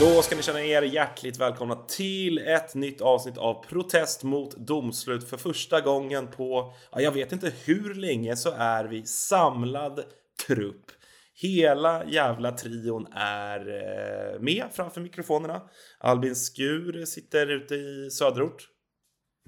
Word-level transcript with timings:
Då 0.00 0.22
ska 0.22 0.36
ni 0.36 0.42
känna 0.42 0.64
er 0.64 0.82
hjärtligt 0.82 1.40
välkomna 1.40 1.74
till 1.74 2.38
ett 2.38 2.74
nytt 2.74 3.00
avsnitt 3.00 3.38
av 3.38 3.64
Protest 3.64 4.22
mot 4.22 4.56
domslut. 4.56 5.28
För 5.28 5.36
första 5.36 5.80
gången 5.80 6.26
på, 6.26 6.74
ja, 6.92 7.00
jag 7.00 7.12
vet 7.12 7.32
inte 7.32 7.52
hur 7.64 7.94
länge 7.94 8.36
så 8.36 8.50
är 8.56 8.84
vi 8.84 9.06
samlad 9.06 10.04
trupp. 10.46 10.84
Hela 11.34 12.04
jävla 12.04 12.52
trion 12.52 13.06
är 13.14 13.58
eh, 13.60 14.40
med 14.40 14.64
framför 14.72 15.00
mikrofonerna. 15.00 15.62
Albin 15.98 16.36
Skur 16.36 17.04
sitter 17.04 17.46
ute 17.46 17.74
i 17.74 18.10
söderort. 18.10 18.68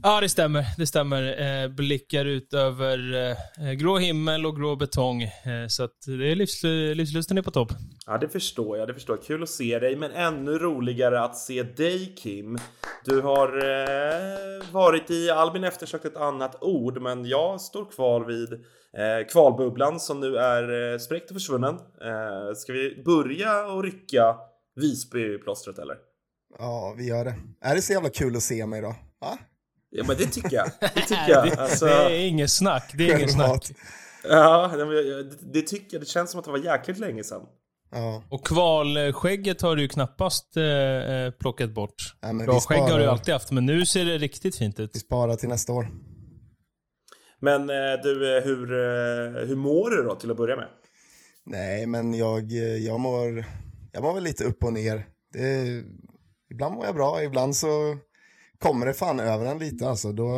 Ja, 0.04 0.20
det 0.20 0.28
stämmer. 0.28 0.64
Det 0.78 0.86
stämmer. 0.86 1.22
Eh, 1.62 1.68
blickar 1.68 2.24
ut 2.24 2.54
över 2.54 3.14
eh, 3.60 3.72
grå 3.72 3.98
himmel 3.98 4.46
och 4.46 4.56
grå 4.56 4.76
betong. 4.76 5.22
Eh, 5.22 5.30
så 5.68 5.84
att 5.84 5.96
det 6.06 6.32
är 6.32 6.34
livs, 6.34 6.62
livslusten 6.94 7.38
är 7.38 7.42
på 7.42 7.50
topp. 7.50 7.68
Ja, 8.06 8.18
det 8.18 8.28
förstår 8.28 8.78
jag. 8.78 8.88
Det 8.88 8.94
förstår 8.94 9.16
jag. 9.16 9.24
Kul 9.24 9.42
att 9.42 9.48
se 9.48 9.78
dig, 9.78 9.96
men 9.96 10.12
ännu 10.12 10.58
roligare 10.58 11.20
att 11.20 11.36
se 11.36 11.62
dig, 11.62 12.14
Kim. 12.16 12.58
Du 13.04 13.20
har 13.20 13.48
eh, 13.48 14.72
varit 14.72 15.10
i 15.10 15.30
Albin 15.30 15.64
eftersökt 15.64 16.04
ett 16.04 16.16
annat 16.16 16.62
ord, 16.62 17.02
men 17.02 17.24
jag 17.24 17.60
står 17.60 17.90
kvar 17.90 18.20
vid 18.20 18.52
eh, 18.52 19.26
kvalbubblan 19.32 20.00
som 20.00 20.20
nu 20.20 20.36
är 20.36 20.92
eh, 20.92 20.98
spräckt 20.98 21.30
och 21.30 21.36
försvunnen. 21.36 21.74
Eh, 21.74 22.54
ska 22.56 22.72
vi 22.72 23.02
börja 23.04 23.66
och 23.66 23.82
rycka 23.82 24.36
Visby-plåstret, 24.76 25.78
eller? 25.78 25.96
Ja, 26.58 26.94
vi 26.98 27.08
gör 27.08 27.24
det. 27.24 27.34
Är 27.60 27.74
det 27.74 27.82
så 27.82 27.92
jävla 27.92 28.10
kul 28.10 28.36
att 28.36 28.42
se 28.42 28.66
mig 28.66 28.80
då? 28.80 28.94
Va? 29.20 29.38
Ja, 29.94 30.04
men 30.06 30.16
det 30.16 30.26
tycker 30.26 30.56
jag. 30.56 30.70
Det 30.80 30.88
tycker 31.00 31.28
jag. 31.28 31.58
Alltså, 31.58 31.86
det 31.86 31.92
är 31.92 32.26
inget 32.26 32.50
snack. 32.50 32.92
Det 32.94 33.10
är 33.10 33.18
inget 33.18 33.32
snack. 33.32 33.70
ja, 34.24 34.70
det, 34.76 35.22
det 35.52 35.62
tycker 35.62 35.94
jag. 35.94 36.02
Det 36.02 36.06
känns 36.06 36.30
som 36.30 36.40
att 36.40 36.44
det 36.44 36.50
var 36.50 36.58
jäkligt 36.58 36.98
länge 36.98 37.24
sedan. 37.24 37.42
Ja. 37.90 38.22
Och 38.28 38.46
kvalskägget 38.46 39.62
har 39.62 39.76
du 39.76 39.82
ju 39.82 39.88
knappast 39.88 40.56
eh, 40.56 40.64
eh, 40.64 41.30
plockat 41.30 41.70
bort. 41.70 41.94
Men 42.20 42.38
Bra 42.38 42.54
vi 42.54 42.60
skägg 42.60 42.80
har 42.80 42.98
du 42.98 43.06
alltid 43.06 43.34
haft, 43.34 43.50
men 43.50 43.66
nu 43.66 43.86
ser 43.86 44.04
det 44.04 44.18
riktigt 44.18 44.56
fint 44.56 44.80
ut. 44.80 44.90
Vi 44.94 45.00
sparar 45.00 45.36
till 45.36 45.48
nästa 45.48 45.72
år. 45.72 45.88
Men 47.40 47.70
eh, 47.70 48.02
du, 48.02 48.36
eh, 48.36 48.44
hur, 48.44 48.72
eh, 48.72 49.46
hur 49.46 49.56
mår 49.56 49.90
du 49.90 50.02
då 50.02 50.14
till 50.14 50.30
att 50.30 50.36
börja 50.36 50.56
med? 50.56 50.68
Nej, 51.46 51.86
men 51.86 52.14
jag, 52.14 52.52
jag, 52.80 53.00
mår, 53.00 53.44
jag 53.92 54.02
mår 54.02 54.14
väl 54.14 54.24
lite 54.24 54.44
upp 54.44 54.64
och 54.64 54.72
ner. 54.72 55.06
Det, 55.32 55.82
ibland 56.50 56.74
mår 56.74 56.84
jag 56.84 56.94
bra, 56.94 57.22
ibland 57.22 57.56
så 57.56 57.98
kommer 58.62 58.86
det 58.86 58.94
fan 58.94 59.20
över 59.20 59.46
en 59.46 59.58
lite. 59.58 59.88
Alltså, 59.88 60.12
då, 60.12 60.36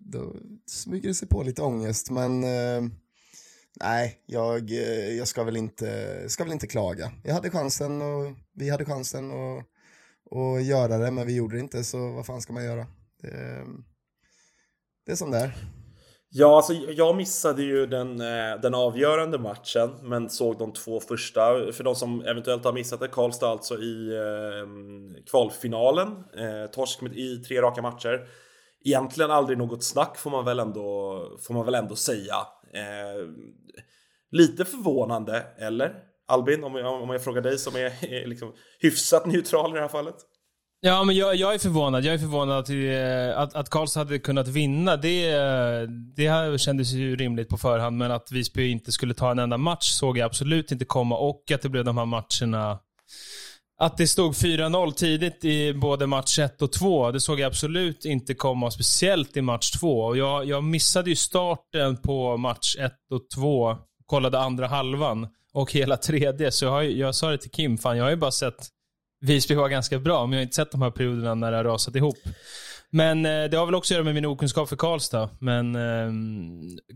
då 0.00 0.34
smyger 0.66 1.08
det 1.08 1.14
sig 1.14 1.28
på 1.28 1.42
lite 1.42 1.62
ångest. 1.62 2.10
Men 2.10 2.44
eh, 2.44 2.92
nej, 3.80 4.18
jag, 4.26 4.70
eh, 4.70 5.16
jag 5.18 5.28
ska, 5.28 5.44
väl 5.44 5.56
inte, 5.56 6.18
ska 6.28 6.44
väl 6.44 6.52
inte 6.52 6.66
klaga. 6.66 7.12
Jag 7.24 7.34
hade 7.34 7.50
chansen 7.50 8.02
och 8.02 8.32
vi 8.54 8.70
hade 8.70 8.84
chansen 8.84 9.30
att, 9.30 9.64
och 10.30 10.62
göra 10.62 10.98
det, 10.98 11.10
men 11.10 11.26
vi 11.26 11.34
gjorde 11.34 11.56
det 11.56 11.60
inte. 11.60 11.84
Så 11.84 12.12
vad 12.12 12.26
fan 12.26 12.40
ska 12.40 12.52
man 12.52 12.64
göra? 12.64 12.86
Det, 13.22 13.64
det 15.06 15.12
är 15.12 15.16
som 15.16 15.30
det 15.30 15.38
är. 15.38 15.81
Ja, 16.34 16.56
alltså 16.56 16.72
jag 16.72 17.16
missade 17.16 17.62
ju 17.62 17.86
den, 17.86 18.20
eh, 18.20 18.60
den 18.62 18.74
avgörande 18.74 19.38
matchen, 19.38 19.90
men 20.02 20.30
såg 20.30 20.58
de 20.58 20.72
två 20.72 21.00
första. 21.00 21.72
För 21.72 21.84
de 21.84 21.94
som 21.94 22.20
eventuellt 22.20 22.64
har 22.64 22.72
missat 22.72 23.00
det, 23.00 23.08
Karlstad 23.08 23.48
alltså 23.48 23.78
i 23.78 24.16
eh, 24.16 25.22
kvalfinalen. 25.30 26.08
Eh, 26.08 26.70
torsk 26.70 27.00
med, 27.00 27.16
i 27.18 27.36
tre 27.36 27.62
raka 27.62 27.82
matcher. 27.82 28.28
Egentligen 28.84 29.30
aldrig 29.30 29.58
något 29.58 29.84
snack 29.84 30.18
får 30.18 30.30
man 30.30 30.44
väl 30.44 30.58
ändå, 30.58 31.18
får 31.40 31.54
man 31.54 31.64
väl 31.64 31.74
ändå 31.74 31.96
säga. 31.96 32.36
Eh, 32.74 33.28
lite 34.30 34.64
förvånande, 34.64 35.46
eller? 35.58 35.94
Albin, 36.26 36.64
om 36.64 36.74
jag, 36.74 37.02
om 37.02 37.10
jag 37.10 37.24
frågar 37.24 37.42
dig 37.42 37.58
som 37.58 37.76
är, 37.76 38.14
är 38.14 38.26
liksom 38.26 38.52
hyfsat 38.78 39.26
neutral 39.26 39.70
i 39.70 39.74
det 39.74 39.80
här 39.80 39.88
fallet. 39.88 40.16
Ja, 40.84 41.04
men 41.04 41.16
jag, 41.16 41.36
jag 41.36 41.54
är 41.54 41.58
förvånad. 41.58 42.04
Jag 42.04 42.14
är 42.14 42.18
förvånad 42.18 42.58
att, 42.58 42.70
eh, 42.70 43.42
att, 43.42 43.54
att 43.54 43.70
Karlstad 43.70 44.00
hade 44.00 44.18
kunnat 44.18 44.48
vinna. 44.48 44.96
Det, 44.96 45.30
eh, 45.30 45.88
det 46.16 46.28
här 46.28 46.58
kändes 46.58 46.92
ju 46.92 47.16
rimligt 47.16 47.48
på 47.48 47.58
förhand, 47.58 47.96
men 47.96 48.12
att 48.12 48.32
Visby 48.32 48.70
inte 48.70 48.92
skulle 48.92 49.14
ta 49.14 49.30
en 49.30 49.38
enda 49.38 49.56
match 49.56 49.90
såg 49.90 50.18
jag 50.18 50.26
absolut 50.26 50.72
inte 50.72 50.84
komma 50.84 51.16
och 51.16 51.50
att 51.54 51.62
det 51.62 51.68
blev 51.68 51.84
de 51.84 51.98
här 51.98 52.04
matcherna 52.04 52.78
att 53.78 53.96
det 53.96 54.06
stod 54.06 54.34
4-0 54.34 54.92
tidigt 54.92 55.44
i 55.44 55.74
både 55.74 56.06
match 56.06 56.38
1 56.38 56.62
och 56.62 56.72
2, 56.72 57.10
det 57.10 57.20
såg 57.20 57.40
jag 57.40 57.46
absolut 57.46 58.04
inte 58.04 58.34
komma, 58.34 58.70
speciellt 58.70 59.36
i 59.36 59.42
match 59.42 59.70
2. 59.70 60.04
Och 60.04 60.16
jag, 60.16 60.44
jag 60.44 60.64
missade 60.64 61.10
ju 61.10 61.16
starten 61.16 61.96
på 61.96 62.36
match 62.36 62.76
1 62.78 62.92
och 63.10 63.30
2, 63.34 63.76
kollade 64.06 64.38
andra 64.38 64.66
halvan 64.66 65.28
och 65.52 65.72
hela 65.72 65.96
tredje. 65.96 66.52
Så 66.52 66.64
jag, 66.64 66.72
har, 66.72 66.82
jag 66.82 67.14
sa 67.14 67.30
det 67.30 67.38
till 67.38 67.50
Kim, 67.50 67.78
fan 67.78 67.96
jag 67.96 68.04
har 68.04 68.10
ju 68.10 68.16
bara 68.16 68.30
sett 68.30 68.68
Visby 69.22 69.54
var 69.54 69.68
ganska 69.68 69.98
bra, 69.98 70.26
men 70.26 70.32
jag 70.32 70.38
har 70.38 70.42
inte 70.42 70.56
sett 70.56 70.70
de 70.72 70.82
här 70.82 70.90
perioderna 70.90 71.34
när 71.34 71.50
det 71.50 71.56
har 71.56 71.64
rasat 71.64 71.96
ihop. 71.96 72.18
Men 72.90 73.26
eh, 73.26 73.44
det 73.44 73.56
har 73.56 73.66
väl 73.66 73.74
också 73.74 73.94
att 73.94 73.96
göra 73.96 74.04
med 74.04 74.14
min 74.14 74.26
okunskap 74.26 74.68
för 74.68 74.76
Karlstad. 74.76 75.30
Men 75.38 75.76
eh, 75.76 76.12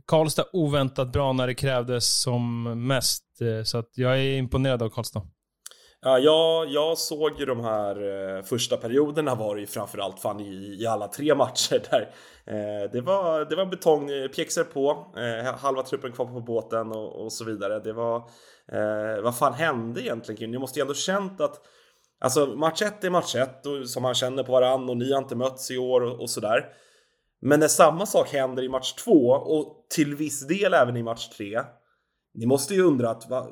Karlstad 0.06 0.44
oväntat 0.52 1.12
bra 1.12 1.32
när 1.32 1.46
det 1.46 1.54
krävdes 1.54 2.22
som 2.22 2.62
mest. 2.86 3.24
Eh, 3.40 3.64
så 3.64 3.78
att 3.78 3.90
jag 3.94 4.18
är 4.18 4.38
imponerad 4.38 4.82
av 4.82 4.88
Karlstad. 4.88 5.22
Ja, 6.00 6.18
jag, 6.18 6.70
jag 6.70 6.98
såg 6.98 7.40
ju 7.40 7.46
de 7.46 7.60
här 7.60 7.96
eh, 8.36 8.42
första 8.42 8.76
perioderna 8.76 9.34
var 9.34 9.54
det 9.54 9.60
ju 9.60 9.66
framförallt 9.66 10.20
fan 10.20 10.40
i, 10.40 10.78
i 10.80 10.86
alla 10.86 11.08
tre 11.08 11.34
matcher 11.34 11.82
där. 11.90 12.10
Eh, 12.46 12.90
det 12.92 13.00
var, 13.00 13.44
det 13.44 13.56
var 13.56 13.66
betong, 13.66 14.10
eh, 14.10 14.28
pjäxor 14.28 14.64
på, 14.64 15.06
eh, 15.16 15.54
halva 15.54 15.82
truppen 15.82 16.12
kvar 16.12 16.26
på 16.26 16.40
båten 16.40 16.92
och, 16.92 17.24
och 17.24 17.32
så 17.32 17.44
vidare. 17.44 17.80
Det 17.80 17.92
var, 17.92 18.16
eh, 18.72 19.22
vad 19.22 19.38
fan 19.38 19.54
hände 19.54 20.02
egentligen 20.02 20.38
Kim? 20.38 20.50
Ni 20.50 20.58
måste 20.58 20.78
ju 20.78 20.82
ändå 20.82 20.94
känt 20.94 21.40
att 21.40 21.60
Alltså 22.18 22.46
match 22.46 22.82
ett 22.82 23.04
är 23.04 23.10
match 23.10 23.34
ett 23.34 23.66
och, 23.66 23.88
som 23.88 24.02
man 24.02 24.14
känner 24.14 24.42
på 24.42 24.52
varann 24.52 24.88
och 24.88 24.96
ni 24.96 25.12
har 25.12 25.18
inte 25.18 25.36
mötts 25.36 25.70
i 25.70 25.78
år 25.78 26.00
och, 26.00 26.20
och 26.20 26.30
sådär. 26.30 26.66
Men 27.40 27.60
när 27.60 27.68
samma 27.68 28.06
sak 28.06 28.32
händer 28.32 28.62
i 28.62 28.68
match 28.68 28.92
två 28.92 29.28
och 29.30 29.86
till 29.94 30.14
viss 30.14 30.46
del 30.46 30.74
även 30.74 30.96
i 30.96 31.02
match 31.02 31.28
tre. 31.28 31.60
Ni 32.34 32.46
måste 32.46 32.74
ju 32.74 32.82
undra 32.82 33.10
att 33.10 33.28
vad, 33.28 33.44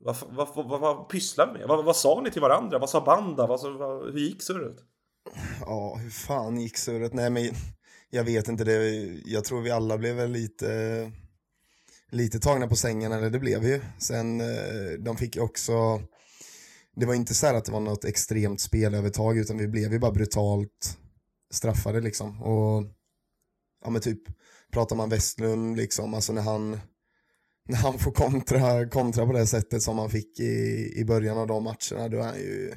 va, 0.00 0.16
va, 0.30 0.62
va, 0.62 0.78
va, 0.78 0.94
pysslar 0.94 1.46
vi 1.46 1.58
med? 1.58 1.68
Vad, 1.68 1.84
vad 1.84 1.96
sa 1.96 2.20
ni 2.24 2.30
till 2.30 2.42
varandra? 2.42 2.78
Vad 2.78 2.90
sa 2.90 3.00
banda? 3.00 3.46
Va, 3.46 3.56
va, 3.56 4.10
hur 4.12 4.18
gick 4.18 4.42
surret? 4.42 4.76
Ja, 5.60 5.96
hur 6.02 6.10
fan 6.10 6.60
gick 6.60 6.76
surret? 6.76 7.12
Nej, 7.12 7.30
men 7.30 7.50
jag 8.10 8.24
vet 8.24 8.48
inte. 8.48 8.64
Det, 8.64 8.88
jag 9.24 9.44
tror 9.44 9.60
vi 9.60 9.70
alla 9.70 9.98
blev 9.98 10.16
väl 10.16 10.30
lite, 10.30 11.10
lite 12.10 12.38
tagna 12.38 12.68
på 12.68 12.76
sängen, 12.76 13.12
eller 13.12 13.30
det 13.30 13.38
blev 13.38 13.60
vi 13.60 13.68
ju. 13.68 13.80
Sen, 13.98 14.40
eh, 14.40 14.98
de 14.98 15.16
fick 15.16 15.36
också, 15.36 16.00
det 16.96 17.06
var 17.06 17.14
inte 17.14 17.34
så 17.34 17.46
här 17.46 17.54
att 17.54 17.64
det 17.64 17.72
var 17.72 17.80
något 17.80 18.04
extremt 18.04 18.60
spelövertag, 18.60 19.38
utan 19.38 19.58
vi 19.58 19.68
blev 19.68 19.92
ju 19.92 19.98
bara 19.98 20.12
brutalt 20.12 20.98
straffade 21.52 22.00
liksom. 22.00 22.42
Och, 22.42 22.84
ja 23.84 23.90
men 23.90 24.02
typ, 24.02 24.22
pratar 24.72 24.96
man 24.96 25.08
Westlund 25.08 25.76
liksom, 25.76 26.14
alltså 26.14 26.32
när 26.32 26.42
han, 26.42 26.80
när 27.68 27.76
han 27.76 27.98
får 27.98 28.12
kontra, 28.12 28.88
kontra 28.88 29.26
på 29.26 29.32
det 29.32 29.46
sättet 29.46 29.82
som 29.82 29.98
han 29.98 30.10
fick 30.10 30.40
i, 30.40 30.92
i 30.96 31.04
början 31.04 31.38
av 31.38 31.46
de 31.46 31.64
matcherna, 31.64 32.08
då 32.08 32.18
är 32.18 32.22
han 32.22 32.36
ju, 32.36 32.74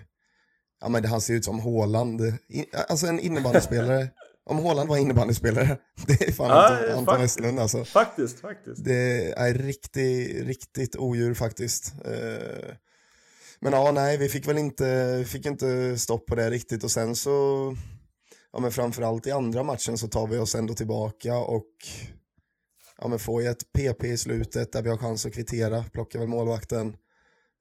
Ja 0.82 0.90
men 0.90 1.02
det, 1.02 1.08
han 1.08 1.22
ser 1.22 1.34
ut 1.34 1.46
som 1.46 1.60
Haaland, 1.60 2.22
I, 2.50 2.66
alltså 2.90 3.08
en 3.08 3.20
innebandyspelare. 3.20 4.10
Om 4.50 4.66
Haaland 4.66 4.90
var 4.90 4.98
innebandyspelare, 4.98 5.78
det 6.08 6.28
är 6.28 6.32
fan 6.32 6.50
Ja, 6.50 6.78
Anton, 6.78 6.98
Anton. 6.98 7.22
Westlund 7.22 7.60
alltså. 7.60 7.86
Faktiskt, 7.86 8.40
faktiskt. 8.40 8.86
Det 8.86 9.32
är 9.32 9.54
riktigt, 9.54 10.46
riktigt 10.48 10.96
odjur 10.96 11.34
faktiskt. 11.34 11.94
Eh, 12.06 12.76
men 13.66 13.74
ja, 13.74 13.92
nej, 13.92 14.18
vi 14.18 14.30
fick 14.30 14.48
väl 14.48 14.58
inte, 14.58 15.24
fick 15.28 15.46
inte 15.46 15.98
stopp 15.98 16.26
på 16.26 16.36
det 16.36 16.50
riktigt 16.50 16.84
och 16.84 16.92
sen 16.92 17.16
så, 17.16 17.32
ja 18.54 18.60
men 18.60 18.72
framförallt 18.72 19.28
i 19.28 19.32
andra 19.32 19.64
matchen 19.64 19.98
så 19.98 20.08
tar 20.08 20.28
vi 20.28 20.38
oss 20.38 20.56
ändå 20.56 20.74
tillbaka 20.74 21.38
och 21.38 21.72
ja 23.02 23.08
men 23.08 23.20
får 23.20 23.42
ju 23.42 23.48
ett 23.48 23.74
PP 23.74 24.04
i 24.04 24.18
slutet 24.18 24.72
där 24.72 24.82
vi 24.82 24.90
har 24.90 24.98
chans 24.98 25.26
att 25.26 25.34
kvittera, 25.34 25.84
plockar 25.84 26.20
väl 26.20 26.28
målvakten. 26.28 26.88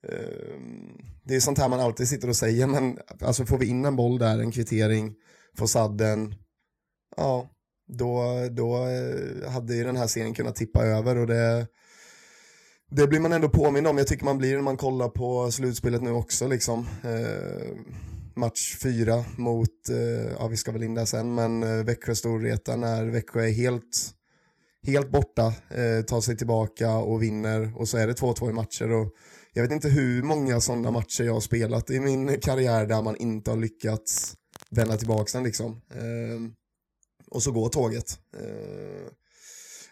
Ehm, 0.07 0.97
det 1.23 1.35
är 1.35 1.39
sånt 1.39 1.57
här 1.57 1.69
man 1.69 1.79
alltid 1.79 2.07
sitter 2.07 2.29
och 2.29 2.35
säger, 2.35 2.67
men 2.67 2.99
alltså 3.21 3.45
får 3.45 3.57
vi 3.57 3.65
in 3.65 3.85
en 3.85 3.95
boll 3.95 4.19
där, 4.19 4.39
en 4.39 4.51
kvittering, 4.51 5.15
får 5.57 5.67
sadden, 5.67 6.35
ja, 7.17 7.49
då, 7.87 8.23
då 8.51 8.87
eh, 8.87 9.51
hade 9.51 9.75
ju 9.75 9.83
den 9.83 9.97
här 9.97 10.07
serien 10.07 10.33
kunnat 10.33 10.55
tippa 10.55 10.85
över 10.85 11.15
och 11.15 11.27
det, 11.27 11.67
det 12.91 13.07
blir 13.07 13.19
man 13.19 13.33
ändå 13.33 13.49
påmind 13.49 13.87
om. 13.87 13.97
Jag 13.97 14.07
tycker 14.07 14.25
man 14.25 14.37
blir 14.37 14.55
när 14.55 14.61
man 14.61 14.77
kollar 14.77 15.09
på 15.09 15.51
slutspelet 15.51 16.01
nu 16.01 16.11
också 16.11 16.47
liksom. 16.47 16.87
Eh, 17.03 17.77
match 18.35 18.77
fyra 18.77 19.25
mot, 19.37 19.89
eh, 19.89 20.31
ja 20.39 20.47
vi 20.47 20.57
ska 20.57 20.71
väl 20.71 20.83
in 20.83 20.93
där 20.93 21.05
sen, 21.05 21.35
men 21.35 21.63
eh, 21.63 21.85
Växjö 21.85 22.15
Storvreta 22.15 22.75
när 22.75 23.05
Växjö 23.05 23.41
är 23.47 23.51
helt, 23.51 24.11
helt 24.87 25.11
borta, 25.11 25.53
eh, 25.69 26.05
tar 26.07 26.21
sig 26.21 26.37
tillbaka 26.37 26.95
och 26.95 27.23
vinner 27.23 27.77
och 27.77 27.87
så 27.87 27.97
är 27.97 28.07
det 28.07 28.13
2-2 28.13 28.49
i 28.49 28.53
matcher. 28.53 28.91
Och 28.91 29.11
jag 29.53 29.63
vet 29.63 29.71
inte 29.71 29.89
hur 29.89 30.23
många 30.23 30.61
sådana 30.61 30.91
matcher 30.91 31.23
jag 31.23 31.33
har 31.33 31.41
spelat 31.41 31.89
i 31.89 31.99
min 31.99 32.39
karriär 32.39 32.85
där 32.85 33.01
man 33.01 33.15
inte 33.15 33.51
har 33.51 33.57
lyckats 33.57 34.35
vända 34.69 34.97
tillbaka 34.97 35.29
den 35.33 35.43
liksom. 35.43 35.81
Eh, 35.91 36.51
och 37.31 37.43
så 37.43 37.51
går 37.51 37.69
tåget. 37.69 38.19
Eh, 38.37 39.07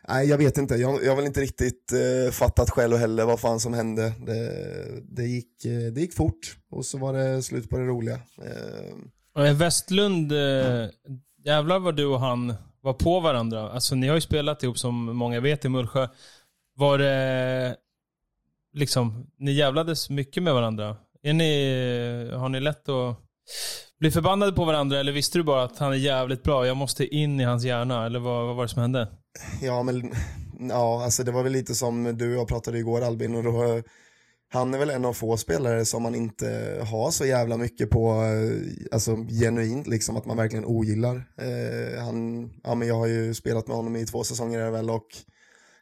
Nej, 0.08 0.30
jag 0.30 0.38
vet 0.38 0.58
inte. 0.58 0.76
Jag, 0.76 1.04
jag 1.04 1.12
har 1.12 1.16
väl 1.16 1.26
inte 1.26 1.42
riktigt 1.42 1.92
eh, 1.94 2.32
fattat 2.32 2.70
själv 2.70 2.98
heller 2.98 3.26
vad 3.26 3.40
fan 3.40 3.60
som 3.60 3.74
hände. 3.74 4.14
Det, 4.26 4.52
det, 5.04 5.24
gick, 5.24 5.66
eh, 5.66 5.94
det 5.94 6.02
gick 6.02 6.14
fort 6.14 6.58
och 6.72 6.86
så 6.86 6.98
var 6.98 7.14
det 7.14 7.44
slut 7.44 7.70
på 7.70 7.78
det 7.78 7.86
roliga. 7.86 8.20
Eh, 9.38 9.54
Westlund, 9.54 10.32
eh, 10.32 10.90
jävlar 11.46 11.80
vad 11.80 11.96
du 11.96 12.06
och 12.06 12.20
han 12.20 12.54
var 12.82 12.94
på 12.94 13.20
varandra. 13.20 13.72
Alltså 13.72 13.96
ni 13.96 14.08
har 14.08 14.16
ju 14.16 14.22
spelat 14.22 14.64
ihop 14.64 14.78
som 14.78 15.18
många 15.18 15.40
vet 15.40 15.66
i 15.66 15.70
Mullsjö. 15.70 16.08
Var 16.76 16.98
det 16.98 17.76
liksom, 18.74 19.28
ni 19.38 19.52
jävlades 19.52 20.10
mycket 20.10 20.44
med 20.44 20.54
varandra? 20.54 20.98
Är 21.22 21.34
ni, 21.34 22.30
har 22.34 22.50
ni 22.50 22.60
lätt 22.60 22.90
att 22.90 23.18
bli 24.00 24.12
förbannade 24.12 24.52
på 24.52 24.66
varandra 24.66 25.00
eller 25.00 25.12
visste 25.12 25.38
du 25.38 25.44
bara 25.44 25.64
att 25.64 25.78
han 25.78 25.92
är 25.92 25.98
jävligt 25.98 26.44
bra, 26.44 26.68
jag 26.68 26.78
måste 26.78 27.06
in 27.16 27.40
i 27.40 27.44
hans 27.44 27.64
hjärna? 27.64 28.06
Eller 28.06 28.20
vad, 28.20 28.48
vad 28.48 28.56
var 28.56 28.64
det 28.64 28.70
som 28.70 28.82
hände? 28.82 29.08
Ja, 29.62 29.84
men 29.84 30.12
ja, 30.70 31.04
alltså 31.04 31.24
det 31.24 31.32
var 31.32 31.44
väl 31.44 31.52
lite 31.52 31.76
som 31.76 32.18
du 32.18 32.34
och 32.34 32.42
jag 32.42 32.48
pratade 32.48 32.78
igår 32.78 33.02
Albin 33.02 33.36
och 33.36 33.44
då 33.44 33.84
han 34.54 34.74
är 34.74 34.78
väl 34.78 34.90
en 34.90 35.06
av 35.06 35.14
få 35.14 35.38
spelare 35.38 35.86
som 35.86 36.04
man 36.04 36.16
inte 36.16 36.80
har 36.90 37.12
så 37.12 37.26
jävla 37.26 37.58
mycket 37.58 37.90
på, 37.90 38.12
eh, 38.12 38.86
alltså 38.92 39.16
genuint 39.16 39.88
liksom, 39.88 40.18
att 40.18 40.26
man 40.26 40.38
verkligen 40.38 40.66
ogillar. 40.66 41.16
Eh, 41.38 42.04
han, 42.04 42.50
ja 42.64 42.76
men 42.76 42.88
jag 42.88 42.96
har 42.96 43.08
ju 43.08 43.34
spelat 43.34 43.68
med 43.68 43.76
honom 43.76 43.96
i 43.96 44.06
två 44.06 44.24
säsonger 44.24 44.60
är 44.60 44.66
det 44.66 44.72
väl 44.72 44.90
och 44.90 45.08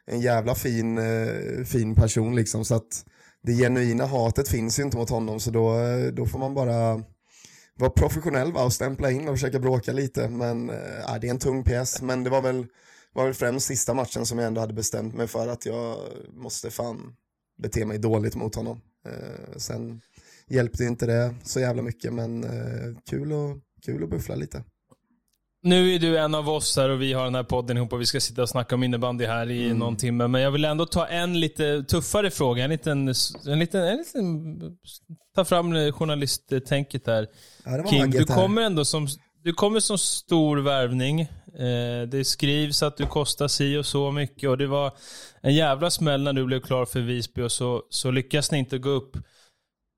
en 0.06 0.20
jävla 0.20 0.54
fin, 0.54 0.98
eh, 0.98 1.64
fin 1.64 1.94
person 1.94 2.36
liksom 2.36 2.64
så 2.64 2.74
att 2.74 3.04
det 3.42 3.52
genuina 3.52 4.06
hatet 4.06 4.48
finns 4.48 4.78
ju 4.78 4.82
inte 4.82 4.96
mot 4.96 5.10
honom 5.10 5.40
så 5.40 5.50
då, 5.50 5.78
eh, 5.78 6.06
då 6.12 6.26
får 6.26 6.38
man 6.38 6.54
bara 6.54 7.02
var 7.78 7.90
professionell 7.90 8.52
va, 8.52 8.64
och 8.64 8.72
stämpla 8.72 9.10
in 9.10 9.28
och 9.28 9.34
försöka 9.34 9.58
bråka 9.58 9.92
lite 9.92 10.28
men 10.28 10.70
eh, 10.70 11.14
äh, 11.14 11.20
det 11.20 11.26
är 11.26 11.30
en 11.30 11.38
tung 11.38 11.64
pjäs 11.64 12.02
men 12.02 12.24
det 12.24 12.30
var 12.30 12.42
väl, 12.42 12.66
var 13.12 13.24
väl 13.24 13.34
främst 13.34 13.66
sista 13.66 13.94
matchen 13.94 14.26
som 14.26 14.38
jag 14.38 14.46
ändå 14.46 14.60
hade 14.60 14.74
bestämt 14.74 15.14
mig 15.14 15.26
för 15.26 15.48
att 15.48 15.66
jag 15.66 15.96
måste 16.30 16.70
fan 16.70 17.16
bete 17.58 17.86
mig 17.86 17.98
dåligt 17.98 18.36
mot 18.36 18.54
honom. 18.54 18.80
Äh, 19.06 19.56
sen 19.56 20.00
hjälpte 20.46 20.84
inte 20.84 21.06
det 21.06 21.34
så 21.44 21.60
jävla 21.60 21.82
mycket 21.82 22.12
men 22.12 22.44
äh, 22.44 22.96
kul, 23.10 23.32
och, 23.32 23.58
kul 23.84 24.04
att 24.04 24.10
buffla 24.10 24.34
lite. 24.34 24.64
Nu 25.64 25.94
är 25.94 25.98
du 25.98 26.18
en 26.18 26.34
av 26.34 26.48
oss 26.48 26.76
här 26.76 26.88
och 26.88 27.02
vi 27.02 27.12
har 27.12 27.24
den 27.24 27.34
här 27.34 27.42
podden 27.42 27.76
ihop 27.76 27.92
och 27.92 28.00
vi 28.00 28.06
ska 28.06 28.20
sitta 28.20 28.42
och 28.42 28.48
snacka 28.48 28.74
om 28.74 28.82
innebandy 28.82 29.26
här 29.26 29.50
i 29.50 29.64
Mm. 29.64 29.78
någon 29.78 29.96
timme. 29.96 30.26
Men 30.26 30.40
jag 30.40 30.50
vill 30.50 30.64
ändå 30.64 30.86
ta 30.86 31.06
en 31.06 31.40
lite 31.40 31.82
tuffare 31.82 32.30
fråga. 32.30 32.64
En 32.64 32.70
liten, 32.70 33.08
en 33.46 33.58
liten, 33.58 33.82
en 33.82 33.98
liten 33.98 34.60
ta 35.34 35.44
fram 35.44 35.92
journalisttänket 35.92 37.04
där. 37.04 37.26
Ja, 37.64 37.84
Kim, 37.90 38.10
du 38.10 38.24
kommer 38.24 38.62
ändå 38.62 38.84
som, 38.84 39.08
du 39.42 39.52
kommer 39.52 39.80
som 39.80 39.98
stor 39.98 40.56
värvning. 40.56 41.20
Eh, 41.20 42.08
det 42.08 42.24
skrivs 42.26 42.82
att 42.82 42.96
du 42.96 43.06
kostar 43.06 43.48
si 43.48 43.76
och 43.76 43.86
så 43.86 44.10
mycket 44.10 44.50
och 44.50 44.58
det 44.58 44.66
var 44.66 44.92
en 45.40 45.54
jävla 45.54 45.90
smäll 45.90 46.22
när 46.22 46.32
du 46.32 46.44
blev 46.44 46.60
klar 46.60 46.84
för 46.84 47.00
Visby 47.00 47.42
och 47.42 47.52
så, 47.52 47.82
så 47.90 48.10
lyckas 48.10 48.50
ni 48.52 48.58
inte 48.58 48.78
gå 48.78 48.90
upp. 48.90 49.16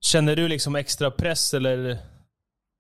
Känner 0.05 0.37
du 0.37 0.49
liksom 0.49 0.77
extra 0.77 1.11
press 1.11 1.55
eller 1.55 1.99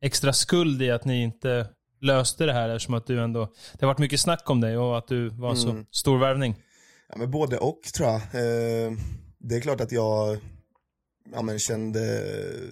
extra 0.04 0.32
skuld 0.32 0.82
i 0.82 0.90
att 0.90 1.04
ni 1.04 1.22
inte 1.22 1.66
löste 2.04 2.46
det 2.46 2.52
här 2.52 2.68
eftersom 2.68 2.94
att 2.94 3.06
du 3.06 3.20
ändå, 3.20 3.52
det 3.72 3.80
har 3.80 3.86
varit 3.86 3.98
mycket 3.98 4.20
snack 4.20 4.50
om 4.50 4.60
dig 4.60 4.76
och 4.76 4.98
att 4.98 5.08
du 5.08 5.28
var 5.28 5.50
en 5.50 5.56
Mm. 5.56 5.84
så 5.84 5.98
stor 5.98 6.18
värvning. 6.18 6.54
Ja, 7.08 7.16
men 7.18 7.30
både 7.30 7.58
och 7.58 7.80
tror 7.94 8.08
jag. 8.08 8.16
Eh, 8.16 8.92
det 9.38 9.56
är 9.56 9.60
klart 9.60 9.80
att 9.80 9.92
jag 9.92 10.38
ja, 11.32 11.42
men 11.42 11.58
kände 11.58 12.00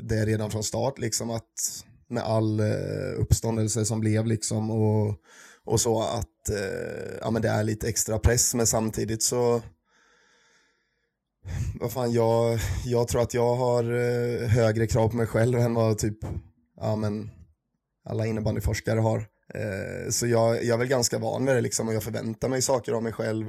det 0.02 0.26
redan 0.26 0.50
från 0.50 0.62
start, 0.62 0.98
liksom 0.98 1.30
att 1.30 1.84
med 2.08 2.22
all 2.22 2.60
eh, 2.60 2.66
uppståndelse 3.18 3.84
som 3.84 4.00
blev 4.00 4.26
liksom 4.26 4.70
och, 4.70 5.16
och 5.64 5.80
så 5.80 6.02
att 6.02 6.48
eh, 6.50 7.18
ja, 7.20 7.30
men 7.30 7.42
det 7.42 7.48
är 7.48 7.64
lite 7.64 7.88
extra 7.88 8.18
press, 8.18 8.54
men 8.54 8.66
samtidigt 8.66 9.22
så 9.22 9.62
vad 11.80 11.92
fan, 11.92 12.12
jag, 12.12 12.58
jag 12.84 13.08
tror 13.08 13.22
att 13.22 13.34
jag 13.34 13.56
har 13.56 13.82
högre 14.46 14.86
krav 14.86 15.08
på 15.08 15.16
mig 15.16 15.26
själv 15.26 15.58
än 15.58 15.74
vad 15.74 15.98
typ 15.98 16.18
ja, 16.80 16.96
men 16.96 17.30
alla 18.04 18.26
innebandyforskare 18.26 19.00
har. 19.00 19.18
Eh, 19.54 20.10
så 20.10 20.26
jag, 20.26 20.64
jag 20.64 20.74
är 20.74 20.78
väl 20.78 20.88
ganska 20.88 21.18
van 21.18 21.44
med 21.44 21.56
det 21.56 21.60
liksom 21.60 21.88
och 21.88 21.94
jag 21.94 22.02
förväntar 22.02 22.48
mig 22.48 22.62
saker 22.62 22.92
av 22.92 23.02
mig 23.02 23.12
själv. 23.12 23.46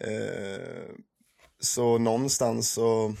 Eh, 0.00 0.90
så 1.60 1.98
någonstans 1.98 2.70
så, 2.70 3.14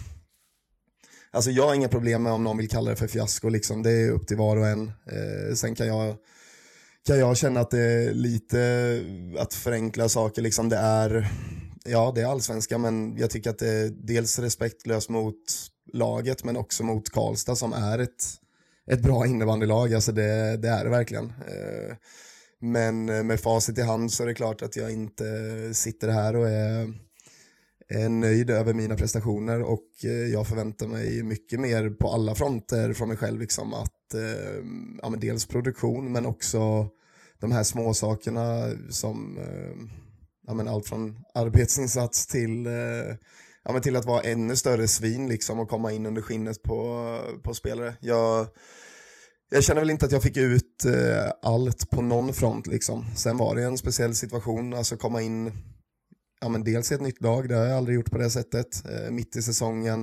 alltså 1.30 1.50
jag 1.50 1.66
har 1.66 1.74
inga 1.74 1.88
problem 1.88 2.22
med 2.22 2.32
om 2.32 2.44
någon 2.44 2.56
vill 2.56 2.68
kalla 2.68 2.90
det 2.90 2.96
för 2.96 3.06
fiasko 3.06 3.48
liksom, 3.48 3.82
det 3.82 3.90
är 3.90 4.10
upp 4.10 4.26
till 4.26 4.36
var 4.36 4.56
och 4.56 4.66
en. 4.66 4.88
Eh, 4.88 5.54
sen 5.54 5.74
kan 5.74 5.86
jag, 5.86 6.16
kan 7.06 7.18
jag 7.18 7.36
känna 7.36 7.60
att 7.60 7.70
det 7.70 7.82
är 7.82 8.14
lite 8.14 9.02
att 9.38 9.54
förenkla 9.54 10.08
saker 10.08 10.42
liksom, 10.42 10.68
det 10.68 10.76
är, 10.76 11.28
ja 11.84 12.12
det 12.14 12.20
är 12.20 12.26
allsvenska 12.26 12.78
men 12.78 13.16
jag 13.16 13.30
tycker 13.30 13.50
att 13.50 13.58
det 13.58 13.68
är 13.68 13.88
dels 13.88 14.38
respektlöst 14.38 15.08
mot 15.08 15.44
laget 15.92 16.44
men 16.44 16.56
också 16.56 16.84
mot 16.84 17.10
Karlstad 17.10 17.56
som 17.56 17.72
är 17.72 17.98
ett, 17.98 18.24
ett 18.86 19.02
bra 19.02 19.26
innebandylag, 19.26 19.94
alltså 19.94 20.12
det, 20.12 20.56
det 20.56 20.68
är 20.68 20.84
det 20.84 20.90
verkligen. 20.90 21.24
Eh, 21.24 21.96
men 22.60 23.04
med 23.26 23.40
facit 23.40 23.78
i 23.78 23.82
hand 23.82 24.12
så 24.12 24.22
är 24.22 24.26
det 24.26 24.34
klart 24.34 24.62
att 24.62 24.76
jag 24.76 24.92
inte 24.92 25.24
sitter 25.74 26.08
här 26.08 26.36
och 26.36 26.48
är, 26.48 26.94
är 27.88 28.08
nöjd 28.08 28.50
över 28.50 28.74
mina 28.74 28.96
prestationer 28.96 29.62
och 29.62 29.88
eh, 30.04 30.10
jag 30.10 30.46
förväntar 30.46 30.86
mig 30.86 31.22
mycket 31.22 31.60
mer 31.60 31.90
på 31.90 32.08
alla 32.08 32.34
fronter 32.34 32.92
från 32.92 33.08
mig 33.08 33.16
själv. 33.16 33.40
Liksom 33.40 33.74
att, 33.74 34.14
eh, 34.14 34.64
ja, 35.02 35.08
men 35.08 35.20
dels 35.20 35.46
produktion 35.46 36.12
men 36.12 36.26
också 36.26 36.88
de 37.40 37.52
här 37.52 37.62
små 37.62 37.94
sakerna 37.94 38.70
som 38.90 39.38
ja, 40.46 40.54
men 40.54 40.68
allt 40.68 40.86
från 40.86 41.18
arbetsinsats 41.34 42.26
till, 42.26 42.68
ja, 43.66 43.72
men 43.72 43.82
till 43.82 43.96
att 43.96 44.04
vara 44.04 44.22
ännu 44.22 44.56
större 44.56 44.88
svin 44.88 45.28
liksom, 45.28 45.58
och 45.58 45.68
komma 45.68 45.92
in 45.92 46.06
under 46.06 46.22
skinnet 46.22 46.62
på, 46.62 47.20
på 47.42 47.54
spelare. 47.54 47.94
Jag, 48.00 48.46
jag 49.50 49.64
känner 49.64 49.80
väl 49.80 49.90
inte 49.90 50.06
att 50.06 50.12
jag 50.12 50.22
fick 50.22 50.36
ut 50.36 50.84
eh, 50.84 51.32
allt 51.42 51.90
på 51.90 52.02
någon 52.02 52.34
front 52.34 52.66
liksom. 52.66 53.04
Sen 53.16 53.36
var 53.36 53.56
det 53.56 53.62
en 53.62 53.78
speciell 53.78 54.14
situation, 54.14 54.74
alltså 54.74 54.96
komma 54.96 55.22
in, 55.22 55.52
ja 56.40 56.48
men 56.48 56.64
dels 56.64 56.92
i 56.92 56.94
ett 56.94 57.00
nytt 57.00 57.22
lag, 57.22 57.48
det 57.48 57.54
har 57.54 57.64
jag 57.64 57.76
aldrig 57.76 57.96
gjort 57.96 58.10
på 58.10 58.18
det 58.18 58.30
sättet, 58.30 58.84
eh, 58.90 59.10
mitt 59.10 59.36
i 59.36 59.42
säsongen. 59.42 60.00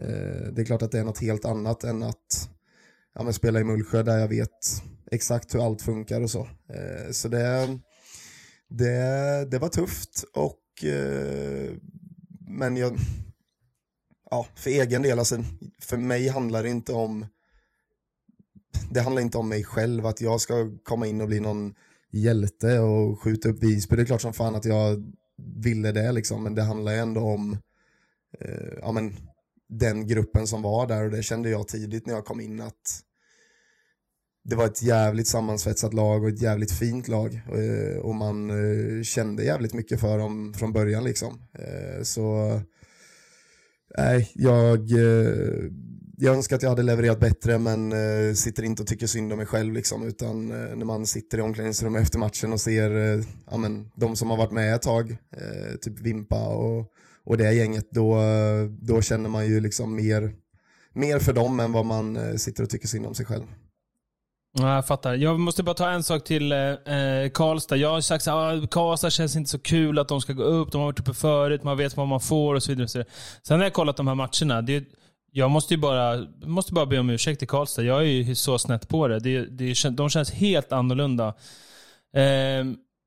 Eh, 0.00 0.52
det 0.52 0.62
är 0.62 0.64
klart 0.64 0.82
att 0.82 0.92
det 0.92 0.98
är 0.98 1.04
något 1.04 1.20
helt 1.20 1.44
annat 1.44 1.84
än 1.84 2.02
att 2.02 2.48
ja, 3.14 3.22
men 3.22 3.32
spela 3.32 3.60
i 3.60 3.64
Mullsjö 3.64 4.02
där 4.02 4.18
jag 4.18 4.28
vet 4.28 4.82
exakt 5.10 5.54
hur 5.54 5.66
allt 5.66 5.82
funkar 5.82 6.20
och 6.20 6.30
så. 6.30 6.48
Eh, 6.74 7.10
så 7.10 7.28
det, 7.28 7.78
det, 8.68 9.48
det 9.50 9.58
var 9.58 9.68
tufft 9.68 10.24
och 10.34 10.84
eh, 10.84 11.72
men 12.56 12.76
jag, 12.76 12.96
ja 14.30 14.46
för 14.54 14.70
egen 14.70 15.02
del, 15.02 15.18
alltså 15.18 15.44
för 15.78 15.96
mig 15.96 16.28
handlar 16.28 16.62
det 16.62 16.68
inte 16.68 16.92
om 16.92 17.26
det 18.90 19.00
handlar 19.00 19.22
inte 19.22 19.38
om 19.38 19.48
mig 19.48 19.64
själv, 19.64 20.06
att 20.06 20.20
jag 20.20 20.40
ska 20.40 20.70
komma 20.82 21.06
in 21.06 21.20
och 21.20 21.26
bli 21.26 21.40
någon 21.40 21.74
hjälte 22.12 22.78
och 22.78 23.20
skjuta 23.20 23.48
upp 23.48 23.62
Visby. 23.62 23.96
Det 23.96 24.02
är 24.02 24.06
klart 24.06 24.20
som 24.20 24.32
fan 24.32 24.54
att 24.54 24.64
jag 24.64 25.12
ville 25.36 25.92
det 25.92 26.12
liksom, 26.12 26.42
men 26.42 26.54
det 26.54 26.62
handlar 26.62 26.92
ändå 26.92 27.20
om 27.20 27.58
eh, 28.40 28.72
ja, 28.80 28.92
men, 28.92 29.16
den 29.68 30.06
gruppen 30.06 30.46
som 30.46 30.62
var 30.62 30.86
där 30.86 31.04
och 31.04 31.10
det 31.10 31.22
kände 31.22 31.50
jag 31.50 31.68
tidigt 31.68 32.06
när 32.06 32.14
jag 32.14 32.24
kom 32.24 32.40
in 32.40 32.60
att 32.60 33.02
det 34.48 34.56
var 34.56 34.66
ett 34.66 34.82
jävligt 34.82 35.26
sammansvetsat 35.26 35.94
lag 35.94 36.22
och 36.22 36.28
ett 36.28 36.42
jävligt 36.42 36.72
fint 36.72 37.08
lag 37.08 37.34
eh, 37.34 37.98
och 37.98 38.14
man 38.14 38.50
eh, 38.50 39.02
kände 39.02 39.44
jävligt 39.44 39.74
mycket 39.74 40.00
för 40.00 40.18
dem 40.18 40.54
från 40.56 40.72
början 40.72 41.04
liksom. 41.04 41.38
Eh, 41.58 42.02
så 42.02 42.60
nej, 43.98 44.30
jag 44.34 44.92
eh, 44.92 45.70
jag 46.18 46.34
önskar 46.34 46.56
att 46.56 46.62
jag 46.62 46.70
hade 46.70 46.82
levererat 46.82 47.20
bättre 47.20 47.58
men 47.58 47.92
eh, 47.92 48.34
sitter 48.34 48.62
inte 48.62 48.82
och 48.82 48.88
tycker 48.88 49.06
synd 49.06 49.32
om 49.32 49.38
mig 49.38 49.46
själv 49.46 49.72
liksom 49.72 50.06
utan 50.06 50.50
eh, 50.50 50.76
när 50.76 50.84
man 50.84 51.06
sitter 51.06 51.38
i 51.38 51.40
omklädningsrummet 51.40 52.02
efter 52.02 52.18
matchen 52.18 52.52
och 52.52 52.60
ser 52.60 52.90
eh, 52.96 53.24
ja, 53.50 53.56
men, 53.56 53.90
de 53.96 54.16
som 54.16 54.30
har 54.30 54.36
varit 54.36 54.52
med 54.52 54.74
ett 54.74 54.82
tag, 54.82 55.10
eh, 55.10 55.76
typ 55.80 56.00
Vimpa 56.00 56.48
och, 56.48 56.86
och 57.24 57.36
det 57.36 57.52
gänget, 57.52 57.90
då, 57.90 58.20
då 58.80 59.02
känner 59.02 59.28
man 59.28 59.46
ju 59.46 59.60
liksom 59.60 59.96
mer, 59.96 60.34
mer 60.92 61.18
för 61.18 61.32
dem 61.32 61.60
än 61.60 61.72
vad 61.72 61.86
man 61.86 62.16
eh, 62.16 62.34
sitter 62.34 62.62
och 62.62 62.70
tycker 62.70 62.88
synd 62.88 63.06
om 63.06 63.14
sig 63.14 63.26
själv. 63.26 63.46
Ja, 64.58 64.74
jag 64.74 64.86
fattar. 64.86 65.14
Jag 65.14 65.40
måste 65.40 65.62
bara 65.62 65.74
ta 65.74 65.90
en 65.90 66.02
sak 66.02 66.24
till 66.24 66.52
eh, 66.52 66.58
eh 66.58 67.30
Karlstad. 67.30 67.76
Jag 67.76 67.90
har 67.90 68.00
sagt 68.00 68.24
så 68.24 68.30
ah, 68.30 68.66
Karlstad 68.70 69.10
känns 69.10 69.36
inte 69.36 69.50
så 69.50 69.58
kul 69.58 69.98
att 69.98 70.08
de 70.08 70.20
ska 70.20 70.32
gå 70.32 70.42
upp. 70.42 70.72
De 70.72 70.78
har 70.78 70.86
varit 70.86 71.00
uppe 71.00 71.14
förut, 71.14 71.62
man 71.62 71.76
vet 71.76 71.96
vad 71.96 72.08
man 72.08 72.20
får 72.20 72.54
och 72.54 72.62
så 72.62 72.72
vidare. 72.72 72.84
Och 72.84 72.90
så 72.90 72.98
vidare. 72.98 73.12
Sen 73.42 73.58
har 73.58 73.64
jag 73.64 73.72
kollat 73.72 73.96
de 73.96 74.08
här 74.08 74.14
matcherna. 74.14 74.62
Det, 74.62 74.84
jag 75.32 75.50
måste 75.50 75.74
ju 75.74 75.80
bara, 75.80 76.26
måste 76.44 76.72
bara 76.72 76.86
be 76.86 76.98
om 76.98 77.10
ursäkt 77.10 77.38
till 77.38 77.48
Karlstad. 77.48 77.82
Jag 77.82 77.98
är 78.00 78.04
ju 78.04 78.34
så 78.34 78.58
snett 78.58 78.88
på 78.88 79.08
det. 79.08 79.18
det, 79.18 79.44
det 79.44 79.88
de 79.90 80.10
känns 80.10 80.30
helt 80.30 80.72
annorlunda. 80.72 81.34
Eh, 82.16 82.64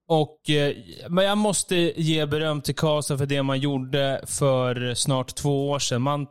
och, 0.07 0.49
eh, 0.49 0.75
men 1.07 1.25
jag 1.25 1.37
måste 1.37 1.75
ge 2.01 2.25
beröm 2.25 2.61
till 2.61 2.75
Karlstad 2.75 3.17
för 3.17 3.25
det 3.25 3.43
man 3.43 3.59
gjorde 3.59 4.21
för 4.27 4.93
snart 4.93 5.35
två 5.35 5.69
år 5.69 5.79
sedan. 5.79 6.01
Man 6.01 6.27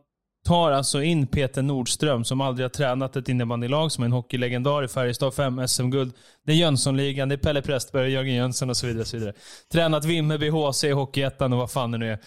tar 0.48 0.70
alltså 0.70 1.02
in 1.02 1.26
Peter 1.26 1.62
Nordström 1.62 2.24
som 2.24 2.40
aldrig 2.40 2.64
har 2.64 2.70
tränat 2.70 3.16
ett 3.16 3.28
innebandylag, 3.28 3.92
som 3.92 4.04
är 4.04 4.06
en 4.06 4.12
hockeylegendar 4.12 4.84
i 4.84 4.88
Färjestad, 4.88 5.34
fem 5.34 5.68
SM-guld. 5.68 6.12
Det 6.46 6.52
är 6.52 6.56
Jönssonligan, 6.56 7.28
det 7.28 7.34
är 7.34 7.36
Pelle 7.36 7.62
Prästberg, 7.62 8.12
Jörgen 8.12 8.34
Jönsson 8.34 8.70
och 8.70 8.76
så 8.76 8.86
vidare. 8.86 9.00
Och 9.00 9.06
så 9.06 9.16
vidare. 9.16 9.32
Tränat 9.72 10.04
Vimmerby 10.04 10.48
HC 10.48 10.84
Hockeyettan 10.94 11.52
och 11.52 11.58
vad 11.58 11.70
fan 11.70 11.90
det 11.90 11.98
nu 11.98 12.12
är. 12.12 12.18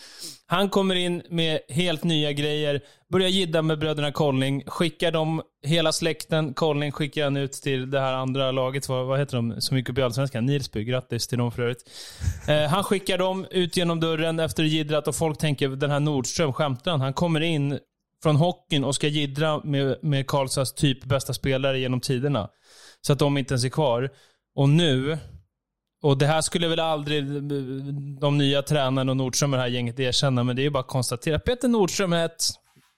Han 0.48 0.70
kommer 0.70 0.96
in 0.96 1.22
med 1.30 1.60
helt 1.70 2.04
nya 2.04 2.32
grejer, 2.32 2.82
börjar 3.12 3.30
gidda 3.30 3.62
med 3.62 3.80
bröderna 3.80 4.12
Colling, 4.12 4.64
skickar 4.68 5.12
dem, 5.12 5.42
hela 5.64 5.92
släkten, 5.92 6.54
Colling 6.54 6.92
skickar 6.92 7.24
han 7.24 7.38
ut 7.38 7.54
till 7.54 7.92
det 7.92 8.00
här 8.00 8.14
andra 8.14 8.52
laget, 8.52 8.90
vad, 8.90 9.06
vad 9.06 9.20
heter 9.20 9.36
de, 9.36 9.62
som 9.62 9.78
gick 9.78 9.90
upp 9.90 9.98
i 9.98 10.02
Allsvenskan? 10.02 10.46
Nilsby, 10.46 10.84
grattis 10.84 11.28
till 11.28 11.38
dem 11.38 11.52
för 11.52 11.62
övrigt. 11.62 11.90
Eh, 12.48 12.70
han 12.70 12.84
skickar 12.84 13.18
dem 13.18 13.46
ut 13.52 13.78
genom 13.78 14.00
dörren 14.00 14.40
efter 14.40 14.64
gidrat 14.64 15.08
och 15.08 15.16
folk 15.16 15.38
tänker, 15.38 15.70
den 15.70 15.92
här 15.92 16.00
Nordström, 16.00 16.54
skämtar 16.54 16.92
han? 16.92 17.02
Han 17.02 17.14
kommer 17.14 17.42
in 17.42 17.80
från 18.24 18.36
hockeyn 18.36 18.84
och 18.84 18.96
ska 18.96 19.08
gidra 19.08 19.62
med, 19.64 19.98
med 20.02 20.28
Karlstads 20.28 20.74
typ 20.74 21.04
bästa 21.04 21.34
spelare 21.34 21.80
genom 21.80 22.02
tiderna. 22.02 22.50
Så 23.02 23.14
att 23.14 23.20
de 23.20 23.38
inte 23.38 23.54
ens 23.54 23.66
är 23.66 23.70
kvar. 23.70 24.10
Och 24.56 24.70
nu, 24.70 25.18
och 26.04 26.18
det 26.18 26.28
här 26.28 26.42
skulle 26.42 26.68
väl 26.68 26.80
aldrig 26.80 27.24
de 28.20 28.38
nya 28.38 28.62
tränarna 28.62 29.12
och 29.12 29.18
Nordström 29.18 29.54
och 29.54 29.58
det 29.58 29.64
här 29.64 29.70
gänget 29.70 30.00
erkänna, 30.00 30.44
men 30.44 30.56
det 30.56 30.62
är 30.62 30.64
ju 30.64 30.70
bara 30.70 30.80
att 30.80 30.88
konstatera. 30.88 31.40
Peter 31.40 31.68
Nordström 31.68 32.14
är 32.14 32.26
ett, 32.26 32.44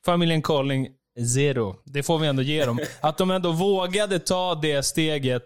familjen 0.05 0.41
Carling 0.41 0.87
zero. 1.35 1.75
Det 1.85 2.03
får 2.03 2.19
vi 2.19 2.27
ändå 2.27 2.41
ge 2.41 2.65
dem. 2.65 2.79
Att 3.01 3.17
de 3.17 3.31
ändå 3.31 3.51
vågade 3.51 4.19
ta 4.19 4.55
det 4.55 4.83
steget 4.83 5.43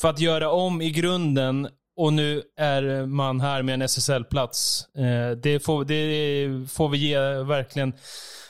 för 0.00 0.08
att 0.08 0.20
göra 0.20 0.50
om 0.50 0.82
i 0.82 0.90
grunden 0.90 1.68
och 2.00 2.12
nu 2.12 2.42
är 2.56 3.06
man 3.06 3.40
här 3.40 3.62
med 3.62 3.74
en 3.74 3.82
SSL-plats. 3.82 4.88
Eh, 4.94 5.36
det, 5.42 5.60
får, 5.60 5.84
det 5.84 6.68
får 6.68 6.88
vi 6.88 6.98
ge 6.98 7.18
verkligen 7.42 7.92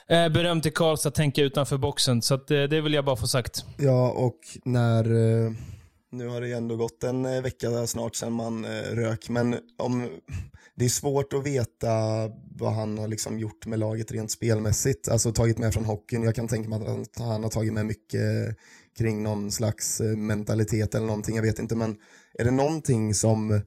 eh, 0.09 0.29
beröm 0.29 0.61
till 0.61 0.73
Karlstad, 0.73 1.09
att 1.09 1.15
tänka 1.15 1.43
utanför 1.43 1.79
boxen. 1.79 2.23
Så 2.23 2.35
att, 2.35 2.51
eh, 2.51 2.63
det 2.63 2.81
vill 2.81 2.95
jag 2.95 3.05
bara 3.05 3.17
få 3.17 3.27
sagt. 3.27 3.65
Ja, 3.79 4.11
och 4.11 4.39
när... 4.65 5.05
Nu 6.13 6.29
har 6.29 6.41
det 6.41 6.49
ju 6.49 6.55
ändå 6.55 6.77
gått 6.77 7.05
en 7.05 7.43
vecka 7.43 7.87
snart 7.87 8.17
sedan 8.17 8.33
man 8.33 8.67
rök, 8.93 9.29
men 9.29 9.57
om, 9.79 10.09
det 10.75 10.85
är 10.85 10.89
svårt 10.89 11.33
att 11.33 11.47
veta 11.47 11.89
vad 12.57 12.73
han 12.73 12.99
har 12.99 13.09
liksom 13.09 13.39
gjort 13.39 13.67
med 13.67 13.79
laget 13.79 14.13
rent 14.13 14.31
spelmässigt. 14.31 15.09
Alltså 15.09 15.33
tagit 15.33 15.59
med 15.59 15.75
från 15.75 15.85
hockeyn. 15.85 16.23
Jag 16.23 16.35
kan 16.35 16.49
tänka 16.49 16.69
mig 16.69 16.79
att 16.79 17.19
han 17.19 17.43
har 17.43 17.51
tagit 17.51 17.73
med 17.73 17.87
mycket 17.87 18.57
kring 19.01 19.23
någon 19.23 19.51
slags 19.51 20.01
eh, 20.01 20.17
mentalitet 20.17 20.95
eller 20.95 21.07
någonting, 21.07 21.37
jag 21.37 21.43
vet 21.43 21.59
inte. 21.59 21.77
Men 21.77 21.97
är 22.39 22.45
det 22.45 22.51
någonting 22.51 23.15
som 23.15 23.61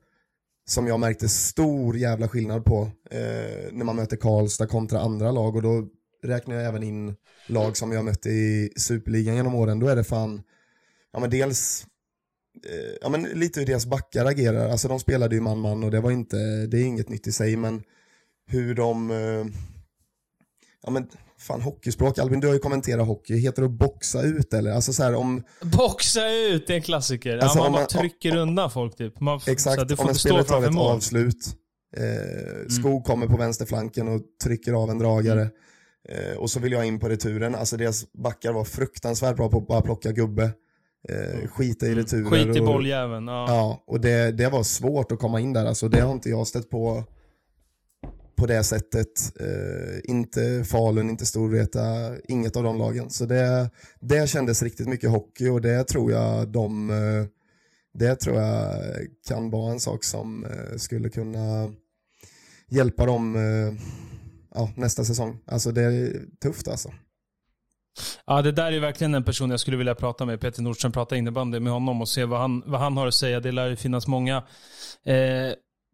som 0.65 0.87
jag 0.87 0.99
märkte 0.99 1.29
stor 1.29 1.97
jävla 1.97 2.27
skillnad 2.27 2.65
på 2.65 2.91
eh, 3.11 3.71
när 3.71 3.83
man 3.83 3.95
möter 3.95 4.17
Karlstad 4.17 4.67
kontra 4.67 4.99
andra 4.99 5.31
lag 5.31 5.55
och 5.55 5.61
då 5.61 5.87
räknar 6.23 6.55
jag 6.55 6.65
även 6.65 6.83
in 6.83 7.15
lag 7.47 7.77
som 7.77 7.91
jag 7.91 8.05
mött 8.05 8.25
i 8.25 8.69
Superligan 8.77 9.35
genom 9.35 9.55
åren, 9.55 9.79
då 9.79 9.87
är 9.87 9.95
det 9.95 10.03
fan, 10.03 10.41
ja 11.13 11.19
men 11.19 11.29
dels 11.29 11.85
eh, 12.65 12.97
ja, 13.01 13.09
men 13.09 13.23
lite 13.23 13.59
hur 13.59 13.67
deras 13.67 13.85
backar 13.85 14.25
agerar. 14.25 14.69
Alltså 14.69 14.87
de 14.87 14.99
spelade 14.99 15.35
ju 15.35 15.41
man-man 15.41 15.83
och 15.83 15.91
det 15.91 15.99
var 15.99 16.11
inte, 16.11 16.65
det 16.65 16.77
är 16.77 16.85
inget 16.85 17.09
nytt 17.09 17.27
i 17.27 17.31
sig, 17.31 17.55
men 17.55 17.83
hur 18.47 18.75
de, 18.75 19.11
eh, 19.11 19.45
ja 20.83 20.91
men 20.91 21.07
fan 21.43 21.61
hockeyspråk, 21.61 22.19
Albin 22.19 22.39
du 22.39 22.47
har 22.47 22.53
ju 22.53 22.59
kommenterat 22.59 23.07
hockey, 23.07 23.35
heter 23.35 23.61
det 23.61 23.65
att 23.65 23.71
boxa 23.71 24.21
ut 24.21 24.53
eller? 24.53 24.71
Alltså 24.71 24.93
så 24.93 25.03
här, 25.03 25.15
om... 25.15 25.43
Boxa 25.61 26.29
ut, 26.29 26.67
det 26.67 26.73
är 26.73 26.77
en 26.77 26.83
klassiker. 26.83 27.37
Alltså, 27.37 27.57
ja, 27.57 27.63
man, 27.63 27.71
man 27.71 27.87
trycker 27.87 28.31
om, 28.31 28.37
undan 28.37 28.71
folk 28.71 28.95
typ. 28.95 29.19
Man, 29.19 29.39
exakt, 29.47 29.91
här, 29.91 30.01
om 30.01 30.09
en 30.09 30.15
spelare 30.15 30.43
tar 30.43 30.63
ett 30.63 30.77
avslut, 30.77 31.47
eh, 31.97 32.69
Skog 32.69 32.91
mm. 32.91 33.03
kommer 33.03 33.27
på 33.27 33.37
vänsterflanken 33.37 34.07
och 34.07 34.21
trycker 34.43 34.73
av 34.73 34.89
en 34.89 34.99
dragare. 34.99 35.41
Mm. 35.41 35.51
Eh, 36.09 36.37
och 36.37 36.49
så 36.49 36.59
vill 36.59 36.71
jag 36.71 36.85
in 36.85 36.99
på 36.99 37.09
returen, 37.09 37.55
alltså 37.55 37.77
deras 37.77 38.11
backar 38.13 38.53
var 38.53 38.63
fruktansvärt 38.63 39.35
bra 39.35 39.49
på 39.49 39.57
att 39.57 39.67
bara 39.67 39.81
plocka 39.81 40.11
gubbe. 40.11 40.51
Eh, 41.09 41.35
mm. 41.35 41.47
skita 41.47 41.85
i 41.85 41.91
mm. 41.91 42.03
returer. 42.03 42.29
Skit 42.29 42.55
i 42.55 42.61
bolljäveln. 42.61 43.27
Ja. 43.27 43.45
ja, 43.47 43.83
och 43.87 44.01
det, 44.01 44.31
det 44.31 44.49
var 44.49 44.63
svårt 44.63 45.11
att 45.11 45.19
komma 45.19 45.39
in 45.39 45.53
där, 45.53 45.65
alltså 45.65 45.87
det 45.87 46.01
har 46.01 46.11
inte 46.11 46.29
jag 46.29 46.47
stött 46.47 46.69
på 46.69 47.03
på 48.35 48.45
det 48.45 48.63
sättet. 48.63 49.39
Eh, 49.39 49.99
inte 50.03 50.63
Falun, 50.63 51.09
inte 51.09 51.25
Storvreta, 51.25 51.81
inget 52.27 52.55
av 52.55 52.63
de 52.63 52.77
lagen. 52.77 53.09
Så 53.09 53.25
det, 53.25 53.69
det 53.99 54.29
kändes 54.29 54.63
riktigt 54.63 54.87
mycket 54.87 55.09
hockey 55.09 55.49
och 55.49 55.61
det 55.61 55.83
tror 55.83 56.11
jag 56.11 56.47
de 56.47 56.89
eh, 56.89 57.25
det 57.93 58.15
tror 58.15 58.35
jag 58.35 58.75
kan 59.27 59.49
vara 59.49 59.71
en 59.71 59.79
sak 59.79 60.03
som 60.03 60.45
eh, 60.45 60.77
skulle 60.77 61.09
kunna 61.09 61.71
hjälpa 62.69 63.05
dem 63.05 63.35
eh, 63.35 63.73
ja, 64.55 64.69
nästa 64.75 65.03
säsong. 65.03 65.39
Alltså 65.45 65.71
det 65.71 65.81
är 65.81 66.21
tufft 66.41 66.67
alltså. 66.67 66.89
Ja, 68.25 68.41
det 68.41 68.51
där 68.51 68.71
är 68.71 68.79
verkligen 68.79 69.13
en 69.13 69.23
person 69.23 69.49
jag 69.49 69.59
skulle 69.59 69.77
vilja 69.77 69.95
prata 69.95 70.25
med. 70.25 70.41
Peter 70.41 70.61
Nordström, 70.61 70.91
prata 70.91 71.15
innebandy 71.15 71.59
med 71.59 71.73
honom 71.73 72.01
och 72.01 72.09
se 72.09 72.25
vad 72.25 72.39
han, 72.39 72.63
vad 72.65 72.79
han 72.79 72.97
har 72.97 73.07
att 73.07 73.13
säga. 73.13 73.39
Det 73.39 73.51
lär 73.51 73.69
ju 73.69 73.75
finnas 73.75 74.07
många 74.07 74.37
eh, 75.05 75.53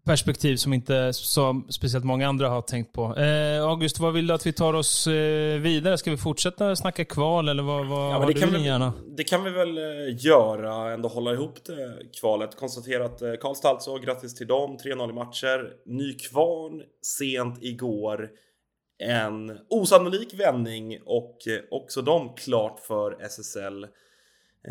perspektiv 0.09 0.55
som 0.55 0.73
inte 0.73 1.13
så 1.13 1.63
speciellt 1.69 2.05
många 2.05 2.27
andra 2.27 2.49
har 2.49 2.61
tänkt 2.61 2.93
på. 2.93 3.15
Eh, 3.15 3.63
August, 3.63 3.99
vad 3.99 4.13
vill 4.13 4.27
du 4.27 4.33
att 4.33 4.45
vi 4.45 4.53
tar 4.53 4.73
oss 4.73 5.07
eh, 5.07 5.59
vidare? 5.59 5.97
Ska 5.97 6.11
vi 6.11 6.17
fortsätta 6.17 6.75
snacka 6.75 7.05
kval 7.05 7.49
eller 7.49 7.63
vad, 7.63 7.87
vad 7.87 8.13
ja, 8.13 8.17
har 8.17 8.27
du 8.27 8.57
vi, 8.57 8.65
gärna? 8.65 8.93
Det 9.17 9.23
kan 9.23 9.43
vi 9.43 9.49
väl 9.49 9.77
eh, 9.77 10.25
göra, 10.25 10.93
ändå 10.93 11.09
hålla 11.09 11.33
ihop 11.33 11.63
det 11.65 11.97
kvalet. 12.19 12.55
Konstatera 12.55 13.05
att 13.05 13.21
eh, 13.21 13.33
Karlstad 13.33 13.69
alltså, 13.69 13.97
grattis 13.97 14.35
till 14.35 14.47
dem, 14.47 14.77
3-0 14.77 15.09
i 15.09 15.13
matcher. 15.13 15.73
Nykvarn 15.85 16.83
sent 17.01 17.57
igår 17.61 18.29
en 19.03 19.59
osannolik 19.69 20.33
vändning 20.33 20.99
och 21.05 21.47
eh, 21.47 21.59
också 21.71 22.01
de 22.01 22.35
klart 22.35 22.79
för 22.79 23.21
SSL. 23.21 23.83
Eh, 23.83 24.69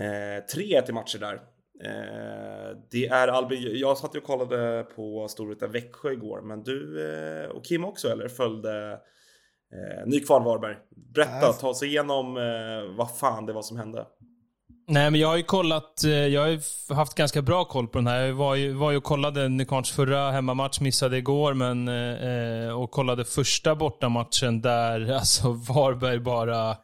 3-1 0.54 0.88
i 0.88 0.92
matcher 0.92 1.18
där. 1.18 1.40
Eh, 1.84 2.76
det 2.90 3.06
är 3.06 3.28
Albin, 3.28 3.70
jag 3.72 3.98
satt 3.98 4.14
och 4.14 4.22
kollade 4.22 4.86
på 4.96 5.28
Storvreta 5.28 5.66
Växjö 5.66 6.12
igår, 6.12 6.40
men 6.40 6.62
du 6.62 7.06
eh, 7.10 7.50
och 7.50 7.64
Kim 7.64 7.84
också 7.84 8.08
eller 8.08 8.28
följde 8.28 8.92
eh, 9.72 10.06
Nykvarn 10.06 10.44
Varberg. 10.44 10.76
Berätta, 11.14 11.52
ta 11.52 11.68
oss 11.68 11.82
igenom 11.82 12.36
eh, 12.36 12.96
vad 12.96 13.16
fan 13.16 13.46
det 13.46 13.52
var 13.52 13.62
som 13.62 13.76
hände. 13.76 14.06
Nej, 14.90 15.10
men 15.10 15.20
jag 15.20 15.28
har 15.28 15.36
ju 15.36 15.42
kollat, 15.42 16.04
eh, 16.04 16.10
jag 16.10 16.42
har 16.42 16.94
haft 16.94 17.14
ganska 17.14 17.42
bra 17.42 17.64
koll 17.64 17.88
på 17.88 17.98
den 17.98 18.06
här. 18.06 18.26
Jag 18.26 18.34
var 18.34 18.54
ju, 18.54 18.72
var 18.72 18.90
ju 18.90 18.96
och 18.96 19.04
kollade 19.04 19.48
Nykvarns 19.48 19.90
förra 19.90 20.30
hemmamatch, 20.30 20.80
missade 20.80 21.18
igår, 21.18 21.54
men, 21.54 21.88
eh, 21.88 22.80
och 22.80 22.90
kollade 22.90 23.24
första 23.24 23.74
bortamatchen 23.74 24.60
där 24.60 25.12
alltså 25.14 25.52
Varberg 25.52 26.18
bara 26.18 26.76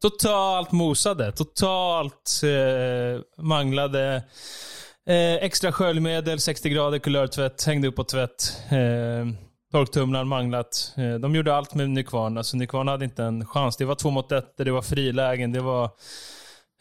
totalt 0.00 0.72
mosade. 0.72 1.32
Totalt 1.32 2.40
eh, 2.42 3.44
manglade. 3.44 4.22
Eh, 5.08 5.34
extra 5.34 5.72
sköljmedel, 5.72 6.40
60 6.40 6.68
grader 6.68 6.98
kulörtvätt, 6.98 7.64
hängde 7.64 7.88
upp 7.88 7.96
på 7.96 8.04
tvätt. 8.04 8.56
Eh, 8.70 9.26
torktumlaren 9.72 10.28
manglat. 10.28 10.94
Eh, 10.96 11.14
de 11.14 11.34
gjorde 11.34 11.56
allt 11.56 11.74
med 11.74 11.90
Nykvarn. 11.90 12.44
så 12.44 12.56
Nykvarn 12.56 12.88
hade 12.88 13.04
inte 13.04 13.24
en 13.24 13.46
chans. 13.46 13.76
Det 13.76 13.84
var 13.84 13.94
två 13.94 14.10
mot 14.10 14.32
ett, 14.32 14.54
det 14.56 14.70
var 14.70 14.82
frilägen, 14.82 15.52
det 15.52 15.60
var 15.60 15.90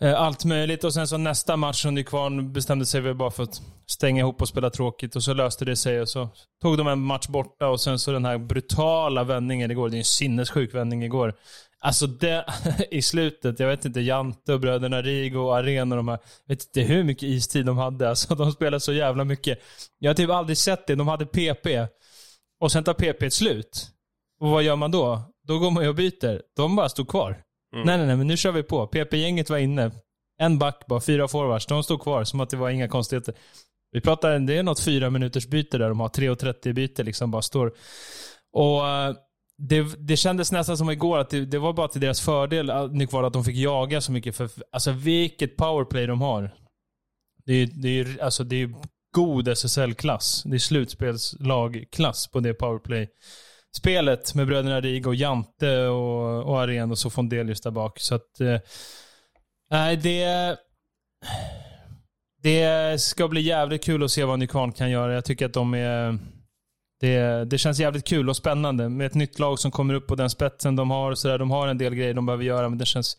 Eh, 0.01 0.21
allt 0.21 0.45
möjligt. 0.45 0.83
Och 0.83 0.93
sen 0.93 1.07
så 1.07 1.17
nästa 1.17 1.57
match 1.57 1.81
som 1.81 1.95
Nykvarn 1.95 2.53
bestämde 2.53 2.85
sig 2.85 3.01
väl 3.01 3.15
bara 3.15 3.31
för 3.31 3.43
att 3.43 3.61
stänga 3.87 4.19
ihop 4.19 4.41
och 4.41 4.47
spela 4.47 4.69
tråkigt. 4.69 5.15
Och 5.15 5.23
så 5.23 5.33
löste 5.33 5.65
det 5.65 5.75
sig 5.75 6.01
och 6.01 6.09
så 6.09 6.29
tog 6.61 6.77
de 6.77 6.87
en 6.87 6.99
match 6.99 7.27
borta 7.27 7.67
och 7.67 7.81
sen 7.81 7.99
så 7.99 8.11
den 8.11 8.25
här 8.25 8.37
brutala 8.37 9.23
vändningen 9.23 9.71
igår. 9.71 9.89
Det 9.89 9.95
är 9.95 9.99
en 9.99 10.03
sinnessjuk 10.03 10.73
vändning 10.73 11.03
igår. 11.03 11.33
Alltså 11.81 12.07
det, 12.07 12.45
i 12.91 13.01
slutet, 13.01 13.59
jag 13.59 13.67
vet 13.67 13.85
inte, 13.85 14.01
Jante 14.01 14.53
och 14.53 14.59
bröderna 14.59 15.01
Rigo 15.01 15.39
och 15.39 15.55
Aren 15.55 15.91
och 15.91 15.97
de 15.97 16.07
här. 16.07 16.19
Jag 16.45 16.55
vet 16.55 16.63
inte 16.63 16.93
hur 16.93 17.03
mycket 17.03 17.23
istid 17.23 17.65
de 17.65 17.77
hade. 17.77 18.09
Alltså 18.09 18.35
de 18.35 18.51
spelade 18.51 18.79
så 18.79 18.93
jävla 18.93 19.23
mycket. 19.23 19.59
Jag 19.99 20.09
har 20.09 20.15
typ 20.15 20.29
aldrig 20.29 20.57
sett 20.57 20.87
det. 20.87 20.95
De 20.95 21.07
hade 21.07 21.25
PP. 21.25 21.87
Och 22.59 22.71
sen 22.71 22.83
tar 22.83 22.93
PP 22.93 23.25
ett 23.25 23.33
slut. 23.33 23.87
Och 24.39 24.49
vad 24.49 24.63
gör 24.63 24.75
man 24.75 24.91
då? 24.91 25.21
Då 25.47 25.59
går 25.59 25.71
man 25.71 25.83
ju 25.83 25.89
och 25.89 25.95
byter. 25.95 26.41
De 26.55 26.75
bara 26.75 26.89
stod 26.89 27.07
kvar. 27.07 27.43
Mm. 27.73 27.85
Nej, 27.85 27.97
nej, 27.97 28.07
nej, 28.07 28.15
men 28.15 28.27
nu 28.27 28.37
kör 28.37 28.51
vi 28.51 28.63
på. 28.63 28.87
PP-gänget 28.87 29.49
var 29.49 29.57
inne. 29.57 29.91
En 30.39 30.59
back 30.59 30.85
bara, 30.87 31.01
fyra 31.01 31.27
forwards. 31.27 31.65
De 31.65 31.83
stod 31.83 32.01
kvar 32.01 32.23
som 32.23 32.39
att 32.39 32.49
det 32.49 32.57
var 32.57 32.69
inga 32.69 32.87
konstigheter. 32.87 33.33
Vi 33.91 34.01
pratar, 34.01 34.39
det 34.39 34.57
är 34.57 34.63
något 34.63 34.79
fyra 34.79 35.09
minuters 35.09 35.47
byte 35.47 35.77
där 35.77 35.89
de 35.89 35.99
har. 35.99 36.09
3.30 36.09 36.73
byte 36.73 37.03
liksom 37.03 37.31
bara 37.31 37.41
står. 37.41 37.73
Och 38.53 38.81
uh, 38.81 39.15
det, 39.59 40.07
det 40.07 40.17
kändes 40.17 40.51
nästan 40.51 40.77
som 40.77 40.89
igår 40.89 41.17
att 41.17 41.29
det, 41.29 41.45
det 41.45 41.59
var 41.59 41.73
bara 41.73 41.87
till 41.87 42.01
deras 42.01 42.21
fördel, 42.21 42.69
äh, 42.69 42.81
Nick 42.81 42.91
Nykvarn, 42.91 43.25
att 43.25 43.33
de 43.33 43.43
fick 43.43 43.55
jaga 43.55 44.01
så 44.01 44.11
mycket. 44.11 44.35
För, 44.35 44.49
alltså 44.71 44.91
vilket 44.91 45.57
powerplay 45.57 46.05
de 46.07 46.21
har. 46.21 46.51
Det 47.45 47.53
är, 47.53 47.69
det 47.73 47.99
är, 47.99 48.23
alltså, 48.23 48.43
det 48.43 48.55
är 48.55 48.73
god 49.15 49.47
SSL-klass. 49.47 50.43
Det 50.45 50.55
är 50.55 50.59
slutspelslagklass 50.59 52.27
på 52.27 52.39
det 52.39 52.53
powerplay-spelet 52.53 54.35
med 54.35 54.47
bröderna 54.47 54.81
Rig 54.81 55.07
och 55.07 55.15
Jante 55.15 55.87
och, 55.87 56.43
och 56.43 56.59
Aren 56.59 56.91
och 56.91 56.97
så 56.97 57.09
Fondelius 57.09 57.61
där 57.61 57.71
bak. 57.71 57.99
Så 57.99 58.15
att... 58.15 58.39
eh, 58.41 58.59
Nej, 59.71 59.97
det... 59.97 60.57
Det 62.41 63.01
ska 63.01 63.27
bli 63.27 63.41
jävligt 63.41 63.83
kul 63.83 64.03
att 64.03 64.11
se 64.11 64.23
vad 64.23 64.39
Nykvarn 64.39 64.71
kan 64.71 64.91
göra. 64.91 65.13
Jag 65.13 65.25
tycker 65.25 65.45
att 65.45 65.53
de 65.53 65.73
är... 65.73 66.17
Det, 66.99 67.45
det 67.45 67.57
känns 67.57 67.79
jävligt 67.79 68.05
kul 68.05 68.29
och 68.29 68.35
spännande 68.35 68.89
med 68.89 69.07
ett 69.07 69.15
nytt 69.15 69.39
lag 69.39 69.59
som 69.59 69.71
kommer 69.71 69.93
upp 69.93 70.07
på 70.07 70.15
den 70.15 70.29
spetsen 70.29 70.75
de 70.75 70.91
har. 70.91 71.11
Och 71.11 71.19
så 71.19 71.27
där. 71.27 71.37
De 71.37 71.51
har 71.51 71.67
en 71.67 71.77
del 71.77 71.95
grejer 71.95 72.13
de 72.13 72.25
behöver 72.25 72.43
göra, 72.43 72.69
men 72.69 72.77
det 72.77 72.85
känns, 72.85 73.17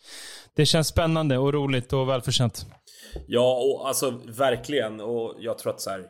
det 0.55 0.67
känns 0.67 0.89
spännande 0.89 1.39
och 1.39 1.53
roligt 1.53 1.93
och 1.93 2.09
välförtjänt. 2.09 2.67
Ja, 3.27 3.63
och 3.63 3.89
alltså 3.89 4.11
verkligen. 4.27 5.01
Och 5.01 5.35
jag 5.39 5.59
tror 5.59 5.73
att 5.73 5.81
så 5.81 5.91
här. 5.91 6.07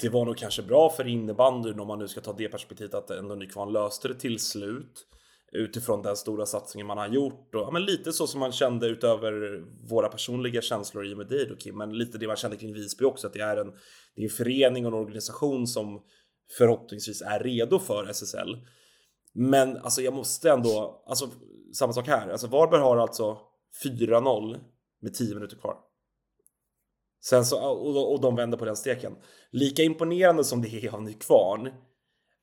Det 0.00 0.08
var 0.08 0.24
nog 0.24 0.36
kanske 0.36 0.62
bra 0.62 0.90
för 0.90 1.08
innebandyn 1.08 1.80
om 1.80 1.88
man 1.88 1.98
nu 1.98 2.08
ska 2.08 2.20
ta 2.20 2.32
det 2.32 2.48
perspektivet 2.48 2.94
att 2.94 3.10
ändå 3.10 3.34
Nykvarn 3.34 3.72
löste 3.72 4.08
det 4.08 4.14
till 4.14 4.38
slut. 4.38 5.06
Utifrån 5.52 6.02
den 6.02 6.16
stora 6.16 6.46
satsningen 6.46 6.86
man 6.86 6.98
har 6.98 7.08
gjort. 7.08 7.54
Och, 7.54 7.60
ja, 7.60 7.70
men 7.70 7.84
lite 7.84 8.12
så 8.12 8.26
som 8.26 8.40
man 8.40 8.52
kände 8.52 8.86
utöver 8.86 9.62
våra 9.88 10.08
personliga 10.08 10.62
känslor 10.62 11.06
i 11.06 11.14
och 11.14 11.18
med 11.18 11.28
dig 11.28 11.46
då 11.48 11.56
Kim. 11.56 11.78
Men 11.78 11.98
lite 11.98 12.18
det 12.18 12.26
man 12.26 12.36
kände 12.36 12.56
kring 12.56 12.74
Visby 12.74 13.04
också. 13.04 13.26
Att 13.26 13.32
det 13.32 13.40
är 13.40 13.56
en, 13.56 13.72
det 14.14 14.22
är 14.22 14.24
en 14.24 14.30
förening 14.30 14.86
och 14.86 14.92
en 14.92 14.98
organisation 14.98 15.66
som 15.66 16.02
förhoppningsvis 16.58 17.22
är 17.22 17.40
redo 17.40 17.78
för 17.78 18.06
SSL. 18.10 18.56
Men 19.34 19.76
alltså 19.76 20.02
jag 20.02 20.14
måste 20.14 20.50
ändå, 20.50 21.04
alltså 21.06 21.28
samma 21.74 21.92
sak 21.92 22.08
här. 22.08 22.28
Alltså 22.28 22.46
Varberg 22.46 22.80
har 22.80 22.96
alltså 22.96 23.38
4-0 23.84 24.60
med 25.02 25.14
10 25.14 25.34
minuter 25.34 25.56
kvar. 25.56 25.76
Sen 27.24 27.44
så, 27.44 27.60
och, 27.68 28.12
och 28.12 28.20
de 28.20 28.36
vänder 28.36 28.58
på 28.58 28.64
den 28.64 28.76
steken. 28.76 29.16
Lika 29.50 29.82
imponerande 29.82 30.44
som 30.44 30.62
det 30.62 30.68
är 30.68 30.94
av 30.94 31.02
Nykvarn, 31.02 31.72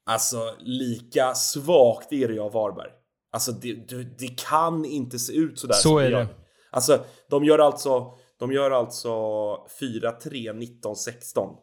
alltså 0.05 0.55
lika 0.59 1.33
svagt 1.33 2.13
är 2.13 2.27
det 2.27 2.39
av 2.39 2.51
Varberg. 2.51 2.91
Alltså 3.31 3.51
det, 3.51 3.73
det, 3.73 4.03
det 4.19 4.39
kan 4.39 4.85
inte 4.85 5.19
se 5.19 5.33
ut 5.33 5.59
sådär 5.59 5.73
Så 5.73 5.89
som 5.89 5.97
är 5.97 6.09
gör. 6.09 6.19
det. 6.19 6.27
Alltså 6.71 7.05
de 7.29 7.43
gör 7.43 7.59
alltså, 7.59 8.17
de 8.39 8.51
gör 8.51 8.71
alltså 8.71 9.09
4-3 9.09 10.09
19-16 10.21 11.57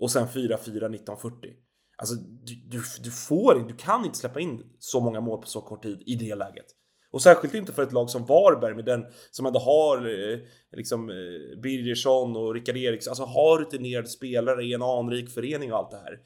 och 0.00 0.10
sen 0.10 0.26
4-4 0.26 0.88
19-40. 1.06 1.30
Alltså 1.96 2.14
du, 2.14 2.54
du, 2.54 2.82
du 3.02 3.10
får 3.10 3.68
du 3.68 3.74
kan 3.76 4.04
inte 4.04 4.18
släppa 4.18 4.40
in 4.40 4.62
så 4.78 5.00
många 5.00 5.20
mål 5.20 5.40
på 5.40 5.46
så 5.46 5.60
kort 5.60 5.82
tid 5.82 6.02
i 6.06 6.14
det 6.14 6.34
läget. 6.34 6.66
Och 7.12 7.22
särskilt 7.22 7.54
inte 7.54 7.72
för 7.72 7.82
ett 7.82 7.92
lag 7.92 8.10
som 8.10 8.26
Varberg 8.26 8.74
med 8.74 8.84
den 8.84 9.06
som 9.30 9.46
ändå 9.46 9.58
har 9.58 9.96
eh, 9.96 10.38
liksom 10.72 11.10
eh, 11.10 11.60
Birgersson 11.62 12.36
och 12.36 12.54
Rickard 12.54 12.76
Eriksson, 12.76 13.10
alltså 13.10 13.24
har 13.24 13.58
rutinerade 13.58 14.08
spelare 14.08 14.64
i 14.64 14.74
en 14.74 14.82
anrik 14.82 15.30
förening 15.30 15.72
och 15.72 15.78
allt 15.78 15.90
det 15.90 15.96
här. 15.96 16.18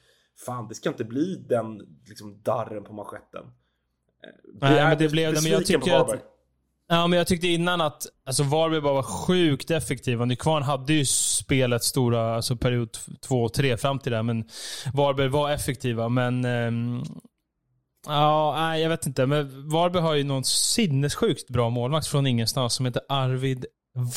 Fan, 0.45 0.67
det 0.67 0.75
ska 0.75 0.89
inte 0.89 1.03
bli 1.03 1.45
den 1.49 1.81
liksom 2.07 2.41
darren 2.41 2.83
på 2.83 2.93
manschetten. 2.93 3.43
Eh, 4.23 4.29
Nej, 4.61 4.83
men 4.83 4.97
det 4.97 5.09
blev 5.09 5.33
det. 5.33 5.41
Men 5.43 5.51
jag 5.51 5.65
tycker 5.65 5.93
att-. 5.93 6.34
Ja, 6.87 7.07
men 7.07 7.17
jag 7.17 7.27
tyckte 7.27 7.47
innan 7.47 7.81
att 7.81 8.07
alltså 8.25 8.43
Varberg 8.43 8.81
bara 8.81 8.93
var 8.93 9.03
sjukt 9.03 9.71
effektiva. 9.71 10.25
Nykvarn 10.25 10.63
hade 10.63 10.93
ju 10.93 11.05
spelet 11.05 11.83
stora, 11.83 12.35
alltså 12.35 12.55
period 12.55 12.97
2 13.21 13.43
och 13.43 13.53
3 13.53 13.77
fram 13.77 13.99
till 13.99 14.11
det, 14.11 14.23
men 14.23 14.45
Varberg 14.93 15.27
var 15.27 15.51
effektiva. 15.51 16.09
Men 16.09 16.45
ehm, 16.45 17.03
ja, 18.07 18.55
nej, 18.57 18.81
jag 18.81 18.89
vet 18.89 19.05
inte. 19.05 19.25
Men 19.25 19.69
Varberg 19.69 20.03
har 20.03 20.15
ju 20.15 20.23
någon 20.23 20.43
sinnessjukt 20.43 21.49
bra 21.49 21.69
målvakt 21.69 22.07
från 22.07 22.27
ingenstans 22.27 22.73
som 22.73 22.85
heter 22.85 23.01
Arvid 23.09 23.65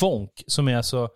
Wonk, 0.01 0.43
som 0.47 0.67
är 0.67 0.77
alltså 0.77 1.09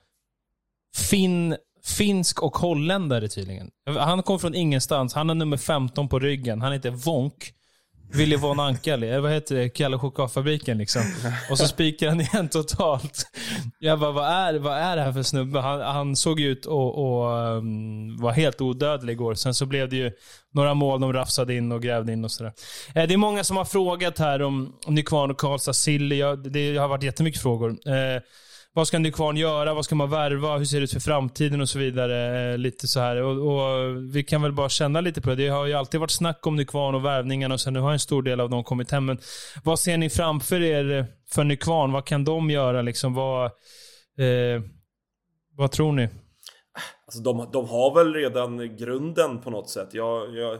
fin, 0.95 1.55
finsk 1.98 2.43
och 2.43 2.57
holländare 2.57 3.27
tydligen. 3.27 3.72
Han 4.00 4.24
kom 4.24 4.39
från 4.39 4.55
ingenstans. 4.55 5.13
Han 5.13 5.29
har 5.29 5.35
nummer 5.35 5.57
15 5.57 6.09
på 6.09 6.20
ryggen. 6.20 6.61
Han 6.61 6.74
heter 6.74 6.92
Wonk. 6.92 7.53
Willy 8.13 8.35
von 8.35 8.59
Anka, 8.59 8.93
eller 8.93 9.13
eh, 9.13 9.21
vad 9.21 9.31
heter 9.31 9.55
det? 9.55 9.69
Kalle 9.69 9.97
chokladfabriken 9.97 10.77
liksom. 10.77 11.01
Och 11.49 11.57
så 11.57 11.67
spikar 11.67 12.09
han 12.09 12.21
igen 12.21 12.49
totalt. 12.49 13.27
Jag 13.79 13.99
bara, 13.99 14.11
vad 14.11 14.29
är, 14.29 14.53
vad 14.53 14.77
är 14.77 14.95
det 14.95 15.01
här 15.01 15.11
för 15.11 15.23
snubbe? 15.23 15.59
Han, 15.59 15.81
han 15.81 16.15
såg 16.15 16.39
ju 16.39 16.51
ut 16.51 16.65
och, 16.65 16.97
och 16.97 17.37
um, 17.57 18.17
var 18.17 18.31
helt 18.31 18.61
odödlig 18.61 19.13
igår. 19.13 19.33
Sen 19.33 19.53
så 19.53 19.65
blev 19.65 19.89
det 19.89 19.95
ju 19.95 20.11
några 20.53 20.73
mål 20.73 21.01
de 21.01 21.13
rafsade 21.13 21.55
in 21.55 21.71
och 21.71 21.81
grävde 21.81 22.13
in 22.13 22.25
och 22.25 22.31
sådär. 22.31 22.53
Eh, 22.95 23.07
det 23.07 23.13
är 23.13 23.17
många 23.17 23.43
som 23.43 23.57
har 23.57 23.65
frågat 23.65 24.19
här 24.19 24.41
om 24.41 24.73
Nykvarn 24.87 25.31
och 25.31 25.39
Karlstad 25.39 25.73
Silly. 25.73 26.15
Jag, 26.15 26.51
det 26.51 26.77
har 26.77 26.87
varit 26.87 27.03
jättemycket 27.03 27.41
frågor. 27.41 27.69
Eh, 27.69 28.21
vad 28.75 28.88
ska 28.88 29.00
Nykvarn 29.00 29.38
göra? 29.38 29.74
Vad 29.74 29.86
ska 29.86 29.96
man 29.96 30.09
värva? 30.09 30.57
Hur 30.57 30.66
ser 30.66 30.77
det 30.77 30.83
ut 30.83 30.94
för 30.94 31.00
framtiden 31.00 31.62
och 31.62 31.70
så 31.70 31.79
vidare? 31.79 32.51
Eh, 32.51 32.57
lite 32.57 32.88
så 32.88 33.00
här. 33.00 33.22
Och, 33.22 33.31
och 33.31 33.96
vi 34.16 34.24
kan 34.24 34.42
väl 34.42 34.51
bara 34.51 34.70
känna 34.70 35.01
lite 35.01 35.22
på 35.22 35.29
det. 35.29 35.36
Det 35.36 35.48
har 35.48 35.66
ju 35.66 35.74
alltid 35.74 36.00
varit 36.00 36.12
snack 36.12 36.48
om 36.48 36.55
Nykvarn 36.55 36.96
och 36.96 37.05
värvningarna 37.05 37.53
och 37.53 37.62
sen 37.62 37.74
nu 37.74 37.79
har 37.79 37.92
en 37.92 38.00
stor 38.00 38.24
del 38.24 38.40
av 38.40 38.50
dem 38.50 38.64
kommit 38.64 38.92
hem. 38.92 39.05
Men 39.05 39.18
vad 39.64 39.79
ser 39.79 39.98
ni 39.98 40.09
framför 40.09 40.62
er 40.62 41.07
för 41.29 41.44
Nykvarn? 41.44 41.92
Vad 41.92 42.05
kan 42.05 42.24
de 42.24 42.50
göra? 42.50 42.81
Liksom, 42.81 43.14
vad, 43.14 43.46
eh, 44.18 44.62
vad 45.57 45.72
tror 45.72 45.92
ni? 45.92 46.09
Alltså 47.05 47.22
de, 47.22 47.50
de 47.53 47.70
har 47.70 47.96
väl 47.96 48.14
redan 48.14 48.77
grunden 48.77 49.42
på 49.42 49.50
något 49.50 49.70
sätt. 49.70 49.90
Jag, 49.92 50.36
jag, 50.36 50.59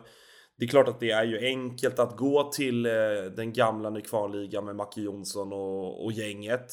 det 0.58 0.66
är 0.66 0.70
klart 0.70 0.88
att 0.88 1.00
det 1.00 1.12
är 1.12 1.24
ju 1.24 1.46
enkelt 1.46 2.00
att 2.00 2.18
gå 2.18 2.52
till 2.52 2.86
eh, 2.86 2.92
den 3.36 3.54
gamla 3.54 3.90
Nykvarnligan 3.90 4.66
med 4.66 4.76
Macke 4.76 5.02
Jonsson 5.02 5.54
och, 5.54 6.06
och 6.06 6.12
gänget. 6.12 6.68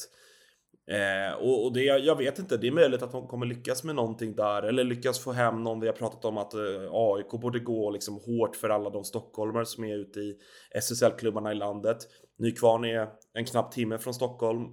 Eh, 0.87 1.33
och 1.33 1.65
och 1.65 1.73
det, 1.73 1.83
jag 1.83 2.15
vet 2.15 2.39
inte, 2.39 2.57
det 2.57 2.67
är 2.67 2.71
möjligt 2.71 3.01
att 3.01 3.11
de 3.11 3.27
kommer 3.27 3.45
lyckas 3.45 3.83
med 3.83 3.95
någonting 3.95 4.35
där 4.35 4.63
eller 4.63 4.83
lyckas 4.83 5.19
få 5.19 5.31
hem 5.31 5.63
någon. 5.63 5.79
Vi 5.79 5.87
har 5.87 5.93
pratat 5.93 6.25
om 6.25 6.37
att 6.37 6.53
eh, 6.53 6.89
AIK 6.91 7.31
borde 7.31 7.59
gå 7.59 7.89
liksom 7.89 8.19
hårt 8.25 8.55
för 8.55 8.69
alla 8.69 8.89
de 8.89 9.03
stockholmare 9.03 9.65
som 9.65 9.83
är 9.83 9.97
ute 9.97 10.19
i 10.19 10.37
SSL-klubbarna 10.75 11.51
i 11.51 11.55
landet. 11.55 11.97
Nykvarn 12.37 12.85
är 12.85 13.09
en 13.33 13.45
knapp 13.45 13.71
timme 13.71 13.97
från 13.97 14.13
Stockholm. 14.13 14.65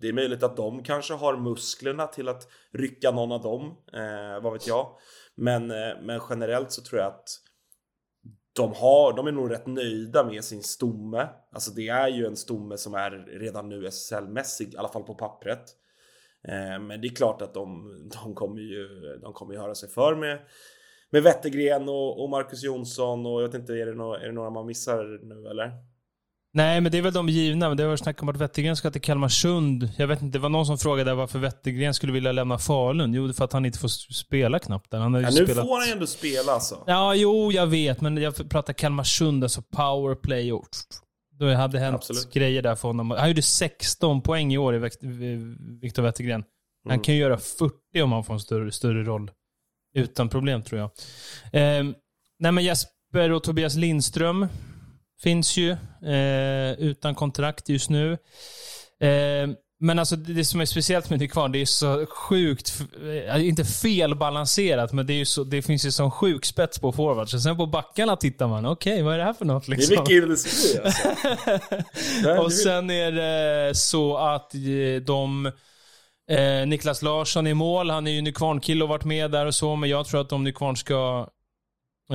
Det 0.00 0.08
är 0.08 0.12
möjligt 0.12 0.42
att 0.42 0.56
de 0.56 0.82
kanske 0.82 1.14
har 1.14 1.36
musklerna 1.36 2.06
till 2.06 2.28
att 2.28 2.48
rycka 2.72 3.10
någon 3.10 3.32
av 3.32 3.42
dem, 3.42 3.76
eh, 3.92 4.42
vad 4.42 4.52
vet 4.52 4.66
jag. 4.66 4.86
Men, 5.34 5.70
eh, 5.70 5.96
men 6.02 6.20
generellt 6.30 6.72
så 6.72 6.82
tror 6.82 7.00
jag 7.00 7.08
att 7.08 7.28
de, 8.52 8.72
har, 8.72 9.16
de 9.16 9.26
är 9.26 9.32
nog 9.32 9.50
rätt 9.50 9.66
nöjda 9.66 10.24
med 10.24 10.44
sin 10.44 10.62
stomme. 10.62 11.28
Alltså 11.52 11.70
det 11.70 11.88
är 11.88 12.08
ju 12.08 12.26
en 12.26 12.36
stomme 12.36 12.76
som 12.76 12.94
är 12.94 13.10
redan 13.40 13.68
nu 13.68 13.86
SSL-mässig, 13.86 14.74
i 14.74 14.76
alla 14.76 14.88
fall 14.88 15.02
på 15.02 15.14
pappret. 15.14 15.76
Eh, 16.48 16.80
men 16.80 17.00
det 17.00 17.06
är 17.06 17.14
klart 17.14 17.42
att 17.42 17.54
de, 17.54 17.92
de 18.24 18.34
kommer 18.34 18.60
ju 18.60 18.88
de 19.22 19.32
kommer 19.32 19.54
ju 19.54 19.60
höra 19.60 19.74
sig 19.74 19.88
för 19.88 20.14
med, 20.14 20.38
med 21.10 21.22
Wettergren 21.22 21.88
och, 21.88 22.22
och 22.22 22.30
Marcus 22.30 22.62
Jonsson 22.62 23.26
och 23.26 23.42
jag 23.42 23.46
vet 23.46 23.60
inte, 23.60 23.72
är 23.72 23.86
det, 23.86 23.94
no, 23.94 24.14
är 24.14 24.26
det 24.26 24.32
några 24.32 24.50
man 24.50 24.66
missar 24.66 25.20
nu 25.22 25.48
eller? 25.48 25.72
Nej, 26.54 26.80
men 26.80 26.92
det 26.92 26.98
är 26.98 27.02
väl 27.02 27.12
de 27.12 27.28
givna. 27.28 27.68
Men 27.68 27.76
det 27.76 27.86
varit 27.86 28.00
snack 28.00 28.22
om 28.22 28.28
att 28.28 28.36
Wettergren 28.36 28.76
ska 28.76 28.90
till 28.90 29.00
Kalmarsund. 29.00 29.90
Jag 29.96 30.06
vet 30.06 30.22
inte, 30.22 30.38
det 30.38 30.42
var 30.42 30.48
någon 30.48 30.66
som 30.66 30.78
frågade 30.78 31.14
varför 31.14 31.38
Wettergren 31.38 31.94
skulle 31.94 32.12
vilja 32.12 32.32
lämna 32.32 32.58
Falun. 32.58 33.14
Jo, 33.14 33.26
det 33.26 33.30
är 33.30 33.34
för 33.34 33.44
att 33.44 33.52
han 33.52 33.64
inte 33.66 33.78
får 33.78 33.88
spela 34.12 34.58
knappt 34.58 34.90
där. 34.90 34.98
Han 34.98 35.14
har 35.14 35.20
Ja, 35.20 35.30
nu 35.30 35.34
spelat... 35.46 35.66
får 35.66 35.80
han 35.80 35.92
ändå 35.92 36.06
spela 36.06 36.52
alltså. 36.52 36.84
Ja, 36.86 37.14
jo, 37.14 37.52
jag 37.52 37.66
vet. 37.66 38.00
Men 38.00 38.16
jag 38.16 38.50
pratar 38.50 38.72
Kalmarsund, 38.72 39.42
alltså 39.44 39.62
powerplay 39.62 40.52
och... 40.52 40.68
Då 41.38 41.54
hade 41.54 41.78
hänt 41.78 41.94
Absolut. 41.94 42.32
grejer 42.32 42.62
där 42.62 42.74
för 42.74 42.88
honom. 42.88 43.10
Han 43.10 43.28
gjorde 43.28 43.42
16 43.42 44.20
poäng 44.22 44.52
i 44.52 44.58
år 44.58 44.72
Viktor 45.80 46.02
Wettergren. 46.02 46.44
Han 46.84 46.92
Mm. 46.92 47.02
kan 47.04 47.14
ju 47.14 47.20
göra 47.20 47.38
40 47.38 48.02
om 48.02 48.12
han 48.12 48.24
får 48.24 48.34
en 48.34 48.40
större, 48.40 48.72
större 48.72 49.04
roll. 49.04 49.30
Utan 49.94 50.28
problem, 50.28 50.62
tror 50.62 50.80
jag. 50.80 50.90
Ehm, 51.52 51.94
nej, 52.38 52.52
men 52.52 52.64
Jesper 52.64 53.32
och 53.32 53.42
Tobias 53.42 53.74
Lindström 53.74 54.46
finns 55.22 55.56
ju 55.56 55.70
eh, 56.06 56.72
utan 56.78 57.14
kontrakt 57.14 57.68
just 57.68 57.90
nu. 57.90 58.18
Ehm, 59.00 59.54
men 59.80 59.98
alltså 59.98 60.16
det, 60.16 60.44
som 60.44 60.60
är 60.60 60.64
speciellt 60.64 61.10
med 61.10 61.18
Nykvarn, 61.18 61.52
det 61.52 61.60
är 61.60 61.66
så 61.66 62.06
sjukt, 62.06 62.82
eh, 63.28 63.48
inte 63.48 63.64
felbalanserat, 63.64 64.92
men 64.92 65.06
det, 65.06 65.12
är 65.12 65.16
ju 65.16 65.24
så, 65.24 65.44
det 65.44 65.62
finns 65.62 65.86
ju 65.86 65.90
sån 65.90 66.10
sjuk 66.10 66.44
spets 66.44 66.78
på 66.78 66.92
forwards. 66.92 67.34
Och 67.34 67.40
sen 67.40 67.56
på 67.56 67.66
backarna 67.66 68.16
tittar 68.16 68.48
man, 68.48 68.66
okej, 68.66 69.02
vad 69.02 69.14
är 69.14 69.18
det 69.18 69.24
här 69.24 69.32
för 69.32 69.44
något? 69.44 69.66
Det 69.66 69.72
är 69.72 69.76
Liksom? 69.76 69.96
mycket 69.98 70.22
industri 70.22 70.80
alltså. 70.84 71.08
Och 72.44 72.52
sen 72.52 72.90
är 72.90 73.12
det 73.12 73.74
så 73.74 74.16
att 74.16 74.54
eh, 74.54 75.02
de... 75.06 75.52
Eh, 76.30 76.66
Niklas 76.66 77.02
Larsson 77.02 77.46
i 77.46 77.54
mål. 77.54 77.90
Han 77.90 78.06
är 78.06 78.10
ju 78.10 78.20
Nykvarn-kille 78.22 78.82
och 78.82 78.88
varit 78.88 79.04
med 79.04 79.30
där 79.30 79.46
och 79.46 79.54
så, 79.54 79.76
men 79.76 79.90
jag 79.90 80.06
tror 80.06 80.20
att 80.20 80.32
om 80.32 80.44
Nykvarn 80.44 80.76
ska 80.76 81.20
eh, 81.20 81.26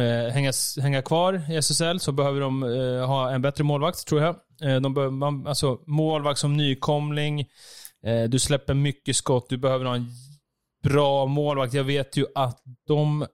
hänga, 0.04 0.52
hänga 0.82 1.02
kvar 1.02 1.52
i 1.52 1.56
SSL 1.56 2.00
så 2.00 2.12
behöver 2.12 2.42
de 2.42 2.64
eh, 2.64 3.08
ha 3.08 3.32
en 3.32 3.42
bättre 3.42 3.64
målvakt, 3.64 4.08
tror 4.08 4.22
jag. 4.22 4.36
Eh, 4.62 4.82
de 4.82 4.94
behöver, 4.94 5.12
man, 5.12 5.48
alltså, 5.48 5.80
målvakt 5.88 6.40
som 6.40 6.58
nykomling. 6.58 7.40
Eh, 8.06 8.24
du 8.24 8.40
släpper 8.40 8.74
mycket 8.74 9.16
skott. 9.16 9.50
Du 9.50 9.58
behöver 9.58 9.86
ha 9.86 9.96
en 9.96 10.08
bra 10.84 11.26
målvakt. 11.26 11.74
Jag 11.74 11.84
vet 11.84 12.18
ju 12.18 12.26
att 12.36 12.62
de 12.88 13.26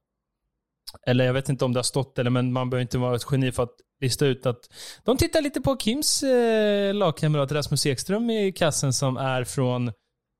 eller 1.08 1.26
jag 1.26 1.34
vet 1.34 1.50
inte 1.50 1.66
om 1.66 1.74
det 1.74 1.78
har 1.78 1.84
stått 1.84 2.20
eller 2.20 2.30
men 2.30 2.54
man 2.54 2.70
behöver 2.70 2.82
inte 2.82 2.98
vara 2.98 3.16
ett 3.16 3.26
geni 3.32 3.52
för 3.52 3.64
att 3.64 3.76
lista 4.02 4.26
ut 4.26 4.46
att 4.46 4.70
de 5.04 5.18
tittar 5.18 5.42
lite 5.42 5.62
på 5.62 5.78
Kims 5.78 6.24
eh, 6.24 6.94
lagkamrat 6.94 7.52
Rasmus 7.52 7.86
Ekström 7.86 8.30
i 8.30 8.52
kassen 8.52 8.94
som 8.94 9.18
är 9.18 9.44
från 9.44 9.92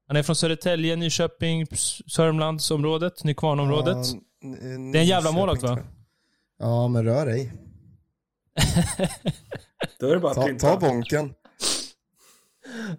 han 0.08 0.18
är 0.18 0.24
från 0.24 0.36
Södertälje, 0.36 0.96
Nyköping, 0.96 1.68
Sörmlandsområdet, 2.08 3.24
Nykvarnområdet. 3.24 3.98
Ja, 4.42 4.48
Det 4.92 4.98
är 4.98 5.02
en 5.02 5.06
jävla 5.06 5.32
målvakt, 5.32 5.64
va? 5.64 5.80
Ja, 6.64 6.88
men 6.88 7.04
rör 7.06 7.28
ej. 7.28 7.54
Då 10.00 10.08
är 10.08 10.14
det 10.14 10.20
bara 10.20 10.34
Ta, 10.34 10.48
ta 10.60 10.80
bonken. 10.80 11.34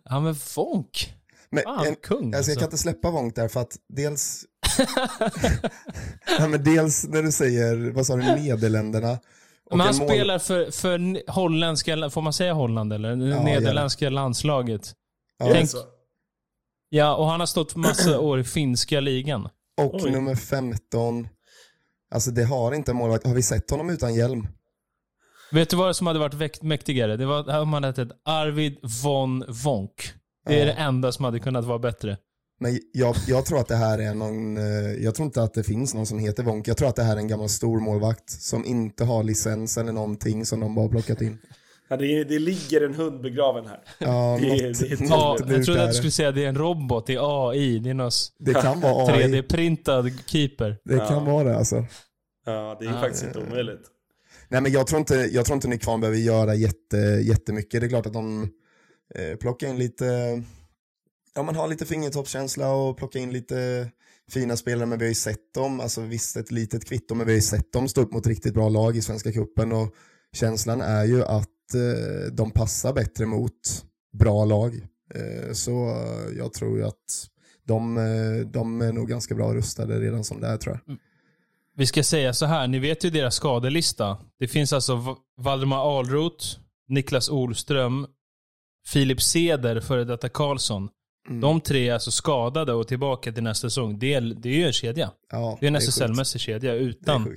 Ja 0.05 0.21
men 0.21 0.35
Fonk. 0.35 1.15
Men 1.51 1.63
Fan, 1.65 1.87
en, 1.87 1.95
kung 1.97 2.25
alltså, 2.25 2.37
alltså. 2.37 2.51
jag 2.51 2.59
kan 2.59 2.67
inte 2.67 2.79
släppa 2.79 3.11
Wonk 3.11 3.35
där 3.35 3.49
för 3.49 3.61
att 3.61 3.77
dels... 3.89 4.45
ja, 6.39 6.49
men 6.49 6.65
dels 6.65 7.05
när 7.09 7.23
du 7.23 7.33
säger, 7.33 7.91
vad 7.91 8.07
sa 8.07 8.17
du, 8.17 8.23
Nederländerna. 8.23 9.19
och 9.71 9.77
Men 9.77 9.87
han 9.87 9.97
mål- 9.97 10.09
spelar 10.09 10.39
för, 10.39 10.71
för 10.71 11.31
holländska, 11.33 12.11
får 12.11 12.23
man 12.23 12.33
säga 12.33 12.53
Holland 12.53 12.93
eller? 12.93 13.17
Nederländska 13.17 14.11
landslaget. 14.11 14.93
Ja, 15.39 15.47
Tänk- 15.47 15.61
Alltså, 15.61 15.85
Ja, 16.89 17.15
och 17.17 17.27
han 17.27 17.41
har 17.41 17.47
stått 17.47 17.77
massa 17.77 18.21
år 18.21 18.41
i 18.41 18.45
finska 18.45 19.01
ligan. 19.01 19.49
Och 19.83 19.95
Oj. 19.95 20.11
nummer 20.11 20.35
15. 20.35 21.29
Alltså 22.15 22.31
det 22.31 22.45
har 22.45 22.73
inte 22.75 22.91
en 22.91 22.97
målvakt. 22.97 23.27
Har 23.27 23.35
vi 23.35 23.43
sett 23.43 23.71
honom 23.71 23.91
utan 23.91 24.15
hjälm? 24.15 24.47
Vet 25.53 25.71
du 25.71 25.77
vad 25.77 25.97
som 25.97 26.07
hade 26.07 26.19
varit 26.19 26.63
mäktigare? 26.63 27.17
Det 27.17 27.27
var 27.27 27.61
om 27.61 27.73
han 27.73 27.85
hetat 27.85 28.09
Arvid 28.25 28.79
von 29.05 29.45
Vonk. 29.49 30.13
Det 30.47 30.55
är 30.55 30.59
Ja. 30.59 30.65
det 30.65 30.73
enda 30.73 31.13
som 31.13 31.25
hade 31.25 31.39
kunnat 31.39 31.65
vara 31.65 31.79
bättre. 31.79 32.17
Men 32.61 32.79
jag, 32.93 33.17
jag 33.27 33.47
tror 33.47 33.59
att 33.61 33.69
det 33.69 33.77
här 33.77 33.99
är 33.99 34.15
någon, 34.15 34.57
eh, 34.57 34.93
jag 35.05 35.15
tror 35.15 35.27
inte 35.27 35.43
att 35.43 35.55
det 35.55 35.65
finns 35.65 35.95
någon 35.95 36.07
som 36.07 36.19
heter 36.19 36.43
Wonk. 36.43 36.69
Jag 36.69 36.77
tror 36.77 36.89
att 36.89 36.97
det 36.97 37.03
här 37.03 37.13
är 37.17 37.21
en 37.21 37.29
gammal 37.29 37.49
stor 37.49 37.81
målvakt 37.81 38.31
som 38.31 38.65
inte 38.65 39.05
har 39.05 39.23
licens 39.25 39.79
eller 39.79 39.93
någonting 39.93 40.47
som 40.47 40.61
de 40.61 40.75
bara 40.75 40.89
plockat 40.89 41.21
in. 41.23 41.39
Ja, 41.89 41.97
det, 41.97 42.25
det 42.25 42.39
ligger 42.39 42.81
en 42.81 42.95
hund 42.95 43.21
begraven 43.23 43.67
här. 43.67 43.81
Ja, 43.99 44.39
Det 44.43 44.47
är- 44.49 44.67
något, 44.69 44.79
det 44.79 44.87
är 44.87 45.01
något 45.01 45.11
Ja, 45.11 45.37
jag 45.55 45.65
trodde 45.65 45.81
att 45.83 45.87
du 45.89 45.93
det. 45.93 45.95
skulle 45.95 46.11
säga 46.11 46.29
att 46.29 46.35
det 46.35 46.45
är 46.45 46.49
en 46.49 46.59
robot, 46.59 47.07
det 47.07 47.15
är 47.15 47.51
AI, 47.51 47.79
det 47.79 47.91
är 47.91 47.95
någon 47.95 48.11
Det 48.39 48.55
kan 48.55 48.81
vara 48.81 49.13
AI. 49.13 49.23
3D-printad 49.23 50.11
keeper. 50.27 50.77
Det 50.85 50.99
kan 50.99 51.25
vara 51.25 51.45
det 51.45 51.57
alltså. 51.57 51.85
Ja, 52.47 52.77
det 52.81 52.87
är 52.87 52.91
Ah, 52.97 53.01
faktiskt 53.01 53.25
inte 53.25 53.39
omöjligt. 53.39 53.81
Nej 54.49 54.61
men 54.61 54.73
jag 54.73 54.87
tror 54.87 54.99
inte, 54.99 55.15
jag 55.15 55.45
tror 55.47 55.55
inte 55.55 55.69
Nykvarn 55.69 56.01
behöver 56.01 56.19
göra 56.19 56.55
jätte, 56.55 56.97
jättemycket. 57.23 57.81
Det 57.81 57.87
är 57.87 57.89
klart 57.89 58.07
att 58.07 58.13
de 58.13 58.43
eh, 59.15 59.37
plockar 59.37 59.69
in 59.69 59.79
lite, 59.79 60.43
ja 61.35 61.43
man 61.43 61.57
har 61.57 61.69
lite 61.69 61.87
fingertoppskänsla 61.87 62.73
och 62.75 62.97
plockar 62.97 63.21
in 63.21 63.33
lite 63.33 63.89
fina 64.31 64.57
spelare, 64.57 64.87
men 64.87 64.99
vi 64.99 65.05
har 65.05 65.09
ju 65.09 65.15
sett 65.15 65.55
dem, 65.55 65.81
alltså 65.81 66.01
visst 66.01 66.37
ett 66.37 66.51
litet 66.51 66.85
kvitto, 66.85 67.15
men 67.15 67.27
vi 67.27 67.33
har 67.33 67.37
ju 67.37 67.43
sett 67.43 67.73
dem 67.73 67.89
stå 67.89 68.01
upp 68.01 68.13
mot 68.13 68.27
riktigt 68.27 68.55
bra 68.55 68.69
lag 68.69 68.97
i 68.97 69.03
Svenska 69.03 69.33
Cupen 69.33 69.73
och 69.73 69.95
känslan 70.33 70.81
är 70.81 71.05
ju 71.05 71.25
att 71.25 71.49
eh, 71.75 72.33
de 72.33 72.51
passar 72.51 72.93
bättre 72.93 73.27
mot 73.27 73.53
bra 74.19 74.45
lag. 74.45 74.75
Eh, 75.15 75.53
så 75.53 75.73
jag 76.39 76.53
tror 76.53 76.79
ju 76.79 76.85
att 76.85 77.29
de, 77.67 77.97
eh, 77.99 78.47
de 78.53 78.81
är 78.81 78.93
nog 78.93 79.09
ganska 79.09 79.35
bra 79.35 79.55
rustade 79.55 80.01
redan 80.01 80.25
som 80.25 80.41
det 80.41 80.47
är 80.47 80.57
tror 80.57 80.81
jag. 80.87 80.97
Vi 81.77 81.87
ska 81.87 82.03
säga 82.03 82.33
så 82.35 82.47
här, 82.47 82.67
ni 82.67 82.79
vet 82.79 83.05
ju 83.05 83.11
deras 83.11 83.35
skadelista. 83.35 84.17
Det 84.39 84.49
finns 84.49 84.73
alltså 84.73 84.97
Va- 84.97 85.17
Valdemar 85.39 85.99
Ahlroth, 85.99 86.47
Niklas 86.89 87.29
Olström, 87.29 88.07
Filip 88.87 89.23
Seder, 89.23 89.81
före 89.81 90.05
detta 90.05 90.29
Karlsson. 90.29 90.89
Mm. 91.29 91.41
De 91.41 91.61
tre 91.61 91.89
är 91.89 91.95
alltså 91.95 92.11
skadade 92.11 92.73
och 92.73 92.89
tillbaka 92.89 93.33
till 93.33 93.43
nästa 93.43 93.71
säsong. 93.71 93.99
Det 93.99 94.15
är, 94.15 94.21
det 94.21 94.49
är 94.49 94.53
ju 94.57 94.67
en 94.67 94.73
kedja. 94.73 95.11
Ja, 95.31 95.57
Det 95.61 95.67
är 95.67 95.69
en. 95.69 95.77
SSL-mässig 95.77 96.39
kedja 96.41 96.75
utan 96.75 97.37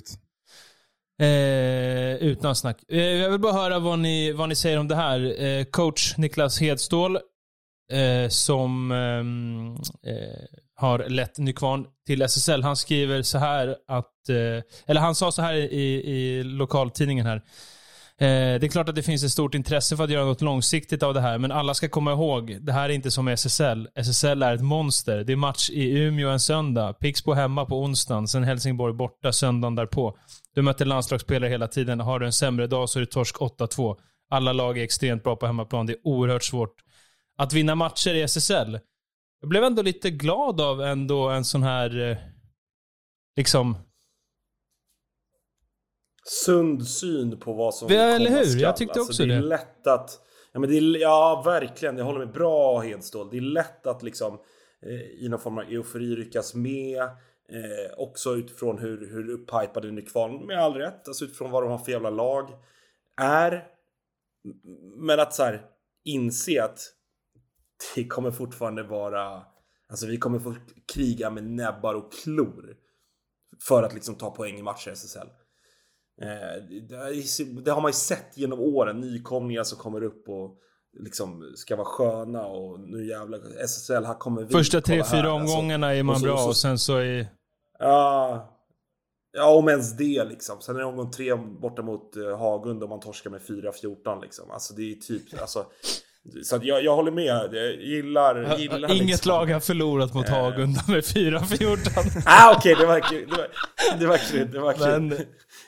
eh, 1.21 2.15
utan 2.15 2.55
snack. 2.55 2.77
Eh, 2.87 2.99
jag 2.99 3.29
vill 3.29 3.39
bara 3.39 3.53
höra 3.53 3.79
vad 3.79 3.99
ni, 3.99 4.31
vad 4.31 4.49
ni 4.49 4.55
säger 4.55 4.79
om 4.79 4.87
det 4.87 4.95
här. 4.95 5.43
Eh, 5.43 5.63
coach 5.63 6.17
Niklas 6.17 6.59
Hedstål, 6.59 7.15
eh, 7.91 8.29
som 8.29 8.91
eh, 8.91 10.11
eh 10.13 10.45
har 10.79 11.09
lett 11.09 11.37
Nykvarn 11.37 11.85
till 12.05 12.21
SSL. 12.21 12.63
Han 12.63 12.75
skriver 12.75 13.21
så 13.21 13.37
här 13.37 13.75
att, 13.87 14.29
eh, 14.29 14.63
eller 14.85 15.01
han 15.01 15.15
sa 15.15 15.31
så 15.31 15.41
här 15.41 15.53
i, 15.53 16.03
i 16.11 16.43
lokaltidningen 16.43 17.25
här. 17.25 17.41
Eh, 18.19 18.59
det 18.59 18.65
är 18.65 18.67
klart 18.67 18.89
att 18.89 18.95
det 18.95 19.03
finns 19.03 19.23
ett 19.23 19.31
stort 19.31 19.55
intresse 19.55 19.97
för 19.97 20.03
att 20.03 20.09
göra 20.09 20.25
något 20.25 20.41
långsiktigt 20.41 21.03
av 21.03 21.13
det 21.13 21.21
här, 21.21 21.37
men 21.37 21.51
alla 21.51 21.73
ska 21.73 21.89
komma 21.89 22.11
ihåg, 22.11 22.57
det 22.61 22.71
här 22.71 22.89
är 22.89 22.93
inte 22.93 23.11
som 23.11 23.27
SSL. 23.27 23.87
SSL 23.95 24.43
är 24.43 24.53
ett 24.53 24.61
monster. 24.61 25.23
Det 25.23 25.33
är 25.33 25.37
match 25.37 25.69
i 25.69 25.89
Umeå 25.89 26.29
en 26.29 26.39
söndag, 26.39 26.93
Pixbo 26.93 27.33
hemma 27.33 27.65
på 27.65 27.83
onsdagen, 27.83 28.27
sen 28.27 28.43
Helsingborg 28.43 28.93
borta 28.93 29.33
söndagen 29.33 29.75
därpå. 29.75 30.17
Du 30.57 30.61
möter 30.61 30.85
landslagsspelare 30.85 31.49
hela 31.49 31.67
tiden. 31.67 31.99
Har 31.99 32.19
du 32.19 32.25
en 32.25 32.33
sämre 32.33 32.67
dag 32.67 32.89
så 32.89 32.99
är 32.99 33.01
det 33.01 33.11
torsk 33.11 33.35
8-2. 33.35 33.97
Alla 34.29 34.53
lag 34.53 34.77
är 34.77 34.83
extremt 34.83 35.23
bra 35.23 35.35
på 35.35 35.45
hemmaplan. 35.45 35.85
Det 35.85 35.93
är 35.93 35.99
oerhört 36.03 36.43
svårt 36.43 36.75
att 37.37 37.53
vinna 37.53 37.75
matcher 37.75 38.13
i 38.13 38.21
SSL. 38.21 38.79
Jag 39.41 39.49
blev 39.49 39.63
ändå 39.63 39.81
lite 39.81 40.09
glad 40.09 40.61
av 40.61 40.81
ändå 40.81 41.29
en 41.29 41.45
sån 41.45 41.63
här, 41.63 42.09
eh, 42.09 42.17
liksom, 43.35 43.77
Sund 46.45 46.87
syn 46.87 47.39
på 47.39 47.53
vad 47.53 47.75
som 47.75 47.93
Ja, 47.93 48.01
eller 48.01 48.29
hur? 48.29 48.43
skall. 48.43 48.61
Jag 48.61 48.77
tyckte 48.77 48.99
alltså, 48.99 49.11
också 49.11 49.25
det. 49.25 49.33
är 49.33 49.41
det. 49.41 49.47
lätt 49.47 49.87
att... 49.87 50.09
Ja, 50.51 50.59
men 50.59 50.69
det 50.69 50.77
är, 50.77 51.01
ja, 51.01 51.41
verkligen. 51.45 51.97
Jag 51.97 52.05
håller 52.05 52.19
med. 52.19 52.31
Bra 52.31 52.79
Hedstål. 52.79 53.29
Det 53.31 53.37
är 53.37 53.41
lätt 53.41 53.87
att 53.87 54.03
liksom 54.03 54.39
eh, 54.85 55.25
i 55.25 55.27
någon 55.29 55.39
form 55.39 55.57
av 55.57 55.63
eufori 55.63 56.15
ryckas 56.15 56.53
med. 56.53 57.09
Eh, 57.51 57.93
också 57.99 58.35
utifrån 58.35 58.77
hur, 58.77 59.09
hur 59.11 59.29
upphypade 59.29 59.91
Nykvarn, 59.91 60.45
med 60.45 60.59
all 60.59 60.73
rätt, 60.73 61.07
alltså 61.07 61.25
utifrån 61.25 61.51
vad 61.51 61.63
de 61.63 61.71
har 61.71 61.77
för 61.77 61.91
jävla 61.91 62.09
lag, 62.09 62.49
är. 63.21 63.67
Men 64.97 65.19
att 65.19 65.33
så 65.33 65.43
här 65.43 65.65
inse 66.05 66.63
att 66.63 66.79
det 67.95 68.07
kommer 68.07 68.31
fortfarande 68.31 68.83
vara... 68.83 69.43
Alltså 69.89 70.07
vi 70.07 70.17
kommer 70.17 70.39
få 70.39 70.55
kriga 70.93 71.29
med 71.29 71.43
näbbar 71.43 71.93
och 71.93 72.13
klor. 72.13 72.75
För 73.67 73.83
att 73.83 73.93
liksom 73.93 74.15
ta 74.15 74.31
poäng 74.31 74.57
i 74.59 74.61
matcher 74.63 74.89
i 74.89 74.93
SSL. 74.93 75.27
Eh, 76.21 76.63
det, 77.63 77.71
har 77.71 77.81
man 77.81 77.89
ju 77.89 77.93
sett 77.93 78.37
genom 78.37 78.59
åren. 78.59 78.99
Nykomlingar 79.01 79.63
som 79.63 79.77
kommer 79.77 80.03
upp 80.03 80.29
och 80.29 80.57
liksom 80.99 81.53
ska 81.55 81.75
vara 81.75 81.85
sköna 81.87 82.45
och 82.45 82.79
nu 82.79 83.07
jävlar 83.07 83.39
SSL 83.63 84.05
här 84.05 84.13
kommer 84.13 84.43
vi. 84.43 84.49
första 84.53 84.81
tre, 84.81 84.95
fyra 84.95 85.31
Alltså, 85.31 85.55
omgångarna 85.55 85.93
är 85.95 86.03
man 86.03 86.13
och 86.15 86.19
så- 86.19 86.25
bra 86.25 86.33
och 86.33 86.39
så- 86.39 86.47
och 86.47 86.57
sen 86.57 86.79
så 86.79 86.97
är... 86.97 87.27
Ja, 87.79 88.53
ja 89.37 89.49
om 89.55 89.69
ens 89.69 89.97
det 89.97 90.23
liksom. 90.23 90.61
Sen 90.61 90.75
är 90.75 90.79
det 90.79 90.85
omgång 90.85 91.11
tre 91.11 91.35
borta 91.35 91.81
mot 91.81 92.15
eh, 92.15 92.37
Hagund 92.39 92.83
och 92.83 92.89
man 92.89 92.99
torskar 92.99 93.29
med 93.29 93.41
4-14 93.41 94.21
liksom. 94.21 94.51
Alltså 94.51 94.73
det 94.73 94.91
är 94.91 94.95
typ, 94.95 95.41
alltså. 95.41 95.65
Så 96.43 96.55
att 96.55 96.63
jag, 96.63 96.83
jag 96.83 96.95
håller 96.95 97.11
med. 97.11 97.49
Jag 97.53 97.75
gillar, 97.75 98.57
gillar 98.57 98.91
Inget 98.91 99.07
liksom. 99.07 99.29
lag 99.31 99.45
har 99.45 99.59
förlorat 99.59 100.13
mot 100.13 100.29
Eh. 100.29 100.35
Hagunda 100.35 100.81
med 100.87 101.03
4-14. 101.03 102.21
Ah 102.25 102.55
okej, 102.57 102.75
det 102.79 102.85
var 102.85 102.99
kul. 102.99 103.29
Det 103.29 103.35
var, 103.37 103.47
det 103.99 104.05
var 104.07 104.17
kul. 104.17 104.51
Det 104.51 104.59
var 104.59 104.73
kul. 104.73 105.01
Men- 105.01 105.25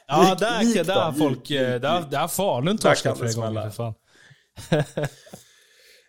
Ja, 0.07 0.23
Gick- 0.23 0.39
där, 0.39 0.61
gick 0.61 0.87
där, 0.87 1.09
gick, 1.11 1.17
folk... 1.19 1.49
gick, 1.49 1.59
eh, 1.61 1.79
Där, 1.81 1.99
gick. 1.99 2.11
där 2.11 2.17
har 2.19 2.27
Falun 2.27 2.75
Där 2.75 2.89
torskat 2.89 3.17
för 3.17 3.69
fan. 3.71 3.93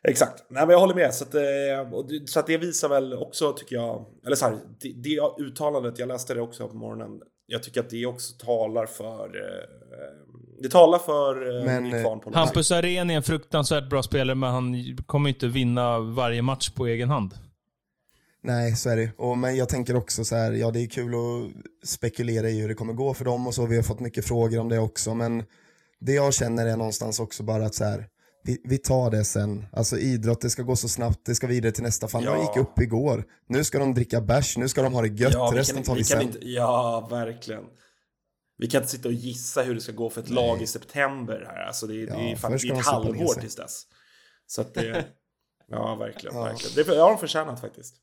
Exakt. 0.03 0.45
Nej, 0.49 0.67
men 0.67 0.73
jag 0.73 0.81
håller 0.81 0.95
med. 0.95 1.15
Så 1.15 1.25
att, 1.25 1.35
eh, 1.35 1.95
och 1.95 2.09
det, 2.09 2.29
så 2.29 2.41
att 2.41 2.47
det 2.47 2.57
visar 2.57 2.89
väl 2.89 3.15
också, 3.15 3.53
tycker 3.53 3.77
jag, 3.77 4.07
eller 4.27 4.37
så 4.37 4.45
här, 4.45 4.59
det, 4.81 4.93
det 4.93 5.21
uttalandet, 5.39 5.99
jag 5.99 6.09
läste 6.09 6.35
det 6.35 6.41
också 6.41 6.69
på 6.69 6.77
morgonen. 6.77 7.21
Jag 7.47 7.63
tycker 7.63 7.81
att 7.81 7.91
det 7.91 8.07
också 8.07 8.35
talar 8.47 8.87
för, 8.87 9.27
eh, 9.27 9.67
det 10.63 10.69
talar 10.69 10.99
för 10.99 11.59
eh, 11.59 11.65
Men, 11.65 11.85
Nykvarn 11.85 12.21
på. 12.21 12.31
Hampus 12.35 12.71
Arén 12.71 13.11
är 13.11 13.17
en 13.17 13.23
fruktansvärt 13.23 13.89
bra 13.91 14.03
spelare, 14.03 14.35
men 14.35 14.51
han 14.51 14.97
kommer 15.07 15.29
inte 15.29 15.47
vinna 15.47 15.99
varje 15.99 16.43
match 16.43 16.71
på 16.71 16.87
egen 16.87 17.09
hand. 17.09 17.35
Nej, 18.43 18.77
så 18.77 18.91
är 18.91 18.97
det. 18.97 19.11
Och, 19.17 19.39
men 19.39 19.57
jag 19.57 19.69
tänker 19.69 19.97
också 19.97 20.25
så 20.25 20.37
här, 20.37 20.53
ja 20.53 20.71
det 20.71 20.81
är 20.81 20.87
kul 20.87 21.15
att 21.15 21.89
spekulera 21.89 22.49
i 22.49 22.61
hur 22.61 22.69
det 22.69 22.75
kommer 22.75 22.93
gå 22.93 23.15
för 23.15 23.25
dem 23.25 23.47
och 23.47 23.55
så. 23.55 23.67
Vi 23.67 23.77
har 23.77 23.83
fått 23.83 24.01
mycket 24.01 24.25
frågor 24.25 24.59
om 24.59 24.69
det 24.69 24.79
också, 24.79 25.15
men 25.15 25.45
det 26.01 26.13
jag 26.13 26.35
känner 26.35 26.67
är 26.67 26.77
någonstans 26.77 27.21
också 27.21 27.43
bara 27.43 27.67
att 27.67 27.75
så 27.75 27.85
här, 27.85 28.07
vi, 28.43 28.61
vi 28.65 28.79
tar 28.79 29.11
det 29.11 29.25
sen. 29.25 29.67
Alltså 29.73 29.99
idrott, 29.99 30.41
det 30.41 30.51
ska 30.51 30.63
gå 30.63 30.77
så 30.77 30.89
snabbt, 30.89 31.27
det 31.27 31.35
ska 31.35 31.47
vidare 31.47 31.73
till 31.73 31.83
nästa. 31.83 32.09
Fan, 32.09 32.23
Ja. 32.23 32.35
de 32.35 32.41
gick 32.41 32.57
upp 32.57 32.79
igår. 32.81 33.25
Nu 33.49 33.65
ska 33.65 33.79
de 33.79 33.95
dricka 33.95 34.21
bärs, 34.21 34.57
nu 34.57 34.69
ska 34.69 34.83
de 34.83 34.95
ha 34.95 35.03
det 35.03 35.09
gött, 35.09 35.33
Ja, 35.33 35.51
vi 35.51 35.59
resten 35.59 35.77
kan, 35.77 35.85
tar 35.85 35.95
vi, 35.95 36.01
vi 36.01 36.05
sen. 36.05 36.23
inte, 36.23 36.39
ja, 36.49 37.09
verkligen. 37.11 37.65
Vi 38.59 38.67
kan 38.67 38.81
inte 38.83 38.91
sitta 38.93 39.09
och 39.09 39.15
gissa 39.15 39.63
hur 39.63 39.75
det 39.75 39.81
ska 39.81 39.93
gå 39.93 40.11
för 40.11 40.21
ett 40.21 40.31
lag 40.31 40.63
i 40.63 40.67
september 40.67 41.45
här. 41.49 41.67
Alltså 41.67 41.87
det, 41.87 42.03
är- 42.03 42.07
det 42.07 42.13
är 42.13 42.31
Ja, 42.31 42.37
fan 42.37 42.51
det 42.53 42.57
är 42.65 42.69
de 42.69 42.79
ett 42.81 42.87
halvår 42.87 43.35
tills 43.41 43.57
dess. 43.57 43.83
Så 44.47 44.61
att 44.61 44.75
det, 44.75 45.05
ja 45.69 45.95
verkligen, 45.95 46.37
Ja. 46.37 46.43
verkligen. 46.45 46.87
Det 46.87 47.01
har 47.01 47.11
de 47.11 47.19
förtjänat 47.19 47.61
faktiskt. 47.61 47.95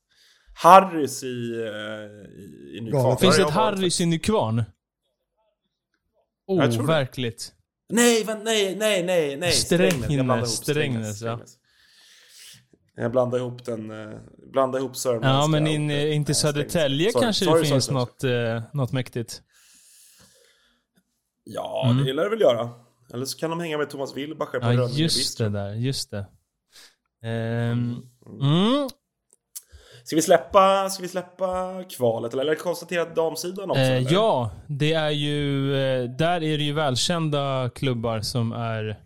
Harrys 0.63 1.23
i, 1.23 1.27
eh, 1.27 2.39
i, 2.39 2.77
i 2.77 2.81
Nykvarn. 2.81 3.17
Finns 3.17 3.35
det 3.37 3.43
ett 3.43 3.49
Harrys 3.49 4.01
i 4.01 4.05
Nykvarn? 4.05 4.63
Overkligt. 6.47 7.53
Nej, 7.89 8.23
vänta, 8.23 8.43
nej, 8.43 8.75
nej, 8.75 9.03
nej, 9.03 9.37
nej. 9.37 9.51
Strängnäs, 9.51 10.09
Jag 10.09 10.09
ihop 10.37 10.47
Strängnäs, 10.63 11.21
ja. 11.21 11.39
Jag 12.95 13.11
blandade 13.11 13.43
ihop 13.43 13.65
den, 13.65 13.91
eh, 13.91 14.19
ihop 14.79 14.95
sörmländska 14.97 15.29
Ja, 15.29 15.47
men 15.47 15.63
och, 15.63 15.69
in, 15.69 15.89
eh, 15.89 15.95
Strängnäs. 16.33 16.37
Södertälje 16.37 17.11
Sorry, 17.11 17.23
kanske 17.23 17.45
sorry, 17.45 17.61
det 17.61 17.67
finns 17.67 17.85
sorry. 17.85 17.99
något, 17.99 18.23
eh, 18.23 18.61
något 18.73 18.91
mäktigt. 18.91 19.41
Ja, 21.43 21.89
Mm. 21.91 22.05
det 22.05 22.13
lär 22.13 22.23
det 22.23 22.29
väl 22.29 22.41
göra. 22.41 22.69
Eller 23.13 23.25
så 23.25 23.37
kan 23.37 23.49
de 23.49 23.59
hänga 23.59 23.77
med 23.77 23.89
Thomas 23.89 24.17
Wilbacher 24.17 24.59
på 24.59 24.65
Ja, 24.65 24.71
Rönninge 24.73 24.99
just 24.99 25.37
det 25.37 25.49
där. 25.49 25.73
Just 25.73 26.11
det. 26.11 26.25
Ehm, 27.23 27.95
mm. 28.41 28.89
Ska 30.07 30.15
vi 30.15 30.21
släppa, 30.21 30.89
ska 30.89 31.01
vi 31.01 31.07
släppa 31.07 31.83
kvalet 31.83 32.33
eller, 32.33 32.43
eller 32.43 32.55
konstatera 32.55 33.05
damsidan 33.05 33.71
också? 33.71 33.81
Eh, 33.81 34.13
ja, 34.13 34.51
det 34.67 34.93
är 34.93 35.09
ju... 35.09 35.75
Eh, 35.75 36.09
där 36.09 36.43
är 36.43 36.57
det 36.57 36.63
ju 36.63 36.73
välkända 36.73 37.69
klubbar 37.75 38.21
som 38.21 38.51
är 38.51 38.99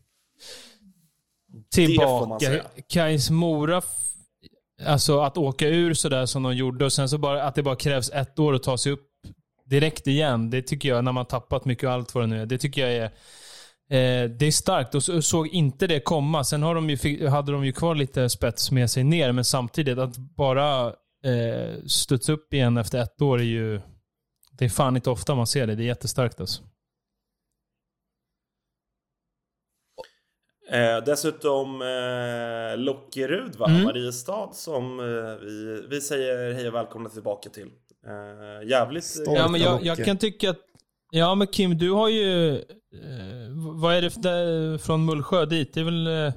tillbaka. 1.73 2.61
Kais 2.87 3.29
Mora, 3.29 3.81
alltså 4.85 5.19
att 5.19 5.37
åka 5.37 5.67
ur 5.67 5.93
sådär 5.93 6.25
som 6.25 6.43
de 6.43 6.55
gjorde 6.55 6.85
och 6.85 6.93
sen 6.93 7.09
så 7.09 7.17
bara 7.17 7.43
att 7.43 7.55
det 7.55 7.63
bara 7.63 7.75
krävs 7.75 8.09
ett 8.09 8.39
år 8.39 8.53
att 8.53 8.63
ta 8.63 8.77
sig 8.77 8.91
upp 8.91 9.07
direkt 9.65 10.07
igen. 10.07 10.49
Det 10.49 10.61
tycker 10.61 10.89
jag, 10.89 11.03
när 11.03 11.11
man 11.11 11.25
tappat 11.25 11.65
mycket 11.65 11.83
och 11.83 11.91
allt 11.91 12.15
vad 12.15 12.23
det 12.23 12.27
nu 12.27 12.41
är, 12.41 12.45
det 12.45 12.57
tycker 12.57 12.81
jag 12.87 12.93
är 12.93 13.11
det 14.37 14.45
är 14.45 14.51
starkt 14.51 14.95
och 14.95 15.03
så- 15.03 15.21
såg 15.21 15.47
inte 15.47 15.87
det 15.87 15.99
komma. 15.99 16.43
Sen 16.43 16.63
har 16.63 16.75
de 16.75 16.89
ju, 16.89 17.27
hade 17.27 17.51
de 17.51 17.65
ju 17.65 17.71
kvar 17.73 17.95
lite 17.95 18.29
spets 18.29 18.71
med 18.71 18.89
sig 18.91 19.03
ner, 19.03 19.31
men 19.31 19.45
samtidigt 19.45 19.97
att 19.97 20.17
bara 20.17 20.87
eh, 21.23 21.83
studsa 21.87 22.31
upp 22.33 22.53
igen 22.53 22.77
efter 22.77 22.99
ett 23.01 23.21
år 23.21 23.39
är 23.39 23.43
ju... 23.43 23.81
Det 24.51 24.65
är 24.65 24.69
fan 24.69 24.95
inte 24.95 25.09
ofta 25.09 25.35
man 25.35 25.47
ser 25.47 25.67
det. 25.67 25.75
Det 25.75 25.83
är 25.83 25.85
jättestarkt 25.85 26.39
alltså. 26.41 26.63
Eh, 30.71 31.03
dessutom 31.05 31.81
eh, 31.81 32.77
Lockerud, 32.77 33.55
va? 33.55 33.69
Mm. 33.69 33.83
Mariestad, 33.83 34.49
som 34.53 34.99
eh, 34.99 35.45
vi, 35.45 35.85
vi 35.89 36.01
säger 36.01 36.53
hej 36.53 36.67
och 36.67 36.73
välkomna 36.73 37.09
tillbaka 37.09 37.49
till. 37.49 37.67
Eh, 38.07 38.69
jävligt... 38.69 39.03
Stolt. 39.03 39.37
Ja, 39.37 39.47
men 39.47 39.61
jag, 39.61 39.85
jag 39.85 40.05
kan 40.05 40.17
tycka 40.17 40.49
att... 40.49 40.57
Ja, 41.13 41.35
men 41.35 41.47
Kim, 41.47 41.77
du 41.77 41.91
har 41.91 42.09
ju... 42.09 42.55
Eh, 42.55 43.49
vad 43.81 43.95
är 43.95 44.01
det 44.01 44.21
där, 44.21 44.77
från 44.77 45.05
Mullsjö 45.05 45.45
dit? 45.45 45.73
Det 45.73 45.79
är 45.79 45.83
väl 45.83 46.07
eh, 46.07 46.33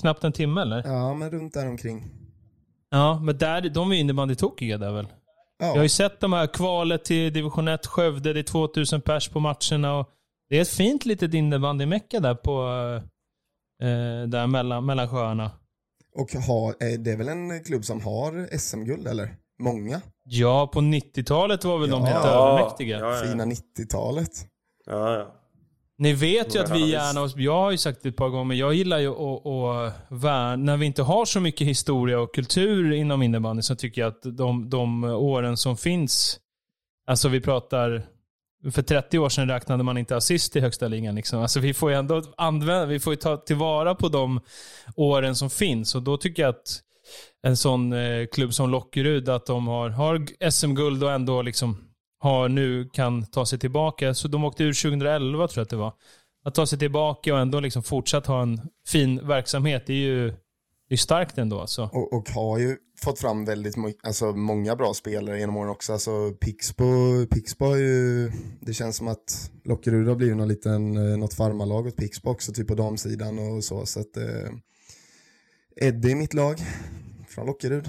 knappt 0.00 0.24
en 0.24 0.32
timme, 0.32 0.60
eller? 0.62 0.82
Ja, 0.86 1.14
men 1.14 1.30
runt 1.30 1.54
där 1.54 1.68
omkring. 1.68 2.04
Ja, 2.90 3.20
men 3.22 3.38
där, 3.38 3.68
de 3.68 3.92
är 3.92 3.96
innebandytokiga 3.96 4.78
där 4.78 4.92
väl? 4.92 5.06
Ja, 5.58 5.66
Jag 5.66 5.74
har 5.76 5.82
ju 5.82 5.88
sett 5.88 6.20
de 6.20 6.32
här 6.32 6.46
kvalet 6.46 7.04
till 7.04 7.32
division 7.32 7.68
1 7.68 7.86
Skövde. 7.86 8.32
Det 8.32 8.40
är 8.40 8.44
2000 8.44 9.00
pers 9.00 9.28
på 9.28 9.40
matcherna. 9.40 9.98
Och 9.98 10.08
det 10.48 10.56
är 10.56 10.62
ett 10.62 10.68
fint 10.68 11.04
litet 11.04 11.34
innebandymecka 11.34 12.20
där 12.20 12.34
på... 12.34 12.62
Eh, 13.82 14.28
där 14.28 14.46
mellan, 14.46 14.86
mellan 14.86 15.08
sjöarna. 15.08 15.50
och 16.14 16.32
ha, 16.32 16.68
eh, 16.68 16.98
det 16.98 17.10
är 17.12 17.16
väl 17.16 17.28
en 17.28 17.64
klubb 17.64 17.84
som 17.84 18.00
har 18.00 18.58
SM-guld, 18.58 19.06
eller? 19.08 19.36
Många. 19.60 20.00
Ja, 20.24 20.66
på 20.66 20.80
90-talet 20.80 21.64
var 21.64 21.78
väl 21.78 21.90
de 21.90 22.02
helt 22.04 22.24
Ja, 22.24 22.30
övermäktiga. 22.30 22.98
Ja, 22.98 23.16
ja. 23.16 23.22
Fina 23.22 23.44
90-talet. 23.44 24.30
ja, 24.86 25.14
ja. 25.18 25.36
Ni 25.98 26.12
vet 26.12 26.54
ju 26.54 26.58
att 26.58 26.70
vi 26.70 26.90
gärna, 26.90 27.30
jag 27.36 27.52
har 27.52 27.70
ju 27.70 27.78
sagt 27.78 28.02
det 28.02 28.08
ett 28.08 28.16
par 28.16 28.28
gånger, 28.28 28.44
men 28.44 28.56
jag 28.56 28.74
gillar 28.74 28.98
ju 28.98 29.08
att, 29.10 29.46
att 29.46 29.94
värna, 30.08 30.56
när 30.56 30.76
vi 30.76 30.86
inte 30.86 31.02
har 31.02 31.24
så 31.24 31.40
mycket 31.40 31.66
historia 31.66 32.20
och 32.20 32.34
kultur 32.34 32.92
inom 32.92 33.22
innebandy 33.22 33.62
så 33.62 33.76
tycker 33.76 34.00
jag 34.00 34.08
att 34.08 34.36
de, 34.36 34.70
de 34.70 35.04
åren 35.04 35.56
som 35.56 35.76
finns, 35.76 36.40
alltså 37.06 37.28
vi 37.28 37.40
pratar, 37.40 38.06
för 38.72 38.82
30 38.82 39.18
år 39.18 39.28
sedan 39.28 39.48
räknade 39.48 39.82
man 39.82 39.98
inte 39.98 40.16
assist 40.16 40.56
i 40.56 40.60
högsta 40.60 40.88
ligan. 40.88 41.14
Liksom. 41.14 41.40
Alltså 41.40 41.60
vi 41.60 41.74
får 41.74 41.90
ju 41.90 41.96
ändå 41.96 42.22
använda, 42.36 42.86
vi 42.86 43.00
får 43.00 43.12
ju 43.12 43.16
ta 43.16 43.36
tillvara 43.36 43.94
på 43.94 44.08
de 44.08 44.40
åren 44.96 45.36
som 45.36 45.50
finns 45.50 45.94
och 45.94 46.02
då 46.02 46.16
tycker 46.16 46.42
jag 46.42 46.50
att 46.50 46.82
en 47.42 47.56
sån 47.56 47.92
eh, 47.92 48.26
klubb 48.32 48.54
som 48.54 48.70
Lockerud, 48.70 49.28
att 49.28 49.46
de 49.46 49.66
har, 49.66 49.90
har 49.90 50.26
SM-guld 50.50 51.04
och 51.04 51.12
ändå 51.12 51.42
liksom 51.42 51.76
har 52.20 52.48
nu 52.48 52.88
kan 52.92 53.26
ta 53.26 53.46
sig 53.46 53.58
tillbaka. 53.58 54.14
Så 54.14 54.28
de 54.28 54.44
åkte 54.44 54.64
ur 54.64 54.82
2011 54.82 55.48
tror 55.48 55.60
jag 55.60 55.64
att 55.64 55.70
det 55.70 55.76
var. 55.76 55.92
Att 56.44 56.54
ta 56.54 56.66
sig 56.66 56.78
tillbaka 56.78 57.34
och 57.34 57.40
ändå 57.40 57.60
liksom 57.60 57.82
fortsatt 57.82 58.26
ha 58.26 58.42
en 58.42 58.60
fin 58.88 59.26
verksamhet, 59.26 59.86
det 59.86 59.92
är 59.92 59.96
ju 59.96 60.32
det 60.90 60.94
är 60.94 60.98
starkt 60.98 61.38
ändå. 61.38 61.60
Alltså. 61.60 61.90
Och, 61.92 62.12
och 62.12 62.30
har 62.30 62.58
ju 62.58 62.76
fått 63.00 63.18
fram 63.18 63.44
väldigt 63.44 63.74
alltså, 64.02 64.32
många 64.32 64.76
bra 64.76 64.94
spelare 64.94 65.38
genom 65.38 65.56
åren 65.56 65.70
också. 65.70 65.92
Alltså 65.92 66.30
Pixbo, 66.40 66.84
Pixbo 67.30 67.64
har 67.64 67.76
ju, 67.76 68.30
det 68.60 68.74
känns 68.74 68.96
som 68.96 69.08
att 69.08 69.50
Lockerud 69.64 70.08
har 70.08 70.14
blivit 70.14 70.36
någon 70.36 70.48
liten, 70.48 70.96
eh, 70.96 71.18
något 71.18 71.34
farmarlag 71.34 71.86
åt 71.86 71.96
Pixbo 71.96 72.30
också, 72.30 72.52
typ 72.52 72.68
på 72.68 72.74
damsidan 72.74 73.38
och 73.38 73.64
så. 73.64 73.86
Så 73.86 74.00
att 74.00 74.16
eh, 74.16 74.50
Eddie 75.80 76.10
är 76.12 76.14
mitt 76.16 76.34
lag 76.34 76.56
från 77.28 77.46
Lockerud. 77.46 77.88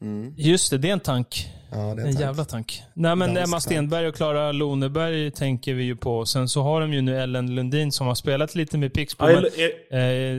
Mm. 0.00 0.34
Just 0.36 0.70
det, 0.70 0.78
det 0.78 0.88
är 0.88 0.92
en 0.92 1.00
tank. 1.00 1.48
Ja, 1.70 1.76
det 1.76 1.82
är 1.82 1.90
En 1.92 1.98
en 1.98 2.04
tank. 2.04 2.20
jävla 2.20 2.44
tank. 2.44 2.82
Nej 2.94 3.16
men 3.16 3.34
Dansk 3.34 3.48
Emma. 3.48 3.60
Stenberg 3.60 4.06
och 4.08 4.14
Klara 4.14 4.52
Loneberg 4.52 5.30
tänker 5.30 5.74
vi 5.74 5.84
ju 5.84 5.96
på. 5.96 6.26
Sen 6.26 6.48
så 6.48 6.62
har 6.62 6.80
de 6.80 6.92
ju 6.92 7.00
nu 7.00 7.20
Ellen 7.20 7.54
Lundin 7.54 7.92
som 7.92 8.06
har 8.06 8.14
spelat 8.14 8.54
lite 8.54 8.78
med 8.78 8.92
Pixbo. 8.94 9.24
Är- 9.24 9.94
eh, 9.96 10.36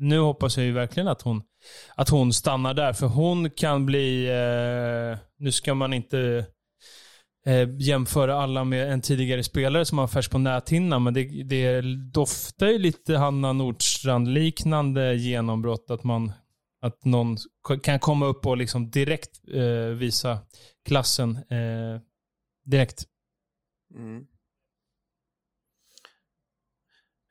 nu 0.00 0.18
hoppas 0.18 0.56
jag 0.56 0.66
ju 0.66 0.72
verkligen 0.72 1.08
att 1.08 1.22
hon, 1.22 1.42
att 1.94 2.08
hon 2.08 2.32
stannar 2.32 2.74
där. 2.74 2.92
För 2.92 3.06
hon 3.06 3.50
kan 3.50 3.86
bli... 3.86 4.26
Eh, 4.26 5.18
nu 5.38 5.52
ska 5.52 5.74
man 5.74 5.92
inte 5.92 6.44
eh, 7.48 7.68
jämföra 7.78 8.34
alla 8.34 8.64
med 8.64 8.92
en 8.92 9.00
tidigare 9.00 9.42
spelare 9.42 9.84
som 9.84 9.98
har 9.98 10.06
färs 10.06 10.28
på 10.28 10.38
näthinnan, 10.38 11.02
men 11.02 11.14
det, 11.14 11.42
det 11.44 11.82
doftar 12.12 12.66
ju 12.66 12.78
lite 12.78 13.16
Hanna 13.16 13.52
Nordstrand-liknande 13.52 15.14
genombrott. 15.14 15.90
Att 15.90 16.04
man 16.04 16.32
att 16.80 17.04
någon 17.04 17.36
kan 17.82 17.98
komma 17.98 18.26
upp 18.26 18.46
och 18.46 18.56
liksom 18.56 18.90
direkt 18.90 19.48
eh, 19.54 19.96
visa 19.98 20.38
klassen. 20.84 21.36
Eh, 21.36 22.00
direkt. 22.64 23.04
Mm. 23.94 24.26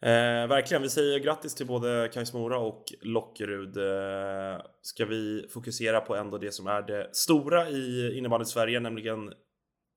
Eh, 0.02 0.48
verkligen, 0.48 0.82
vi 0.82 0.90
säger 0.90 1.20
grattis 1.20 1.56
till 1.56 1.68
både 1.68 2.10
Kais 2.14 2.34
Mora 2.34 2.58
och 2.58 2.84
Lockerud. 3.02 3.78
Eh, 3.78 4.62
ska 4.82 5.06
vi 5.06 5.48
fokusera 5.50 6.02
på 6.02 6.16
ändå 6.16 6.38
det 6.38 6.52
som 6.52 6.68
är 6.68 6.82
det 6.82 7.10
stora 7.16 7.70
i 7.70 8.18
innebandy 8.18 8.46
Sverige, 8.46 8.80
nämligen 8.80 9.34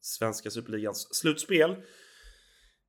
Svenska 0.02 0.50
Superligans 0.50 1.08
slutspel. 1.14 1.70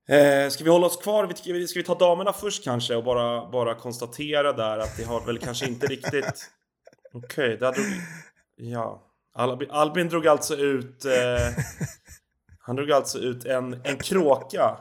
Eh, 0.10 0.50
ska 0.50 0.64
vi 0.64 0.70
hålla 0.70 0.86
oss 0.88 0.98
kvar? 0.98 1.28
Vi- 1.46 1.68
Ska 1.68 1.80
vi 1.80 1.84
ta 1.86 1.96
damerna 1.96 2.34
först 2.34 2.64
kanske 2.64 2.96
och 2.96 3.04
bara, 3.04 3.52
bara 3.52 3.76
konstatera 3.76 4.54
där 4.54 4.78
att 4.78 4.98
det 4.98 5.04
har 5.04 5.26
väl 5.26 5.38
kanske 5.38 5.68
inte 5.68 5.88
riktigt... 5.88 6.50
Okej, 7.14 7.58
där 7.58 7.72
drog... 7.72 7.86
Ja. 8.56 9.08
Albin, 9.36 9.72
Albin 9.72 10.10
drog 10.10 10.28
alltså 10.28 10.56
ut... 10.56 11.06
Eh, 11.06 11.64
han 12.60 12.76
drog 12.76 12.92
alltså 12.92 13.18
ut 13.20 13.46
en, 13.46 13.82
en 13.84 13.98
kråka 13.98 14.78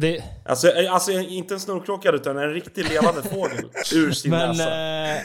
Det, 0.00 0.24
Alltså, 0.44 0.68
eh, 0.68 0.92
alltså 0.94 1.12
inte 1.12 1.54
en 1.54 1.60
snorkråka 1.60 2.10
utan 2.10 2.38
en 2.38 2.52
riktigt 2.54 2.88
levande 2.90 3.22
fågel 3.22 3.70
ur 3.94 4.10
sin 4.12 4.30
men 4.30 4.48
näsa. 4.48 4.70
eh, 5.16 5.20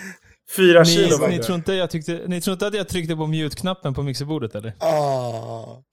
Fyra 0.55 0.85
kilo 0.85 1.15
ni, 1.17 1.21
vägde 1.21 1.37
ni, 1.37 1.43
tror 1.43 1.55
inte 1.57 1.73
jag 1.73 1.89
tyckte, 1.89 2.23
ni 2.27 2.41
tror 2.41 2.53
inte 2.53 2.67
att 2.67 2.73
jag 2.73 2.87
tryckte 2.89 3.15
på 3.15 3.27
mute-knappen 3.27 3.93
på 3.93 4.03
mixerbordet 4.03 4.55
eller? 4.55 4.73
Ah, 4.79 5.83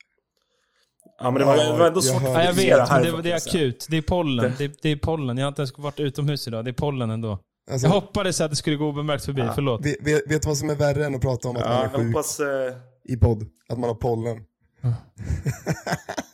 Ja 1.21 1.31
men 1.31 1.41
det 1.41 1.45
var, 1.45 1.57
Ja, 1.57 1.73
det 1.73 1.79
var 1.79 1.87
ändå 1.87 1.99
jag 1.99 2.05
svårt 2.05 2.23
att 2.23 2.29
Ja, 2.29 2.45
jag 2.45 2.53
vet, 2.53 2.91
men 2.91 3.03
det, 3.03 3.23
det 3.23 3.31
är 3.33 3.37
akut. 3.37 3.87
Det 3.91 3.97
är 3.97 4.03
pollen. 4.03 4.53
Det, 4.59 4.83
det 4.83 4.89
är 4.89 4.97
pollen. 4.97 5.39
Jag 5.39 5.45
har 5.45 5.49
inte 5.49 5.63
ens 5.63 5.79
varit 5.79 6.01
utomhus 6.01 6.49
idag. 6.49 6.65
Det 6.65 6.71
är 6.71 6.73
pollen 6.73 7.11
ändå. 7.11 7.39
alltså, 7.71 7.87
Jag 7.87 7.95
hoppades 7.95 8.41
att 8.41 8.51
det 8.51 8.57
skulle 8.57 8.77
gå 8.77 8.89
obemärkt 8.89 9.25
förbi. 9.25 9.43
Förlåt. 9.55 9.87
vet, 9.87 10.29
du 10.29 10.39
vad 10.47 10.57
som 10.57 10.71
är 10.71 10.75
värre 10.75 11.07
än 11.07 11.15
att 11.15 11.21
prata 11.21 11.49
om 11.49 11.57
att 11.57 11.63
man 11.63 11.73
Ja, 11.73 11.79
är 11.79 11.83
jag 11.83 11.93
sjuk 11.93 12.07
hoppas... 12.07 12.41
Eh, 12.41 12.73
i 13.05 13.17
podd? 13.17 13.47
Att 13.69 13.79
man 13.79 13.89
har 13.89 13.95
pollen. 13.95 14.45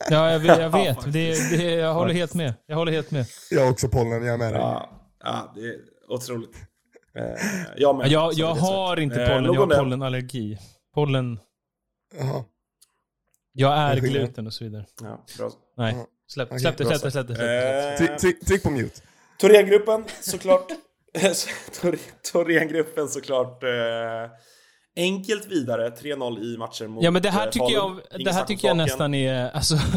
Ja, 0.09 0.31
jag, 0.31 0.39
vet- 0.39 0.59
jag 0.59 0.69
vet. 0.69 1.13
Det, 1.13 1.49
det, 1.57 1.71
jag 1.71 1.93
håller 1.93 2.13
helt 2.13 2.33
med. 2.33 2.53
Jag 2.67 2.75
håller 2.75 2.91
helt 2.91 3.11
med. 3.11 3.25
Jag 3.49 3.61
har 3.63 3.71
också 3.71 3.87
pollen, 3.87 4.11
jag 4.25 4.33
är 4.33 4.37
med 4.37 4.53
dig. 4.53 4.61
ja, 4.61 4.89
ja, 5.23 5.51
det 5.55 5.61
är 5.61 5.75
otroligt. 6.09 6.55
Eh, 7.17 7.23
jag 7.77 7.95
med. 7.95 8.07
Jag, 8.07 8.33
jag 8.33 8.57
är 8.57 8.61
har 8.61 8.99
inte 8.99 9.21
Eh, 9.23 9.27
pollen. 9.29 9.53
Jag 9.53 9.67
har 9.67 9.77
pollenallergi. 9.77 10.57
Pollen... 10.93 11.39
Jaha. 12.19 12.43
Jag 13.57 13.73
är 13.77 13.95
gluten 13.99 14.47
och 14.47 14.53
så 14.53 14.63
vidare. 14.63 14.85
Ja, 15.01 15.25
bra. 15.37 15.51
Nej. 15.77 15.95
Släpp, 16.27 16.47
Okej, 16.47 16.59
släpp 16.59 16.77
det, 16.77 16.83
bra 16.83 16.93
släpp 16.97 17.03
det, 17.03 17.11
släpp 17.11 17.27
det. 17.27 17.95
Släpp. 17.97 18.11
Eh, 18.11 18.17
Tryck, 18.47 18.63
på 18.63 18.69
mute. 18.69 19.01
Thorengruppen 19.41 20.03
såklart. 20.21 20.67
Thor- 21.71 21.97
Thorengruppen 22.31 23.07
såklart. 23.09 23.63
Eh, 23.63 23.69
enkelt 24.97 25.47
vidare. 25.51 25.89
3-0 25.89 26.39
i 26.39 26.57
matcher 26.57 26.87
mot 26.87 27.03
Ja 27.03 27.11
men 27.11 27.21
det 27.21 27.29
här 27.29 27.45
eh, 27.47 27.51
tycker 27.51 27.65
Falun. 27.79 28.01
jag, 28.11 28.25
det 28.25 28.31
här 28.31 28.45
tycker 28.45 28.67
jag 28.67 28.77
nästan 28.77 29.13
är, 29.13 29.49
alltså, 29.49 29.75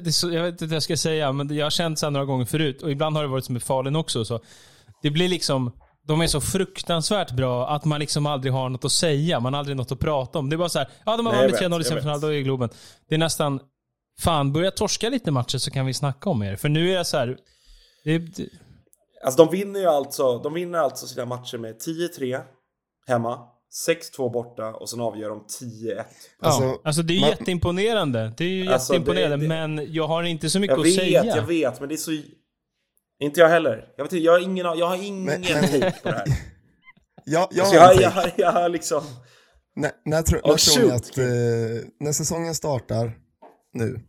det 0.00 0.06
är 0.06 0.10
så, 0.10 0.30
jag 0.32 0.42
vet 0.42 0.52
inte 0.52 0.66
vad 0.66 0.74
jag 0.74 0.82
ska 0.82 0.96
säga, 0.96 1.32
men 1.32 1.56
jag 1.56 1.66
har 1.66 1.70
känt 1.70 1.98
så 1.98 2.06
här 2.06 2.10
några 2.10 2.26
gånger 2.26 2.44
förut 2.44 2.82
och 2.82 2.90
ibland 2.90 3.16
har 3.16 3.22
det 3.22 3.28
varit 3.28 3.44
som 3.44 3.56
i 3.56 3.60
Falun 3.60 3.96
också. 3.96 4.24
Så 4.24 4.40
det 5.02 5.10
blir 5.10 5.28
liksom, 5.28 5.72
de 6.06 6.20
är 6.20 6.26
så 6.26 6.40
fruktansvärt 6.40 7.30
bra 7.30 7.68
att 7.68 7.84
man 7.84 8.00
liksom 8.00 8.26
aldrig 8.26 8.52
har 8.52 8.68
något 8.68 8.84
att 8.84 8.92
säga. 8.92 9.40
Man 9.40 9.52
har 9.52 9.58
aldrig 9.58 9.76
något 9.76 9.92
att 9.92 9.98
prata 10.00 10.38
om. 10.38 10.50
Det 10.50 10.56
är 10.56 10.58
bara 10.58 10.68
så 10.68 10.78
här, 10.78 10.88
ja 11.06 11.16
de 11.16 11.26
har 11.26 11.32
Nej, 11.32 11.42
jag 11.42 11.48
vunnit 11.48 11.62
vet, 11.62 11.68
3-0 11.70 11.74
i 11.74 11.76
jag 11.78 11.86
semifinal, 11.86 12.14
vet. 12.14 12.22
då 12.22 12.28
är 12.28 12.32
det 12.32 12.42
Globen. 12.42 12.68
Det 13.08 13.14
är 13.14 13.18
nästan, 13.18 13.60
fan 14.20 14.52
börja 14.52 14.70
torska 14.70 15.08
lite 15.08 15.30
matcher 15.30 15.58
så 15.58 15.70
kan 15.70 15.86
vi 15.86 15.94
snacka 15.94 16.30
om 16.30 16.42
er. 16.42 16.56
För 16.56 16.68
nu 16.68 16.90
är 16.90 16.94
jag 16.96 17.06
så 17.06 17.16
här, 17.16 17.36
det, 18.04 18.18
det, 18.18 18.48
Alltså 19.24 19.44
de 19.44 19.52
vinner 19.52 19.80
ju 19.80 19.86
alltså, 19.86 20.38
de 20.38 20.54
vinner 20.54 20.78
alltså 20.78 21.06
sina 21.06 21.24
matcher 21.26 21.58
med 21.58 21.74
10-3 22.18 22.40
hemma, 23.06 23.38
6-2 24.18 24.32
borta 24.32 24.66
och 24.74 24.88
sen 24.90 25.00
avgör 25.00 25.28
de 25.28 25.38
10-1. 25.40 25.44
ja, 25.96 26.04
Alltså, 26.40 26.78
alltså 26.84 27.02
det 27.02 27.12
är 27.12 27.14
ju 27.14 27.20
man- 27.20 27.30
jätteimponerande. 27.30 28.32
Det 28.36 28.44
är 28.44 28.48
ju 28.48 28.72
Alltså, 28.72 28.92
jätteimponerande, 28.94 29.36
det- 29.36 29.42
det- 29.42 29.48
men 29.68 29.92
jag 29.94 30.08
har 30.08 30.22
inte 30.22 30.50
så 30.50 30.60
mycket 30.60 30.72
Jag 30.76 30.80
att 30.80 30.86
vet, 30.86 30.94
säga. 30.94 31.24
jag 31.36 31.42
vet, 31.46 31.80
men 31.80 31.88
det 31.88 31.94
är 31.94 31.96
så... 31.96 32.10
Inte 33.20 33.40
jag 33.40 33.48
heller. 33.48 33.92
Jag, 33.96 34.04
vet, 34.04 34.12
inte, 34.12 34.24
jag 34.24 34.32
har 34.32 34.38
ingen, 34.40 34.66
jag 34.78 34.86
har 34.86 34.96
ingen 34.96 35.24
Men- 35.24 35.40
men- 35.40 35.62
take 35.80 36.00
på 36.02 36.08
det 36.08 36.14
här. 36.14 36.26
Ja, 37.24 37.48
jag 37.52 37.62
Alltså, 37.64 37.78
har 37.80 37.94
jag, 38.00 38.12
take. 38.14 38.32
jag, 38.36 38.46
jag 38.46 38.52
har 38.52 38.68
liksom... 38.68 39.02
När, 39.76 39.90
när, 40.04 40.22
tro, 40.22 40.38
Oh, 40.38 40.50
när 40.50 40.56
tror 40.56 40.86
ni 40.86 40.90
att, 40.92 41.18
eh, 41.18 41.88
när 42.00 42.12
säsongen 42.12 42.54
startar 42.54 43.12
nu, 43.72 44.00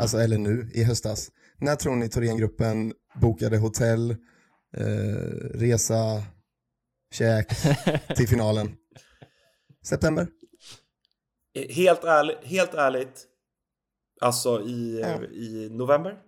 alltså 0.00 0.18
eller 0.18 0.38
nu 0.38 0.70
i 0.74 0.84
höstas, 0.84 1.30
när 1.58 1.76
tror 1.76 1.96
ni 1.96 2.08
Thorengruppen 2.08 2.92
bokade 3.20 3.56
hotell, 3.58 4.10
eh, 4.76 4.86
resa, 5.54 6.22
käk 7.14 7.48
till 8.16 8.28
finalen? 8.28 8.76
September? 9.86 10.28
Helt, 11.70 12.04
ärlig, 12.04 12.34
helt 12.42 12.74
ärligt. 12.74 13.26
Alltså 14.20 14.62
i, 14.62 15.00
Ja. 15.00 15.22
i 15.24 15.68
november. 15.70 16.18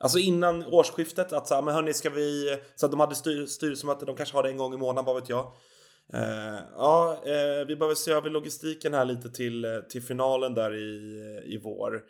Alltså 0.00 0.18
innan 0.18 0.64
årsskiftet. 0.66 1.32
Att 1.32 1.46
så 1.46 1.54
här, 1.54 1.62
men 1.62 1.74
hörni, 1.74 1.94
ska 1.94 2.10
vi... 2.10 2.58
Så 2.76 2.86
att 2.86 2.92
de 2.92 3.00
hade 3.00 3.14
styr, 3.14 3.46
styrelsemöte, 3.46 4.04
de 4.06 4.16
kanske 4.16 4.36
har 4.36 4.42
det 4.42 4.50
en 4.50 4.56
gång 4.56 4.74
i 4.74 4.76
månaden, 4.76 5.04
vad 5.04 5.16
vet 5.20 5.28
jag. 5.28 5.52
Eh, 6.14 6.58
ja, 6.76 7.22
eh, 7.26 7.66
vi 7.66 7.76
behöver 7.76 7.94
se 7.94 8.12
över 8.12 8.30
logistiken 8.30 8.94
här 8.94 9.04
lite 9.04 9.30
till, 9.30 9.66
till 9.90 10.02
finalen 10.02 10.54
där 10.54 10.74
i, 10.74 10.96
i 11.54 11.60
vår. 11.64 12.00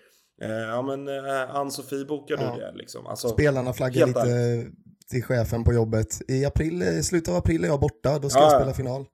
Eh, 0.42 0.50
ja, 0.50 0.82
men 0.82 1.08
eh, 1.08 1.56
Ann-Sofie, 1.56 2.04
bokar 2.04 2.36
du 2.36 2.42
Ja. 2.42 2.56
det 2.56 2.72
liksom? 2.74 3.06
Alltså, 3.06 3.28
Spelarna 3.28 3.72
flaggar 3.72 4.06
lite 4.06 4.66
till 5.10 5.24
chefen 5.24 5.64
på 5.64 5.72
jobbet. 5.72 6.30
I 6.30 6.44
april, 6.44 6.82
i 6.82 7.02
slutet 7.02 7.28
av 7.28 7.36
april 7.36 7.64
är 7.64 7.68
jag 7.68 7.80
borta, 7.80 8.18
då 8.18 8.30
ska 8.30 8.40
Ja, 8.40 8.44
jag 8.44 8.52
ja. 8.54 8.58
spela 8.60 8.74
final. 8.74 9.06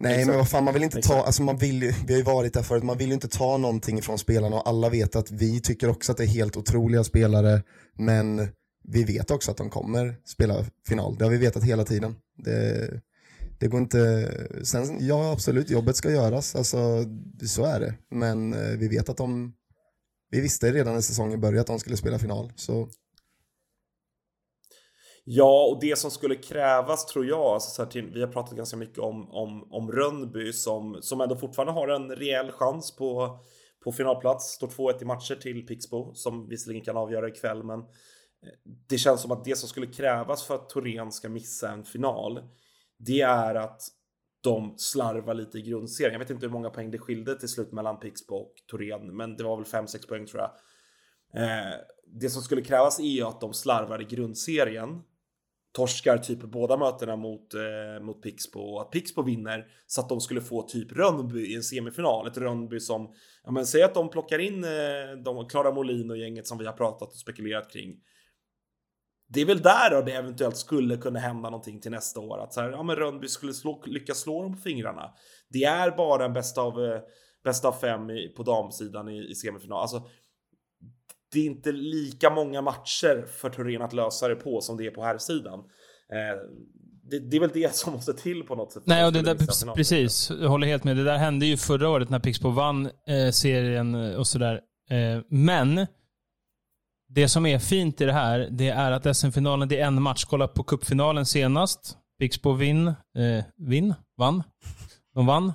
Nej 0.00 0.12
Exakt. 0.12 0.28
men 0.28 0.36
vad 0.36 0.48
fan, 0.48 0.64
man 0.64 0.74
vill 0.74 0.82
inte 0.82 1.02
ta, 1.02 1.24
alltså 1.24 1.42
man 1.42 1.56
vill 1.56 1.82
ju, 1.82 1.92
vi 2.06 2.12
har 2.12 2.18
ju 2.18 2.24
varit 2.24 2.54
där 2.54 2.62
förut, 2.62 2.82
man 2.82 2.98
vill 2.98 3.08
ju 3.08 3.14
inte 3.14 3.28
ta 3.28 3.56
någonting 3.56 4.02
från 4.02 4.18
spelarna 4.18 4.56
och 4.56 4.68
alla 4.68 4.88
vet 4.88 5.16
att 5.16 5.30
vi 5.30 5.60
tycker 5.60 5.90
också 5.90 6.12
att 6.12 6.18
det 6.18 6.24
är 6.24 6.28
helt 6.28 6.56
otroliga 6.56 7.04
spelare, 7.04 7.62
men 7.98 8.48
vi 8.88 9.04
vet 9.04 9.30
också 9.30 9.50
att 9.50 9.56
de 9.56 9.70
kommer 9.70 10.16
spela 10.24 10.64
final, 10.88 11.16
det 11.18 11.24
har 11.24 11.30
vi 11.30 11.38
vetat 11.38 11.64
hela 11.64 11.84
tiden. 11.84 12.16
Det, 12.44 12.90
det 13.58 13.68
går 13.68 13.80
inte, 13.80 14.30
sen, 14.62 15.06
ja 15.06 15.32
absolut, 15.32 15.70
jobbet 15.70 15.96
ska 15.96 16.10
göras, 16.10 16.56
alltså 16.56 17.04
så 17.46 17.64
är 17.64 17.80
det, 17.80 17.94
men 18.10 18.52
eh, 18.52 18.78
vi 18.78 18.88
vet 18.88 19.08
att 19.08 19.16
de, 19.16 19.52
vi 20.30 20.40
visste 20.40 20.72
redan 20.72 20.94
när 20.94 21.00
säsongen 21.00 21.40
började 21.40 21.60
att 21.60 21.66
de 21.66 21.78
skulle 21.78 21.96
spela 21.96 22.18
final, 22.18 22.52
så 22.56 22.88
Ja, 25.26 25.66
och 25.70 25.80
det 25.80 25.98
som 25.98 26.10
skulle 26.10 26.36
krävas 26.36 27.06
tror 27.06 27.26
jag, 27.26 27.40
alltså 27.40 27.70
så 27.70 27.82
här 27.82 27.90
till, 27.90 28.10
vi 28.14 28.20
har 28.20 28.28
pratat 28.28 28.56
ganska 28.56 28.76
mycket 28.76 28.98
om, 28.98 29.30
om, 29.30 29.72
om 29.72 29.92
Rönnby 29.92 30.52
som, 30.52 30.98
som 31.02 31.20
ändå 31.20 31.36
fortfarande 31.36 31.72
har 31.72 31.88
en 31.88 32.16
rejäl 32.16 32.52
chans 32.52 32.96
på, 32.96 33.38
på 33.84 33.92
finalplats. 33.92 34.44
Står 34.44 34.68
2-1 34.68 35.02
i 35.02 35.04
matcher 35.04 35.34
till 35.34 35.66
Pixbo 35.66 36.14
som 36.14 36.48
visserligen 36.48 36.84
kan 36.84 36.96
avgöra 36.96 37.28
ikväll, 37.28 37.62
men 37.62 37.80
eh, 37.80 37.86
det 38.88 38.98
känns 38.98 39.22
som 39.22 39.32
att 39.32 39.44
det 39.44 39.56
som 39.56 39.68
skulle 39.68 39.86
krävas 39.86 40.44
för 40.44 40.54
att 40.54 40.68
Torén 40.68 41.12
ska 41.12 41.28
missa 41.28 41.70
en 41.70 41.84
final, 41.84 42.40
det 42.98 43.20
är 43.20 43.54
att 43.54 43.82
de 44.40 44.74
slarvar 44.76 45.34
lite 45.34 45.58
i 45.58 45.62
grundserien. 45.62 46.12
Jag 46.12 46.18
vet 46.18 46.30
inte 46.30 46.46
hur 46.46 46.52
många 46.52 46.70
poäng 46.70 46.90
det 46.90 46.98
skilde 46.98 47.38
till 47.38 47.48
slut 47.48 47.72
mellan 47.72 48.00
Pixbo 48.00 48.34
och 48.34 48.54
Torén, 48.66 49.16
men 49.16 49.36
det 49.36 49.44
var 49.44 49.56
väl 49.56 49.64
5-6 49.64 50.08
poäng 50.08 50.26
tror 50.26 50.42
jag. 50.42 50.50
Eh, 51.42 51.74
det 52.06 52.30
som 52.30 52.42
skulle 52.42 52.62
krävas 52.62 52.98
är 52.98 53.02
ju 53.02 53.22
att 53.22 53.40
de 53.40 53.54
slarvar 53.54 54.02
i 54.02 54.04
grundserien 54.04 55.02
torskar 55.74 56.18
typ 56.18 56.42
båda 56.42 56.76
mötena 56.76 57.16
mot, 57.16 57.54
eh, 57.54 58.02
mot 58.02 58.22
Pixbo 58.22 58.60
och 58.60 58.82
att 58.82 58.90
Pixbo 58.90 59.22
vinner 59.22 59.66
så 59.86 60.00
att 60.00 60.08
de 60.08 60.20
skulle 60.20 60.40
få 60.40 60.62
typ 60.62 60.92
Rönnby 60.92 61.46
i 61.46 61.54
en 61.54 61.62
semifinal. 61.62 62.26
Ett 62.26 62.38
Rönnby 62.38 62.80
som, 62.80 63.14
ja 63.44 63.50
men 63.50 63.66
säg 63.66 63.82
att 63.82 63.94
de 63.94 64.10
plockar 64.10 64.38
in 64.38 64.64
eh, 64.64 64.70
de 65.24 65.48
Klara 65.48 65.72
Molin 65.72 66.10
och 66.10 66.18
gänget 66.18 66.46
som 66.46 66.58
vi 66.58 66.66
har 66.66 66.72
pratat 66.72 67.08
och 67.08 67.16
spekulerat 67.16 67.72
kring. 67.72 67.96
Det 69.28 69.40
är 69.40 69.46
väl 69.46 69.62
där 69.62 69.90
då 69.90 70.00
det 70.00 70.12
eventuellt 70.12 70.56
skulle 70.56 70.96
kunna 70.96 71.18
hända 71.18 71.50
någonting 71.50 71.80
till 71.80 71.90
nästa 71.90 72.20
år. 72.20 72.38
Att 72.38 72.52
så 72.52 72.60
här, 72.60 72.70
ja 72.70 72.82
men 72.82 72.96
Rönnby 72.96 73.28
skulle 73.28 73.52
slå, 73.52 73.82
lyckas 73.86 74.18
slå 74.18 74.42
dem 74.42 74.54
på 74.54 74.60
fingrarna. 74.60 75.14
Det 75.48 75.64
är 75.64 75.90
bara 75.90 76.24
en 76.24 76.32
bästa 76.32 76.62
av, 76.62 76.84
eh, 76.84 77.00
bästa 77.44 77.68
av 77.68 77.72
fem 77.72 78.10
i, 78.10 78.28
på 78.28 78.42
damsidan 78.42 79.08
i, 79.08 79.30
i 79.30 79.34
semifinal. 79.34 79.80
Alltså, 79.80 80.08
det 81.34 81.40
är 81.40 81.46
inte 81.46 81.72
lika 81.72 82.30
många 82.30 82.62
matcher 82.62 83.26
för 83.40 83.50
Turin 83.50 83.82
att 83.82 83.92
lösa 83.92 84.28
det 84.28 84.34
på 84.36 84.60
som 84.60 84.76
det 84.76 84.86
är 84.86 84.90
på 84.90 85.04
här 85.04 85.18
sidan. 85.18 85.58
Eh, 86.12 86.40
det, 87.10 87.18
det 87.18 87.36
är 87.36 87.40
väl 87.40 87.50
det 87.52 87.74
som 87.74 87.92
måste 87.92 88.14
till 88.14 88.42
på 88.42 88.54
något 88.54 88.72
sätt. 88.72 88.82
Nej, 88.86 89.04
och 89.04 89.12
det 89.12 89.22
där, 89.22 89.74
precis. 89.74 90.30
Jag 90.40 90.48
håller 90.48 90.66
helt 90.66 90.84
med. 90.84 90.96
Det 90.96 91.04
där 91.04 91.16
hände 91.16 91.46
ju 91.46 91.56
förra 91.56 91.88
året 91.88 92.10
när 92.10 92.18
Pixbo 92.18 92.50
vann 92.50 92.86
eh, 92.86 93.30
serien 93.30 93.94
och 93.94 94.26
sådär. 94.26 94.60
Eh, 94.90 95.22
men 95.28 95.86
det 97.08 97.28
som 97.28 97.46
är 97.46 97.58
fint 97.58 98.00
i 98.00 98.04
det 98.04 98.12
här, 98.12 98.48
det 98.50 98.68
är 98.68 98.92
att 98.92 99.16
SM-finalen, 99.16 99.68
det 99.68 99.80
är 99.80 99.86
en 99.86 100.02
match. 100.02 100.24
Kolla 100.24 100.48
på 100.48 100.62
cupfinalen 100.62 101.26
senast. 101.26 101.98
Pixbo 102.18 102.52
vinn, 102.52 102.86
eh, 102.88 103.44
vinn, 103.56 103.94
vann. 104.16 104.42
De 105.14 105.26
vann. 105.26 105.52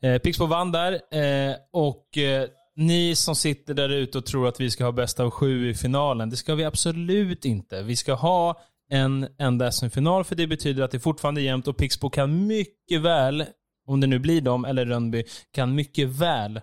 Eh, 0.00 0.18
Pixbo 0.18 0.46
vann 0.46 0.72
där 0.72 0.92
eh, 0.92 1.56
och 1.72 2.18
eh, 2.18 2.48
ni 2.76 3.14
som 3.16 3.36
sitter 3.36 3.74
där 3.74 3.88
ute 3.88 4.18
och 4.18 4.26
tror 4.26 4.48
att 4.48 4.60
vi 4.60 4.70
ska 4.70 4.84
ha 4.84 4.92
bästa 4.92 5.24
av 5.24 5.30
sju 5.30 5.70
i 5.70 5.74
finalen, 5.74 6.30
det 6.30 6.36
ska 6.36 6.54
vi 6.54 6.64
absolut 6.64 7.44
inte. 7.44 7.82
Vi 7.82 7.96
ska 7.96 8.14
ha 8.14 8.60
en 8.90 9.28
enda 9.38 9.72
SM-final, 9.72 10.24
för 10.24 10.34
det 10.34 10.46
betyder 10.46 10.82
att 10.82 10.90
det 10.90 11.00
fortfarande 11.00 11.40
är 11.40 11.42
jämnt 11.42 11.68
och 11.68 11.76
Pixbo 11.76 12.10
kan 12.10 12.46
mycket 12.46 13.00
väl, 13.00 13.44
om 13.86 14.00
det 14.00 14.06
nu 14.06 14.18
blir 14.18 14.40
dem, 14.40 14.64
eller 14.64 14.86
Rönnby, 14.86 15.24
kan 15.52 15.74
mycket 15.74 16.08
väl 16.08 16.60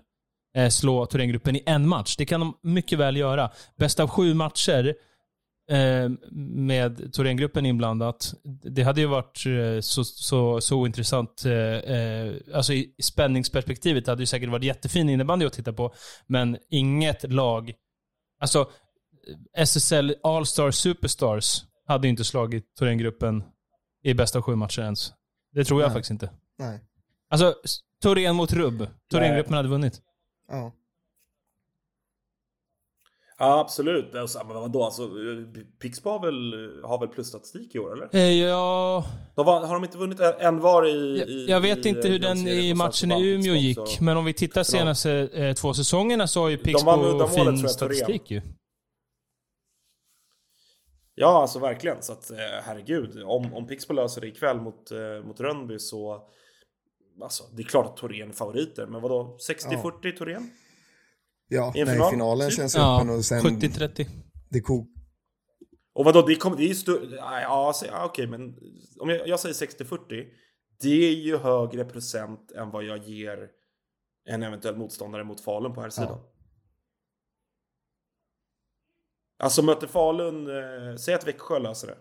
eh, 0.57 0.69
slå 0.69 1.05
Thorengruppen 1.05 1.55
i 1.55 1.63
en 1.65 1.87
match. 1.87 2.15
Det 2.17 2.25
kan 2.25 2.39
de 2.39 2.53
mycket 2.63 2.99
väl 2.99 3.17
göra. 3.17 3.51
Bästa 3.77 4.03
av 4.03 4.09
sju 4.09 4.33
matcher 4.33 4.95
med 6.41 7.13
Thorengruppen 7.13 7.65
inblandat, 7.65 8.33
det 8.63 8.83
hade 8.83 9.01
ju 9.01 9.07
varit 9.07 9.43
eh, 9.45 9.81
så, 9.81 10.03
så, 10.03 10.61
så 10.61 10.85
intressant. 10.85 11.45
Eh, 11.45 11.53
eh, 11.53 12.33
alltså 12.53 12.73
i 12.73 12.95
spänningsperspektivet, 13.01 14.07
hade 14.07 14.21
ju 14.21 14.25
säkert 14.25 14.49
varit 14.49 14.63
jättefin 14.63 15.09
innebandy 15.09 15.45
att 15.45 15.53
titta 15.53 15.73
på, 15.73 15.93
men 16.27 16.57
inget 16.69 17.31
lag, 17.33 17.73
alltså 18.39 18.69
SSL 19.57 20.15
All-Star 20.23 20.71
Superstars 20.71 21.63
hade 21.85 22.07
ju 22.07 22.09
inte 22.09 22.23
slagit 22.23 22.75
Thorengruppen 22.75 23.43
i 24.03 24.13
bästa 24.13 24.41
sju 24.41 24.55
matcher 24.55 24.81
ens. 24.81 25.13
Det 25.51 25.65
tror 25.65 25.81
jag 25.81 25.87
Nej. 25.87 25.93
faktiskt 25.93 26.11
inte. 26.11 26.29
nej. 26.59 26.81
Alltså, 27.29 27.55
Torén 28.01 28.35
mot 28.35 28.53
Rubb. 28.53 28.87
Thorengruppen 29.11 29.53
hade 29.53 29.69
vunnit. 29.69 30.01
Ja. 30.47 30.71
Ja, 33.37 33.59
absolut. 33.59 34.15
Alltså, 34.15 34.43
men 34.43 34.55
vadå, 34.55 34.83
alltså, 34.83 35.09
Pixbo 35.81 36.09
har 36.09 36.19
väl, 36.19 36.81
har 36.83 36.99
väl 36.99 37.09
plusstatistik 37.09 37.75
i 37.75 37.79
år, 37.79 37.93
eller? 37.93 38.09
Eh, 38.11 38.41
ja, 38.41 39.05
De 39.35 39.45
var, 39.45 39.65
har 39.65 39.73
de 39.73 39.83
inte 39.83 39.97
vunnit 39.97 40.19
en 40.19 40.59
var 40.59 40.87
i... 40.87 41.19
jag, 41.19 41.29
i 41.29 41.45
jag 41.49 41.61
vet 41.61 41.85
i, 41.85 41.89
inte 41.89 42.07
hur 42.07 42.19
den 42.19 42.47
i 42.47 42.73
matchen 42.73 43.11
så 43.11 43.19
i 43.19 43.33
Umeå 43.33 43.55
gick, 43.55 43.79
också. 43.79 44.03
men 44.03 44.17
om 44.17 44.25
vi 44.25 44.33
tittar 44.33 44.63
senaste 44.63 45.11
eh, 45.33 45.53
två 45.53 45.73
säsongerna 45.73 46.27
så 46.27 46.41
har 46.41 46.49
ju 46.49 46.57
Pixbo 46.57 46.95
tror 46.95 47.27
fin 47.27 47.59
jag, 47.61 47.69
statistik 47.69 48.31
ju. 48.31 48.41
Ja, 51.15 51.41
alltså 51.41 51.59
verkligen. 51.59 52.01
Så 52.01 52.13
att 52.13 52.31
eh, 52.31 52.37
herregud, 52.63 53.23
om, 53.23 53.53
om 53.53 53.67
Pixbo 53.67 53.93
löser 53.93 54.21
det 54.21 54.27
ikväll 54.27 54.61
mot, 54.61 54.91
eh, 54.91 55.27
mot 55.27 55.39
Rönnby 55.39 55.79
så... 55.79 56.29
Alltså, 57.21 57.43
det 57.53 57.61
är 57.61 57.67
klart 57.67 57.85
att 57.85 57.97
Torén 57.97 58.29
är 58.29 58.33
favoriter, 58.33 58.85
men 58.85 59.01
vadå? 59.01 59.37
60-40 59.49 60.17
Torén? 60.17 60.51
Ja, 61.53 61.71
I 61.75 61.79
en 61.79 61.85
nej, 61.87 61.95
final, 61.95 62.11
finalen 62.11 62.49
typ? 62.49 62.57
känns 62.57 62.75
Ja, 62.75 62.95
öppen 62.97 63.09
och 63.09 63.25
sen 63.25 63.41
70-30. 63.41 64.05
det 64.49 64.61
kok... 64.61 64.89
Och 65.95 66.05
vadå, 66.05 66.21
det, 66.21 66.35
kommer, 66.35 66.57
det 66.57 66.63
är 66.63 66.67
ju 66.67 66.75
större... 66.75 67.15
Ja, 67.15 67.71
så- 67.75 67.85
ja, 67.85 68.05
okej, 68.05 68.27
men 68.27 68.55
om 68.99 69.09
jag, 69.09 69.27
jag 69.27 69.39
säger 69.39 69.55
60-40. 69.55 70.25
Det 70.81 71.07
är 71.07 71.13
ju 71.15 71.37
högre 71.37 71.85
procent 71.85 72.51
än 72.51 72.69
vad 72.71 72.83
jag 72.83 72.97
ger 72.97 73.49
en 74.29 74.43
eventuell 74.43 74.75
motståndare 74.77 75.23
mot 75.23 75.41
Falun 75.41 75.73
på 75.73 75.81
här 75.81 75.89
sidan. 75.89 76.19
Alltså 79.39 79.61
möter 79.61 79.87
Falun, 79.87 80.47
eh, 80.47 80.95
säg 80.95 81.13
att 81.13 81.27
Växjö 81.27 81.59
löser 81.59 81.87
det. 81.87 81.97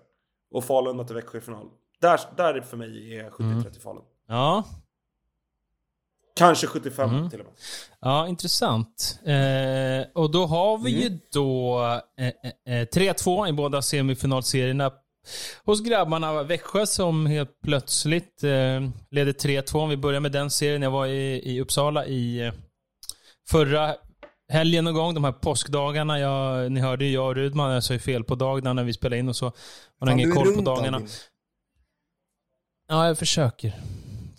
Och 0.51 0.65
Falun 0.65 0.97
möter 0.97 1.15
Växjö 1.15 1.39
i 1.39 1.41
final. 1.41 1.71
Där, 2.01 2.21
där 2.37 2.61
för 2.61 2.77
mig 2.77 3.17
är 3.19 3.31
70-30 3.31 3.81
Falun. 3.81 4.05
Ja, 4.29 4.65
Kanske 6.37 6.67
75 6.67 7.11
Mm. 7.11 7.31
till 7.31 7.41
och 7.41 7.47
med. 7.47 7.55
ja 8.01 8.29
intressant. 8.29 9.19
Eh, 9.25 10.07
och 10.23 10.31
då 10.31 10.47
har 10.47 10.79
vi 10.79 10.91
Mm. 10.91 11.03
ju 11.03 11.19
då 11.33 11.81
eh, 12.19 12.27
eh, 12.67 12.81
eh, 12.81 12.87
3-2 12.87 13.49
i 13.49 13.53
båda 13.53 13.83
semifinalserierna 13.83 14.93
hos 15.65 15.81
grabbarna. 15.81 16.43
Växjö 16.43 16.87
som 16.87 17.27
helt 17.27 17.61
plötsligt 17.65 18.45
eh, 18.45 18.51
leder 19.11 19.33
3-2. 19.33 19.75
Om 19.83 19.89
vi 19.89 19.97
börjar 19.97 20.21
med 20.21 20.33
den 20.33 20.51
serien. 20.51 20.83
Jag 20.83 20.91
var 20.91 21.07
i, 21.07 21.43
i 21.55 21.61
Uppsala 21.61 22.07
i 22.07 22.41
eh, 22.47 22.53
förra 23.51 23.95
helgen 24.53 24.85
någon 24.85 24.95
gång, 24.95 25.15
de 25.15 25.25
här 25.25 25.33
påskdagarna. 25.33 26.19
Jag, 26.19 26.73
ni 26.73 26.81
hörde 26.81 27.05
ju 27.05 27.13
jag 27.13 27.27
och 27.27 27.35
Rudman, 27.35 27.73
jag 27.73 27.85
sa 27.85 27.93
ju 27.93 27.99
fel 27.99 28.25
på 28.25 28.35
dagarna 28.35 28.73
när 28.73 28.85
vi 28.85 28.93
spelade 28.93 29.19
in 29.19 29.29
och 29.29 29.37
så. 29.37 29.53
Man 30.01 30.09
har 30.09 30.13
ingen 30.15 30.33
koll 30.33 30.55
på 30.55 30.61
dagarna. 30.61 31.01
Ja, 32.89 33.07
jag 33.07 33.19
försöker. 33.19 33.73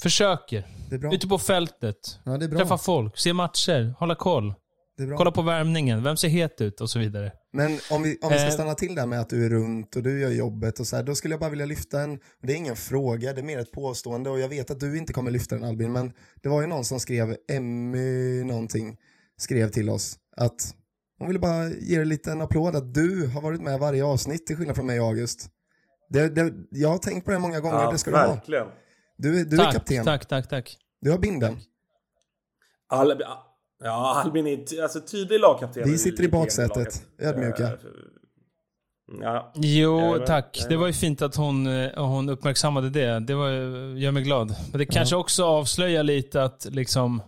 Försöker. 0.01 0.67
Det 0.93 0.97
är 0.97 0.99
bra. 0.99 1.13
Ute 1.13 1.27
på 1.27 1.37
fältet. 1.37 2.19
Ja, 2.25 2.37
det 2.37 2.45
är 2.45 2.49
bra. 2.49 2.59
Träffa 2.59 2.77
folk, 2.77 3.17
se 3.17 3.33
matcher, 3.33 3.93
hålla 3.99 4.15
koll. 4.15 4.53
Det 4.97 5.03
är 5.03 5.07
bra. 5.07 5.17
Kolla 5.17 5.31
på 5.31 5.41
värmningen, 5.41 6.03
vem 6.03 6.17
ser 6.17 6.27
het 6.27 6.61
ut 6.61 6.81
och 6.81 6.89
så 6.89 6.99
vidare. 6.99 7.31
Men 7.53 7.79
om 7.91 8.03
vi, 8.03 8.17
om 8.21 8.29
vi 8.31 8.37
ska 8.37 8.47
Eh. 8.47 8.51
stanna 8.53 8.73
till 8.75 8.95
där 8.95 9.05
med 9.05 9.19
att 9.19 9.29
du 9.29 9.45
är 9.45 9.49
runt 9.49 9.95
och 9.95 10.03
du 10.03 10.19
gör 10.21 10.29
jobbet 10.31 10.79
och 10.79 10.87
så 10.87 10.95
här, 10.95 11.03
då 11.03 11.15
skulle 11.15 11.33
jag 11.33 11.39
bara 11.39 11.49
vilja 11.49 11.65
lyfta 11.65 12.01
en, 12.01 12.19
det 12.41 12.53
är 12.53 12.57
ingen 12.57 12.75
fråga, 12.75 13.33
det 13.33 13.41
är 13.41 13.43
mer 13.43 13.59
ett 13.59 13.71
påstående 13.71 14.29
och 14.29 14.39
jag 14.39 14.49
vet 14.49 14.71
att 14.71 14.79
du 14.79 14.97
inte 14.97 15.13
kommer 15.13 15.31
lyfta 15.31 15.55
den 15.55 15.63
Albin, 15.63 15.91
men 15.91 16.11
det 16.43 16.49
var 16.49 16.61
ju 16.61 16.67
någon 16.67 16.85
som 16.85 16.99
skrev, 16.99 17.35
Emmy 17.51 18.43
någonting, 18.43 18.97
skrev 19.37 19.69
till 19.69 19.89
oss 19.89 20.15
att 20.37 20.75
hon 21.19 21.27
ville 21.27 21.39
bara 21.39 21.67
ge 21.69 21.95
dig 21.95 22.01
en 22.01 22.09
liten 22.09 22.41
applåd 22.41 22.75
att 22.75 22.93
du 22.93 23.27
har 23.27 23.41
varit 23.41 23.61
med 23.61 23.79
varje 23.79 24.03
avsnitt 24.05 24.47
till 24.47 24.55
skillnad 24.57 24.75
från 24.75 24.85
mig 24.85 24.99
och 24.99 25.07
August. 25.07 25.49
Det, 26.09 26.29
det, 26.29 26.53
jag 26.71 26.89
har 26.89 26.97
tänkt 26.97 27.25
på 27.25 27.31
det 27.31 27.39
många 27.39 27.59
gånger, 27.59 27.91
det 27.91 27.97
ska 27.97 28.11
du 28.11 28.17
ha. 28.17 28.33
verkligen. 28.33 28.67
Du, 29.17 29.39
är- 29.39 29.45
du 29.45 29.55
är 29.55 29.63
tack, 29.63 29.73
kapten, 29.73 30.05
tack, 30.05 30.25
tack, 30.27 30.49
tack. 30.49 30.77
Du 31.03 31.11
har 31.11 31.17
binden. 31.17 31.57
Albin, 32.89 33.27
ja, 33.83 34.21
Albin 34.25 34.47
är 34.47 34.57
ty- 34.57 34.81
alltså, 34.81 35.01
tydlig 35.01 35.39
lagkapten. 35.39 35.83
Vi 35.91 35.97
sitter 35.97 36.23
i 36.23 36.27
baksätet, 36.27 37.07
ödmjuka. 37.19 37.63
Eh, 37.63 37.73
Ja. 39.21 39.51
Jo, 39.55 40.19
tack. 40.25 40.53
Det 40.53 40.59
jajamän. 40.59 40.79
var 40.79 40.87
ju 40.87 40.93
fint 40.93 41.21
att 41.21 41.35
hon, 41.35 41.67
eh, 41.67 42.05
hon 42.05 42.29
uppmärksammade 42.29 42.89
det. 42.89 43.19
Det 43.19 43.33
var, 43.35 43.49
gör 43.97 44.11
mig 44.11 44.23
glad. 44.23 44.55
Men 44.71 44.79
det 44.79 44.85
kanske 44.85 45.15
också 45.15 45.45
avslöjar 45.45 46.03
lite 46.03 46.43
att 46.43 46.67
liksom 46.71 47.21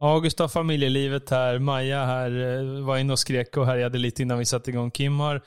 August 0.00 0.38
har 0.38 0.48
familjelivet 0.48 1.30
här, 1.30 1.58
Maja 1.58 2.04
här 2.04 2.58
eh, 2.58 2.84
var 2.84 2.98
inne 2.98 3.12
och 3.12 3.18
skrek 3.18 3.56
och 3.56 3.66
härjade 3.66 3.98
lite 3.98 4.22
innan 4.22 4.38
vi 4.38 4.44
satte 4.44 4.70
igång. 4.70 4.90
Kim 4.90 5.20
har, 5.20 5.40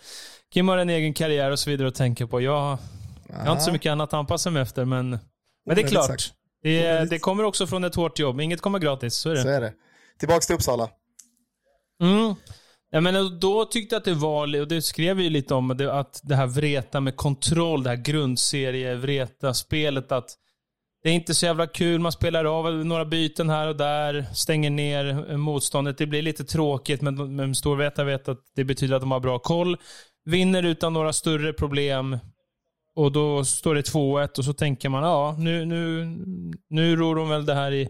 Kim 0.53 0.67
har 0.67 0.77
en 0.77 0.89
egen 0.89 1.13
karriär 1.13 1.51
och 1.51 1.59
så 1.59 1.69
vidare 1.69 1.87
att 1.87 1.95
tänka 1.95 2.27
på. 2.27 2.41
Jag, 2.41 2.77
jag 3.29 3.35
har 3.45 3.51
inte 3.51 3.63
så 3.63 3.71
mycket 3.71 3.91
annat 3.91 4.09
att 4.09 4.13
anpassa 4.13 4.51
mig 4.51 4.61
efter, 4.61 4.85
men, 4.85 5.09
men 5.65 5.75
det 5.75 5.81
är 5.81 5.87
klart. 5.87 6.33
Det, 6.63 7.09
det 7.09 7.19
kommer 7.19 7.43
också 7.43 7.67
från 7.67 7.83
ett 7.83 7.95
hårt 7.95 8.19
jobb. 8.19 8.41
Inget 8.41 8.61
kommer 8.61 8.79
gratis, 8.79 9.15
så 9.15 9.29
är 9.29 9.35
det. 9.35 9.41
Så 9.41 9.49
är 9.49 9.61
det. 9.61 9.73
Tillbaks 10.19 10.45
till 10.47 10.55
Uppsala. 10.55 10.89
Mm. 12.01 12.35
Ja, 12.91 13.01
men 13.01 13.39
då 13.39 13.65
tyckte 13.65 13.95
jag 13.95 13.99
att 13.99 14.05
det 14.05 14.13
var, 14.13 14.59
och 14.61 14.67
det 14.67 14.81
skrev 14.81 15.17
vi 15.17 15.29
lite 15.29 15.53
om, 15.53 15.67
det- 15.77 15.93
att 15.93 16.19
det 16.23 16.35
här 16.35 16.47
vreta 16.47 16.99
med 17.01 17.15
kontroll, 17.15 17.83
det 17.83 17.89
här 17.89 17.97
grundserie 17.97 18.95
vreta 18.95 19.53
spelet 19.53 20.11
att 20.11 20.29
det 21.03 21.09
är 21.09 21.13
inte 21.13 21.35
så 21.35 21.45
jävla 21.45 21.67
kul, 21.67 21.99
man 22.01 22.11
spelar 22.11 22.45
av 22.45 22.85
några 22.85 23.05
byten 23.05 23.49
här 23.49 23.67
och 23.67 23.75
där, 23.75 24.25
stänger 24.33 24.69
ner 24.69 25.37
motståndet. 25.37 25.97
Det 25.97 26.05
blir 26.07 26.21
lite 26.21 26.43
tråkigt, 26.43 27.01
men, 27.01 27.35
men 27.35 27.55
Storvreta 27.55 28.03
vet 28.03 28.29
att 28.29 28.39
det 28.55 28.63
betyder 28.63 28.95
att 28.95 29.01
de 29.01 29.11
har 29.11 29.19
bra 29.19 29.39
koll. 29.39 29.77
Vinner 30.25 30.63
utan 30.63 30.93
några 30.93 31.13
större 31.13 31.53
problem. 31.53 32.17
Och 32.95 33.11
då 33.11 33.45
står 33.45 33.75
det 33.75 33.81
2-1 33.81 34.37
och 34.37 34.45
så 34.45 34.53
tänker 34.53 34.89
man, 34.89 35.03
ja, 35.03 35.35
nu, 35.39 35.65
nu, 35.65 36.05
nu 36.69 36.95
ror 36.95 37.15
de 37.15 37.29
väl 37.29 37.45
det 37.45 37.53
här 37.53 37.71
i, 37.71 37.89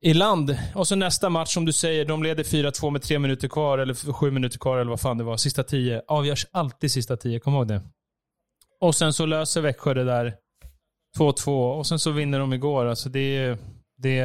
i 0.00 0.14
land. 0.14 0.58
Och 0.74 0.88
så 0.88 0.96
nästa 0.96 1.30
match, 1.30 1.54
som 1.54 1.64
du 1.64 1.72
säger, 1.72 2.04
de 2.04 2.22
leder 2.22 2.44
4-2 2.44 2.90
med 2.90 3.02
tre 3.02 3.18
minuter 3.18 3.48
kvar, 3.48 3.78
eller 3.78 4.12
sju 4.12 4.30
minuter 4.30 4.58
kvar, 4.58 4.78
eller 4.78 4.90
vad 4.90 5.00
fan 5.00 5.18
det 5.18 5.24
var. 5.24 5.36
Sista 5.36 5.64
tio. 5.64 6.02
Avgörs 6.06 6.46
alltid 6.50 6.92
sista 6.92 7.16
tio, 7.16 7.40
kom 7.40 7.54
ihåg 7.54 7.68
det. 7.68 7.82
Och 8.80 8.94
sen 8.94 9.12
så 9.12 9.26
löser 9.26 9.60
Växjö 9.60 9.94
det 9.94 10.04
där 10.04 10.36
2-2, 11.18 11.78
och 11.78 11.86
sen 11.86 11.98
så 11.98 12.10
vinner 12.10 12.38
de 12.38 12.52
igår. 12.52 12.86
Alltså 12.86 13.08
det. 13.08 13.58
Det 13.96 14.22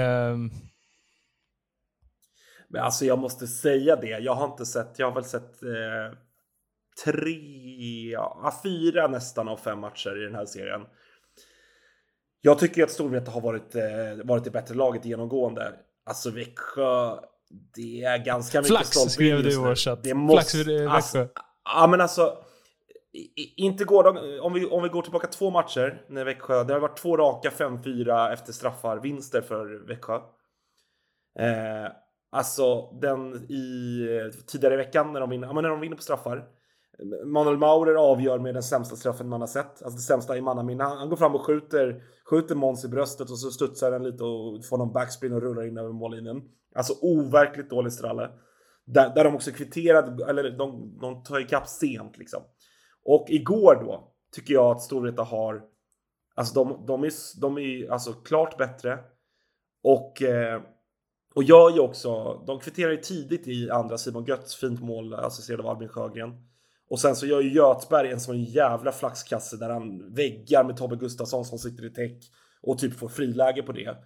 Men 2.74 2.82
alltså 2.82 3.06
jag 3.06 3.20
måste 3.20 3.48
säga 3.48 3.96
det. 3.96 4.20
Jag 4.20 4.36
har 4.36 4.46
inte 4.46 4.66
sett, 4.66 5.00
jag 5.00 5.08
har 5.08 5.16
väl 5.16 5.24
sett 5.24 5.64
eh, 5.64 6.18
tre, 7.06 8.12
ja, 8.12 8.60
fyra 8.64 9.08
nästan 9.08 9.48
av 9.48 9.58
fem 9.58 9.80
matcher 9.80 10.22
i 10.22 10.26
den 10.26 10.36
här 10.36 10.46
serien. 10.46 10.82
Jag 12.42 12.60
tycker 12.60 12.84
att 12.84 12.92
Storvreta 12.92 13.32
har 13.32 13.42
varit, 13.42 13.76
eh, 13.76 13.84
varit 14.24 14.44
det 14.44 14.52
bättre 14.52 14.76
laget 14.76 15.06
genomgående. 15.06 15.74
Alltså 16.06 16.30
Växjö, 16.30 17.18
det 17.76 18.04
är 18.04 18.18
ganska 18.18 18.62
mycket 18.62 18.68
Flax, 18.68 18.90
skrev 18.90 19.44
du 19.44 19.52
i 19.52 19.56
vår 19.56 19.76
chatt. 19.76 20.04
Det 20.04 20.14
måste, 20.14 20.58
Flax 20.58 20.68
eh, 20.68 20.76
Växjö. 20.76 20.90
Alltså, 20.90 21.28
ja 21.64 21.88
men 21.88 22.02
alltså. 22.02 22.38
Inte 23.58 23.84
går 23.84 24.04
de, 24.04 24.40
om 24.40 24.54
vi, 24.54 24.66
om 24.66 24.84
vi 24.84 24.90
går 24.90 25.02
tillbaka 25.02 25.28
två 25.28 25.50
matcher 25.50 26.02
när 26.10 26.26
Växjö, 26.26 26.64
det 26.64 26.74
har 26.74 26.80
varit 26.80 26.98
två 26.98 27.18
raka 27.18 27.50
5-4 27.50 28.34
efter 28.34 28.54
straffar 28.54 28.98
vinster 28.98 29.42
för 29.42 29.88
Växjö. 29.88 30.16
Eh, 31.40 31.92
alltså 32.32 32.92
den 33.02 33.36
i 33.36 34.08
tidigare 34.48 34.74
i 34.74 34.78
veckan 34.78 35.14
när 35.14 35.20
de 35.20 35.30
vinner, 35.30 35.48
ja, 35.48 35.54
men 35.54 35.62
när 35.62 35.70
de 35.70 35.80
vinner 35.80 35.96
på 35.96 36.02
straffar. 36.02 36.48
Manuel 37.26 37.58
Maurer 37.58 37.96
avgör 37.96 38.40
med 38.40 38.56
den 38.56 38.64
sämsta 38.64 38.96
straffen 38.96 39.30
man 39.30 39.42
har 39.42 39.48
sett. 39.48 39.84
Alltså 39.84 39.98
det 39.98 40.02
sämsta 40.02 40.38
i 40.38 40.42
mannaminne. 40.42 40.84
Han, 40.84 40.98
han 40.98 41.10
går 41.10 41.18
fram 41.18 41.36
och 41.36 41.46
skjuter, 41.46 42.04
skjuter 42.26 42.56
Måns 42.56 42.86
i 42.86 42.88
bröstet 42.88 43.30
och 43.30 43.40
så 43.40 43.52
studsar 43.52 43.92
den 43.92 44.04
lite 44.04 44.24
och 44.24 44.66
får 44.66 44.78
någon 44.78 44.94
backspin 44.94 45.34
och 45.34 45.42
rullar 45.42 45.68
in 45.68 45.78
över 45.78 45.90
mållinjen. 45.90 46.42
Alltså 46.76 46.94
overkligt 47.02 47.70
dålig 47.70 47.94
stralle. 47.94 48.30
Där, 48.86 49.16
där 49.16 49.24
de 49.24 49.36
också 49.36 49.52
kvitterade, 49.52 50.26
eller 50.30 50.58
de, 50.58 50.98
de 51.02 51.24
tar 51.24 51.40
ikapp 51.40 51.68
sent 51.68 52.18
liksom. 52.18 52.44
Och 53.06 53.26
igår 53.30 53.78
då 53.86 54.14
tycker 54.32 54.54
jag 54.54 54.72
att 54.72 54.82
Storvreta 54.82 55.24
har, 55.24 55.62
alltså 56.36 56.64
de, 56.64 56.86
de 56.86 57.04
är, 57.04 57.40
de 57.42 57.58
är 57.58 57.92
alltså 57.92 58.14
klart 58.14 58.58
bättre. 58.58 59.00
Och, 59.84 60.22
eh, 60.22 60.62
och 61.36 61.44
gör 61.44 61.70
ju 61.70 61.80
också, 61.80 62.44
de 62.48 62.60
kvitterar 62.60 62.92
ju 62.92 62.98
tidigt 62.98 63.48
i 63.48 63.70
andra 63.70 63.98
Simon 63.98 64.26
Götz 64.26 64.56
fint 64.56 64.82
mål 64.82 65.14
associerad 65.14 65.66
av 65.66 65.68
Albin 65.68 65.90
Sjögren. 65.90 66.53
Och 66.90 67.00
sen 67.00 67.16
så 67.16 67.26
gör 67.26 67.42
ju 67.42 67.54
Göthberg 67.54 68.12
en 68.12 68.20
sån 68.20 68.44
jävla 68.44 68.92
flaxkasse 68.92 69.58
där 69.58 69.70
han 69.70 70.14
väggar 70.14 70.64
med 70.64 70.78
Tobbe 70.78 70.96
Gustafsson 70.96 71.46
som 71.46 71.58
sitter 71.60 71.86
i 71.86 71.90
täck 71.90 72.18
och 72.62 72.78
typ 72.80 73.00
får 73.00 73.10
friläge 73.10 73.64
på 73.64 73.72
det. 73.72 73.98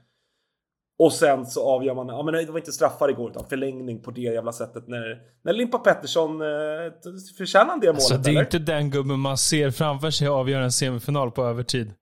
Och 0.99 1.13
sen 1.13 1.45
så 1.45 1.69
avgör 1.69 1.93
man, 1.93 2.07
ja 2.07 2.23
men 2.23 2.34
det 2.34 2.51
var 2.51 2.59
inte 2.59 2.71
straffar 2.71 3.09
igår 3.09 3.32
utan 3.32 3.49
förlängning 3.49 4.01
på 4.01 4.11
det 4.11 4.21
jävla 4.21 4.51
sättet 4.51 4.88
när, 4.88 5.21
när 5.43 5.53
Limpa 5.53 5.78
Pettersson 5.78 6.41
eh, 6.41 6.47
förtjänar 7.38 7.65
han 7.65 7.80
det 7.80 7.88
målet 7.88 7.95
alltså, 7.95 8.17
det 8.17 8.30
är 8.30 8.32
eller? 8.32 8.41
inte 8.41 8.59
den 8.59 8.89
gubben 8.91 9.19
man 9.19 9.38
ser 9.38 9.71
framför 9.71 10.11
sig 10.11 10.28
avgöra 10.28 10.63
en 10.63 10.71
semifinal 10.71 11.32
på 11.32 11.43
övertid. 11.45 11.93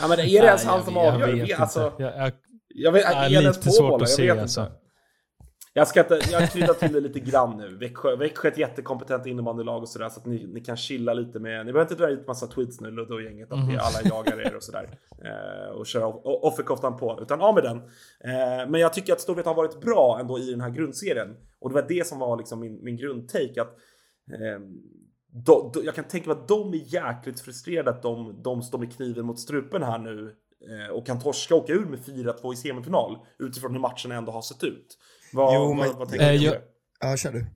Ja 0.00 0.08
men 0.08 0.18
är 0.18 0.24
det 0.24 0.30
ens 0.30 0.64
han 0.64 0.76
jag 0.76 0.84
som 0.84 0.94
vet- 0.94 1.04
jag 1.04 1.14
avgör? 1.14 1.46
vet 1.46 1.60
alltså, 1.60 1.86
inte. 1.86 2.02
Jag, 2.02 2.16
jag, 2.18 2.32
jag 2.68 2.92
vet, 2.92 3.04
är 3.04 3.28
det 3.28 3.34
ens 3.34 3.56
lite 3.56 3.66
på 3.68 3.72
svårt 3.72 3.90
bollen? 3.90 3.94
att 4.04 4.08
Jag 4.08 4.16
se, 4.16 4.32
vet 4.32 4.42
alltså. 4.42 4.66
Jag 5.78 5.88
ska 5.88 6.00
inte, 6.00 6.20
jag 6.32 6.50
kryddar 6.50 6.74
till 6.74 6.92
det 6.92 7.00
lite 7.00 7.20
grann 7.20 7.56
nu. 7.56 7.76
Växjö, 7.76 8.16
Växjö 8.16 8.48
är 8.48 8.52
ett 8.52 8.58
jättekompetent 8.58 9.26
innebandylag 9.26 9.82
och 9.82 9.88
sådär 9.88 10.08
så 10.08 10.20
att 10.20 10.26
ni, 10.26 10.46
ni 10.46 10.60
kan 10.60 10.76
chilla 10.76 11.14
lite 11.14 11.38
med, 11.38 11.66
ni 11.66 11.72
behöver 11.72 11.92
inte 11.92 12.02
dra 12.04 12.10
ut 12.10 12.26
massa 12.26 12.46
tweets 12.46 12.80
nu 12.80 12.90
Ludde 12.90 13.14
och 13.14 13.22
gänget 13.22 13.52
att 13.52 13.68
vi 13.68 13.76
alla 13.78 14.02
jagar 14.04 14.40
er 14.46 14.56
och 14.56 14.62
sådär. 14.62 14.98
Eh, 15.24 15.70
och 15.70 15.86
köra 15.86 16.06
off- 16.06 16.40
offerkoftan 16.42 16.96
på, 16.96 17.18
utan 17.22 17.40
av 17.40 17.54
med 17.54 17.62
den. 17.62 17.76
Eh, 17.76 18.70
men 18.70 18.80
jag 18.80 18.92
tycker 18.92 19.12
att 19.12 19.20
Storvreta 19.20 19.50
har 19.50 19.54
varit 19.54 19.80
bra 19.80 20.18
ändå 20.20 20.38
i 20.38 20.50
den 20.50 20.60
här 20.60 20.70
grundserien. 20.70 21.36
Och 21.60 21.70
det 21.70 21.74
var 21.74 21.88
det 21.88 22.06
som 22.06 22.18
var 22.18 22.36
liksom 22.36 22.60
min, 22.60 22.84
min 22.84 22.96
grundtake 22.96 23.62
att 23.62 23.76
eh, 24.32 24.60
då, 25.46 25.70
då, 25.74 25.84
jag 25.84 25.94
kan 25.94 26.04
tänka 26.04 26.28
mig 26.28 26.38
att 26.38 26.48
de 26.48 26.74
är 26.74 26.94
jäkligt 26.94 27.40
frustrerade 27.40 27.90
att 27.90 28.02
de, 28.02 28.42
de 28.42 28.62
står 28.62 28.78
med 28.78 28.96
kniven 28.96 29.26
mot 29.26 29.40
strupen 29.40 29.82
här 29.82 29.98
nu 29.98 30.34
eh, 30.68 30.94
och 30.94 31.06
kan 31.06 31.20
torska 31.20 31.54
och 31.54 31.62
åka 31.62 31.72
ur 31.72 31.86
med 31.86 31.98
4-2 31.98 32.52
i 32.52 32.56
semifinal 32.56 33.18
utifrån 33.38 33.72
hur 33.72 33.80
matchen 33.80 34.12
ändå 34.12 34.32
har 34.32 34.42
sett 34.42 34.64
ut. 34.64 34.98
Vad, 35.32 35.54
Jo, 35.54 35.60
vad, 35.64 35.76
men- 35.76 35.98
vad 35.98 36.08
tänker 36.08 36.24
du 36.26 36.34
Eh, 36.34 36.38
om 36.38 36.44
jag- 36.44 36.54
det? 36.54 36.60
Ja, 37.00 37.16
kör 37.16 37.32
du. 37.32 37.46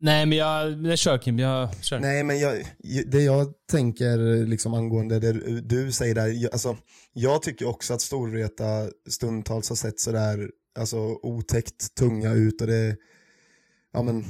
nej, 0.00 0.26
men 0.26 0.38
jag... 0.38 0.86
jag 0.86 0.98
kör 0.98 1.18
Kim, 1.18 1.38
jag 1.38 1.84
kör. 1.84 2.00
Nej, 2.00 2.24
men 2.24 2.38
jag, 2.38 2.64
det 3.06 3.22
jag 3.22 3.52
tänker 3.70 4.46
liksom 4.46 4.74
angående 4.74 5.18
det 5.20 5.60
du 5.60 5.92
säger 5.92 6.14
där, 6.14 6.26
jag- 6.26 6.52
alltså, 6.52 6.76
jag 7.12 7.42
tycker 7.42 7.68
också 7.68 7.94
att 7.94 8.00
Storvreta 8.00 8.88
stundtals 9.08 9.68
har 9.68 9.76
sett 9.76 10.00
sådär 10.00 10.50
alltså, 10.78 10.98
otäckt 11.22 11.94
tunga 11.94 12.32
ut 12.32 12.60
och 12.60 12.66
det, 12.66 12.96
ja 13.92 14.02
men, 14.02 14.24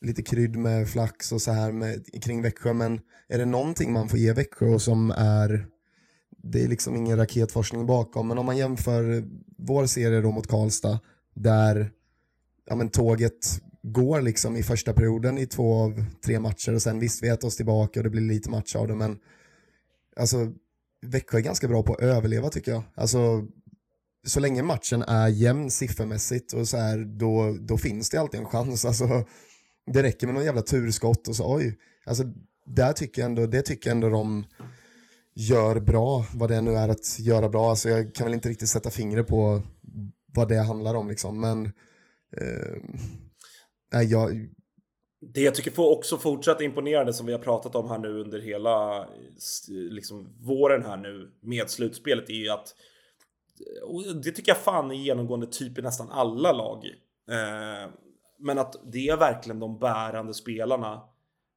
lite 0.00 0.22
krydd 0.22 0.56
med 0.56 0.88
flax 0.88 1.32
och 1.32 1.42
så 1.42 1.52
här 1.52 1.72
med, 1.72 2.22
kring 2.24 2.42
Växjö, 2.42 2.72
men 2.72 3.00
är 3.28 3.38
det 3.38 3.44
någonting 3.44 3.92
man 3.92 4.08
får 4.08 4.18
ge 4.18 4.32
Växjö 4.32 4.66
och 4.66 4.82
som 4.82 5.10
är, 5.10 5.66
det 6.42 6.64
är 6.64 6.68
liksom 6.68 6.96
ingen 6.96 7.16
raketforskning 7.16 7.86
bakom, 7.86 8.28
men 8.28 8.38
om 8.38 8.46
man 8.46 8.56
jämför 8.56 9.24
vår 9.58 9.86
serie 9.86 10.20
då 10.20 10.30
mot 10.30 10.46
Karlstad, 10.46 10.98
där 11.36 11.90
ja, 12.66 12.76
men 12.76 12.88
tåget 12.88 13.62
går 13.82 14.20
liksom 14.20 14.56
i 14.56 14.62
första 14.62 14.92
perioden 14.92 15.38
i 15.38 15.46
två 15.46 15.74
av 15.74 16.04
tre 16.24 16.40
matcher 16.40 16.74
och 16.74 16.82
sen 16.82 16.98
visst 16.98 17.22
vi 17.22 17.28
äter 17.28 17.48
oss 17.48 17.56
tillbaka 17.56 18.00
och 18.00 18.04
det 18.04 18.10
blir 18.10 18.22
lite 18.22 18.50
match 18.50 18.76
av 18.76 18.88
det 18.88 18.94
men 18.94 19.18
alltså 20.16 20.52
Växjö 21.02 21.38
är 21.38 21.42
ganska 21.42 21.68
bra 21.68 21.82
på 21.82 21.94
att 21.94 22.00
överleva 22.00 22.48
tycker 22.48 22.72
jag. 22.72 22.82
Alltså 22.94 23.46
så 24.26 24.40
länge 24.40 24.62
matchen 24.62 25.02
är 25.02 25.28
jämn 25.28 25.70
siffermässigt 25.70 26.52
och 26.52 26.68
så 26.68 26.76
här 26.76 26.98
då, 26.98 27.56
då 27.60 27.78
finns 27.78 28.10
det 28.10 28.18
alltid 28.18 28.40
en 28.40 28.46
chans. 28.46 28.84
Alltså 28.84 29.24
det 29.92 30.02
räcker 30.02 30.26
med 30.26 30.34
någon 30.34 30.44
jävla 30.44 30.62
turskott 30.62 31.28
och 31.28 31.36
så 31.36 31.54
oj. 31.56 31.78
Alltså 32.06 32.24
där 32.66 32.92
tycker 32.92 33.22
jag 33.22 33.28
ändå, 33.28 33.46
det 33.46 33.62
tycker 33.62 33.90
jag 33.90 33.94
ändå 33.94 34.08
de 34.08 34.44
gör 35.34 35.80
bra, 35.80 36.26
vad 36.34 36.50
det 36.50 36.60
nu 36.60 36.74
är 36.74 36.88
att 36.88 37.18
göra 37.18 37.48
bra. 37.48 37.70
Alltså 37.70 37.88
jag 37.88 38.14
kan 38.14 38.24
väl 38.24 38.34
inte 38.34 38.48
riktigt 38.48 38.68
sätta 38.68 38.90
fingret 38.90 39.26
på 39.26 39.62
vad 40.36 40.48
det 40.48 40.58
handlar 40.58 40.94
om 40.94 41.08
liksom 41.08 41.40
men 41.40 41.66
eh, 42.36 44.02
jag, 44.02 44.48
Det 45.20 45.40
jag 45.40 45.54
tycker 45.54 45.70
får 45.70 45.96
också 45.96 46.18
fortsatt 46.18 46.60
imponerande 46.60 47.12
som 47.12 47.26
vi 47.26 47.32
har 47.32 47.38
pratat 47.38 47.74
om 47.74 47.90
här 47.90 47.98
nu 47.98 48.20
under 48.20 48.40
hela 48.40 49.06
liksom, 49.68 50.36
våren 50.40 50.84
här 50.84 50.96
nu 50.96 51.30
med 51.42 51.70
slutspelet 51.70 52.30
är 52.30 52.34
ju 52.34 52.48
att 52.48 52.74
och 53.82 54.16
det 54.22 54.30
tycker 54.30 54.52
jag 54.52 54.58
fan 54.58 54.90
är 54.90 54.94
genomgående 54.94 55.46
typ 55.46 55.78
i 55.78 55.82
nästan 55.82 56.10
alla 56.10 56.52
lag. 56.52 56.84
Eh, 57.30 57.90
men 58.38 58.58
att 58.58 58.76
det 58.92 59.08
är 59.08 59.16
verkligen 59.16 59.60
de 59.60 59.78
bärande 59.78 60.34
spelarna 60.34 61.02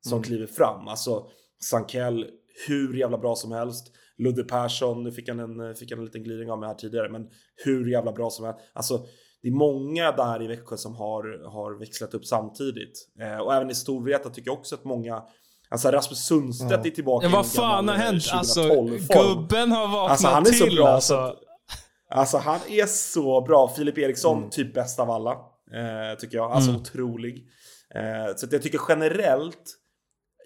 som 0.01 0.13
Mm. 0.17 0.23
kliver 0.23 0.47
fram. 0.47 0.87
Alltså 0.87 1.29
Sankell, 1.59 2.27
hur 2.67 2.93
jävla 2.93 3.17
bra 3.17 3.35
som 3.35 3.51
helst. 3.51 3.91
Ludde 4.19 4.43
Persson, 4.43 5.03
nu 5.03 5.11
fick 5.11 5.29
han, 5.29 5.39
en, 5.39 5.75
fick 5.75 5.91
han 5.91 5.99
en 5.99 6.05
liten 6.05 6.23
glidning 6.23 6.51
av 6.51 6.59
mig 6.59 6.67
här 6.69 6.75
tidigare, 6.75 7.09
men 7.09 7.27
hur 7.65 7.91
jävla 7.91 8.11
bra 8.11 8.29
som 8.29 8.45
helst. 8.45 8.59
Alltså, 8.73 9.05
det 9.41 9.47
är 9.47 9.51
många 9.51 10.11
där 10.11 10.43
i 10.43 10.47
Växjö 10.47 10.77
som 10.77 10.95
har, 10.95 11.49
har 11.51 11.79
växlat 11.79 12.13
upp 12.13 12.25
samtidigt. 12.25 13.09
Eh, 13.21 13.37
och 13.37 13.53
även 13.53 13.69
i 13.69 13.75
Storvreta 13.75 14.29
tycker 14.29 14.49
jag 14.51 14.57
också 14.59 14.75
att 14.75 14.83
många 14.83 15.23
Alltså 15.71 15.91
Rasmus 15.91 16.25
Sundstedt 16.25 16.85
är 16.85 16.89
tillbaka 16.89 17.25
Ja, 17.27 17.31
vad 17.35 17.51
fan 17.51 17.87
har 17.87 17.95
eh, 17.95 18.01
hänt? 18.01 18.23
Alltså, 18.33 18.61
2012-form. 18.61 19.41
gubben 19.41 19.71
har 19.71 19.87
vaknat 19.87 20.11
Alltså 20.11 20.27
han 20.27 20.45
är 20.47 20.51
så 20.51 20.65
till. 20.65 20.75
bra 20.75 20.87
alltså. 20.87 21.13
så 21.13 21.19
att, 21.21 21.39
Alltså 22.11 22.37
han 22.37 22.59
är 22.69 22.85
så 22.85 23.41
bra. 23.41 23.67
Filip 23.77 23.97
Eriksson, 23.97 24.37
Mm. 24.37 24.49
typ 24.49 24.73
bäst 24.73 24.99
av 24.99 25.09
alla. 25.11 25.31
Eh, 25.31 26.17
tycker 26.19 26.37
jag. 26.37 26.51
Alltså 26.51 26.69
Mm. 26.69 26.81
otrolig. 26.81 27.47
Eh, 27.95 28.35
så 28.35 28.45
att 28.45 28.51
jag 28.51 28.61
tycker 28.61 28.79
generellt, 28.89 29.63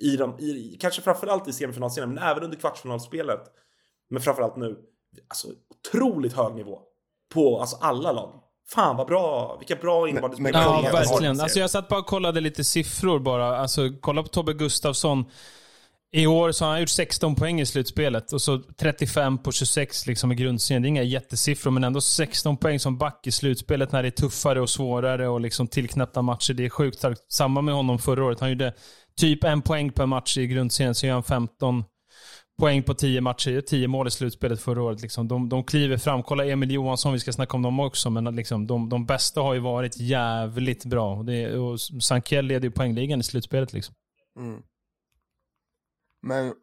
i 0.02 0.16
de, 0.18 0.40
i, 0.40 0.78
kanske 0.82 1.02
framförallt 1.02 1.48
i 1.48 1.54
semifinalserien, 1.54 2.14
men 2.14 2.24
även 2.24 2.44
under 2.44 2.58
kvartsfinalspelet. 2.58 3.42
Men 4.10 4.22
framförallt 4.22 4.56
nu. 4.56 4.78
Alltså 5.28 5.47
otroligt 5.70 6.34
hög 6.34 6.56
nivå. 6.56 6.80
På 7.34 7.60
alltså, 7.60 7.78
alla 7.82 8.12
lag. 8.12 8.39
Fan 8.70 8.97
vad 8.97 9.08
bra, 9.08 9.58
vilka 9.60 9.76
bra 9.76 10.10
innebandyspelare. 10.10 10.82
men 10.82 10.84
Ja, 10.84 10.91
verkligen. 10.91 11.39
Alltså 11.39 11.60
jag 11.60 11.70
satt 11.70 11.88
bara 11.88 11.99
och 11.99 12.06
kollade 12.06 12.41
lite 12.41 12.64
siffror 12.64 13.20
bara. 13.20 13.58
Alltså 13.58 13.89
kolla 14.01 14.24
på 14.24 14.30
Tobbe 14.30 14.54
Gustafsson. 14.54 15.26
I 16.16 16.28
år 16.28 16.51
så 16.51 16.66
har 16.66 16.72
han 16.72 16.80
gjort 16.80 16.89
16 16.89 17.36
poäng 17.36 17.62
i 17.62 17.66
slutspelet 17.66 18.34
och 18.34 18.41
så 18.41 18.58
35 18.58 19.38
på 19.38 19.51
26 19.51 20.08
liksom 20.08 20.32
i 20.32 20.36
grundserien. 20.36 20.82
Det 20.82 20.86
är 20.86 20.89
inga 20.89 21.04
jättesiffror, 21.04 21.72
men 21.72 21.84
ändå 21.84 22.01
16 22.01 22.58
poäng 22.58 22.80
som 22.80 22.97
back 22.97 23.28
i 23.28 23.32
slutspelet 23.32 23.91
när 23.91 24.01
det 24.01 24.10
är 24.10 24.12
tuffare 24.12 24.62
och 24.62 24.70
svårare 24.70 25.28
och 25.28 25.41
liksom 25.41 25.68
tillknäppta 25.68 26.22
matcher. 26.22 26.54
Det 26.54 26.66
är 26.66 26.70
sjukt 26.70 26.97
starkt. 26.97 27.22
Samma 27.32 27.62
med 27.62 27.76
honom 27.76 27.99
förra 27.99 28.26
året. 28.26 28.39
Han 28.39 28.49
gjorde 28.49 28.74
typ 29.18 29.43
en 29.43 29.62
poäng 29.62 29.91
per 29.91 30.06
match 30.06 30.38
i 30.38 30.47
grundserien, 30.47 30.95
så 30.95 31.06
gör 31.06 31.14
han 31.14 31.24
15 31.24 31.84
poäng 32.64 32.84
på 32.84 32.93
10 32.93 33.22
matcher. 33.22 33.61
10 33.61 33.88
mål 33.88 34.07
i 34.07 34.11
slutspelet 34.11 34.61
förra 34.61 34.84
året. 34.84 35.01
Liksom. 35.01 35.28
De, 35.28 35.49
de 35.49 35.64
kliver 35.64 35.97
fram. 35.97 36.24
Kolla 36.24 36.45
Emil 36.45 36.72
Johansson, 36.72 37.14
vi 37.14 37.20
ska 37.20 37.34
snacka 37.34 37.57
om 37.57 37.61
dem 37.61 37.80
också, 37.80 38.09
men 38.09 38.28
att 38.28 38.34
liksom, 38.36 38.68
de, 38.68 38.89
de 38.89 39.05
bästa 39.05 39.41
har 39.41 39.53
ju 39.53 39.59
varit 39.59 39.97
jävligt 39.97 40.86
bra. 40.86 41.16
Och 41.16 41.26
Det, 41.26 41.57
och 41.57 41.80
Sankell 41.80 42.45
leder 42.45 42.64
ju 42.64 42.72
poängligan 42.72 43.20
i 43.20 43.24
slutspelet. 43.24 43.74
Liksom. 43.74 43.95
Mm. 44.39 44.61
Men, 46.22 46.53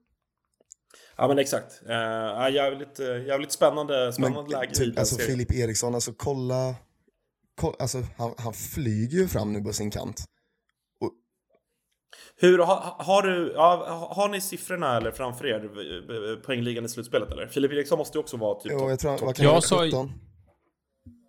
Ja 1.16 1.28
men 1.28 1.38
exakt. 1.38 1.82
Ja, 1.86 2.48
jävligt, 2.48 3.00
eh, 3.00 3.26
jävligt 3.26 3.52
spännande, 3.52 4.12
spännande 4.12 4.42
men 4.42 4.50
läge 4.50 4.72
i 4.72 4.74
typ, 4.74 4.98
alltså. 4.98 5.16
Filip 5.16 5.54
Eriksson, 5.54 5.94
alltså 5.94 6.12
kolla, 6.16 6.74
kolla 7.60 7.76
alltså, 7.78 8.02
han, 8.16 8.34
han 8.38 8.52
flyger 8.52 9.18
ju 9.18 9.28
fram 9.28 9.52
nu 9.52 9.60
på 9.60 9.72
sin 9.72 9.90
kant. 9.90 10.24
Hur, 12.42 12.58
har, 12.58 12.94
har 12.98 13.22
du, 13.22 13.52
ja, 13.56 14.08
har 14.10 14.28
ni 14.28 14.40
siffrorna 14.40 14.96
eller 14.96 15.10
framför 15.10 15.46
er, 15.46 15.64
eh, 15.64 16.36
poängligan 16.46 16.84
i 16.84 16.88
slutspelet 16.88 17.30
eller? 17.32 17.46
Filip 17.46 17.72
Eriksson 17.72 17.98
måste 17.98 18.18
ju 18.18 18.20
också 18.20 18.36
vara 18.36 18.54
typ 18.60 18.72
Jo, 18.74 18.90
jag 18.90 18.98
tror, 18.98 19.32
kan 19.32 19.44
Jag 19.44 19.64
sa 19.64 19.84
ju- 19.84 19.90
17? 19.90 20.12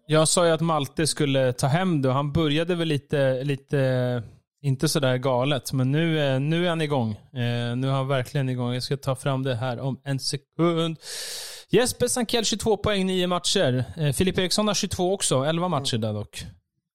Jag 0.07 0.27
sa 0.27 0.45
ju 0.45 0.51
att 0.51 0.61
Malte 0.61 1.07
skulle 1.07 1.53
ta 1.53 1.67
hem 1.67 2.01
det 2.01 2.07
och 2.09 2.13
han 2.15 2.31
började 2.31 2.75
väl 2.75 2.87
lite, 2.87 3.43
lite 3.43 4.23
inte 4.63 4.89
sådär 4.89 5.17
galet, 5.17 5.73
men 5.73 5.91
nu, 5.91 6.19
är- 6.19 6.39
nu 6.39 6.65
är 6.65 6.69
han 6.69 6.81
igång. 6.81 7.11
Eh, 7.11 7.75
nu 7.75 7.87
är 7.87 7.91
han 7.91 8.07
verkligen 8.07 8.49
igång. 8.49 8.73
Jag 8.73 8.83
ska 8.83 8.97
ta 8.97 9.15
fram 9.15 9.43
det 9.43 9.55
här 9.55 9.79
om 9.79 10.01
en 10.03 10.19
sekund. 10.19 10.97
Jesper 11.69 12.07
Sankell 12.07 12.45
22 12.45 12.77
poäng, 12.77 13.05
9 13.07 13.27
matcher. 13.27 13.83
Eh, 13.97 14.11
Filip 14.13 14.37
Eriksson 14.37 14.67
har 14.67 14.73
22 14.75 15.13
också, 15.13 15.43
11 15.43 15.67
matcher 15.67 15.97
där 15.97 16.13
dock. 16.13 16.43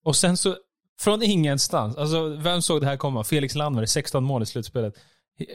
Och 0.04 0.16
sen 0.16 0.36
så, 0.36 0.54
från 1.00 1.22
ingenstans, 1.22 1.96
alltså 1.96 2.28
vem 2.28 2.62
såg 2.62 2.80
det 2.80 2.86
här 2.86 2.96
komma? 2.96 3.24
Felix 3.24 3.54
Landberg, 3.54 3.86
16 3.86 4.24
mål 4.24 4.42
i 4.42 4.46
slutspelet. 4.46 4.94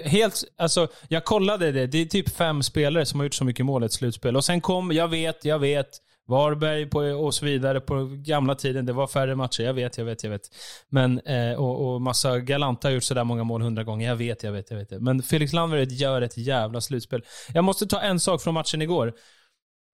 Helt, 0.06 0.44
alltså, 0.58 0.88
jag 1.08 1.26
kollade 1.26 1.72
det. 1.72 1.88
Det 1.88 1.98
är 1.98 2.06
typ 2.06 2.30
fem 2.30 2.64
spelare 2.64 3.06
som 3.06 3.20
har 3.20 3.26
gjort 3.26 3.34
så 3.34 3.46
mycket 3.46 3.66
mål 3.66 3.84
i 3.84 3.86
ett 3.86 3.94
slutspel. 3.94 4.36
Och 4.36 4.46
sen 4.46 4.62
kom, 4.62 4.92
jag 4.92 5.08
vet, 5.08 5.46
jag 5.46 5.60
vet, 5.60 5.90
Varberg 6.28 6.86
på, 6.86 7.00
och 7.00 7.34
så 7.34 7.46
vidare 7.46 7.80
på 7.80 8.10
gamla 8.12 8.56
tiden. 8.56 8.86
Det 8.86 8.94
var 8.94 9.08
färre 9.08 9.36
matcher. 9.36 9.64
Jag 9.64 9.74
vet, 9.74 9.98
jag 9.98 10.06
vet, 10.06 10.24
jag 10.24 10.32
vet. 10.32 10.42
Men, 10.90 11.20
eh, 11.20 11.54
och, 11.54 11.94
och 11.94 12.02
massa 12.02 12.40
Galanta 12.40 12.88
har 12.88 12.94
gjort 12.94 13.04
sådär 13.04 13.24
många 13.24 13.44
mål 13.44 13.62
hundra 13.62 13.84
gånger. 13.84 14.08
Jag 14.08 14.16
vet, 14.16 14.44
jag 14.44 14.52
vet, 14.52 14.72
jag 14.72 14.78
vet. 14.78 15.02
Men 15.02 15.24
Felix 15.24 15.54
Landberg 15.54 15.94
gör 15.94 16.22
ett 16.22 16.38
jävla 16.38 16.82
slutspel. 16.82 17.24
Jag 17.54 17.64
måste 17.64 17.88
ta 17.88 18.02
en 18.02 18.20
sak 18.20 18.42
från 18.42 18.54
matchen 18.54 18.82
igår. 18.82 19.08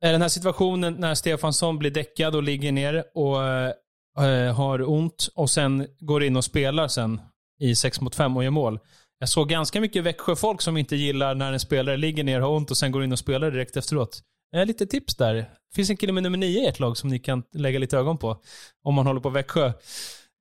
Eh, 0.03 0.11
den 0.11 0.21
här 0.21 0.29
situationen 0.29 0.93
när 0.93 1.15
Stefansson 1.15 1.77
blir 1.77 1.91
däckad 1.91 2.35
och 2.35 2.43
ligger 2.43 2.71
ner 2.71 3.03
och 3.13 3.43
eh, 3.43 3.71
Eh, 4.19 4.55
har 4.55 4.89
ont 4.89 5.29
och 5.35 5.49
sen 5.49 5.87
går 5.99 6.23
in 6.23 6.35
och 6.35 6.45
spelar 6.45 6.87
sen 6.87 7.21
i 7.59 7.75
6 7.75 8.01
mot 8.01 8.15
5 8.15 8.37
och 8.37 8.43
gör 8.43 8.51
mål. 8.51 8.79
Jag 9.19 9.29
såg 9.29 9.49
ganska 9.49 9.81
mycket 9.81 10.03
Växjöfolk 10.03 10.61
som 10.61 10.77
inte 10.77 10.95
gillar 10.95 11.35
när 11.35 11.53
en 11.53 11.59
spelare 11.59 11.97
ligger 11.97 12.23
ner, 12.23 12.39
har 12.39 12.49
ont 12.49 12.71
och 12.71 12.77
sen 12.77 12.91
går 12.91 13.03
in 13.03 13.11
och 13.11 13.19
spelar 13.19 13.51
direkt 13.51 13.77
efteråt. 13.77 14.21
Eh, 14.55 14.65
lite 14.65 14.85
tips 14.85 15.15
där. 15.15 15.33
Det 15.33 15.75
finns 15.75 15.89
en 15.89 15.97
kille 15.97 16.13
med 16.13 16.23
nummer 16.23 16.37
9 16.37 16.61
i 16.61 16.67
ert 16.67 16.79
lag 16.79 16.97
som 16.97 17.09
ni 17.09 17.19
kan 17.19 17.43
lägga 17.53 17.79
lite 17.79 17.97
ögon 17.97 18.17
på. 18.17 18.41
Om 18.83 18.93
man 18.93 19.07
håller 19.07 19.21
på 19.21 19.29
Växjö. 19.29 19.65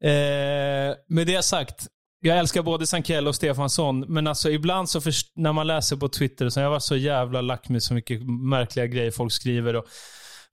Eh, 0.05 0.97
med 1.09 1.27
det 1.27 1.45
sagt, 1.45 1.87
jag 2.21 2.39
älskar 2.39 2.63
både 2.63 2.87
Sankell 2.87 3.29
och 3.29 3.35
Stefansson, 3.35 4.01
men 4.01 4.27
alltså 4.27 4.51
ibland 4.51 4.91
så 4.91 5.01
när 5.35 5.53
man 5.53 5.67
läser 5.67 5.97
på 5.97 6.09
Twitter, 6.09 6.49
så 6.49 6.61
jag 6.61 6.71
var 6.71 6.81
så 6.81 6.97
jävla 6.97 7.41
lack 7.41 7.69
med 7.69 7.83
så 7.83 7.95
mycket 7.95 8.27
märkliga 8.27 8.87
grejer 8.87 9.11
folk 9.11 9.33
skriver. 9.33 9.77
Och 9.77 9.87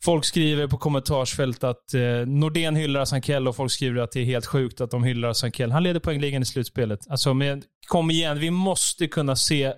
folk 0.06 0.26
skriver 0.26 0.68
på 0.68 0.78
kommentarsfält 0.78 1.64
att 1.64 1.94
eh, 1.94 2.02
Nordén 2.28 2.76
hyllar 2.76 3.06
Sankell 3.06 3.48
och 3.48 3.56
folk 3.56 3.72
skriver 3.72 4.02
att 4.02 4.12
det 4.12 4.20
är 4.20 4.26
helt 4.26 4.46
sjukt 4.46 4.82
att 4.82 4.92
de 4.92 5.04
hyllar 5.04 5.34
Sankell. 5.34 5.72
Han 5.72 5.84
leder 5.84 6.00
poängligan 6.00 6.42
i 6.42 6.46
slutspelet. 6.46 7.00
Alltså, 7.10 7.34
men, 7.34 7.64
kom 7.88 8.12
igen, 8.12 8.40
vi 8.40 8.52
måste 8.52 9.08
kunna 9.08 9.36
se 9.36 9.74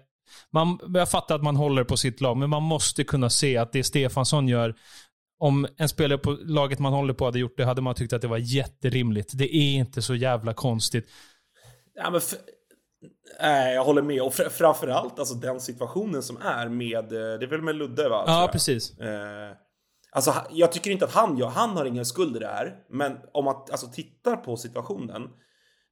man, 0.51 0.80
jag 0.93 1.09
fattar 1.09 1.36
att 1.36 1.43
man 1.43 1.55
håller 1.55 1.84
på 1.84 1.97
sitt 1.97 2.21
lag, 2.21 2.38
men 2.38 2.49
man 2.49 2.63
måste 2.63 3.03
kunna 3.03 3.30
se 3.30 3.57
att 3.57 3.71
det 3.73 3.84
Stefansson 3.84 4.47
gör, 4.47 4.76
om 5.39 5.67
en 5.78 5.89
spelare 5.89 6.17
på 6.17 6.32
laget 6.32 6.80
man 6.80 6.93
håller 6.93 7.13
på 7.13 7.26
hade 7.26 7.39
gjort 7.39 7.57
det, 7.57 7.65
hade 7.65 7.82
man 7.82 7.95
tyckt 7.95 8.13
att 8.13 8.21
det 8.21 8.28
var 8.28 8.38
jätterimligt. 8.38 9.32
Det 9.34 9.55
är 9.55 9.73
inte 9.73 10.01
så 10.01 10.15
jävla 10.15 10.53
konstigt. 10.53 11.05
Ja, 11.95 12.09
men 12.09 12.21
Nej, 13.41 13.76
jag 13.76 13.84
håller 13.84 14.01
med. 14.01 14.21
Och 14.21 14.34
fr- 14.34 14.49
framförallt 14.49 15.19
alltså 15.19 15.36
den 15.36 15.59
situationen 15.59 16.23
som 16.23 16.38
är 16.38 16.69
med, 16.69 17.03
eh, 17.03 17.39
det 17.39 17.45
är 17.45 17.47
väl 17.47 17.61
med 17.61 17.76
Ludde 17.76 18.09
va? 18.09 18.23
Ja, 18.28 18.49
precis. 18.51 18.99
Eh, 18.99 19.51
alltså 20.16 20.34
jag 20.51 20.72
tycker 20.72 20.91
inte 20.91 21.05
att 21.05 21.11
han 21.13 21.38
gör, 21.38 21.47
han 21.47 21.70
har 21.70 21.86
ingen 21.86 22.05
skuld 22.05 22.36
i 22.36 22.39
det 22.39 22.47
här. 22.47 22.76
Men 22.89 23.18
om 23.34 23.45
man 23.45 23.55
alltså, 23.72 23.88
tittar 23.88 24.36
på 24.38 24.57
situationen. 24.57 25.22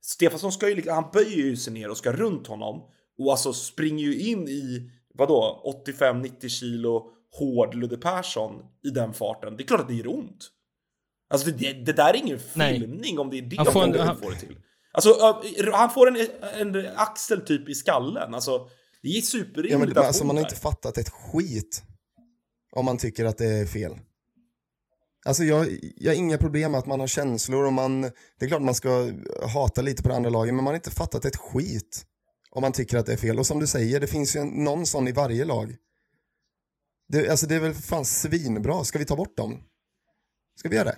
Stefansson 0.02 0.52
ska 0.52 0.70
ju, 0.70 0.76
liksom- 0.76 0.94
han 0.96 1.10
böjer 1.14 1.38
ju 1.46 1.58
sig 1.58 1.74
ner 1.74 1.90
och 1.90 1.98
ska 1.98 2.12
runt 2.12 2.48
honom. 2.48 2.82
Och 3.20 3.32
alltså 3.32 3.54
springer 3.54 4.04
ju 4.06 4.20
in 4.20 4.48
i, 4.48 4.92
vadå, 5.14 5.64
85-90 5.88 6.50
kilo 6.50 7.04
hård 7.40 7.76
Ludde 7.76 7.98
Persson 7.98 8.52
i 8.88 8.90
den 8.90 9.14
farten. 9.14 9.58
Det 9.58 9.64
är 9.64 9.68
klart 9.68 9.82
att 9.82 9.88
det 9.88 9.94
gör 9.94 10.08
ont. 10.08 10.50
Alltså 11.30 11.52
det, 11.52 11.74
det 11.74 11.94
där 11.94 12.10
är 12.10 12.16
ingen 12.18 12.40
Nej. 12.54 12.80
filmning 12.80 13.20
om 13.20 13.30
det 13.30 13.38
är 13.38 13.42
det 13.42 13.56
Han 13.58 13.66
får 13.66 13.84
en- 13.84 14.00
han- 14.00 14.18
får 14.18 14.32
det 14.32 14.38
till. 14.40 14.58
Alltså 14.94 15.36
han 15.74 15.90
får 15.90 16.08
en, 16.08 16.28
en 16.76 16.88
axel 16.96 17.42
typ 17.42 17.70
i 17.70 17.76
skallen. 17.76 18.34
Alltså 18.34 18.68
det 19.02 19.08
är 19.10 19.16
Ja, 19.16 19.22
superrimligt 19.22 19.72
men, 19.72 19.82
att 19.90 19.94
men 19.96 20.04
få 20.04 20.08
alltså 20.08 20.26
man 20.26 20.36
har 20.36 20.44
inte 20.44 20.56
fattat 20.56 20.98
ett 20.98 21.10
skit 21.10 21.84
om 22.76 22.86
man 22.86 22.98
tycker 22.98 23.26
att 23.26 23.38
det 23.38 23.46
är 23.46 23.66
fel. 23.66 23.92
Alltså 25.26 25.44
jag, 25.44 25.78
jag 25.96 26.12
har 26.12 26.16
inga 26.18 26.38
problem 26.38 26.72
med 26.72 26.80
att 26.80 26.86
man 26.86 27.00
har 27.00 27.08
känslor 27.08 27.66
och 27.66 27.74
man, 27.74 28.02
det 28.02 28.12
är 28.46 28.48
klart 28.48 28.62
man 28.62 28.76
ska 28.76 29.12
hata 29.54 29.82
lite 29.82 30.04
på 30.04 30.10
det 30.10 30.16
andra 30.16 30.30
laget, 30.30 30.54
men 30.54 30.64
man 30.64 30.72
har 30.72 30.76
inte 30.76 30.92
fattat 30.92 31.26
ett 31.26 31.36
skit 31.36 32.06
om 32.52 32.62
man 32.62 32.72
tycker 32.72 32.98
att 32.98 33.06
det 33.06 33.14
är 33.14 33.18
fel. 33.18 33.40
Och 33.40 33.48
som 33.48 33.60
du 33.60 33.68
säger, 33.68 34.00
det 34.00 34.08
finns 34.08 34.36
ju 34.36 34.40
en, 34.40 34.48
någon 34.48 34.86
sån 34.86 35.08
i 35.08 35.12
varje 35.12 35.46
lag. 35.46 35.76
Det, 37.08 37.30
alltså 37.30 37.48
det 37.48 37.56
är 37.56 37.60
väl 37.60 37.74
fan 37.74 38.06
svinbra, 38.06 38.84
ska 38.84 39.00
vi 39.00 39.06
ta 39.06 39.16
bort 39.16 39.38
dem? 39.38 39.64
Ska 40.60 40.70
vi 40.70 40.76
göra 40.76 40.86
det? 40.90 40.98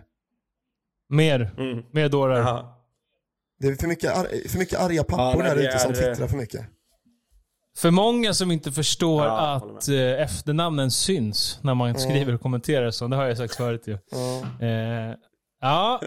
Mer. 1.10 1.56
Mm. 1.58 1.84
Mer 1.92 2.10
dårar. 2.10 2.44
Det 3.60 3.68
är 3.68 3.76
för 3.76 3.88
mycket, 3.88 4.18
ar- 4.18 4.48
för 4.50 4.58
mycket 4.60 4.80
arga 4.80 5.04
pappor 5.04 5.44
nej, 5.44 5.56
där 5.56 5.68
ute 5.68 5.80
som 5.80 5.94
twittrar 5.94 6.28
för 6.28 6.38
mycket. 6.38 6.66
För 7.78 7.92
många 7.92 8.34
som 8.34 8.52
inte 8.52 8.72
förstår 8.72 9.26
Ja, 9.26 9.54
att 9.56 9.88
eh, 9.88 10.22
efternamnen 10.22 10.92
syns 10.92 11.60
när 11.62 11.74
man 11.74 12.00
skriver 12.00 12.34
och 12.34 12.42
kommenterar 12.42 12.92
så. 12.92 13.08
Det 13.08 13.16
har 13.16 13.26
jag 13.26 13.38
sagt 13.38 13.56
förut 13.56 13.84
ju. 13.88 13.98
Ja. 14.12 14.66
Eh, 14.68 15.16
ja, 15.62 16.02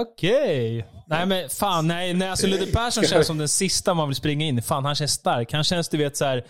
okej. 0.00 0.86
Nej 1.06 1.26
men 1.26 1.48
fan, 1.48 1.88
nej, 1.88 2.14
nej 2.14 2.28
alltså 2.28 2.46
Ludde 2.46 2.66
Persson 2.66 3.04
känns 3.04 3.26
som 3.26 3.38
den 3.38 3.48
sista 3.48 3.94
man 3.94 4.08
vill 4.08 4.16
springa 4.16 4.46
in 4.46 4.58
i. 4.58 4.62
Fan, 4.62 4.84
han 4.84 4.94
känns 4.94 5.12
stark. 5.12 5.52
Han 5.52 5.64
känns, 5.64 5.88
du 5.88 5.96
vet 5.98 6.16
så 6.16 6.24
här. 6.24 6.44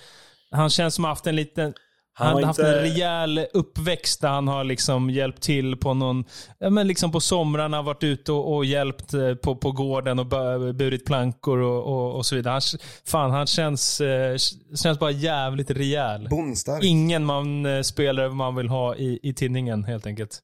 Han 0.50 0.70
känns 0.70 0.94
som 0.94 1.04
haft 1.04 1.26
en 1.26 1.36
liten... 1.36 1.74
Han 2.14 2.26
Han 2.26 2.36
har 2.36 2.42
haft 2.42 2.58
inte- 2.58 2.70
en 2.72 2.78
rejäl 2.78 3.46
uppväxt 3.52 4.20
där 4.20 4.28
han 4.28 4.48
har 4.48 4.64
liksom 4.64 5.10
hjälpt 5.10 5.42
till 5.42 5.76
på 5.76 5.94
någon, 5.94 6.24
men 6.70 6.88
liksom 6.88 7.12
på 7.12 7.20
somrarna 7.20 7.82
varit 7.82 8.02
ute 8.04 8.32
och, 8.32 8.54
och 8.56 8.64
hjälpt 8.64 9.14
eh, 9.14 9.34
på, 9.34 9.56
på 9.56 9.72
gården 9.72 10.18
och 10.18 10.26
bu- 10.26 10.72
burit 10.72 11.04
plankor 11.06 11.58
och, 11.58 11.82
och, 11.86 12.16
och 12.16 12.26
så 12.26 12.34
vidare. 12.34 12.52
Han, 12.52 12.60
fan, 13.04 13.30
han 13.30 13.46
känns, 13.46 14.00
eh, 14.00 14.36
känns 14.82 14.98
bara 14.98 15.10
jävligt 15.10 15.70
rejäl. 15.70 16.28
Bonstark. 16.30 16.84
Ingen 16.84 17.24
man 17.24 17.66
eh, 17.66 17.82
spelare 17.82 18.28
man 18.30 18.54
vill 18.56 18.68
ha 18.68 18.96
i, 18.96 19.18
i 19.22 19.34
tidningen 19.34 19.84
helt 19.84 20.06
enkelt. 20.06 20.40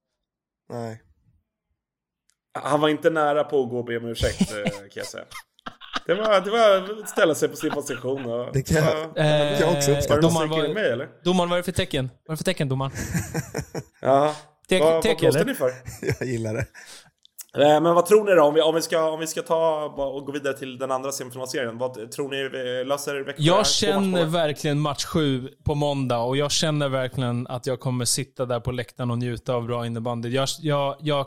Nej. 0.73 1.03
Han 2.63 2.81
var 2.81 2.89
inte 2.89 3.11
nära 3.11 3.45
på 3.45 3.63
att 3.63 3.71
gå 3.71 3.79
och 3.79 3.85
be 3.85 3.97
om 3.97 4.05
ursäkt 4.05 4.39
kan 4.49 4.59
jag 4.95 5.07
säga. 5.07 5.25
Det 6.09 6.15
var, 6.15 6.41
det 6.41 6.51
var 6.51 7.01
att 7.03 7.09
ställa 7.09 7.35
sig 7.35 7.49
på 7.49 7.57
sin 7.57 7.71
position 7.71 8.27
och... 8.27 8.49
Det 8.53 8.63
kan 8.63 8.77
jag- 8.77 8.85
Ja. 8.87 9.13
kan 9.15 9.27
jag 9.69 9.73
också 9.77 9.93
uppskatta. 9.93 10.15
Var 10.15 10.17
det 10.17 10.23
någon 10.23 10.49
domaren 10.49 10.69
var, 10.69 10.75
mig 10.75 10.91
eller? 10.93 11.09
domaren, 11.25 11.51
vad 11.51 11.57
är 11.59 11.63
det 11.63 11.65
för 11.65 11.73
tecken? 11.73 12.11
Vad 12.27 12.33
är 12.33 12.33
det 12.33 12.37
för 12.37 12.45
tecken, 12.45 12.69
domaren? 12.69 12.93
Ja. 14.01 14.35
Tek- 14.69 14.81
vad 14.83 14.93
vad 14.93 15.03
tek, 15.03 15.19
blåste 15.21 15.41
eller? 15.41 15.49
ni 15.51 15.55
för? 15.55 15.73
Jag 16.21 16.29
gillar 16.29 16.55
det. 16.55 16.67
Eh, 17.65 17.81
Men 17.81 17.95
vad 17.95 18.07
tror 18.07 18.25
ni 18.25 18.33
då? 18.35 18.43
Om 18.43 18.55
vi, 18.55 18.61
om 18.61 18.75
vi, 18.75 18.83
ska, 18.83 19.11
om 19.11 19.21
vi 19.21 19.27
ska 19.27 19.43
ta 19.43 19.85
och 19.85 20.27
gå 20.27 20.33
vidare 20.33 20.57
till 20.57 20.79
den 20.79 20.91
andra 20.91 21.13
semifinalserien. 21.13 21.79
Vad 21.79 22.13
tror 22.13 22.29
ni 22.29 22.41
eh, 22.81 22.87
löser 22.87 23.15
Växjö? 23.25 23.43
Jag 23.43 23.67
känner 23.67 24.25
verkligen 24.25 24.81
match 24.81 25.05
sju 25.05 25.49
på 25.65 25.75
måndag 25.75 26.19
och 26.19 26.37
jag 26.37 26.51
känner 26.51 26.89
verkligen 26.89 27.47
att 27.47 27.67
jag 27.67 27.81
kommer 27.81 28.05
sitta 28.05 28.47
där 28.47 28.61
på 28.61 28.73
läktaren 28.73 29.11
och 29.11 29.19
njuta 29.19 29.55
av 29.55 29.67
bra 29.67 29.87
innebandy. 29.87 30.29
Jag, 30.29 30.49
jag, 30.61 30.97
jag, 31.01 31.27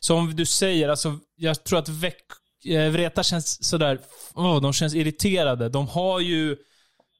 som 0.00 0.36
du 0.36 0.46
säger, 0.46 0.88
alltså, 0.88 1.12
jag 1.36 1.64
tror 1.64 1.78
att 1.78 1.88
Väck, 1.88 2.14
eh, 2.14 2.43
Eh, 2.66 2.90
Vreta 2.90 3.22
känns 3.22 3.64
sådär, 3.68 4.00
oh, 4.34 4.60
de 4.60 4.72
känns 4.72 4.94
irriterade. 4.94 5.68
De 5.68 5.88
har 5.88 6.20
ju 6.20 6.56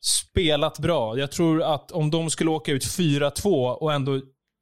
spelat 0.04 0.78
bra. 0.78 1.18
Jag 1.18 1.32
tror 1.32 1.62
att 1.62 1.92
om 1.92 2.10
de 2.10 2.30
skulle 2.30 2.50
åka 2.50 2.72
ut 2.72 2.84
4-2 2.84 3.72
och 3.74 3.92
ändå 3.92 4.14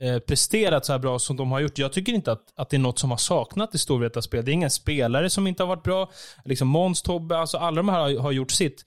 eh, 0.03 0.18
presterat 0.18 0.87
så 0.87 0.93
här 0.93 0.99
bra 0.99 1.18
som 1.18 1.37
de 1.37 1.53
har 1.53 1.61
gjort. 1.61 1.78
Jag 1.78 1.93
tycker 1.93 2.12
inte 2.12 2.33
att, 2.33 2.53
att 2.57 2.70
det 2.70 2.76
är 2.76 2.78
något 2.78 2.99
som 2.99 3.11
har 3.11 3.18
saknat 3.18 3.74
i 3.74 3.78
Storvretas 3.78 4.24
spel. 4.24 4.45
Det 4.45 4.51
är 4.51 4.55
ingen 4.55 4.70
spelare 4.70 5.30
som 5.30 5.47
inte 5.47 5.62
har 5.62 5.68
varit 5.68 5.83
bra. 5.83 6.11
Liksom 6.45 6.68
Måns, 6.68 7.03
Tobbe, 7.03 7.39
alltså 7.39 7.59
alla 7.59 7.76
de 7.76 7.89
här 7.89 8.01
har, 8.01 8.18
har 8.18 8.33
gjort 8.33 8.51
sitt. 8.51 8.85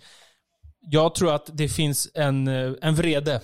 Jag 0.79 1.15
tror 1.15 1.35
att 1.35 1.49
det 1.53 1.69
finns 1.69 2.09
en, 2.13 2.47
eh, 2.47 2.73
en 2.81 2.95
vrede 2.95 3.41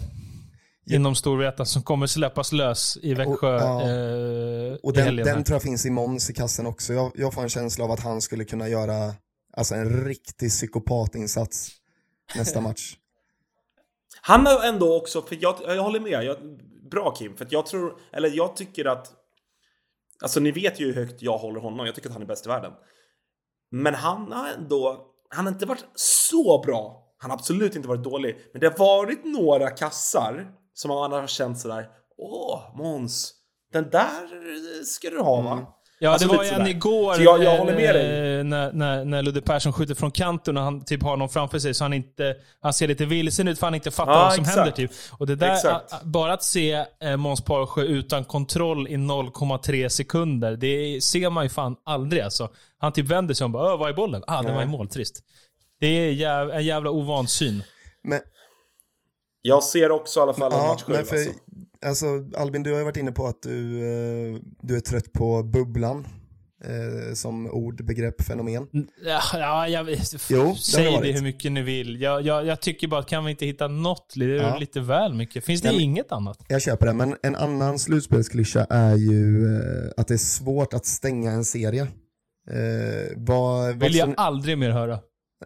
inom 0.86 1.16
Storvreta 1.16 1.66
som 1.66 1.84
kommer 1.84 2.08
släppas 2.08 2.52
lös 2.52 2.98
i 3.02 3.14
Växjö 3.14 3.58
ja. 3.58 3.82
eh, 3.82 4.74
Och 4.84 4.92
i 4.92 4.96
den, 4.96 5.18
här. 5.18 5.26
den 5.26 5.44
tror 5.44 5.56
jag 5.56 5.62
finns 5.62 5.86
i 5.86 5.90
Måns 5.90 6.30
i 6.30 6.34
kassen 6.34 6.66
också. 6.66 6.94
Jag, 6.94 7.12
jag 7.16 7.34
får 7.34 7.42
en 7.42 7.50
känsla 7.50 7.86
av 7.86 7.92
att 7.92 8.00
han 8.00 8.22
skulle 8.22 8.46
kunna 8.46 8.68
göra 8.68 9.14
alltså, 9.58 9.76
en 9.76 10.06
riktig 10.06 10.50
psykopatinsats 10.50 11.72
nästa 12.36 12.62
match. 12.68 12.96
Han 14.22 14.46
har 14.46 14.64
ändå 14.64 14.98
också, 14.98 15.22
för 15.22 15.38
jag, 15.42 15.56
jag 15.68 15.84
håller 15.84 16.00
med. 16.00 16.24
Jag, 16.24 16.38
bra 16.92 17.16
Kim, 17.16 17.38
för 17.38 17.46
att 17.46 17.52
jag 17.52 17.66
tror, 17.66 18.00
eller 18.14 18.30
jag 18.30 18.56
tycker 18.56 18.86
att... 18.86 19.14
Alltså 20.22 20.40
ni 20.40 20.52
vet 20.52 20.80
ju 20.80 20.86
hur 20.86 20.94
högt 20.94 21.22
jag 21.22 21.38
håller 21.38 21.60
honom. 21.60 21.86
Jag 21.86 21.96
tycker 21.96 22.10
att 22.10 22.14
han 22.14 22.22
är 22.22 22.28
bäst 22.28 22.46
i 22.46 22.50
världen. 22.50 22.72
Men 23.72 23.94
han 23.94 24.32
har 24.32 24.50
ändå, 24.50 25.06
han 25.30 25.46
har 25.46 25.54
inte 25.54 25.66
varit 25.66 25.86
så 25.96 26.62
bra. 26.66 27.14
Han 27.18 27.32
har 27.32 27.38
absolut 27.38 27.76
inte 27.76 27.88
varit 27.88 28.04
dålig. 28.04 28.38
Men 28.52 28.62
det 28.62 28.68
har 28.68 28.78
varit 28.78 29.26
några 29.26 29.70
kassar 29.70 30.52
som 30.82 30.90
man 30.90 31.12
har 31.12 31.28
känt 31.28 31.60
sådär. 31.60 31.86
Åh, 32.18 32.60
Måns. 32.78 33.34
Den 33.74 33.90
där 33.90 34.84
ska 34.86 35.10
du 35.10 35.20
ha 35.20 35.42
va? 35.42 35.66
Ja, 36.00 36.10
Alltså, 36.10 36.28
det 36.28 36.38
var 36.38 36.44
ju 36.44 36.50
en 36.50 36.68
igår 36.68 37.14
Så 37.14 37.22
jag- 37.22 37.44
jag 37.44 37.58
håller 37.58 37.76
med 37.76 37.96
dig. 37.96 38.38
eh, 38.40 38.44
När, 38.44 38.72
när, 38.74 39.06
när 39.06 39.22
Ludde 39.22 39.42
Persson 39.42 39.74
skjuter 39.74 39.96
från 39.96 40.12
kanten 40.12 40.58
och 40.58 40.64
han 40.64 40.86
typ 40.86 41.04
har 41.04 41.18
någon 41.18 41.30
framför 41.30 41.60
sig 41.60 41.74
så 41.74 41.84
han 41.84 41.94
inte 41.94 42.36
han 42.62 42.74
ser 42.74 42.88
lite 42.88 43.06
vilsen 43.06 43.48
ut 43.48 43.60
för 43.60 43.68
han 43.68 43.76
inte 43.76 43.92
fattar 43.92 44.12
Ja, 44.12 44.20
vad 44.20 44.34
som 44.34 44.42
exakt. 44.42 44.58
händer. 44.58 44.72
Typ. 44.72 44.92
Och 45.18 45.28
det 45.28 45.36
där, 45.36 45.54
Exakt. 45.54 46.04
bara 46.04 46.34
att 46.34 46.44
se 46.44 46.86
eh, 47.04 47.18
Måns 47.18 47.42
Parsjö 47.42 47.82
utan 47.82 48.26
kontroll 48.26 48.88
i 48.88 48.96
0,3 48.98 49.90
sekunder, 49.90 50.56
det 50.58 51.04
ser 51.04 51.30
man 51.30 51.44
ju 51.46 51.50
fan 51.50 51.76
aldrig 51.86 52.22
alltså. 52.22 52.50
Han 52.78 52.92
typ 52.94 53.06
vänder 53.06 53.34
sig 53.34 53.46
om 53.46 53.56
och 53.56 53.62
bara 53.62 53.74
"Ö, 53.74 53.78
vad 53.78 53.90
är 53.90 53.94
bollen? 53.94 54.24
Ah, 54.28 54.42
den 54.42 54.56
var 54.56 54.62
i 54.64 54.66
mål. 54.66 54.88
Trist. 54.88 55.24
Det 55.80 55.88
är 55.88 56.12
jäv, 56.12 56.52
en 56.52 56.66
jävla 56.66 56.90
ovan 56.90 57.28
syn. 57.28 57.64
Men, 58.04 58.20
Jag 59.42 59.64
ser 59.64 59.92
också 59.92 60.20
i 60.20 60.24
alla 60.24 60.34
fall 60.34 60.52
en 60.54 60.58
ja, 60.60 60.68
match 60.68 60.84
för, 60.84 60.98
Alltså. 60.98 61.32
alltså, 61.86 62.06
Albin, 62.38 62.64
du 62.64 62.72
har 62.72 62.78
ju 62.78 62.84
varit 62.84 62.98
inne 62.98 63.12
på 63.12 63.28
att 63.28 63.42
du, 63.42 63.80
eh, 63.80 64.40
du 64.62 64.76
är 64.76 64.80
trött 64.80 65.14
på 65.14 65.44
bubblan 65.44 66.08
eh, 66.64 67.14
som 67.14 67.48
ord, 67.52 67.86
begrepp, 67.86 68.22
fenomen. 68.22 68.68
Ja, 69.06 69.22
ja 69.34 69.68
jag, 69.68 69.90
Jo, 70.30 70.56
säg 70.56 70.86
det 70.92 71.02
det, 71.02 71.12
hur 71.12 71.22
mycket 71.22 71.52
ni 71.52 71.62
vill. 71.62 72.02
Jag, 72.02 72.22
jag, 72.22 72.46
jag 72.46 72.62
tycker 72.62 72.88
bara 72.88 73.00
att 73.00 73.08
kan 73.08 73.26
vi 73.26 73.32
inte 73.32 73.46
hitta 73.46 73.68
något? 73.68 74.14
Det 74.16 74.26
är 74.26 74.30
Ja. 74.30 74.58
lite 74.58 74.80
väl 74.80 75.14
mycket. 75.14 75.46
Finns 75.46 75.62
det 75.62 75.72
Nej, 75.72 75.82
inget 75.82 76.12
annat? 76.12 76.38
Jag 76.48 76.62
köper 76.62 76.86
det, 76.86 76.94
men 76.94 77.16
en 77.24 77.36
annan 77.36 77.80
slutspelsklyscha 77.80 78.66
är 78.70 78.96
ju 78.96 79.46
eh, 79.56 79.92
att 79.98 80.08
det 80.08 80.14
är 80.14 80.18
svårt 80.18 80.74
att 80.74 80.86
stänga 80.86 81.32
en 81.32 81.46
serie. 81.46 81.82
Eh, 82.52 83.14
vad, 83.18 83.64
vad 83.66 83.76
Vill 83.80 83.96
jag 83.96 84.06
som- 84.08 84.14
aldrig 84.18 84.58
mer 84.58 84.70
höra. 84.70 85.00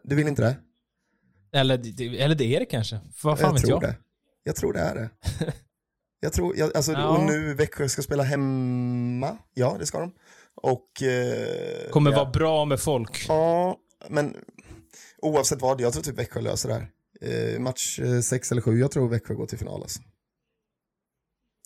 Du 0.04 0.16
vill 0.16 0.28
inte 0.28 0.41
det? 0.41 0.56
Eller, 1.56 1.78
det- 1.78 2.22
eller 2.22 2.36
det 2.36 2.56
är 2.56 2.60
det 2.60 2.66
kanske. 2.66 2.99
För 3.16 3.30
vad 3.30 3.39
fan 3.39 3.47
jag 3.47 3.53
vet 3.53 3.62
tror 3.66 3.84
jag? 3.84 3.91
det. 3.91 3.97
Jag 4.43 4.56
tror 4.56 4.74
det 4.74 4.80
är 4.80 4.95
det. 4.95 5.10
Jag 6.20 6.34
tror, 6.34 6.58
jag, 6.58 6.78
alltså, 6.78 6.91
Ja. 6.91 7.08
och 7.18 7.24
nu 7.24 7.53
Växjö 7.53 7.89
ska 7.89 8.01
spela 8.01 8.24
hemma. 8.24 9.38
Ja, 9.53 9.76
det 9.80 9.86
ska 9.86 9.99
de. 9.99 10.12
Och... 10.56 11.01
Eh, 11.03 11.89
Kommer 11.89 12.12
ja. 12.12 12.18
vara 12.18 12.30
bra 12.32 12.66
med 12.66 12.80
folk. 12.80 13.26
Ja, 13.28 13.78
men 14.10 14.36
oavsett 15.18 15.62
vad, 15.62 15.82
jag 15.82 15.93
tror 15.93 16.03
typ 16.03 16.20
Växjö 16.20 16.41
löser 16.41 16.70
det 16.70 16.76
här. 16.76 16.89
Eh, 17.22 17.60
match 17.60 17.99
eh, 17.99 18.20
sex 18.20 18.51
eller 18.51 18.62
sju, 18.62 18.80
jag 18.80 18.91
tror 18.91 19.10
Växjö 19.10 19.34
går 19.34 19.45
till 19.45 19.58
final 19.58 19.82
alltså. 19.82 19.99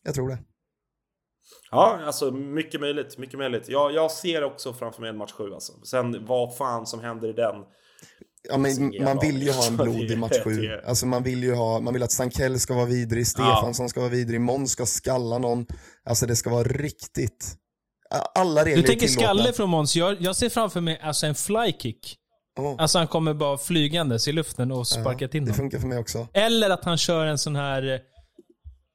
Jag 0.04 0.14
tror 0.16 0.30
det. 0.30 0.38
Ja, 1.72 2.00
alltså 2.04 2.32
mycket 2.32 2.82
möjligt. 2.82 3.18
Mycket 3.18 3.38
möjligt. 3.40 3.70
Jag, 3.70 3.94
jag 3.94 4.12
ser 4.12 4.44
också 4.44 4.74
framför 4.74 5.02
mig 5.02 5.10
en 5.10 5.18
match 5.18 5.32
sju 5.32 5.54
alltså. 5.54 5.74
Sen 5.86 6.26
vad 6.26 6.58
fan 6.58 6.86
som 6.88 7.00
händer 7.00 7.28
i 7.30 7.34
den. 7.34 7.56
Ja, 8.50 8.58
men 8.58 8.72
Ingen 8.72 9.04
man 9.04 9.20
vill 9.20 9.44
ju 9.44 9.52
ha 9.52 9.68
en 9.68 9.80
aning. 9.80 9.96
blodig 9.96 10.18
match 10.18 10.38
sju. 10.44 10.62
Det- 10.62 10.82
Alltså 10.88 11.06
man 11.06 11.24
vill 11.24 11.44
ju 11.44 11.54
ha, 11.54 11.80
man 11.80 11.94
vill 11.94 12.04
att 12.04 12.12
Stankell 12.12 12.60
ska 12.60 12.74
vara 12.74 12.86
vidrig, 12.86 13.28
Stefansson 13.28 13.90
ska 13.90 14.00
vara 14.00 14.10
vidrig, 14.10 14.42
Måns 14.42 14.72
ska 14.72 14.86
skalla 14.86 15.38
någon. 15.38 15.66
Alltså 16.06 16.26
det 16.26 16.36
ska 16.36 16.50
vara 16.50 16.64
riktigt. 16.64 17.56
Alla 18.36 18.66
regler 18.66 18.82
Du 18.82 18.88
tänker 18.88 19.06
är 19.06 19.10
skalle 19.10 19.54
från 19.54 19.70
Måns. 19.70 19.96
Jag, 19.96 20.22
jag 20.22 20.36
ser 20.36 20.50
framför 20.50 20.82
mig 20.82 21.00
alltså 21.04 21.26
en 21.26 21.36
flykick. 21.36 22.16
Åh, 22.60 22.76
Alltså 22.78 22.98
han 22.98 23.08
kommer 23.08 23.34
bara 23.34 23.58
flygandes 23.58 24.28
i 24.28 24.32
luften 24.32 24.72
och 24.72 24.88
sparkar 24.88 25.28
till 25.28 25.42
det 25.42 25.46
någon. 25.48 25.56
funkar 25.56 25.80
för 25.80 25.88
mig 25.88 25.98
också. 25.98 26.28
Eller 26.34 26.70
att 26.70 26.84
han 26.86 26.98
kör 26.98 27.26
en 27.26 27.38
sån 27.38 27.56
här 27.56 28.00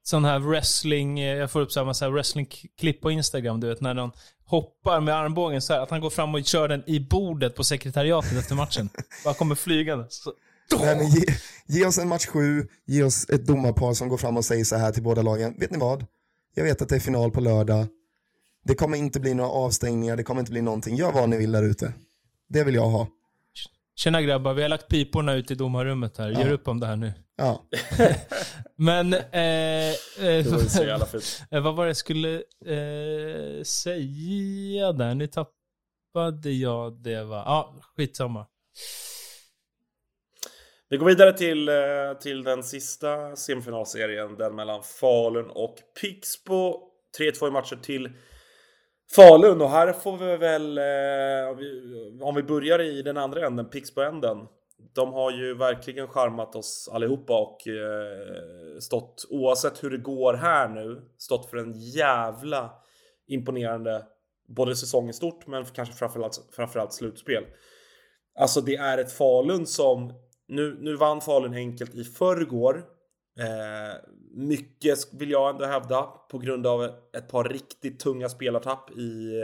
sån 0.05 0.25
här 0.25 0.39
wrestling, 0.39 1.21
eh, 1.21 1.37
jag 1.37 1.51
får 1.51 1.61
upp 1.61 1.73
så 1.73 1.81
här 1.81 1.85
massa 1.85 2.11
wrestling-klipp 2.11 3.01
på 3.01 3.11
Instagram, 3.11 3.61
du 3.61 3.69
vet, 3.69 3.81
när 3.81 3.95
någon 3.95 4.11
hoppar 4.45 5.01
med 5.01 5.15
armbågen 5.15 5.63
så 5.63 5.73
här, 5.73 5.81
att 5.81 5.91
han 5.91 6.01
går 6.01 6.11
fram 6.11 6.35
och 6.35 6.45
kör 6.45 6.69
den 6.69 6.83
i 6.87 7.01
bordet 7.01 7.55
på 7.55 7.65
sekretariatet 7.65 8.33
efter 8.33 8.55
matchen. 8.55 8.89
Bara 9.25 9.35
kommer 9.35 9.55
flygande. 9.55 10.07
Så, 10.09 10.33
Nej, 10.81 10.97
men 10.97 11.09
ge, 11.09 11.25
ge 11.67 11.87
oss 11.87 11.99
en 11.99 12.09
match 12.09 12.27
sju, 12.27 12.69
ge 12.87 13.03
oss 13.03 13.31
ett 13.31 13.47
domarpar 13.47 13.95
som 13.95 14.09
går 14.09 14.17
fram 14.17 14.37
och 14.37 14.45
säger 14.45 14.65
så 14.65 14.77
här 14.77 14.93
till 14.93 15.03
båda 15.03 15.23
lagen. 15.23 15.55
Vet 15.59 15.71
ni 15.71 15.79
vad? 15.79 16.07
Jag 16.55 16.65
vet 16.65 16.83
att 16.83 16.89
det 16.89 16.97
är 16.97 17.01
final 17.01 17.31
på 17.31 17.41
lördag. 17.41 17.87
Det 18.65 18.75
kommer 18.75 18.99
inte 18.99 19.21
bli 19.21 19.35
några 19.35 19.51
avstängningar, 19.51 20.17
det 20.17 20.23
kommer 20.23 20.41
inte 20.41 20.53
bli 20.53 20.63
någonting. 20.63 20.97
Gör 20.97 21.13
vad 21.13 21.29
ni 21.29 21.37
vill 21.37 21.53
där 21.53 21.63
ute. 21.63 21.93
Det 22.49 22.65
vill 22.65 22.75
jag 22.75 22.89
ha. 22.89 23.09
Tjena 23.97 24.23
grabbar, 24.23 24.55
vi 24.55 24.63
har 24.63 24.69
lagt 24.69 24.89
piporna 24.89 25.35
ut 25.35 25.51
i 25.51 25.55
domarrummet 25.55 26.19
här. 26.19 26.31
Gör 26.31 26.51
upp 26.51 26.69
om 26.69 26.81
det 26.81 26.87
här 26.87 26.97
nu. 26.97 27.13
Ja, 27.37 27.65
Men, 28.77 29.13
eh, 29.15 29.21
Det 29.33 30.47
var 30.51 30.85
eh, 30.85 31.21
eh, 31.51 31.63
vad 31.63 31.77
var 31.77 31.85
det 31.85 31.89
jag 31.89 31.97
skulle 31.97 32.35
eh, 32.67 33.63
säga 33.65 34.93
där? 34.93 35.15
Nu 35.15 35.27
tappade 35.27 36.51
jag 36.51 37.03
det 37.03 37.25
va? 37.25 37.43
Ja, 37.47 37.81
skitsamma. 37.97 38.47
Vi 40.89 40.97
går 40.97 41.07
vidare 41.07 41.33
till, 41.33 41.69
eh, 41.69 41.75
till 42.21 42.43
den 42.45 42.63
sista 42.63 43.37
semifinalserien. 43.37 44.37
Den 44.37 44.55
mellan 44.55 44.83
Falun 44.83 45.51
och 45.51 45.77
Pixbo. 46.01 46.91
3-2 47.19 47.49
i 47.49 47.51
matcher 47.51 47.77
till 47.83 48.11
Falun. 49.17 49.61
Och 49.61 49.71
här 49.71 49.93
får 49.93 50.17
vi 50.19 50.37
väl, 50.37 50.79
eh, 50.79 51.51
om 51.51 51.57
vi- 51.57 52.19
om 52.23 52.35
vi 52.35 52.43
börjar 52.43 52.81
i 52.81 53.03
den 53.03 53.17
andra 53.17 53.47
änden, 53.47 53.71
Pixbo-änden. 53.71 54.39
De 54.95 55.13
har 55.13 55.31
ju 55.31 55.55
verkligen 55.55 56.09
charmat 56.09 56.57
oss 56.57 56.89
allihopa 56.93 57.39
och 57.39 57.69
eh, 57.69 58.79
stått, 58.79 59.27
oavsett 59.31 59.85
hur 59.85 59.91
det 59.91 59.99
går 59.99 60.35
här 60.35 60.69
nu, 60.69 61.03
stått 61.19 61.51
för 61.51 61.57
en 61.57 61.73
jävla 61.73 62.73
imponerande 63.27 64.07
både 64.49 64.77
säsong 64.77 65.09
i 65.09 65.13
stort 65.13 65.47
men 65.47 65.65
kanske 65.65 65.95
framförallt, 65.95 66.49
framförallt 66.57 66.93
slutspel. 66.93 67.45
Alltså 68.39 68.61
det 68.61 68.77
är 68.77 68.99
ett 68.99 69.13
Falun 69.13 69.67
som 69.67 70.13
nu, 70.49 70.79
nu 70.81 70.97
vann 70.97 71.21
Falun 71.21 71.55
enkelt 71.55 71.95
i 71.95 72.05
förrgår. 72.05 72.85
Eh, 73.39 73.97
mycket 74.35 74.99
vill 75.13 75.31
jag 75.31 75.51
ändå 75.51 75.65
hävda 75.65 76.03
på 76.03 76.39
grund 76.39 76.67
av 76.67 76.85
ett 77.17 77.29
par 77.29 77.45
riktigt 77.45 78.01
tunga 78.01 78.29
spelartapp 78.29 78.91
i, 78.91 79.03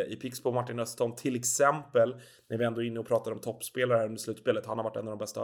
i 0.09 0.16
Pixbo 0.16 0.53
Martin 0.53 0.80
Östholm 0.80 1.14
till 1.16 1.36
exempel. 1.36 2.14
När 2.51 2.59
vi 2.59 2.64
ändå 2.64 2.82
är 2.82 2.86
inne 2.86 3.01
och 3.01 3.09
pratar 3.09 3.32
om 3.32 3.41
toppspelare 3.41 3.99
här 3.99 4.07
under 4.07 4.20
slutspelet. 4.20 4.66
Han 4.66 4.78
har 4.78 4.84
varit 4.84 4.97
en 4.97 5.09
av 5.09 5.11
de 5.11 5.18
bästa. 5.18 5.43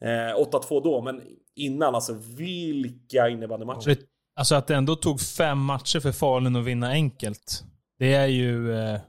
Eh, 0.00 0.36
8-2 0.68 0.82
då, 0.84 1.02
men 1.02 1.22
innan 1.54 1.94
alltså 1.94 2.12
vilka 2.36 3.28
innebandymatcher. 3.28 3.80
Så 3.80 3.88
det, 3.88 3.98
alltså 4.36 4.54
att 4.54 4.66
det 4.66 4.74
ändå 4.74 4.96
tog 4.96 5.20
fem 5.20 5.58
matcher 5.58 6.00
för 6.00 6.12
Falun 6.12 6.56
att 6.56 6.64
vinna 6.64 6.88
enkelt. 6.88 7.62
Det 7.98 8.14
är 8.14 8.26
ju... 8.26 8.72
Eh, 8.72 9.00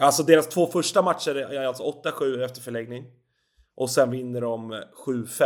Alltså 0.00 0.22
deras 0.22 0.48
två 0.48 0.66
första 0.66 1.02
matcher 1.02 1.34
är 1.34 1.66
alltså 1.66 1.82
8-7 2.04 2.44
efter 2.44 2.60
förlängning. 2.60 3.04
Och 3.76 3.90
sen 3.90 4.10
vinner 4.10 4.40
de 4.40 4.72
7-5. 5.06 5.44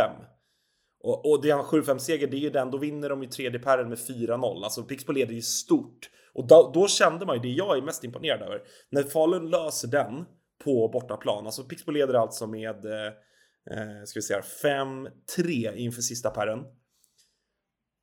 Och, 1.05 1.31
och 1.31 1.41
det 1.41 1.49
är 1.49 1.53
en 1.53 1.65
7-5 1.65 1.97
seger, 1.97 2.27
det 2.27 2.37
är 2.37 2.39
ju 2.39 2.49
den, 2.49 2.71
då 2.71 2.77
vinner 2.77 3.09
de 3.09 3.23
ju 3.23 3.29
tredje 3.29 3.59
pärren 3.59 3.89
med 3.89 3.97
4-0. 3.97 4.63
Alltså 4.63 4.83
Pixbo 4.83 5.11
leder 5.11 5.33
ju 5.33 5.41
stort. 5.41 6.09
Och 6.33 6.47
då, 6.47 6.71
då 6.73 6.87
kände 6.87 7.25
man 7.25 7.35
ju 7.35 7.41
det 7.41 7.49
jag 7.49 7.77
är 7.77 7.81
mest 7.81 8.03
imponerad 8.03 8.41
över. 8.41 8.61
När 8.89 9.03
Falun 9.03 9.49
löser 9.49 9.87
den 9.87 10.25
på 10.63 10.87
bortaplan, 10.87 11.45
alltså 11.45 11.63
Pixbo 11.63 11.91
leder 11.91 12.13
alltså 12.13 12.47
med 12.47 12.85
eh, 12.85 13.05
eh 13.71 14.03
ska 14.05 14.17
vi 14.17 14.21
säga 14.21 14.41
5-3 14.63 15.75
inför 15.75 16.01
sista 16.01 16.29
perren. 16.29 16.59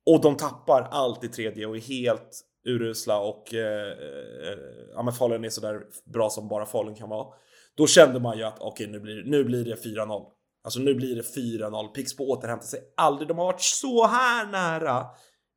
Och 0.05 0.21
de 0.21 0.37
tappar 0.37 0.87
allt 0.91 1.23
i 1.23 1.27
tredje 1.27 1.65
och 1.65 1.75
är 1.75 1.81
helt 1.81 2.41
urusla 2.65 3.19
och 3.19 3.53
eh, 3.53 3.91
eh, 3.91 4.57
ja, 4.93 5.03
men 5.03 5.13
Falun 5.13 5.45
är 5.45 5.49
sådär 5.49 5.81
bra 6.13 6.29
som 6.29 6.47
bara 6.47 6.65
Falun 6.65 6.95
kan 6.95 7.09
vara. 7.09 7.27
Då 7.75 7.87
kände 7.87 8.19
man 8.19 8.37
ju 8.37 8.43
att 8.43 8.59
okej, 8.59 8.87
okay, 8.87 8.87
nu, 8.87 8.99
blir, 8.99 9.23
nu 9.23 9.43
blir 9.43 9.65
det 9.65 9.75
4-0. 9.75 10.32
Alltså 10.63 10.79
nu 10.79 10.95
blir 10.95 11.15
det 11.15 11.21
4-0. 11.21 11.87
Pixbo 11.87 12.23
återhämtar 12.23 12.67
sig 12.67 12.79
aldrig. 12.97 13.27
De 13.27 13.37
har 13.37 13.45
varit 13.45 13.61
så 13.61 14.07
här 14.07 14.45
nära 14.45 15.05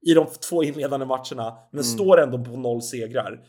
i 0.07 0.15
de 0.15 0.27
två 0.27 0.63
inledande 0.63 1.07
matcherna, 1.07 1.59
men 1.73 1.81
mm. 1.81 1.85
står 1.85 2.21
ändå 2.21 2.45
på 2.45 2.51
noll 2.51 2.83
segrar. 2.83 3.41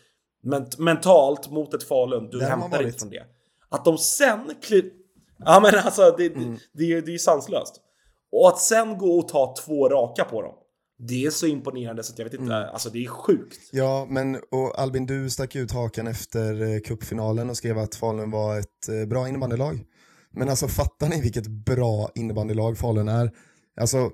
Men 0.44 0.68
mentalt 0.78 1.52
mot 1.52 1.74
ett 1.74 1.84
Falun, 1.84 2.30
du 2.30 2.44
hämtar 2.44 2.84
inte 2.84 3.00
från 3.00 3.10
det. 3.10 3.24
Att 3.70 3.86
de 3.86 3.98
sen 3.98 4.52
kliver... 4.62 4.92
Ja 5.40 5.60
men 5.60 5.76
alltså 5.76 6.16
det, 6.18 6.26
mm. 6.26 6.58
det, 6.74 6.94
det, 6.94 7.02
det 7.02 7.12
är 7.12 7.14
ju 7.14 7.20
sanslöst. 7.20 7.82
Och 8.32 8.48
att 8.48 8.60
sen 8.60 8.98
gå 8.98 9.20
och 9.20 9.28
ta 9.28 9.56
två 9.66 9.90
raka 9.90 10.24
på 10.24 10.42
dem. 10.42 10.54
Det 11.00 11.26
är 11.26 11.30
så 11.30 11.48
imponerande 11.48 12.04
så 12.04 12.14
att 12.14 12.20
jag 12.20 12.26
vet 12.26 12.34
inte, 12.34 12.54
mm. 12.54 12.70
alltså 12.70 12.90
det 12.90 13.04
är 13.04 13.08
sjukt. 13.08 13.70
Ja, 13.72 14.08
men 14.10 14.36
och 14.36 14.80
Albin, 14.80 15.06
du 15.06 15.30
stack 15.30 15.56
ut 15.56 15.72
hakan 15.72 16.08
efter 16.08 16.62
eh, 16.62 16.80
cupfinalen 16.80 17.50
och 17.50 17.58
skrev 17.58 17.78
att 17.78 17.96
Falun 17.96 18.32
var 18.32 18.60
ett 18.60 18.90
eh, 18.90 19.08
bra 19.08 19.28
innebandylag. 19.28 19.86
Men 20.34 20.50
alltså 20.50 20.68
fattar 20.68 21.10
ni 21.10 21.22
vilket 21.22 21.48
bra 21.48 22.12
innebandylag 22.16 22.78
Falun 22.78 23.08
är? 23.08 23.32
Alltså, 23.82 24.12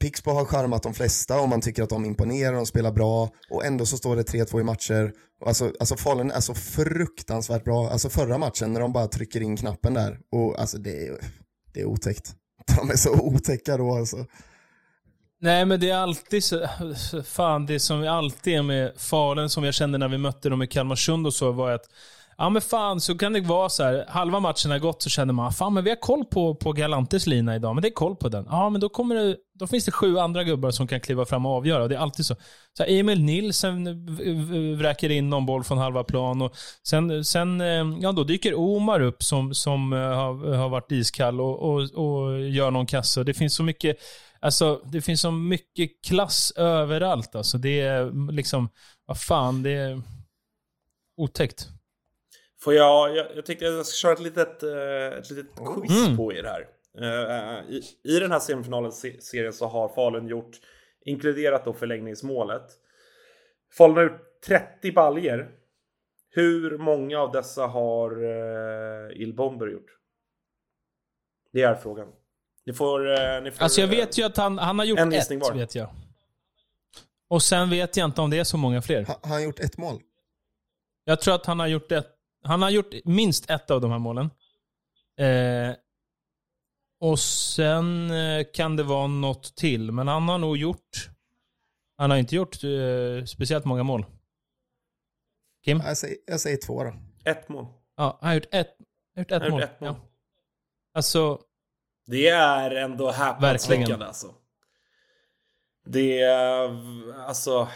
Pixbo 0.00 0.30
har 0.30 0.44
charmat 0.44 0.82
de 0.82 0.94
flesta 0.94 1.40
och 1.40 1.48
man 1.48 1.60
tycker 1.60 1.82
att 1.82 1.88
de 1.88 2.04
imponerar, 2.04 2.52
de 2.52 2.66
spelar 2.66 2.92
bra 2.92 3.30
och 3.50 3.64
ändå 3.64 3.86
så 3.86 3.96
står 3.96 4.16
det 4.16 4.22
3-2 4.22 4.60
i 4.60 4.64
matcher. 4.64 5.12
Alltså, 5.46 5.72
alltså 5.80 5.96
Falun 5.96 6.30
är 6.30 6.40
så 6.40 6.54
fruktansvärt 6.54 7.64
bra. 7.64 7.88
Alltså 7.88 8.08
förra 8.08 8.38
matchen 8.38 8.72
när 8.72 8.80
de 8.80 8.92
bara 8.92 9.06
trycker 9.06 9.40
in 9.40 9.56
knappen 9.56 9.94
där 9.94 10.18
och 10.32 10.60
alltså 10.60 10.78
det 10.78 11.06
är, 11.06 11.18
det 11.74 11.80
är 11.80 11.84
otäckt. 11.84 12.34
De 12.76 12.90
är 12.90 12.96
så 12.96 13.12
otäcka 13.20 13.76
då 13.76 13.94
alltså. 13.94 14.26
Nej, 15.40 15.64
men 15.64 15.80
det 15.80 15.90
är 15.90 15.96
alltid 15.96 16.44
så... 16.44 16.68
Fan, 17.24 17.66
det 17.66 17.80
som 17.80 18.08
alltid 18.08 18.54
är 18.54 18.62
med 18.62 18.92
Falun, 18.96 19.50
som 19.50 19.64
jag 19.64 19.74
kände 19.74 19.98
när 19.98 20.08
vi 20.08 20.18
mötte 20.18 20.48
dem 20.48 20.62
i 20.62 20.66
Kalmarsund 20.66 21.26
och 21.26 21.34
så, 21.34 21.52
var 21.52 21.70
att 21.70 21.86
Ja 22.38 22.48
men 22.48 22.62
fan, 22.62 23.00
så 23.00 23.18
kan 23.18 23.32
det 23.32 23.40
vara 23.40 23.68
så 23.68 23.82
här. 23.82 24.04
Halva 24.08 24.40
matchen 24.40 24.70
har 24.70 24.78
gått 24.78 25.02
så 25.02 25.10
känner 25.10 25.32
man, 25.32 25.52
fan 25.52 25.74
men 25.74 25.84
vi 25.84 25.90
har 25.90 25.96
koll 25.96 26.24
på, 26.24 26.54
på 26.54 26.72
Galantes 26.72 27.26
lina 27.26 27.56
idag, 27.56 27.74
men 27.74 27.82
det 27.82 27.88
är 27.88 27.92
koll 27.92 28.16
på 28.16 28.28
den. 28.28 28.46
Ja 28.50 28.70
men 28.70 28.80
då, 28.80 28.88
kommer 28.88 29.14
det, 29.14 29.36
då 29.58 29.66
finns 29.66 29.84
det 29.84 29.92
sju 29.92 30.18
andra 30.18 30.44
gubbar 30.44 30.70
som 30.70 30.86
kan 30.86 31.00
kliva 31.00 31.24
fram 31.24 31.46
och 31.46 31.52
avgöra. 31.52 31.82
Och 31.82 31.88
det 31.88 31.94
är 31.94 31.98
alltid 31.98 32.26
så. 32.26 32.36
så 32.76 32.82
här, 32.82 32.90
Emil 32.90 33.24
Nilsen 33.24 34.06
vräker 34.76 35.10
in 35.10 35.30
någon 35.30 35.46
boll 35.46 35.64
från 35.64 35.78
halva 35.78 36.04
plan 36.04 36.42
och 36.42 36.56
sen, 36.88 37.24
sen 37.24 37.60
eh, 37.60 37.98
ja 38.00 38.12
då 38.12 38.24
dyker 38.24 38.58
Omar 38.58 39.00
upp 39.00 39.22
som, 39.22 39.54
som 39.54 39.92
eh, 39.92 39.98
har, 39.98 40.54
har 40.54 40.68
varit 40.68 40.92
iskall 40.92 41.40
och, 41.40 41.62
och, 41.62 41.80
och 41.80 42.40
gör 42.40 42.70
någon 42.70 42.86
kasse. 42.86 43.24
Det 43.24 43.34
finns 43.34 43.54
så 43.54 43.62
mycket 43.62 43.96
Alltså, 44.44 44.80
det 44.84 45.02
finns 45.02 45.20
så 45.20 45.30
mycket 45.30 45.90
klass 46.06 46.52
överallt. 46.56 47.34
Alltså, 47.34 47.58
det 47.58 47.80
är 47.80 48.32
liksom, 48.32 48.68
vad 49.06 49.20
fan, 49.20 49.62
det 49.62 49.70
är 49.70 50.02
otäckt. 51.16 51.68
Får 52.64 52.74
jag, 52.74 53.16
jag, 53.16 53.26
jag 53.36 53.46
tänkte 53.46 53.64
jag 53.64 53.86
ska 53.86 53.94
köra 53.94 54.12
ett 54.12 54.20
litet, 54.20 54.62
eh, 54.62 55.18
ett 55.18 55.30
litet 55.30 55.54
quiz 55.74 56.06
mm. 56.06 56.16
på 56.16 56.32
er 56.32 56.44
här. 56.44 56.68
Uh, 57.00 57.70
i, 57.70 57.82
I 58.02 58.18
den 58.18 58.32
här 58.32 58.38
semifinalen 58.38 58.92
serien 58.92 59.52
så 59.52 59.66
har 59.66 59.88
Falun 59.88 60.28
gjort, 60.28 60.60
inkluderat 61.04 61.64
då 61.64 61.72
förlängningsmålet, 61.72 62.62
Falun 63.72 63.96
har 63.96 64.02
gjort 64.02 64.42
30 64.46 64.92
baljer. 64.92 65.50
Hur 66.30 66.78
många 66.78 67.18
av 67.18 67.32
dessa 67.32 67.66
har 67.66 68.24
uh, 68.24 69.22
Ilbomber 69.22 69.66
gjort? 69.66 69.90
Det 71.52 71.62
är 71.62 71.74
frågan. 71.74 72.08
Ni 72.66 72.72
får... 72.72 73.06
Uh, 73.06 73.42
ni 73.42 73.50
får 73.50 73.64
alltså 73.64 73.80
jag 73.80 73.88
vet 73.88 74.18
ju 74.18 74.22
att 74.22 74.36
han, 74.36 74.58
han 74.58 74.78
har 74.78 74.86
gjort 74.86 74.98
ett, 74.98 75.30
var. 75.30 75.54
vet 75.54 75.74
jag. 75.74 75.88
Och 77.28 77.42
sen 77.42 77.70
vet 77.70 77.96
jag 77.96 78.04
inte 78.04 78.20
om 78.20 78.30
det 78.30 78.38
är 78.38 78.44
så 78.44 78.56
många 78.56 78.82
fler. 78.82 79.04
Ha, 79.04 79.18
har 79.22 79.30
han 79.30 79.44
gjort 79.44 79.60
ett 79.60 79.76
mål? 79.78 80.00
Jag 81.04 81.20
tror 81.20 81.34
att 81.34 81.46
han 81.46 81.60
har 81.60 81.66
gjort 81.66 81.92
ett 81.92 82.13
han 82.44 82.62
har 82.62 82.70
gjort 82.70 82.94
minst 83.04 83.50
ett 83.50 83.70
av 83.70 83.80
de 83.80 83.90
här 83.90 83.98
målen. 83.98 84.30
Eh, 85.18 85.76
och 87.00 87.18
sen 87.18 88.10
eh, 88.10 88.46
kan 88.54 88.76
det 88.76 88.82
vara 88.82 89.06
något 89.06 89.56
till, 89.56 89.92
men 89.92 90.08
han 90.08 90.28
har 90.28 90.38
nog 90.38 90.56
gjort... 90.56 91.10
Han 91.96 92.10
har 92.10 92.18
inte 92.18 92.36
gjort 92.36 92.64
eh, 92.64 93.24
speciellt 93.24 93.64
många 93.64 93.82
mål. 93.82 94.06
Kim? 95.64 95.80
Jag 95.84 95.96
säger, 95.96 96.16
jag 96.26 96.40
säger 96.40 96.56
två 96.56 96.84
då. 96.84 96.94
Ett 97.24 97.48
mål. 97.48 97.66
Ja, 97.96 98.18
han 98.20 98.28
har 98.28 98.34
gjort 98.34 98.48
ett, 98.50 98.76
gjort 99.16 99.30
ett, 99.30 99.50
mål. 99.50 99.62
ett 99.62 99.80
mål. 99.80 99.88
Ja. 99.88 99.96
Alltså... 100.94 101.40
Det 102.06 102.28
är 102.28 102.70
ändå 102.70 103.10
häpnadsväckande 103.10 104.04
alltså. 104.04 104.34
Det 105.86 106.20
är... 106.20 106.68
Alltså... 107.14 107.68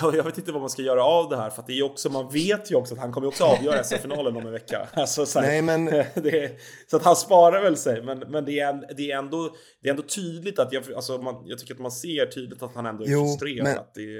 Jag 0.00 0.24
vet 0.24 0.38
inte 0.38 0.52
vad 0.52 0.60
man 0.60 0.70
ska 0.70 0.82
göra 0.82 1.04
av 1.04 1.28
det 1.28 1.36
här 1.36 1.50
för 1.50 1.60
att 1.60 1.66
det 1.66 1.78
är 1.78 1.82
också, 1.82 2.10
man 2.10 2.28
vet 2.28 2.70
ju 2.70 2.74
också 2.74 2.94
att 2.94 3.00
han 3.00 3.12
kommer 3.12 3.26
också 3.26 3.44
avgöra 3.44 3.84
SM-finalen 3.84 4.36
om 4.36 4.46
en 4.46 4.52
vecka. 4.52 4.88
Alltså, 4.96 5.26
så, 5.26 5.40
här, 5.40 5.46
Nej, 5.46 5.62
men... 5.62 5.84
det, 6.14 6.52
så 6.90 6.96
att 6.96 7.04
han 7.04 7.16
sparar 7.16 7.62
väl 7.62 7.76
sig, 7.76 8.02
men, 8.02 8.18
men 8.18 8.44
det, 8.44 8.60
är, 8.60 8.94
det, 8.96 9.10
är 9.10 9.18
ändå, 9.18 9.54
det 9.82 9.88
är 9.88 9.90
ändå 9.90 10.02
tydligt 10.02 10.58
att 10.58 10.72
jag, 10.72 10.92
alltså, 10.92 11.18
man, 11.18 11.34
jag 11.46 11.58
tycker 11.58 11.74
att 11.74 11.80
man 11.80 11.90
ser 11.90 12.26
tydligt 12.26 12.62
att 12.62 12.74
han 12.74 12.86
ändå 12.86 13.04
är 13.04 13.08
jo, 13.08 13.24
frustrerad. 13.24 13.78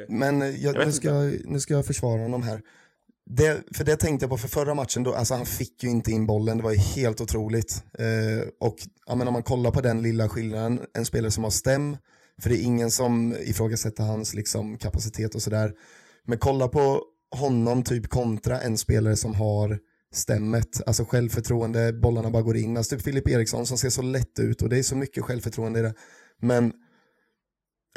Men, 0.09 0.39
men 0.39 0.62
jag, 0.62 0.76
jag 0.76 0.87
nu, 0.87 0.93
ska, 0.93 1.12
nu 1.45 1.61
ska 1.61 1.74
jag 1.74 1.87
försvara 1.87 2.22
honom 2.22 2.43
här. 2.43 2.61
Det, 3.30 3.62
för 3.76 3.84
det 3.84 3.97
tänkte 3.97 4.24
jag 4.24 4.30
på 4.30 4.37
för 4.39 4.49
förra 4.49 4.74
matchen, 4.74 5.03
då, 5.03 5.14
alltså 5.14 5.34
han 5.34 5.47
fick 5.47 5.82
ju 5.82 5.91
inte 5.91 6.11
in 6.11 6.26
bollen, 6.26 6.57
det 6.57 6.64
var 6.64 6.72
ju 6.72 6.78
helt 6.78 7.20
otroligt. 7.20 7.84
Eh, 7.99 8.49
och 8.61 8.76
ja, 9.07 9.14
men 9.14 9.26
om 9.26 9.32
man 9.32 9.43
kollar 9.43 9.70
på 9.70 9.80
den 9.80 10.03
lilla 10.03 10.28
skillnaden, 10.28 10.80
en 10.95 11.05
spelare 11.05 11.30
som 11.30 11.45
har 11.45 11.51
stäm, 11.51 11.97
för 12.43 12.51
det 12.51 12.57
är 12.57 12.62
ingen 12.62 12.91
som 12.91 13.37
ifrågasätter 13.41 14.05
hans 14.05 14.34
liksom, 14.34 14.78
kapacitet 14.78 15.34
och 15.34 15.43
sådär. 15.43 15.72
Men 16.24 16.39
kolla 16.39 16.68
på 16.68 17.03
honom 17.30 17.82
typ 17.82 18.09
kontra 18.09 18.61
en 18.61 18.78
spelare 18.78 19.16
som 19.16 19.34
har 19.34 19.78
stämmet, 20.14 20.80
alltså 20.87 21.05
självförtroende, 21.05 21.93
bollarna 21.93 22.30
bara 22.30 22.43
går 22.43 22.57
in. 22.57 22.76
Alltså 22.76 22.97
typ 22.97 23.05
Filip 23.05 23.28
Eriksson 23.28 23.66
som 23.66 23.78
ser 23.78 23.91
så 23.91 24.03
lätt 24.03 24.39
ut 24.39 24.62
och 24.62 24.68
det 24.68 24.78
är 24.78 24.82
så 24.82 24.97
mycket 24.97 25.24
självförtroende 25.24 25.78
i 25.78 25.82
det. 25.82 25.95
Men 26.41 26.72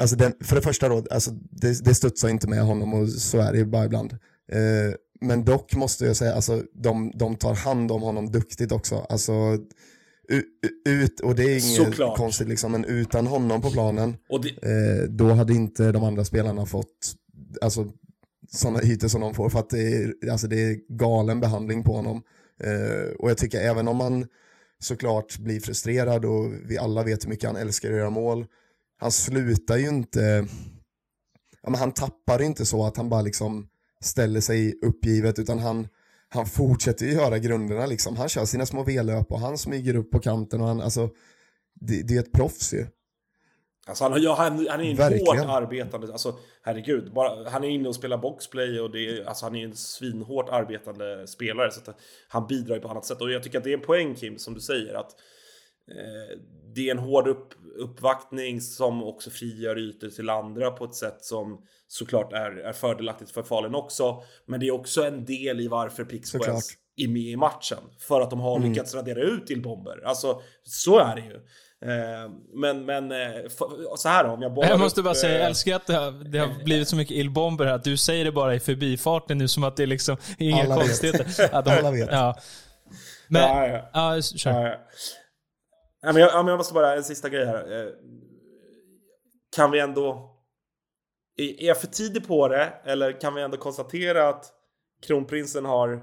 alltså 0.00 0.16
den, 0.16 0.32
för 0.40 0.56
det 0.56 0.62
första 0.62 0.88
då, 0.88 1.04
alltså 1.10 1.30
det, 1.50 1.84
det 1.84 1.94
studsar 1.94 2.28
inte 2.28 2.48
med 2.48 2.62
honom 2.62 2.94
och 2.94 3.08
så 3.08 3.38
är 3.38 3.52
det 3.52 3.58
ju 3.58 3.64
bara 3.64 3.84
ibland. 3.84 4.12
Eh, 4.52 4.94
men 5.20 5.44
dock 5.44 5.74
måste 5.74 6.06
jag 6.06 6.16
säga, 6.16 6.34
alltså 6.34 6.62
de, 6.74 7.12
de 7.14 7.36
tar 7.36 7.54
hand 7.54 7.92
om 7.92 8.02
honom 8.02 8.30
duktigt 8.30 8.72
också. 8.72 9.06
Alltså 9.08 9.58
ut, 10.88 11.20
och 11.20 11.34
det 11.34 11.42
är 11.42 11.50
inget 11.50 11.86
Såklart. 11.86 12.16
konstigt 12.16 12.48
liksom, 12.48 12.72
men 12.72 12.84
utan 12.84 13.26
honom 13.26 13.62
på 13.62 13.70
planen, 13.70 14.16
det... 14.42 14.48
eh, 14.48 15.08
då 15.08 15.32
hade 15.32 15.52
inte 15.54 15.92
de 15.92 16.04
andra 16.04 16.24
spelarna 16.24 16.66
fått, 16.66 17.14
alltså 17.60 17.92
sådana 18.52 18.82
ytor 18.82 19.08
som 19.08 19.20
de 19.20 19.34
får, 19.34 19.50
för 19.50 19.58
att 19.58 19.70
det 19.70 19.80
är, 19.80 20.14
alltså, 20.30 20.46
det 20.46 20.60
är 20.60 20.78
galen 20.88 21.40
behandling 21.40 21.84
på 21.84 21.96
honom. 21.96 22.22
Eh, 22.64 23.12
och 23.18 23.30
jag 23.30 23.38
tycker 23.38 23.60
även 23.60 23.88
om 23.88 23.96
man 23.96 24.26
såklart 24.78 25.38
blir 25.38 25.60
frustrerad 25.60 26.24
och 26.24 26.52
vi 26.64 26.78
alla 26.78 27.02
vet 27.04 27.24
hur 27.24 27.28
mycket 27.30 27.46
han 27.50 27.56
älskar 27.56 27.90
att 27.90 27.96
göra 27.96 28.10
mål, 28.10 28.46
han 28.96 29.12
slutar 29.12 29.76
ju 29.76 29.88
inte, 29.88 30.46
ja, 31.62 31.70
men 31.70 31.80
han 31.80 31.92
tappar 31.92 32.42
inte 32.42 32.66
så 32.66 32.86
att 32.86 32.96
han 32.96 33.08
bara 33.08 33.22
liksom 33.22 33.68
ställer 34.02 34.40
sig 34.40 34.78
uppgivet, 34.82 35.38
utan 35.38 35.58
han 35.58 35.88
han 36.34 36.46
fortsätter 36.46 37.06
ju 37.06 37.12
göra 37.12 37.38
grunderna 37.38 37.86
liksom. 37.86 38.16
Han 38.16 38.28
kör 38.28 38.44
sina 38.44 38.66
små 38.66 38.82
V-löp 38.82 39.32
och 39.32 39.40
han 39.40 39.58
smyger 39.58 39.96
upp 39.96 40.10
på 40.10 40.18
kanten 40.18 40.60
och 40.60 40.66
han, 40.66 40.80
alltså, 40.80 41.10
det, 41.74 42.02
det 42.02 42.16
är 42.16 42.20
ett 42.20 42.32
proffs 42.32 42.74
ju. 42.74 42.86
Alltså 43.86 44.04
han, 44.04 44.22
ja, 44.22 44.34
han, 44.34 44.66
han 44.70 44.80
är 44.80 44.90
en 44.90 44.96
Verkligen. 44.96 45.26
hårt 45.26 45.62
arbetande, 45.62 46.12
alltså 46.12 46.38
herregud, 46.62 47.12
bara, 47.12 47.50
han 47.50 47.64
är 47.64 47.68
inne 47.68 47.88
och 47.88 47.94
spelar 47.94 48.18
boxplay 48.18 48.80
och 48.80 48.90
det 48.90 49.24
alltså, 49.26 49.46
han 49.46 49.56
är 49.56 49.64
en 49.64 49.76
svinhårt 49.76 50.48
arbetande 50.48 51.26
spelare 51.26 51.70
så 51.70 51.90
att 51.90 52.00
han 52.28 52.46
bidrar 52.46 52.74
ju 52.74 52.80
på 52.80 52.88
annat 52.88 53.04
sätt 53.04 53.20
och 53.20 53.30
jag 53.30 53.42
tycker 53.42 53.58
att 53.58 53.64
det 53.64 53.70
är 53.70 53.74
en 53.74 53.84
poäng 53.84 54.14
Kim, 54.14 54.38
som 54.38 54.54
du 54.54 54.60
säger 54.60 54.94
att 54.94 55.10
det 56.74 56.88
är 56.88 56.90
en 56.90 56.98
hård 56.98 57.28
upp, 57.28 57.54
uppvaktning 57.78 58.60
som 58.60 59.04
också 59.04 59.30
frigör 59.30 59.78
ytor 59.78 60.08
till 60.08 60.30
andra 60.30 60.70
på 60.70 60.84
ett 60.84 60.94
sätt 60.94 61.24
som 61.24 61.58
såklart 61.88 62.32
är, 62.32 62.56
är 62.56 62.72
fördelaktigt 62.72 63.30
för 63.30 63.42
Falun 63.42 63.74
också. 63.74 64.22
Men 64.46 64.60
det 64.60 64.66
är 64.66 64.70
också 64.72 65.04
en 65.04 65.24
del 65.24 65.60
i 65.60 65.68
varför 65.68 66.04
Pixbo 66.04 66.38
är 66.96 67.08
med 67.08 67.22
i 67.22 67.36
matchen. 67.36 67.78
För 67.98 68.20
att 68.20 68.30
de 68.30 68.40
har 68.40 68.56
mm. 68.56 68.68
lyckats 68.68 68.94
radera 68.94 69.20
ut 69.20 69.50
Ilbomber. 69.50 70.02
Alltså, 70.04 70.42
så 70.64 70.98
är 70.98 71.16
det 71.16 71.22
ju. 71.22 71.34
Eh, 71.82 72.30
men, 72.54 72.84
men 72.84 73.12
eh, 73.12 73.48
så 73.96 74.08
här 74.08 74.24
då, 74.24 74.30
om 74.30 74.42
jag 74.42 74.54
bara... 74.54 74.68
Jag 74.68 74.80
måste 74.80 75.02
bara 75.02 75.14
säga, 75.14 75.38
jag 75.38 75.46
älskar 75.46 75.76
att 75.76 75.86
det 75.86 75.94
har, 75.94 76.30
det 76.30 76.38
har 76.38 76.64
blivit 76.64 76.88
så 76.88 76.96
mycket 76.96 77.16
Ilbomber 77.16 77.64
här. 77.64 77.74
Att 77.74 77.84
du 77.84 77.96
säger 77.96 78.24
det 78.24 78.32
bara 78.32 78.54
i 78.54 78.60
förbifarten 78.60 79.38
nu 79.38 79.48
som 79.48 79.64
att 79.64 79.76
det 79.76 79.82
är 79.82 79.86
liksom 79.86 80.16
inga 80.38 80.64
Alla 80.64 80.74
konstigheter. 80.74 81.24
Vet. 81.38 81.54
Att 81.54 81.64
de, 81.64 81.70
Alla 81.70 81.90
vet. 81.90 82.08
Ja. 82.12 82.38
Men, 83.28 83.42
ja, 83.42 83.66
ja. 83.92 84.16
ja 84.44 84.76
kör. 86.02 86.08
Ja, 86.08 86.12
ja. 86.12 86.12
Ja, 86.12 86.12
men 86.12 86.22
jag, 86.22 86.48
jag 86.48 86.56
måste 86.58 86.74
bara, 86.74 86.96
en 86.96 87.04
sista 87.04 87.28
grej 87.28 87.46
här. 87.46 87.82
Eh, 87.82 87.92
kan 89.56 89.70
vi 89.70 89.80
ändå 89.80 90.36
är 91.36 91.66
jag 91.66 91.80
för 91.80 91.86
tidig 91.86 92.26
på 92.28 92.48
det 92.48 92.72
eller 92.84 93.20
kan 93.20 93.34
vi 93.34 93.42
ändå 93.42 93.56
konstatera 93.56 94.28
att 94.28 94.44
kronprinsen 95.06 95.64
har 95.64 96.02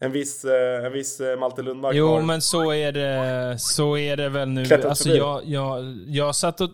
en 0.00 0.12
viss, 0.12 0.44
eh, 0.44 0.84
en 0.84 0.92
viss 0.92 1.20
eh, 1.20 1.38
Malte 1.38 1.62
Lundmark 1.62 1.94
Jo, 1.96 2.08
har 2.08 2.22
men 2.22 2.42
så 2.42 2.72
är 2.72 2.92
det, 2.92 3.56
så 3.58 3.96
är 3.96 4.16
det 4.16 4.28
väl 4.28 4.48
nu. 4.48 4.64
Alltså, 4.84 5.08
jag, 5.08 5.44
jag, 5.44 5.84
jag 6.06 6.36
satt 6.36 6.60
och, 6.60 6.70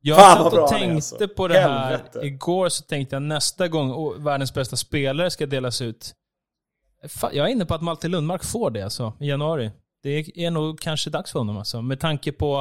jag 0.00 0.16
Fan, 0.18 0.44
satt 0.44 0.52
och 0.52 0.68
tänkte 0.68 0.94
alltså. 0.94 1.28
på 1.28 1.48
det 1.48 1.58
här. 1.58 1.90
Helvete. 1.90 2.20
Igår 2.22 2.68
så 2.68 2.84
tänkte 2.84 3.16
jag 3.16 3.22
nästa 3.22 3.68
gång 3.68 3.92
oh, 3.92 4.22
världens 4.24 4.54
bästa 4.54 4.76
spelare 4.76 5.30
ska 5.30 5.46
delas 5.46 5.82
ut. 5.82 6.14
Fa- 7.04 7.30
Jag 7.32 7.46
är 7.46 7.50
inne 7.50 7.66
på 7.66 7.74
att 7.74 7.82
Malte 7.82 8.08
Lundmark 8.08 8.44
får 8.44 8.70
det 8.70 8.82
alltså, 8.82 9.12
i 9.20 9.28
januari. 9.28 9.70
Det 10.02 10.38
är 10.46 10.50
nog 10.50 10.80
kanske 10.80 11.10
dags 11.10 11.32
för 11.32 11.38
honom 11.38 11.56
alltså. 11.58 11.82
Med 11.82 12.00
tanke 12.00 12.32
på... 12.32 12.60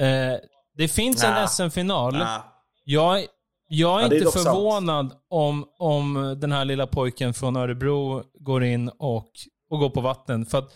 Eh, 0.00 0.34
det 0.76 0.88
finns 0.88 1.24
en 1.24 1.30
Nah. 1.30 1.46
SM-final. 1.46 2.12
Nah. 2.16 2.40
Jag, 2.84 3.18
jag 3.18 3.22
är 3.22 3.28
Ja, 3.68 4.00
är 4.00 4.14
inte 4.14 4.30
sant. 4.30 4.46
förvånad 4.46 5.12
om, 5.28 5.64
om 5.78 6.36
den 6.40 6.52
här 6.52 6.64
lilla 6.64 6.86
pojken 6.86 7.34
från 7.34 7.56
Örebro 7.56 8.22
går 8.34 8.64
in 8.64 8.88
och, 8.88 9.30
och 9.70 9.78
går 9.78 9.90
på 9.90 10.00
vatten. 10.00 10.46
För 10.46 10.58
att 10.58 10.74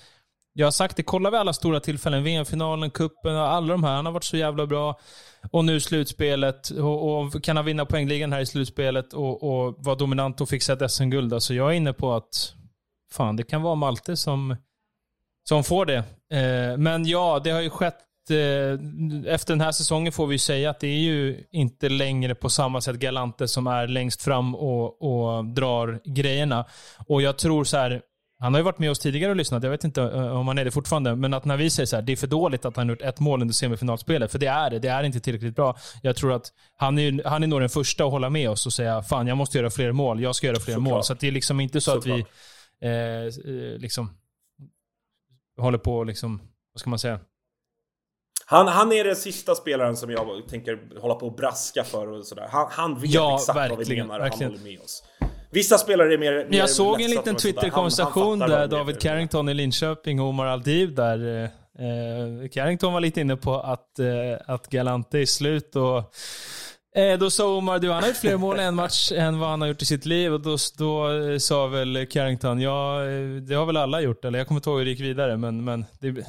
jag 0.53 0.67
har 0.67 0.71
sagt 0.73 0.97
det, 0.97 1.03
kollar 1.03 1.31
vi 1.31 1.37
alla 1.37 1.53
stora 1.53 1.81
tillfällen, 1.81 2.25
VM-finalen, 2.25 2.91
kuppen, 2.91 3.37
alla 3.37 3.73
de 3.73 3.85
här, 3.85 3.97
han 3.97 4.07
har 4.07 4.13
varit 4.13 4.25
så 4.25 4.37
jävla 4.37 4.67
bra. 4.67 4.99
Och 5.51 5.65
nu 5.65 5.81
slutspelet, 5.81 6.71
och, 6.71 7.19
och 7.21 7.43
kan 7.45 7.57
han 7.57 7.65
vinna 7.67 7.87
poängligan 7.87 8.33
här 8.33 8.41
i 8.41 8.47
slutspelet 8.47 9.13
och, 9.13 9.43
och 9.43 9.75
vara 9.85 9.95
dominant 9.97 10.41
och 10.41 10.49
fixa 10.49 10.73
ett 10.73 10.91
SM-guld. 10.93 11.35
Alltså 11.35 11.55
jag 11.55 11.71
är 11.71 11.75
inne 11.75 11.93
på 11.93 12.13
att, 12.13 12.55
fan 13.13 13.37
det 13.37 13.43
kan 13.43 13.63
vara 13.63 13.75
Malte 13.75 14.17
som, 14.17 14.57
som 15.51 15.65
får 15.65 15.87
det. 15.87 15.97
Eh, 16.33 16.77
men 16.79 17.07
ja, 17.07 17.41
det 17.45 17.51
har 17.51 17.61
ju 17.61 17.71
skett 17.71 17.99
eh, 18.31 19.33
efter 19.35 19.53
den 19.53 19.61
här 19.61 19.73
säsongen 19.73 20.13
får 20.13 20.27
vi 20.27 20.39
säga 20.39 20.71
att 20.71 20.81
det 20.81 20.87
är 20.87 20.99
ju 20.99 21.45
inte 21.51 21.89
längre 21.89 22.35
på 22.35 22.51
samma 22.51 22.81
sätt 22.81 22.97
Galante 22.97 23.49
som 23.49 23.67
är 23.67 23.87
längst 23.87 24.23
fram 24.23 24.55
och, 24.55 25.03
och 25.03 25.45
drar 25.45 26.01
grejerna. 26.05 26.65
Och 27.07 27.23
jag 27.23 27.39
tror 27.39 27.65
så 27.65 27.77
här, 27.77 28.03
han 28.41 28.55
har 28.55 28.59
ju 28.61 28.65
varit 28.65 28.79
med 28.79 28.91
oss 28.91 28.99
tidigare 28.99 29.31
och 29.31 29.37
lyssnat, 29.37 29.63
jag 29.63 29.71
vet 29.71 29.85
inte 29.85 30.03
eh, 30.03 30.37
om 30.39 30.49
han 30.49 30.59
är 30.59 30.65
det 30.65 30.71
fortfarande, 30.71 31.17
men 31.17 31.35
att 31.35 31.45
när 31.45 31.57
vi 31.57 31.71
säger 31.71 31.87
så 31.87 31.97
här, 31.97 32.03
det 32.03 32.13
är 32.13 32.17
för 32.17 32.27
dåligt 32.27 32.65
att 32.65 32.77
han 32.77 32.89
gjort 32.89 33.03
ett 33.03 33.21
mål 33.21 33.43
under 33.43 33.55
semifinalspelet, 33.55 34.33
för 34.33 34.39
det 34.39 34.47
är 34.47 34.71
det, 34.71 34.79
det 34.79 34.89
är 34.89 35.03
inte 35.03 35.21
tillräckligt 35.21 35.57
bra. 35.57 35.77
Jag 36.03 36.17
tror 36.17 36.33
att 36.33 36.53
han 36.77 36.99
är, 36.99 37.29
han 37.29 37.43
är 37.43 37.47
nog 37.47 37.61
den 37.61 37.69
första 37.69 38.05
att 38.05 38.11
hålla 38.11 38.31
med 38.31 38.51
oss 38.51 38.67
och 38.67 38.73
säga, 38.73 39.03
fan 39.03 39.27
jag 39.27 39.37
måste 39.37 39.59
göra 39.59 39.71
fler 39.71 39.93
mål, 39.93 40.21
jag 40.23 40.35
ska 40.35 40.47
göra 40.47 40.61
fler 40.61 40.75
Såklart. 40.75 40.93
mål. 40.93 41.05
Så 41.05 41.15
det 41.15 41.29
är 41.29 41.33
liksom 41.33 41.61
inte 41.61 41.81
så 41.81 41.99
att 41.99 42.07
vi 42.07 42.11
Såklart. 42.11 43.45
eh, 43.75 43.79
liksom 43.81 44.11
håller 45.61 45.79
på 45.79 46.05
liksom, 46.05 46.39
vad 46.75 46.81
ska 46.81 46.91
man 46.91 46.99
säga? 46.99 47.21
Han, 48.47 48.69
han 48.69 48.93
är 48.93 49.05
den 49.05 49.17
sista 49.17 49.55
spelaren 49.55 49.97
som 49.97 50.11
jag 50.11 50.49
tänker 50.49 51.01
hålla 51.01 51.15
på 51.15 51.27
och 51.27 51.37
braska 51.37 51.85
för 51.85 52.09
och 52.09 52.27
sådär. 52.27 52.49
Han, 52.51 52.67
han 52.71 53.01
vet 53.01 53.11
Ja, 53.11 53.35
exakt 53.35 53.71
vad 53.71 53.87
vi 53.87 53.97
menar 53.97 54.21
och 54.21 54.27
han 54.27 54.43
håller 54.43 54.65
med 54.65 54.81
oss. 54.81 55.03
Vissa 55.51 55.79
spelare 55.79 56.15
är 56.15 56.19
mer... 56.19 56.47
mer 56.51 56.59
jag 56.59 56.71
såg 56.71 57.01
en 57.01 57.11
liten. 57.11 57.37
Twitter-konversation 57.37 58.39
där 58.39 58.67
David. 58.67 59.01
Carrington 59.01 59.49
i 59.49 59.55
Linköping 59.55 60.21
och 60.21 60.27
Omar 60.27 60.47
Aldiv 60.47 60.95
där. 60.95 61.43
Eh, 61.79 62.49
Carrington 62.53 62.93
var 62.93 63.01
lite 63.01 63.21
inne 63.21 63.37
på 63.37 63.55
att, 63.55 63.99
eh, 63.99 64.07
att 64.47 64.69
Galante 64.69 65.19
är 65.19 65.27
slut 65.27 65.77
och 65.77 65.99
eh, 65.99 66.05
då 67.19 67.31
sa 67.31 67.57
Omar, 67.57 67.79
du 67.79 67.91
han 67.91 68.03
har 68.03 68.09
gjort 68.09 68.17
fler 68.17 68.37
mål 68.37 68.61
i 68.61 68.63
en 68.63 68.75
match 68.75 69.13
än 69.13 69.39
vad 69.39 69.51
han 69.51 69.61
har 69.61 69.69
gjort 69.69 69.83
i 69.83 69.85
sitt 69.87 70.07
liv 70.07 70.33
och 70.33 70.41
då, 70.41 70.57
då 70.79 71.13
eh, 71.13 71.39
sa 71.39 71.67
väl 71.67 72.07
Carrington, 72.11 72.61
ja 72.61 73.05
eh, 73.05 73.37
det 73.43 73.55
har 73.55 73.67
väl 73.67 73.77
alla 73.77 74.01
gjort, 74.01 74.25
eller 74.25 74.39
jag 74.39 74.49
kommer 74.49 74.59
inte 74.59 74.71
ihåg 74.71 74.79
hur 74.79 74.85
det 74.85 74.91
gick 74.91 75.01
vidare 75.01 75.37
men, 75.37 75.65
men 75.65 75.85
det, 76.01 76.25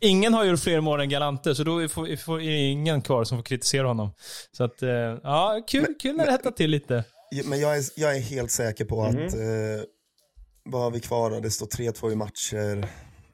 Ingen 0.00 0.34
har 0.34 0.44
gjort 0.44 0.60
fler 0.60 0.80
mål 0.80 1.00
än 1.00 1.08
Galante, 1.08 1.54
så 1.54 1.64
då 1.64 1.88
får, 1.88 2.16
får, 2.16 2.40
är 2.42 2.50
det 2.50 2.56
ingen 2.58 3.02
kvar 3.02 3.24
som 3.24 3.38
får 3.38 3.42
kritisera 3.42 3.86
honom. 3.86 4.10
Så 4.56 4.64
att, 4.64 4.82
eh, 4.82 4.88
ja, 5.22 5.60
kul, 5.68 5.94
kul 6.02 6.16
när 6.16 6.26
det 6.26 6.32
hettar 6.32 6.50
till 6.50 6.70
lite. 6.70 7.04
Men 7.44 7.60
jag 7.60 7.76
är, 7.76 7.84
jag 7.96 8.16
är 8.16 8.20
helt 8.20 8.50
säker 8.50 8.84
på 8.84 9.02
Mhm. 9.02 9.26
att, 9.26 9.34
eh, 9.34 9.40
vad 10.64 10.82
har 10.82 10.90
vi 10.90 11.00
kvar 11.00 11.30
då? 11.30 11.40
Det 11.40 11.50
står 11.50 11.66
3-2 11.66 12.12
i 12.12 12.16
matcher. 12.16 12.88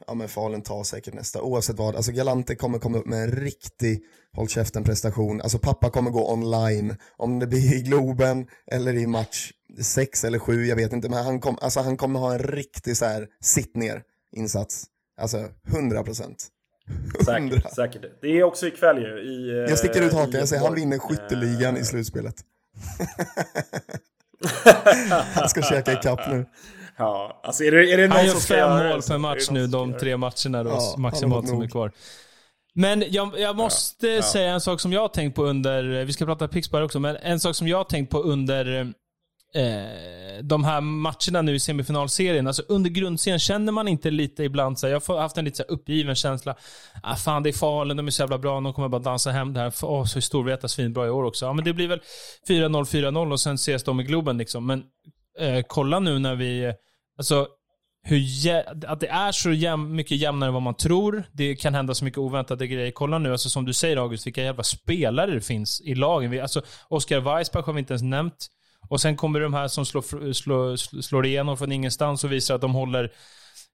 Ja 0.09 0.15
men 0.15 0.29
Falun 0.29 0.63
tar 0.63 0.85
säkert 0.85 1.15
nästa, 1.15 1.43
oavsett 1.43 1.79
vad. 1.79 1.97
Alltså 1.97 2.13
Galante 2.13 2.55
kommer 2.55 2.79
komma 2.79 2.99
upp 2.99 3.07
med 3.07 3.23
en 3.23 3.33
riktig 3.33 4.03
håll 4.33 4.49
käften 4.49 4.85
prestation. 4.85 5.41
Alltså 5.41 5.59
pappa 5.59 5.91
kommer 5.91 6.11
gå 6.11 6.33
online, 6.33 6.97
om 7.17 7.39
det 7.39 7.47
blir 7.47 7.75
i 7.75 7.83
Globen 7.83 8.47
eller 8.73 8.95
i 8.95 9.07
match 9.07 9.53
6 9.83 10.25
eller 10.25 10.39
7, 10.39 10.67
jag 10.67 10.77
vet 10.77 10.93
inte. 10.93 11.09
Men 11.09 11.25
han, 11.25 11.41
kom, 11.41 11.59
alltså, 11.61 11.81
han 11.81 11.97
kommer 11.97 12.21
ha 12.21 12.33
en 12.33 12.39
riktig 12.39 12.97
så 12.97 13.05
här 13.05 13.27
sitt 13.41 13.77
ner 13.77 14.03
insats. 14.33 14.85
Alltså 15.21 15.49
100 15.69 16.03
procent. 16.03 16.49
Säkert, 17.25 17.75
säkert. 17.75 18.03
Det 18.21 18.29
är 18.29 18.43
också 18.43 18.67
ikväll 18.67 18.99
ju. 18.99 19.21
I, 19.21 19.51
eh, 19.51 19.57
Jag 19.57 19.79
sticker 19.79 20.03
ut 20.03 20.13
hakan, 20.13 20.35
i 20.35 20.39
jag 20.39 20.49
säger 20.49 20.63
han 20.63 20.75
vinner 20.75 20.99
skytteligan 20.99 21.77
Eh, 21.77 21.83
i 21.83 21.85
slutspelet. 21.85 22.35
han 25.35 25.49
ska 25.49 25.63
käka 25.63 25.93
ikapp 25.93 26.21
nu. 26.29 26.47
Ja, 26.99 27.41
alltså 27.43 27.65
är 27.65 27.73
det, 27.73 27.93
är 27.93 27.97
det 27.97 28.09
någon 28.09 28.17
Han 28.17 28.27
gör 28.27 28.33
som 28.33 28.41
ska 28.41 28.55
fem 28.55 28.89
mål 28.89 29.03
per 29.03 29.19
match 29.19 29.51
nu, 29.51 29.67
de 29.67 29.99
tre 29.99 30.17
matcherna 30.17 30.63
då, 30.63 30.71
Ja, 30.71 30.95
maximalt 30.99 31.49
som 31.49 31.63
är 31.63 31.69
kvar. 31.69 31.93
Men 32.75 33.05
jag, 33.09 33.41
jag 33.41 33.57
måste 33.57 34.23
säga 34.23 34.53
en 34.53 34.61
sak 34.61 34.81
som 34.81 34.93
jag 34.93 35.01
har 35.01 35.09
tänkt 35.09 35.35
på 35.35 35.45
under, 35.45 36.05
vi 36.05 36.13
ska 36.13 36.25
prata 36.25 36.49
Pixbar 36.49 36.83
också, 36.83 37.01
men 37.01 37.17
en 37.17 37.41
sak 37.41 37.57
som 37.57 37.69
jag 37.69 37.77
har 37.77 37.85
tänkt 37.85 38.11
på 38.11 38.19
under 38.19 38.81
eh, 39.55 40.43
de 40.43 40.65
här 40.65 40.81
matcherna 40.81 41.43
nu 41.43 41.55
i 41.55 41.61
semifinalserien. 41.61 42.47
Alltså 42.47 42.63
under 42.69 42.91
grundserien 42.91 43.39
känner 43.39 43.73
man 43.73 43.89
inte 43.89 44.11
lite 44.11 44.45
ibland 44.45 44.79
så 44.79 44.87
här, 44.87 44.93
jag 44.93 45.03
har 45.07 45.21
haft 45.21 45.39
en 45.39 45.45
lite 45.45 45.57
så 45.57 45.63
här 45.63 45.71
uppgiven 45.71 46.15
känsla. 46.15 46.57
Ah, 47.03 47.17
fan 47.17 47.43
det 47.43 47.51
är 47.51 47.53
Falun, 47.53 47.97
de 47.97 48.07
är 48.07 48.11
så 48.11 48.23
jävla 48.23 48.39
bra, 48.39 48.61
de 48.61 48.73
kommer 48.73 48.89
bara 48.89 49.03
dansa 49.03 49.31
hem 49.31 49.55
det 49.55 49.61
här. 49.61 49.73
Åh, 49.83 50.05
så 50.05 50.19
är 50.19 50.21
Storvreta 50.21 50.69
svinbra 50.69 51.07
i 51.07 51.11
år 51.11 51.25
också. 51.25 51.47
Ja 51.47 51.53
men 51.53 51.65
det 51.65 51.73
blir 51.73 51.89
väl 51.89 52.01
4-0, 52.49 52.85
4-0 52.85 53.33
och 53.33 53.41
sen 53.41 53.55
ses 53.55 53.85
de 53.85 54.01
i 54.01 54.05
Globen 54.05 54.39
liksom. 54.39 54.67
Men 54.67 54.83
eh, 55.39 55.65
kolla 55.67 56.01
nu 56.01 56.19
när 56.19 56.35
vi, 56.35 56.75
alltså 57.19 57.49
hur 58.03 58.17
jä- 58.17 58.85
att 58.87 59.01
det 59.01 59.09
är 59.09 59.33
så 59.33 59.51
jäm, 59.53 59.97
mycket 59.97 60.17
jämnare 60.17 60.49
än 60.49 60.55
vad 60.55 60.63
man 60.63 60.75
tror. 60.75 61.25
Det 61.33 61.57
kan 61.57 61.75
hända 61.75 61.95
så 61.95 62.05
mycket 62.05 62.19
oväntade 62.19 62.67
grejer. 62.67 62.91
Kolla 62.91 63.19
nu, 63.19 63.33
alltså, 63.33 63.49
som 63.49 63.65
du 63.65 63.73
säger 63.73 63.97
August, 63.97 64.27
vilka 64.27 64.43
jävla 64.43 64.63
spelare 64.63 65.31
det 65.35 65.41
finns 65.41 65.81
i 65.81 65.95
lagen. 65.95 66.31
Vi, 66.31 66.41
alltså, 66.41 66.63
Oscar 66.89 67.21
Weissbach 67.21 67.67
har 67.67 67.73
vi 67.73 67.79
inte 67.79 67.93
ens 67.93 68.03
nämnt. 68.03 68.47
Och 68.89 69.01
sen 69.01 69.17
kommer 69.17 69.41
de 69.41 69.55
här 69.55 69.69
som 69.69 69.87
slår, 69.87 70.33
slår, 70.33 70.77
slår 71.03 71.27
igenom 71.27 71.57
från 71.57 71.73
ingenstans 71.73 72.25
och 72.25 72.33
visar 72.33 72.55
att 72.55 72.61
de 72.61 72.75
håller 72.75 73.13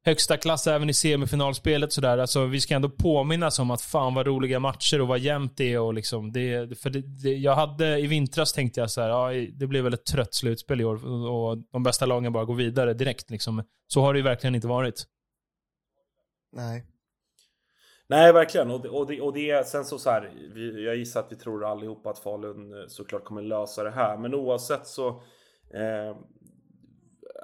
högsta 0.05 0.37
klass 0.37 0.67
även 0.67 0.91
i 0.91 0.95
semifinalspelet. 0.95 1.93
Sådär. 1.93 2.19
Alltså, 2.19 2.45
vi 2.45 2.61
ska 2.61 2.75
ändå 2.75 2.89
påminnas 2.89 3.59
om 3.59 3.71
att 3.71 3.83
fan 3.83 4.15
vad 4.15 4.27
roliga 4.27 4.61
matcher 4.61 5.01
och 5.01 5.09
vad 5.09 5.19
jämnt 5.19 5.57
det 5.57 5.73
är. 5.73 5.81
Och 5.81 5.95
liksom, 5.95 6.33
det, 6.33 6.79
för 6.79 6.91
det, 6.91 7.01
det, 7.01 7.35
jag 7.35 7.55
hade, 7.55 7.99
I 7.99 8.07
vintras 8.07 8.53
tänkte 8.53 8.81
jag 8.81 8.91
så 8.91 9.01
här, 9.01 9.09
ja, 9.09 9.49
det 9.53 9.67
blir 9.67 9.83
väl 9.83 9.95
ett 9.95 10.07
trött 10.07 10.35
slutspel 10.35 10.81
i 10.81 10.85
år 10.85 11.07
och, 11.29 11.59
de 11.73 11.83
bästa 11.83 12.07
lagen 12.07 12.33
bara 12.33 12.45
går 12.45 12.55
vidare 12.55 12.95
direkt. 12.95 13.31
Liksom. 13.31 13.65
Så 13.87 14.01
har 14.01 14.13
det 14.13 14.19
ju 14.19 14.25
verkligen 14.25 14.55
inte 14.55 14.69
varit. 14.69 15.05
Nej. 16.53 16.87
Nej, 18.07 18.33
verkligen. 18.33 18.71
Och 18.71 18.83
det, 18.83 18.89
och 18.89 19.07
det, 19.07 19.21
och 19.21 19.33
det 19.33 19.51
är 19.51 19.63
sen 19.63 19.85
så, 19.85 19.99
så 19.99 20.11
här. 20.11 20.33
Vi, 20.55 20.85
jag 20.85 20.97
gissar 20.97 21.21
att 21.21 21.33
vi 21.33 21.37
tror 21.37 21.65
allihopa 21.65 22.11
att 22.11 22.19
Falun 22.19 22.73
eh, 22.73 22.87
såklart 22.89 23.25
kommer 23.25 23.43
lösa 23.43 23.85
det 23.85 23.91
här. 23.91 24.17
Men 24.17 24.35
oavsett 24.35 24.87
så. 24.87 25.09
Eh, 25.75 26.17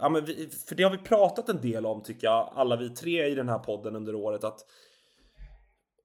ja, 0.01 0.09
men 0.09 0.25
vi, 0.25 0.49
för 0.69 0.75
det 0.75 0.83
har 0.83 0.91
vi 0.91 0.99
pratat 0.99 1.49
en 1.49 1.61
del 1.61 1.87
om 1.87 2.03
tycker 2.03 2.27
jag. 2.27 2.53
Alla 2.55 2.77
vi 2.77 2.91
tre 2.91 3.27
i 3.27 3.35
den 3.35 3.49
här 3.49 3.59
podden 3.59 3.97
under 3.97 4.15
året. 4.15 4.45
Att 4.45 4.65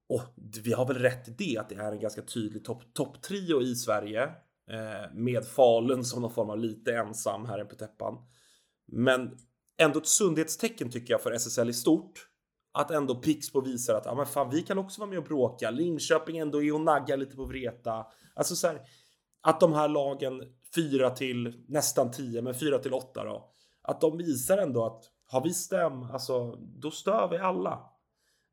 och 0.08 0.22
vi 0.64 0.72
har 0.72 0.86
väl 0.86 0.98
rätt 0.98 1.28
i 1.28 1.34
det 1.38 1.58
att 1.58 1.68
det 1.68 1.74
är 1.74 1.92
en 1.92 2.00
ganska 2.00 2.22
tydlig 2.22 2.64
topp 2.64 2.82
top 2.94 3.22
trio 3.22 3.62
i 3.62 3.74
Sverige. 3.74 4.22
Eh, 4.70 5.14
med 5.14 5.44
Falun 5.44 6.04
som 6.04 6.22
någon 6.22 6.30
form 6.30 6.50
av 6.50 6.58
lite 6.58 6.96
ensam 6.96 7.46
här 7.46 7.64
på 7.64 7.74
täppan. 7.74 8.14
Men 8.86 9.38
ändå 9.78 9.98
ett 9.98 10.06
sundhetstecken 10.06 10.90
tycker 10.90 11.14
jag 11.14 11.22
för 11.22 11.32
SSL 11.32 11.70
i 11.70 11.72
stort. 11.72 12.28
Att 12.72 12.90
ändå 12.90 13.14
Pixbo 13.14 13.60
visar 13.60 13.94
att 13.94 14.06
ja, 14.06 14.14
men 14.14 14.26
fan, 14.26 14.50
vi 14.50 14.62
kan 14.62 14.78
också 14.78 15.00
vara 15.00 15.10
med 15.10 15.18
och 15.18 15.24
bråka. 15.24 15.70
Linköping 15.70 16.38
ändå 16.38 16.62
är 16.62 16.74
och 16.74 16.80
naggar 16.80 17.16
lite 17.16 17.36
på 17.36 17.44
Vreta. 17.44 18.06
Alltså 18.34 18.56
så 18.56 18.66
här, 18.66 18.80
att 19.42 19.60
de 19.60 19.72
här 19.72 19.88
lagen 19.88 20.42
4 20.74 21.10
till 21.10 21.64
nästan 21.68 22.10
10, 22.10 22.42
men 22.42 22.54
4 22.54 22.78
till 22.78 22.94
8 22.94 23.24
då. 23.24 23.52
Att 23.86 24.00
de 24.00 24.16
visar 24.16 24.58
ändå 24.58 24.84
att 24.84 25.02
har 25.26 25.40
vi 25.40 25.52
stäm, 25.52 26.02
alltså 26.02 26.56
då 26.56 26.90
stör 26.90 27.28
vi 27.28 27.36
alla. 27.36 27.90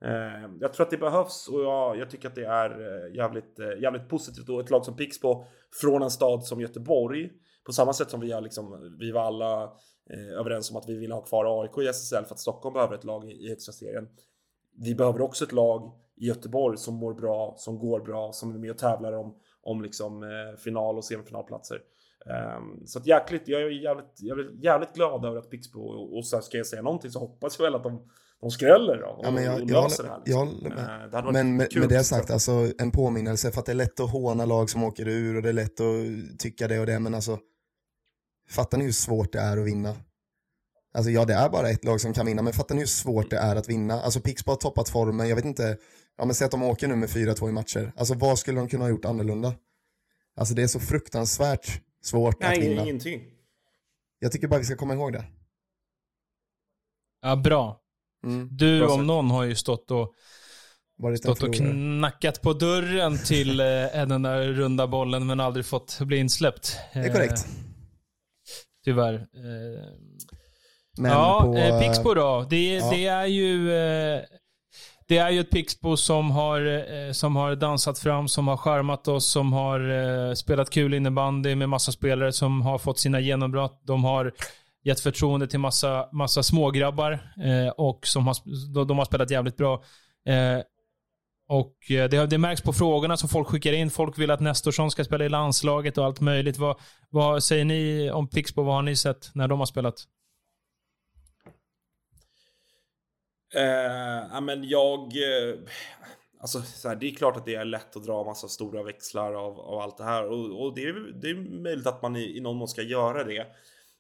Eh, 0.05 0.51
jag 0.59 0.73
tror 0.73 0.86
att 0.86 0.91
det 0.91 0.97
behövs 0.97 1.47
och 1.47 1.63
jag, 1.63 1.97
jag 1.97 2.09
tycker 2.09 2.27
att 2.27 2.36
det 2.36 2.45
är 2.45 2.69
eh, 2.69 3.15
jävligt, 3.15 3.59
eh, 3.59 3.81
jävligt 3.81 4.09
positivt 4.09 4.49
och 4.49 4.59
ett 4.59 4.69
lag 4.69 4.86
som 4.86 4.95
Pixbo 4.95 5.45
från 5.81 6.01
en 6.01 6.11
stad 6.11 6.43
som 6.43 6.61
Göteborg 6.61 7.29
på 7.65 7.73
samma 7.73 7.93
sätt 7.93 8.09
som 8.09 8.19
vi 8.19 8.31
har 8.31 8.41
liksom, 8.41 8.95
vi 8.99 9.11
var 9.11 9.21
alla 9.21 9.63
eh, 10.09 10.39
överens 10.39 10.71
om 10.71 10.77
att 10.77 10.89
vi 10.89 10.97
vill 10.97 11.11
ha 11.11 11.21
kvar 11.21 11.61
AIK 11.61 11.77
i 11.77 11.88
SSL 11.88 12.25
för 12.25 12.34
att 12.34 12.39
Stockholm 12.39 12.73
behöver 12.73 12.95
ett 12.95 13.03
lag 13.03 13.31
i, 13.31 13.45
i 13.45 13.49
högsta 13.49 13.71
serien. 13.71 14.07
Vi 14.77 14.95
behöver 14.95 15.21
också 15.21 15.45
ett 15.45 15.51
lag 15.51 15.91
i 16.15 16.27
Göteborg 16.27 16.77
som 16.77 16.95
mår 16.95 17.13
bra, 17.13 17.53
som 17.57 17.79
går 17.79 17.99
bra, 17.99 18.31
som 18.31 18.55
är 18.55 18.59
med 18.59 18.71
och 18.71 18.77
tävlar 18.77 19.13
om, 19.13 19.38
om 19.61 19.81
liksom, 19.81 20.23
eh, 20.23 20.57
final 20.57 20.97
och 20.97 21.05
semifinalplatser. 21.05 21.81
Um, 22.26 22.88
så 22.88 22.99
att 22.99 23.07
jäkligt, 23.07 23.41
jag 23.45 23.61
är 23.61 23.69
jävligt, 23.69 24.21
jävligt, 24.21 24.63
jävligt 24.63 24.93
glad 24.93 25.26
över 25.26 25.38
att 25.38 25.49
Pixbo 25.49 25.80
och, 25.80 26.17
och 26.17 26.28
sen 26.28 26.41
ska 26.41 26.57
jag 26.57 26.67
säga 26.67 26.82
någonting 26.82 27.11
så 27.11 27.19
hoppas 27.19 27.59
jag 27.59 27.65
väl 27.65 27.76
att 27.76 27.84
de, 27.84 28.09
de 28.41 28.51
skräller 28.51 28.97
då 28.97 29.07
och, 29.07 29.26
Ja, 29.26 29.32
men 29.32 29.43
jag, 29.43 29.53
och 29.53 29.69
jag, 29.69 29.84
löser 29.84 30.03
håller, 30.03 30.21
det 30.26 30.32
här. 30.32 30.38
jag 30.38 30.47
liksom. 30.47 30.71
håller 30.71 30.76
med. 30.76 31.13
Eh, 31.13 31.24
det 31.24 31.32
Men 31.32 31.55
med, 31.57 31.67
med 31.76 31.89
det 31.89 32.03
sagt, 32.03 32.32
alltså 32.32 32.51
en 32.80 32.91
påminnelse 32.91 33.51
för 33.51 33.59
att 33.59 33.65
det 33.65 33.71
är 33.71 33.76
lätt 33.76 33.99
att 33.99 34.11
håna 34.11 34.45
lag 34.45 34.69
som 34.69 34.84
åker 34.84 35.07
ur 35.07 35.36
och 35.36 35.41
det 35.41 35.49
är 35.49 35.53
lätt 35.53 35.80
att 35.80 36.39
tycka 36.39 36.67
det 36.67 36.80
och 36.80 36.86
det, 36.86 36.99
men 36.99 37.15
alltså 37.15 37.39
fattar 38.49 38.78
ni 38.78 38.86
hur 38.86 38.91
svårt 38.91 39.34
det 39.34 39.39
är 39.39 39.57
att 39.57 39.67
vinna? 39.67 39.95
Alltså 40.93 41.11
ja, 41.11 41.26
det 41.26 41.34
är 41.34 41.49
bara 41.49 41.69
ett 41.69 41.86
lag 41.86 42.01
som 42.01 42.13
kan 42.13 42.26
vinna, 42.26 42.41
men 42.41 42.53
fattar 42.53 42.76
ni 42.76 42.82
hur 42.82 42.88
svårt 42.88 43.30
det 43.30 43.38
är 43.38 43.55
att 43.55 43.69
vinna? 43.69 44.01
Alltså 44.01 44.19
Pixbo 44.19 44.51
har 44.51 44.57
toppat 44.57 44.89
formen, 44.89 45.30
jag 45.30 45.36
vet 45.36 45.45
inte, 45.45 45.78
ja 46.17 46.26
men 46.26 46.36
säg 46.36 46.45
att 46.45 46.51
de 46.51 46.63
åker 46.63 46.88
nu 46.88 46.95
med 46.95 47.09
4-2 47.09 47.49
i 47.49 47.51
matcher, 47.51 47.93
alltså 47.97 48.13
vad 48.13 48.39
skulle 48.39 48.59
de 48.59 48.67
kunna 48.67 48.84
ha 48.84 48.89
gjort 48.89 49.05
annorlunda? 49.05 49.53
Alltså 50.36 50.53
det 50.53 50.63
är 50.63 50.67
så 50.67 50.80
fruktansvärt 50.80 51.82
svårt 52.04 52.34
att 52.34 52.39
Nej, 52.49 52.60
vinna. 52.60 52.82
ingenting. 52.84 53.22
Jag 54.20 54.32
tycker 54.32 54.47
bara 54.47 54.60
vi 54.60 54.66
ska 54.66 54.76
komma 54.76 54.93
ihåg 54.93 55.14
det. 55.14 55.26
Ja, 57.22 57.36
bra. 57.36 57.80
Mm. 58.26 58.47
Du 58.51 58.80
Bra 58.80 58.93
om 58.93 59.08
någon 59.08 59.32
har 59.32 59.43
ju 59.43 59.56
stått 59.56 59.91
och, 59.91 60.14
Varit 60.97 61.20
stått 61.20 61.43
och 61.43 61.56
förlorare. 61.56 61.72
knackat 61.74 62.41
på 62.41 62.54
dörren 62.54 63.18
till 63.18 63.60
eh, 63.60 63.66
den 64.08 64.22
där 64.22 64.47
runda 64.47 64.88
bollen 64.88 65.26
men 65.28 65.39
aldrig 65.39 65.66
fått 65.66 65.99
bli 65.99 66.18
insläppt. 66.18 66.78
Det 66.93 66.99
är 66.99 67.14
korrekt. 67.14 67.45
Eh, 67.47 67.51
tyvärr. 68.86 69.14
Eh, 69.14 69.84
Men 70.97 71.12
ja, 71.12 71.41
på, 71.45 71.58
eh, 71.58 71.80
Pixbo 71.80 72.14
då. 72.14 72.47
Det, 72.49 72.74
ja. 72.76 72.89
det 72.91 73.06
är 73.06 73.26
ju... 73.26 73.72
Det 75.14 75.20
är 75.20 75.30
ju 75.30 75.39
ett 75.39 75.49
Pixbo 75.49 75.97
som 75.97 76.32
har, 76.32 76.66
eh, 76.66 77.11
som 77.11 77.36
har 77.36 77.55
dansat 77.55 77.99
fram, 77.99 78.28
som 78.28 78.47
har 78.47 78.57
charmat 78.57 79.07
oss, 79.07 79.26
som 79.26 79.53
har 79.53 79.80
eh, 79.89 80.34
spelat 80.34 80.70
kul 80.70 80.93
innebandy 80.93 81.55
med 81.55 81.70
massa 81.70 81.91
spelare 81.91 82.32
som 82.34 82.61
har 82.61 82.78
fått 82.78 82.99
sina 82.99 83.20
genombrott. 83.20 83.82
De 83.84 84.03
har 84.03 84.34
gett 84.84 84.99
förtroende 84.99 85.47
till 85.47 85.59
massa, 85.59 86.09
massa 86.11 86.43
smågrabbar 86.43 87.11
eh, 87.45 87.72
och 87.78 88.07
som 88.07 88.28
har, 88.28 88.86
de, 88.86 88.97
har 88.97 89.05
spelat 89.05 89.32
jävligt 89.32 89.57
bra. 89.57 89.84
Eh, 90.28 90.64
och 91.49 91.91
eh, 91.91 92.09
det, 92.09 92.26
det 92.26 92.38
märks 92.38 92.61
på 92.61 92.74
frågorna 92.74 93.18
som 93.18 93.30
folk 93.30 93.47
skickar 93.47 93.74
in. 93.74 93.89
Folk 93.89 94.20
vill 94.20 94.32
att 94.32 94.39
Nestorsson 94.39 94.91
ska 94.91 95.03
spela 95.03 95.26
i 95.26 95.30
landslaget 95.30 95.97
och 95.97 96.05
allt 96.05 96.22
möjligt. 96.22 96.57
Vad, 96.57 96.78
vad 97.09 97.43
säger 97.43 97.66
ni 97.66 98.11
om 98.11 98.28
Pixbo? 98.28 98.64
Vad 98.64 98.76
har 98.76 98.82
ni 98.82 98.95
sett 98.95 99.32
när 99.34 99.47
de 99.47 99.59
har 99.59 99.66
spelat? 99.66 99.95
Eh, 103.56 104.41
men 104.41 104.70
jag... 104.70 104.99
Eh, 104.99 105.56
alltså, 106.39 106.62
så 106.62 106.88
här, 106.88 106.95
det 106.95 107.08
är 107.08 107.16
klart 107.16 107.38
att 107.38 107.45
det 107.45 107.56
är 107.56 107.66
lätt 107.66 107.95
att 107.95 108.04
dra 108.04 108.24
massa 108.24 108.47
stora 108.47 108.84
växlar 108.84 109.34
av, 109.34 109.60
av 109.60 109.80
allt 109.80 109.97
det 109.97 110.04
här. 110.04 110.26
Och, 110.26 110.66
och 110.66 110.76
det, 110.76 110.84
är, 110.84 111.22
det 111.22 111.30
är 111.30 111.62
möjligt 111.64 111.88
att 111.88 112.01
man 112.01 112.16
i, 112.16 112.38
i 112.38 112.41
någon 112.41 112.58
mån 112.58 112.68
ska 112.68 112.82
göra 112.82 113.24
det. 113.24 113.47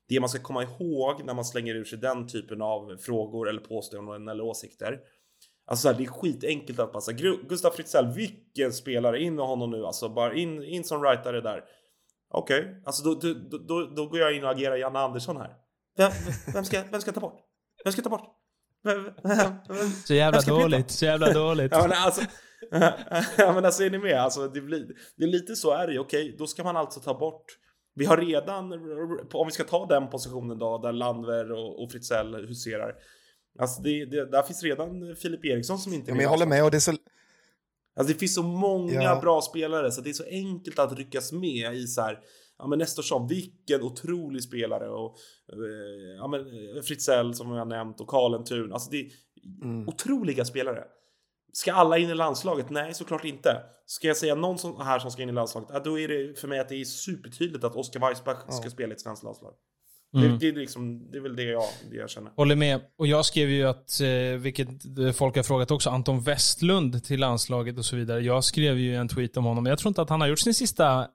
Det 0.09 0.19
man 0.19 0.29
ska 0.29 0.39
komma 0.39 0.63
ihåg 0.63 1.23
när 1.25 1.33
man 1.33 1.45
slänger 1.45 1.75
ur 1.75 1.85
sig 1.85 1.99
den 1.99 2.27
typen 2.27 2.61
av 2.61 2.97
frågor 2.97 3.49
eller 3.49 3.61
påståenden 3.61 4.27
eller 4.27 4.43
åsikter. 4.43 4.99
Alltså 5.65 5.81
så 5.81 5.91
här, 5.91 5.97
det 5.97 6.03
är 6.03 6.07
skitenkelt 6.07 6.79
att 6.79 6.93
passa. 6.93 7.11
Gustav 7.47 7.71
Fritzell, 7.71 8.13
vilken 8.13 8.73
spelare, 8.73 9.21
in 9.21 9.35
med 9.35 9.45
honom 9.45 9.71
nu 9.71 9.85
alltså. 9.85 10.09
Bara 10.09 10.33
in, 10.33 10.63
in 10.63 10.83
som 10.83 11.03
rightare 11.03 11.41
där. 11.41 11.63
Okej, 12.29 12.81
alltså 12.85 13.03
då, 13.03 13.15
då, 13.15 13.33
då, 13.33 13.57
då, 13.57 13.85
då 13.95 14.07
går 14.07 14.19
jag 14.19 14.35
in 14.35 14.43
och 14.43 14.51
agerar 14.51 14.75
Janne 14.75 14.99
Andersson 14.99 15.37
här. 15.37 15.55
Vem, 15.97 16.11
vem, 16.53 16.65
ska, 16.65 16.83
vem 16.91 17.01
ska 17.01 17.11
ta 17.11 17.19
bort? 17.19 17.39
Vem 17.83 17.93
ska 17.93 18.01
ta 18.01 18.09
bort? 18.09 18.42
Så 20.05 20.13
jävla 20.13 20.41
dåligt. 20.41 20.91
Så 20.91 21.05
jävla 21.05 21.33
dåligt. 21.33 21.71
Ja 21.71 21.87
men 21.87 21.97
alltså, 21.97 22.21
ja, 23.37 23.53
men 23.53 23.65
alltså 23.65 23.83
är 23.83 23.89
ni 23.89 23.97
med? 23.97 24.21
Alltså, 24.21 24.47
det, 24.47 24.61
blir, 24.61 24.87
det 25.17 25.23
är 25.23 25.27
lite 25.27 25.55
så 25.55 25.71
är 25.71 25.87
det. 25.87 25.99
Okej, 25.99 26.35
då 26.37 26.47
ska 26.47 26.63
man 26.63 26.77
alltså 26.77 26.99
ta 26.99 27.19
bort. 27.19 27.45
Vi 27.95 28.05
har 28.05 28.17
redan, 28.17 28.73
om 29.33 29.47
vi 29.47 29.51
ska 29.51 29.63
ta 29.63 29.85
den 29.85 30.09
positionen 30.09 30.59
då, 30.59 30.77
där 30.77 30.91
Landver 30.91 31.51
och, 31.51 31.83
och 31.83 31.91
Fritzell 31.91 32.35
huserar. 32.47 32.93
Alltså 33.59 33.81
det, 33.81 34.05
det, 34.05 34.31
där 34.31 34.43
finns 34.43 34.63
redan 34.63 35.15
Filip 35.15 35.45
Eriksson 35.45 35.79
som 35.79 35.93
inte 35.93 36.11
ja, 36.11 36.15
men 36.15 36.23
jag 36.23 36.29
håller 36.29 36.45
med 36.45 36.63
och 36.63 36.71
det 36.71 36.77
är 36.77 36.79
så, 36.79 36.91
Alltså 37.95 38.13
det 38.13 38.19
finns 38.19 38.35
så 38.35 38.43
många 38.43 39.03
Ja. 39.03 39.19
bra 39.21 39.41
spelare 39.41 39.91
så 39.91 40.01
det 40.01 40.09
är 40.09 40.13
så 40.13 40.25
enkelt 40.29 40.79
att 40.79 40.97
ryckas 40.97 41.31
med 41.31 41.75
i 41.75 41.87
så 41.87 42.01
här. 42.01 42.19
Ja 42.63 42.67
men 42.67 42.79
Nestorsson, 42.79 43.27
vilken 43.27 43.81
otrolig 43.81 44.43
spelare 44.43 44.89
och 44.89 45.17
eh, 45.53 46.15
ja 46.17 46.27
men 46.27 46.39
eh, 46.41 46.81
Fritzell 46.83 47.33
som 47.33 47.51
jag 47.51 47.67
nämnt 47.67 48.01
och 48.01 48.07
Karlentun. 48.07 48.73
Alltså 48.73 48.89
det 48.91 48.99
är 48.99 49.05
Mm. 49.63 49.87
otroliga 49.89 50.45
spelare. 50.45 50.83
Ska 51.53 51.73
alla 51.73 51.97
in 51.97 52.09
i 52.09 52.15
landslaget? 52.15 52.69
Nej, 52.69 52.93
såklart 52.93 53.25
inte. 53.25 53.57
Ska 53.85 54.07
jag 54.07 54.17
säga 54.17 54.35
någon 54.35 54.57
som, 54.57 54.81
här 54.81 54.99
som 54.99 55.11
ska 55.11 55.21
in 55.21 55.29
i 55.29 55.31
landslaget? 55.31 55.69
Ja, 55.73 55.79
då 55.79 55.99
är 55.99 56.07
det 56.07 56.39
för 56.39 56.47
mig 56.47 56.59
att 56.59 56.69
det 56.69 56.75
är 56.75 56.85
supertydligt 56.85 57.63
att 57.63 57.75
Oscar 57.75 57.99
Weissbach 57.99 58.37
ska 58.49 58.69
spela 58.69 58.89
i 58.89 58.93
ett 58.93 59.01
svenskt 59.01 59.23
landslag. 59.23 59.53
Mm. 60.15 60.31
Det, 60.31 60.37
det, 60.37 60.47
är 60.47 60.53
liksom, 60.53 61.11
det 61.11 61.17
är 61.17 61.21
väl 61.21 61.35
det 61.35 61.43
jag, 61.43 61.63
det 61.91 61.95
jag 61.95 62.09
känner. 62.09 62.31
Håller 62.35 62.55
med. 62.55 62.81
Och 62.97 63.07
jag 63.07 63.25
skrev 63.25 63.49
ju 63.49 63.63
att, 63.63 64.01
eh, 64.01 64.39
vilket 64.39 64.67
folk 65.15 65.35
har 65.35 65.43
frågat 65.43 65.71
också, 65.71 65.89
Anton 65.89 66.21
Westlund 66.21 67.03
till 67.03 67.19
landslaget 67.19 67.77
och 67.77 67.85
så 67.85 67.95
vidare. 67.95 68.21
Jag 68.21 68.43
skrev 68.43 68.77
ju 68.77 68.95
en 68.95 69.07
tweet 69.07 69.37
om 69.37 69.45
honom. 69.45 69.65
Jag 69.65 69.79
tror 69.79 69.89
inte 69.89 70.01
att 70.01 70.09
han 70.09 70.21
har 70.21 70.27
gjort 70.27 70.39
sin 70.39 70.53
sista 70.53 71.07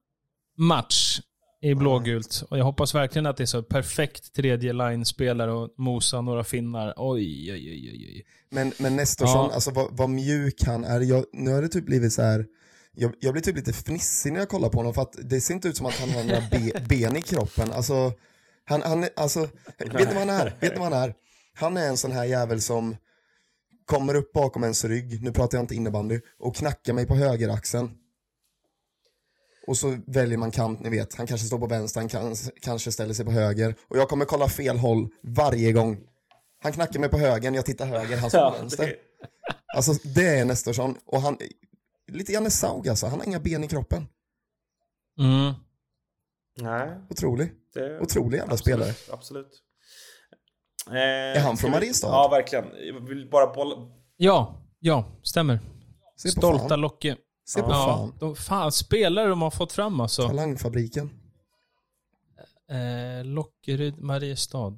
match 0.59 1.21
i 1.61 1.75
blågult. 1.75 2.43
Och 2.51 2.59
jag 2.59 2.65
hoppas 2.65 2.95
verkligen 2.95 3.27
att 3.27 3.37
det 3.37 3.45
är 3.45 3.47
så 3.47 3.63
perfekt 3.63 4.35
tredje 4.35 4.73
line-spelare 4.73 5.53
och 5.53 5.75
mosa 5.77 6.21
några 6.21 6.45
finnar. 6.45 6.95
Oj, 6.97 7.53
oj, 7.53 7.71
oj, 7.71 8.07
oj. 8.09 8.25
Men, 8.51 8.73
men 8.79 8.97
Nestorsson, 8.97 9.47
Ja. 9.49 9.55
alltså 9.55 9.71
vad, 9.71 9.97
vad 9.97 10.11
mjuk 10.11 10.63
han 10.67 10.85
är. 10.85 11.01
Jag, 11.01 11.25
nu 11.33 11.51
har 11.51 11.63
det 11.63 11.69
typ 11.69 11.87
blivit 11.87 12.13
så 12.13 12.23
här. 12.23 12.47
Jag, 12.95 13.13
jag 13.21 13.33
blir 13.33 13.43
typ 13.43 13.57
lite 13.57 13.73
fnissig 13.73 14.33
när 14.33 14.41
jag 14.41 14.49
kollar 14.49 14.69
på 14.69 14.79
honom 14.79 14.95
för 14.95 15.03
att 15.03 15.15
det 15.23 15.41
ser 15.41 15.55
inte 15.55 15.69
ut 15.69 15.77
som 15.77 15.87
att 15.87 15.95
han 16.01 16.11
har 16.11 16.25
några 16.25 16.43
be, 16.51 16.81
ben 16.89 17.17
i 17.17 17.23
kroppen. 17.23 17.73
Alltså, 17.73 18.13
han, 18.65 18.83
han, 18.83 19.05
alltså, 19.17 19.41
vet 19.79 19.93
ni 19.93 20.05
vad 20.05 20.17
han 20.17 20.31
är? 20.31 20.57
Vet 20.61 20.73
ni 20.73 20.79
vad 20.81 20.93
han 20.93 21.03
är? 21.03 21.15
Han 21.55 21.77
är 21.77 21.89
en 21.89 21.97
sån 21.97 22.13
här 22.13 22.25
jävel 22.25 22.61
som 22.61 22.97
kommer 23.87 24.15
upp 24.15 24.33
bakom 24.33 24.63
ens 24.63 24.85
rygg, 24.85 25.23
nu 25.23 25.33
pratar 25.33 25.59
jag 25.59 25.63
inte 25.63 25.75
innebandy, 25.75 26.21
och 26.39 26.57
knackar 26.57 26.93
mig 26.93 27.07
på 27.07 27.15
högeraxeln. 27.15 27.91
Och 29.69 29.77
så 29.77 29.97
väljer 30.07 30.39
man 30.39 30.51
kant, 30.51 30.81
ni 30.81 30.91
vet. 30.91 31.15
Han 31.15 31.27
kanske 31.27 31.47
står 31.47 31.59
på 31.59 31.67
vänster, 31.67 32.01
han 32.01 32.09
kan, 32.09 32.35
kanske 32.63 32.93
ställer 32.93 33.15
sig 33.15 33.25
på 33.25 33.31
höger. 33.31 33.75
Och 33.89 33.97
jag 33.99 34.09
kommer 34.09 34.25
kolla 34.25 34.49
fel 34.49 34.79
håll 34.79 35.09
varje 35.23 35.73
gång. 35.73 35.99
Han 36.63 36.73
knackar 36.73 37.01
mig 37.01 37.09
på 37.09 37.19
höger, 37.19 37.53
jag 37.53 37.67
tittar 37.67 37.87
höger, 37.87 38.17
han 38.17 38.31
står 38.31 38.39
på 38.51 38.57
Ja, 38.57 38.61
vänster. 38.61 38.87
det, 38.87 38.97
Alltså 39.77 39.93
det 39.93 40.27
är 40.39 40.45
Nestorsson 40.45 40.95
och 41.07 41.21
han, 41.21 41.39
lite 42.13 42.33
Janne 42.33 42.51
Saug 42.51 42.89
alltså, 42.89 43.07
han 43.07 43.19
har 43.19 43.27
inga 43.27 43.41
ben 43.41 43.65
i 43.65 43.69
kroppen. 43.69 44.07
Mm. 45.21 45.53
nej, 46.61 46.89
Otrolig, 47.11 47.53
det, 47.75 48.01
otrolig 48.01 48.39
jävla 48.39 48.53
absolut, 48.55 48.77
spelare. 48.79 48.95
Absolut. 49.13 49.63
Eh, 51.37 51.43
han 51.43 51.57
från 51.57 51.71
vi- 51.71 51.77
Mariestad? 51.77 52.09
Ja, 52.09 52.29
verkligen. 52.29 52.65
Jag 52.87 53.09
vill 53.09 53.29
bara 53.31 53.55
bolla... 53.55 53.77
Ja, 54.17 54.63
ja, 54.79 55.05
stämmer. 55.23 55.61
Stolta 56.17 56.69
fan, 56.69 56.81
Locke. 56.81 57.17
Se 57.49 57.63
på 57.63 57.71
Ja, 57.71 57.75
fan. 57.87 58.15
de, 58.21 58.37
fan, 58.37 58.73
spelare 58.73 59.29
de 59.29 59.43
har 59.43 59.51
fått 59.51 59.73
fram 59.73 60.01
alltså. 60.01 60.23
Talangfabriken. 60.29 61.11
Eh, 62.71 63.25
Lockeryd, 63.25 63.99
Mariestad. 64.01 64.77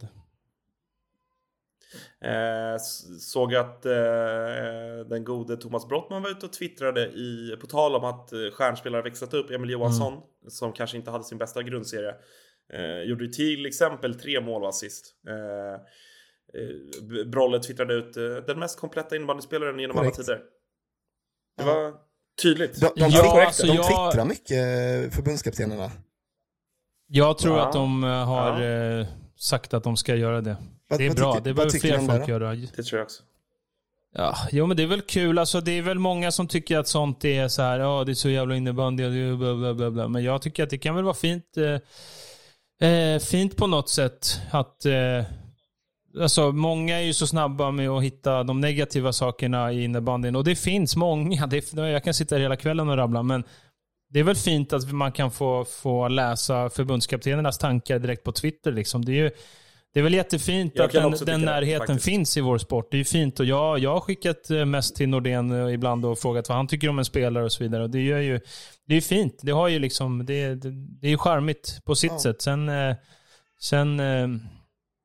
Eh, 2.21 2.77
såg 3.21 3.55
att 3.55 3.87
eh, 3.87 3.93
den 5.09 5.25
gode 5.25 5.57
Thomas 5.57 5.89
Brottman 5.89 6.23
var 6.23 6.31
ute 6.31 6.47
och 6.47 6.53
twittrade 6.53 7.07
i, 7.07 7.57
på 7.61 7.66
tal 7.66 7.95
om 7.97 8.05
att 8.05 8.33
eh, 8.33 8.39
stjärnspelare 8.53 9.03
växlat 9.03 9.35
upp. 9.35 9.51
Emil 9.51 9.71
Johansson, 9.71 10.21
som 10.49 10.73
kanske 10.73 10.97
inte 10.97 11.11
hade 11.11 11.25
sin 11.25 11.39
bästa 11.39 11.62
grundserie, 11.62 12.14
eh, 12.73 13.03
gjorde 13.03 13.33
till 13.33 13.66
exempel 13.66 14.21
tre 14.21 14.41
mål 14.41 14.62
och 14.62 14.68
assist. 14.68 15.14
Eh, 15.29 15.75
eh, 16.61 17.25
Brolle 17.27 17.59
twittrade 17.61 17.95
ut 17.95 18.16
eh, 18.16 18.23
den 18.47 18.59
mest 18.59 18.79
kompletta 18.79 19.16
innebandyspelaren 19.16 19.79
genom 19.79 19.97
alla 19.99 20.11
Korrekt. 20.11 20.27
tider. 20.27 20.43
Det 21.57 21.64
var 21.64 21.95
tydligt. 22.43 22.80
De, 22.80 22.86
de, 22.86 22.93
Ja, 23.01 23.07
twittrar, 23.11 23.41
alltså 23.45 23.66
de 23.66 23.74
jag- 23.74 23.86
twittrar 23.86 24.24
mycket, 24.24 24.51
eh, 24.51 25.16
förbundskaptenerna. 25.16 25.91
Jag 27.07 27.38
tror 27.38 27.59
Ja. 27.59 27.66
att 27.66 27.72
de 27.72 28.05
eh, 28.05 28.11
har 28.11 28.62
eh, 29.01 29.07
sagt 29.38 29.74
att 29.74 29.84
de 29.84 29.97
ska 29.97 30.14
göra 30.14 30.41
det. 30.41 30.57
Vad- 30.88 31.01
Det 31.01 31.07
är 31.07 31.14
bra. 31.14 31.32
tycker- 31.34 31.45
det 31.45 31.55
behöver 31.55 31.78
fler 31.78 31.99
det 31.99 32.07
folk 32.07 32.28
göra. 32.28 32.55
Det 32.55 32.82
tror 32.82 32.99
jag 32.99 33.05
också. 33.05 33.22
Ja, 34.14 34.36
jo, 34.53 34.66
men 34.66 34.76
det 34.76 34.82
är 34.82 34.86
väl 34.86 35.01
kul. 35.01 35.38
Alltså, 35.38 35.61
det 35.61 35.78
är 35.78 35.82
väl 35.82 35.99
många 35.99 36.32
som 36.32 36.49
tycker 36.49 36.78
att 36.78 36.88
sånt 36.88 37.24
är 37.24 37.49
så 37.49 37.62
här, 37.62 37.78
ja, 37.78 38.05
det 38.05 38.12
är 38.12 38.14
så 38.14 38.28
jävla 38.28 38.57
innebandy 38.57 39.30
och 39.32 39.38
bla, 39.38 39.55
bla, 39.55 39.74
bla, 39.74 39.91
bla. 39.91 40.09
Men 40.09 40.22
jag 40.24 40.43
tycker 40.43 40.62
att 40.64 40.70
det 40.70 40.78
kan 40.78 40.95
väl 40.95 41.05
vara 41.05 41.14
fint, 41.14 41.45
eh, 42.80 43.18
fint 43.18 43.57
på 43.57 43.66
något 43.66 43.88
sätt 43.88 44.41
att 44.51 44.84
eh, 44.86 45.24
Alltså, 46.19 46.53
många 46.53 46.99
är 46.99 47.03
ju 47.03 47.13
så 47.13 47.27
snabba 47.27 47.71
med 47.71 47.89
att 47.91 48.03
hitta 48.03 48.43
de 48.43 48.61
negativa 48.61 49.13
sakerna 49.13 49.73
i 49.73 49.85
innebandyn. 49.85 50.37
Och 50.37 50.45
det 50.45 50.57
finns 50.57 50.97
många. 50.97 51.47
Det 51.51 51.57
är, 51.75 51.87
jag 51.87 52.05
kan 52.05 52.15
sitta 52.15 52.37
hela 52.37 52.57
kvällen 52.57 52.89
och 52.89 52.97
rabbla, 52.97 53.23
men 53.23 53.45
det 54.13 54.21
är 54.21 54.25
väl 54.25 54.37
fint 54.37 54.73
att 54.73 54.93
man 54.93 55.13
kan 55.13 55.31
få, 55.31 55.65
få 55.65 56.09
läsa 56.09 56.71
förbundskaptenernas 56.71 57.59
tankar 57.59 57.99
direkt 57.99 58.25
på 58.25 58.33
Twitter. 58.33 58.73
Liksom. 58.73 59.05
Det, 59.05 59.13
är 59.13 59.17
ju, 59.17 59.31
det 59.95 60.01
är 60.01 60.05
väl 60.05 60.15
jättefint 60.15 60.73
Jag 60.77 60.85
att 60.85 60.93
den, 60.93 61.11
den 61.11 61.41
det, 61.41 61.47
närheten 61.47 61.87
faktiskt. 61.87 62.05
finns 62.05 62.37
i 62.37 62.41
vår 62.41 62.59
sport. 62.59 62.91
Det 62.91 62.97
är 62.97 62.99
ju 62.99 63.05
fint 63.05 63.41
och 63.41 63.47
jag, 63.47 63.79
jag 63.79 63.93
har 63.93 64.01
skickat 64.01 64.51
eh, 64.51 64.65
mest 64.65 64.97
till 64.97 65.09
Nordén 65.09 65.51
eh, 65.67 65.75
ibland 65.75 66.05
och 66.05 66.19
frågat 66.19 66.49
vad 66.49 66.57
han 66.57 66.67
tycker 66.69 66.89
om 66.89 66.99
en 66.99 67.05
spelare 67.05 67.45
och 67.45 67.53
så 67.53 67.65
vidare. 67.65 67.83
Och 67.83 67.91
det, 67.91 68.01
gör 68.01 68.19
ju, 68.19 68.41
det 68.87 68.93
är 68.93 68.97
ju 68.97 69.01
fint. 69.03 69.39
Det, 69.43 69.53
har 69.53 69.69
ju 69.69 69.79
liksom, 69.79 70.27
det, 70.27 70.55
det, 70.55 70.71
det 71.01 71.07
är 71.07 71.11
ju 71.11 71.19
charmigt 71.19 71.81
på 71.85 71.95
sitt 71.95 72.13
Ja. 72.13 72.19
sätt. 72.19 72.43
Sen, 72.43 72.69
eh, 72.69 72.95
sen 73.61 74.01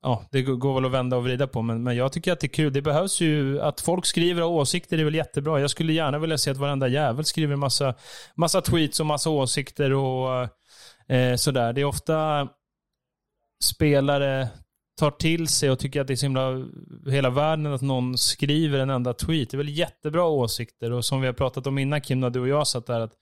ja, 0.06 0.24
det 0.32 0.42
går- 0.42 0.74
väl 0.76 0.86
att 0.86 0.92
vända 0.92 1.18
och 1.18 1.24
vrida 1.24 1.48
på, 1.48 1.62
men, 1.62 1.84
men 1.84 1.96
jag 1.96 2.12
tycker 2.12 2.32
att 2.34 2.40
det 2.40 2.46
är 2.48 2.50
kul. 2.50 2.74
Det 2.74 2.82
behövs 2.82 3.22
ju, 3.22 3.62
att 3.62 3.82
folk 3.82 4.06
skriver 4.06 4.44
och 4.44 4.52
åsikter 4.52 4.98
är 4.98 5.04
väl 5.04 5.16
jättebra. 5.16 5.60
Jag 5.60 5.70
skulle 5.70 5.94
gärna 5.94 6.20
vilja 6.20 6.38
se 6.38 6.52
att 6.52 6.58
varenda 6.58 6.88
jävel 6.88 7.26
skriver 7.26 7.56
massa, 7.56 7.96
massa 8.36 8.62
tweets 8.62 9.00
och 9.00 9.06
massa 9.06 9.30
åsikter 9.30 9.94
och 9.94 10.48
eh, 11.08 11.36
sådär. 11.36 11.74
Det 11.74 11.82
är 11.82 11.86
ofta 11.86 12.48
spelare 13.64 14.48
tar 15.00 15.12
till 15.12 15.48
sig 15.48 15.72
och 15.72 15.80
tycker 15.80 16.02
att 16.02 16.08
det 16.08 16.14
är 16.14 16.16
så 16.16 16.26
himla 16.26 16.66
hela 17.08 17.30
världen 17.30 17.74
att 17.74 17.82
någon 17.82 18.18
skriver 18.18 18.80
en 18.80 18.90
enda 18.90 19.14
tweet. 19.14 19.50
Det 19.50 19.56
är 19.56 19.58
väl 19.58 19.78
jättebra 19.78 20.24
åsikter 20.24 20.92
och 20.92 21.06
som 21.06 21.22
vi 21.22 21.28
har 21.28 21.34
pratat 21.34 21.68
om 21.68 21.78
innan 21.78 22.02
Kim, 22.02 22.20
när 22.20 22.30
du 22.30 22.40
och 22.40 22.48
jag 22.48 22.68
satt 22.68 22.86
där, 22.86 23.00
att 23.00 23.14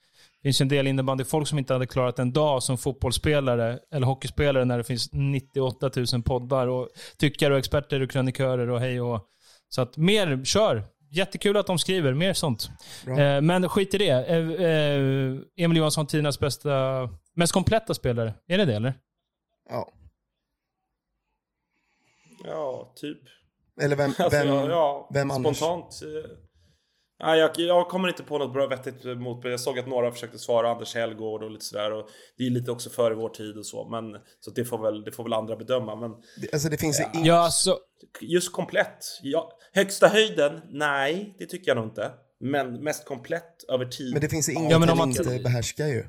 finns 0.44 0.60
en 0.60 0.68
del 0.68 0.86
innebandyfolk 0.86 1.48
som 1.48 1.58
inte 1.58 1.72
hade 1.72 1.86
klarat 1.86 2.18
en 2.18 2.32
dag 2.32 2.62
som 2.62 2.78
fotbollsspelare 2.78 3.78
eller 3.92 4.06
hockeyspelare 4.06 4.64
när 4.64 4.78
det 4.78 4.84
finns 4.84 5.08
98 5.12 5.90
000 6.12 6.22
poddar 6.22 6.66
och 6.66 6.88
tyckare 7.18 7.52
och 7.52 7.58
experter 7.58 8.00
och 8.00 8.10
krönikörer 8.10 8.70
och 8.70 8.80
hej 8.80 9.00
och... 9.00 9.28
Så 9.68 9.82
att 9.82 9.96
mer, 9.96 10.44
kör! 10.44 10.82
Jättekul 11.10 11.56
att 11.56 11.66
de 11.66 11.78
skriver, 11.78 12.14
mer 12.14 12.32
sånt. 12.32 12.70
Eh, 13.06 13.40
men 13.40 13.68
skit 13.68 13.94
i 13.94 13.98
det. 13.98 14.10
Eh, 14.10 14.50
eh, 14.66 15.38
Emil 15.56 15.76
Johansson, 15.76 16.06
tidernas 16.06 16.40
bästa, 16.40 16.70
mest 17.34 17.52
kompletta 17.52 17.94
spelare. 17.94 18.34
Är 18.46 18.58
det 18.58 18.64
det 18.64 18.74
eller? 18.74 18.94
Ja. 19.68 19.92
Ja, 22.44 22.92
typ. 22.96 23.18
Eller 23.80 23.96
vem, 23.96 24.12
Alltså, 24.18 24.38
vem, 24.38 24.48
ja, 24.48 24.68
ja, 24.68 25.08
vem 25.14 25.30
annars? 25.30 25.56
spontant. 25.56 26.00
Nej, 27.22 27.38
jag, 27.40 27.50
jag 27.56 27.88
kommer 27.88 28.08
inte 28.08 28.22
på 28.22 28.38
något 28.38 28.52
bra 28.52 28.66
vettigt 28.66 29.04
motbild. 29.04 29.52
Jag 29.52 29.60
såg 29.60 29.78
att 29.78 29.86
några 29.86 30.12
försökte 30.12 30.38
svara, 30.38 30.70
Anders 30.70 30.94
Hellgård 30.94 31.42
och 31.42 31.50
lite 31.50 31.64
sådär. 31.64 31.92
Och 31.92 32.08
det 32.38 32.46
är 32.46 32.50
lite 32.50 32.70
också 32.70 32.90
före 32.90 33.14
vår 33.14 33.28
tid 33.28 33.56
och 33.58 33.66
så. 33.66 33.88
Men, 33.88 34.04
så 34.40 34.50
det, 34.50 34.64
får 34.64 34.78
väl, 34.82 35.04
det 35.04 35.12
får 35.12 35.22
väl 35.24 35.32
andra 35.32 35.56
bedöma. 35.56 35.96
Men 35.96 36.10
Det- 36.40 36.52
Alltså 36.52 36.68
det 36.68 36.76
finns 36.76 37.00
ju 37.00 37.04
in... 37.20 37.24
Ja, 37.24 37.34
alltså, 37.34 37.78
just 38.20 38.52
komplett. 38.52 38.98
Ja, 39.22 39.50
högsta 39.72 40.08
höjden? 40.08 40.60
Nej, 40.70 41.36
det 41.38 41.46
tycker 41.46 41.70
jag 41.70 41.76
nog 41.76 41.86
inte. 41.86 42.10
Men 42.40 42.84
mest 42.84 43.04
komplett 43.06 43.64
över 43.72 43.84
tid. 43.86 44.12
Men 44.12 44.20
det 44.20 44.28
finns 44.28 44.48
inget 44.48 44.70
Ja, 44.70 44.78
men 44.78 44.90
om 44.90 44.98
han 44.98 45.08
man- 45.08 45.16
inte 45.18 45.38
behärskar 45.42 45.86
ju. 45.86 46.04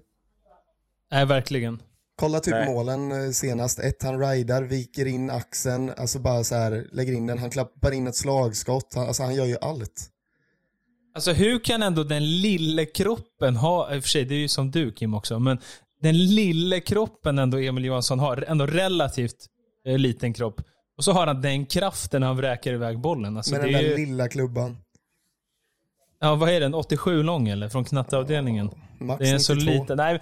nej 1.11 1.25
verkligen. 1.25 1.81
Kolla 2.17 2.39
typ 2.39 2.53
Nej. 2.53 2.73
målen 2.73 3.11
eh, 3.11 3.29
senast. 3.31 3.79
Ett, 3.79 4.03
han 4.03 4.19
rider, 4.19 4.63
viker 4.63 5.05
in 5.05 5.29
axeln, 5.29 5.89
alltså 5.97 6.19
bara 6.19 6.43
så 6.43 6.55
här, 6.55 6.87
lägger 6.91 7.13
in 7.13 7.27
den. 7.27 7.37
Han 7.37 7.49
klappar 7.49 7.91
in 7.91 8.07
ett 8.07 8.15
slagskott. 8.15 8.93
Han, 8.95 9.07
alltså 9.07 9.23
han 9.23 9.35
gör 9.35 9.45
ju 9.45 9.57
allt. 9.61 10.09
Alltså 11.15 11.31
hur 11.31 11.59
kan 11.59 11.83
ändå 11.83 12.03
den 12.03 12.41
lille 12.41 12.85
kroppen 12.85 13.55
ha, 13.55 13.95
i 13.95 13.99
och 13.99 14.03
för 14.03 14.09
sig 14.09 14.25
det 14.25 14.35
är 14.35 14.39
ju 14.39 14.47
som 14.47 14.71
du 14.71 14.91
Kim 14.91 15.13
också, 15.13 15.39
men 15.39 15.57
den 16.01 16.17
lille 16.17 16.79
kroppen 16.79 17.39
ändå 17.39 17.57
Emil 17.57 17.85
Johansson 17.85 18.19
har, 18.19 18.45
ändå 18.47 18.65
relativt 18.65 19.45
eh, 19.87 19.97
liten 19.97 20.33
kropp. 20.33 20.61
Och 20.97 21.03
så 21.03 21.11
har 21.11 21.27
han 21.27 21.41
den 21.41 21.65
kraften 21.65 22.21
när 22.21 22.27
han 22.27 22.37
vräker 22.37 22.73
iväg 22.73 22.99
bollen. 22.99 23.37
Alltså, 23.37 23.51
Med 23.51 23.61
den 23.61 23.69
är 23.69 23.73
där 23.73 23.89
ju, 23.89 23.95
lilla 23.95 24.27
klubban. 24.27 24.77
ja, 26.19 26.35
vad 26.35 26.49
är 26.49 26.59
den? 26.59 26.73
87 26.73 27.23
lång 27.23 27.47
eller? 27.47 27.69
Från 27.69 27.85
knatteavdelningen. 27.85 28.69
Max 28.99 29.19
Det 29.19 29.29
är 29.29 29.33
en 29.33 29.39
så 29.39 29.53
92. 29.53 29.71
liten. 29.71 29.97
Nej, 29.97 30.21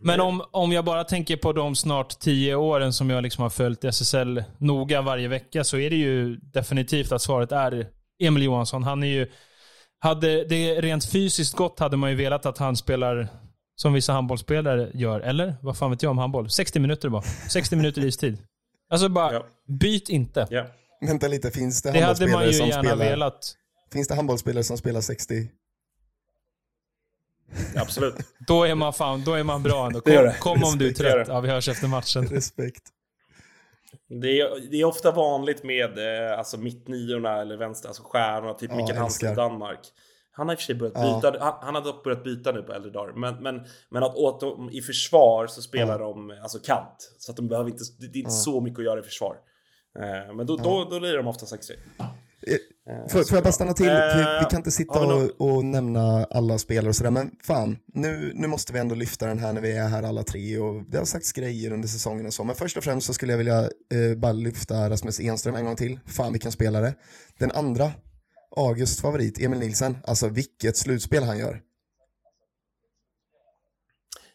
men 0.00 0.20
om, 0.20 0.42
om 0.50 0.72
jag 0.72 0.84
bara 0.84 1.04
tänker 1.04 1.36
på 1.36 1.52
de 1.52 1.76
snart 1.76 2.18
tio 2.18 2.54
åren 2.54 2.92
som 2.92 3.10
jag 3.10 3.22
liksom 3.22 3.42
har 3.42 3.50
följt 3.50 3.84
SSL 3.84 4.44
noga 4.58 5.02
varje 5.02 5.28
vecka 5.28 5.64
så 5.64 5.76
är 5.78 5.90
det 5.90 5.96
ju 5.96 6.36
definitivt 6.36 7.12
att 7.12 7.22
svaret 7.22 7.52
är 7.52 7.86
Emil 8.22 8.42
Johansson. 8.42 8.82
Han 8.82 9.02
är 9.02 9.06
ju... 9.06 9.26
Hade 10.02 10.44
det 10.44 10.80
rent 10.80 11.04
fysiskt 11.04 11.54
gått 11.56 11.78
hade 11.78 11.96
man 11.96 12.10
ju 12.10 12.16
velat 12.16 12.46
att 12.46 12.58
han 12.58 12.76
spelar 12.76 13.28
som 13.76 13.92
vissa 13.92 14.12
handbollsspelare 14.12 14.90
gör. 14.94 15.20
Eller? 15.20 15.56
Vad 15.62 15.76
fan 15.78 15.90
vet 15.90 16.02
jag 16.02 16.10
om 16.10 16.18
handboll? 16.18 16.50
60 16.50 16.80
minuter 16.80 17.08
bara. 17.08 17.22
60 17.22 17.76
minuter 17.76 18.04
istid. 18.04 18.38
Alltså 18.90 19.08
bara, 19.08 19.32
Ja. 19.32 19.46
byt 19.66 20.08
inte. 20.08 20.46
Ja. 20.50 20.66
Vänta 21.06 21.28
lite, 21.28 21.50
finns 21.50 21.82
det, 21.82 21.92
Det 21.92 22.00
hade 22.00 22.26
man 22.26 22.30
handbollsspelare 22.34 22.46
ju 22.46 22.52
som 22.52 22.68
gärna 22.68 22.82
spelar... 22.82 23.10
velat. 23.10 23.54
Finns 23.92 24.08
det 24.08 24.14
handbollsspelare 24.14 24.64
som 24.64 24.76
spelar 24.78 25.00
60? 25.00 25.48
Absolut. 27.76 28.14
Då 28.46 28.64
är 28.64 28.74
man 28.74 28.92
fan, 28.92 29.24
då 29.24 29.34
är 29.34 29.42
man 29.44 29.62
bra 29.62 29.86
ändå. 29.86 30.00
Det 30.04 30.14
Kom, 30.16 30.24
det. 30.24 30.36
kom 30.40 30.64
om 30.64 30.78
du 30.78 30.84
är 30.84 30.88
det 30.88 30.94
trött. 30.94 31.26
det. 31.26 31.32
Ja, 31.32 31.40
vi 31.40 31.48
hörs 31.48 31.68
efter 31.68 31.88
matchen. 31.88 32.26
Respekt. 32.26 32.82
Det 34.08 34.40
är, 34.40 34.70
det 34.70 34.80
är 34.80 34.84
ofta 34.84 35.10
vanligt 35.12 35.62
med 35.64 35.98
eh, 35.98 36.38
alltså 36.38 36.58
mittniorna 36.58 37.40
eller 37.40 37.56
vänster, 37.56 37.88
alltså 37.88 38.02
stjärnorna, 38.02 38.54
typ 38.54 38.70
Ja, 38.70 38.76
Mikael 38.76 38.98
Hansen 38.98 39.32
i. 39.32 39.34
Danmark. 39.36 39.80
Han 40.32 40.48
har 40.48 40.54
i 40.54 40.56
och 40.56 40.58
för 40.60 40.64
sig 40.64 40.74
börjat 40.74 40.94
Ja. 40.96 41.20
byta, 41.22 41.44
han, 41.44 41.54
han 41.60 41.74
har 41.74 41.82
dock 41.82 42.04
börjat 42.04 42.24
byta 42.24 42.52
nu 42.52 42.62
på 42.62 42.72
äldre 42.72 42.90
dagar. 42.90 43.12
Men, 43.12 43.42
men, 43.42 43.60
men 43.88 44.02
att 44.02 44.14
åt 44.14 44.40
dem 44.40 44.70
i 44.72 44.80
försvar 44.82 45.46
så 45.46 45.62
spelar 45.62 45.98
de 45.98 46.38
alltså 46.42 46.58
kant. 46.58 47.14
Så 47.18 47.30
att 47.32 47.36
de 47.36 47.48
behöver 47.48 47.70
inte, 47.70 47.84
det 47.98 48.18
är 48.18 48.20
inte 48.20 48.30
så 48.30 48.60
mycket 48.60 48.78
att 48.78 48.84
göra 48.84 49.00
i 49.00 49.02
försvar. 49.02 49.36
Eh, 49.98 50.34
men 50.34 50.46
då, 50.46 50.56
då, 50.56 50.86
då 50.90 50.98
lirar 50.98 51.16
de 51.16 51.26
ofta 51.26 51.46
60. 51.46 51.74
Får, 53.10 53.22
får 53.24 53.36
jag 53.36 53.44
bara 53.44 53.52
stanna 53.52 53.72
till? 53.72 53.88
Eh, 53.88 53.92
Vi, 54.16 54.22
vi 54.40 54.44
kan 54.50 54.56
inte 54.56 54.70
sitta 54.70 55.00
vi 55.06 55.06
och, 55.38 55.50
och 55.56 55.64
nämna 55.64 56.24
alla 56.30 56.58
spelare 56.58 56.88
och 56.88 56.96
sådär, 56.96 57.10
men 57.10 57.30
fan, 57.44 57.78
nu, 57.94 58.32
nu 58.34 58.46
måste 58.46 58.72
vi 58.72 58.78
ändå 58.78 58.94
lyfta 58.94 59.26
den 59.26 59.38
här 59.38 59.52
när 59.52 59.60
vi 59.60 59.72
är 59.76 59.88
här 59.88 60.02
alla 60.02 60.22
tre 60.22 60.58
och 60.58 60.82
det 60.90 60.98
har 60.98 61.04
sagts 61.04 61.32
grejer 61.32 61.72
under 61.72 61.88
säsongen 61.88 62.26
och 62.26 62.34
så, 62.34 62.44
men 62.44 62.56
först 62.56 62.76
och 62.76 62.84
främst 62.84 63.06
så 63.06 63.14
skulle 63.14 63.32
jag 63.32 63.38
vilja 63.38 63.60
eh, 63.62 64.16
bara 64.16 64.32
lyfta 64.32 64.90
Rasmus 64.90 65.20
Enström 65.20 65.54
en 65.54 65.64
gång 65.64 65.76
till. 65.76 66.00
Fan 66.06 66.32
vilken 66.32 66.52
spelare. 66.52 66.94
Den 67.38 67.50
andra, 67.50 67.92
Augusts 68.56 69.00
favorit, 69.00 69.40
Emil 69.40 69.58
Nielsen, 69.58 69.98
alltså 70.04 70.28
vilket 70.28 70.76
slutspel 70.76 71.22
han 71.22 71.38
gör. 71.38 71.60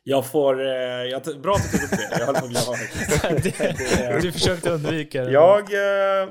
Jag 0.07 0.25
får, 0.25 0.61
eh, 0.65 0.71
jag, 1.11 1.21
bra 1.41 1.55
att 1.55 1.71
du 1.71 1.77
tog 1.77 1.83
upp 1.83 1.91
det. 1.91 2.07
Jag 2.19 2.25
höll 2.25 2.35
på 2.35 2.45
att 2.45 2.51
glömma. 2.51 2.77
Det- 3.43 4.19
du 4.21 4.31
försökte 4.31 4.69
undvika 4.69 5.23
det. 5.23 5.31
Jag, 5.31 5.59
eh, 5.73 6.29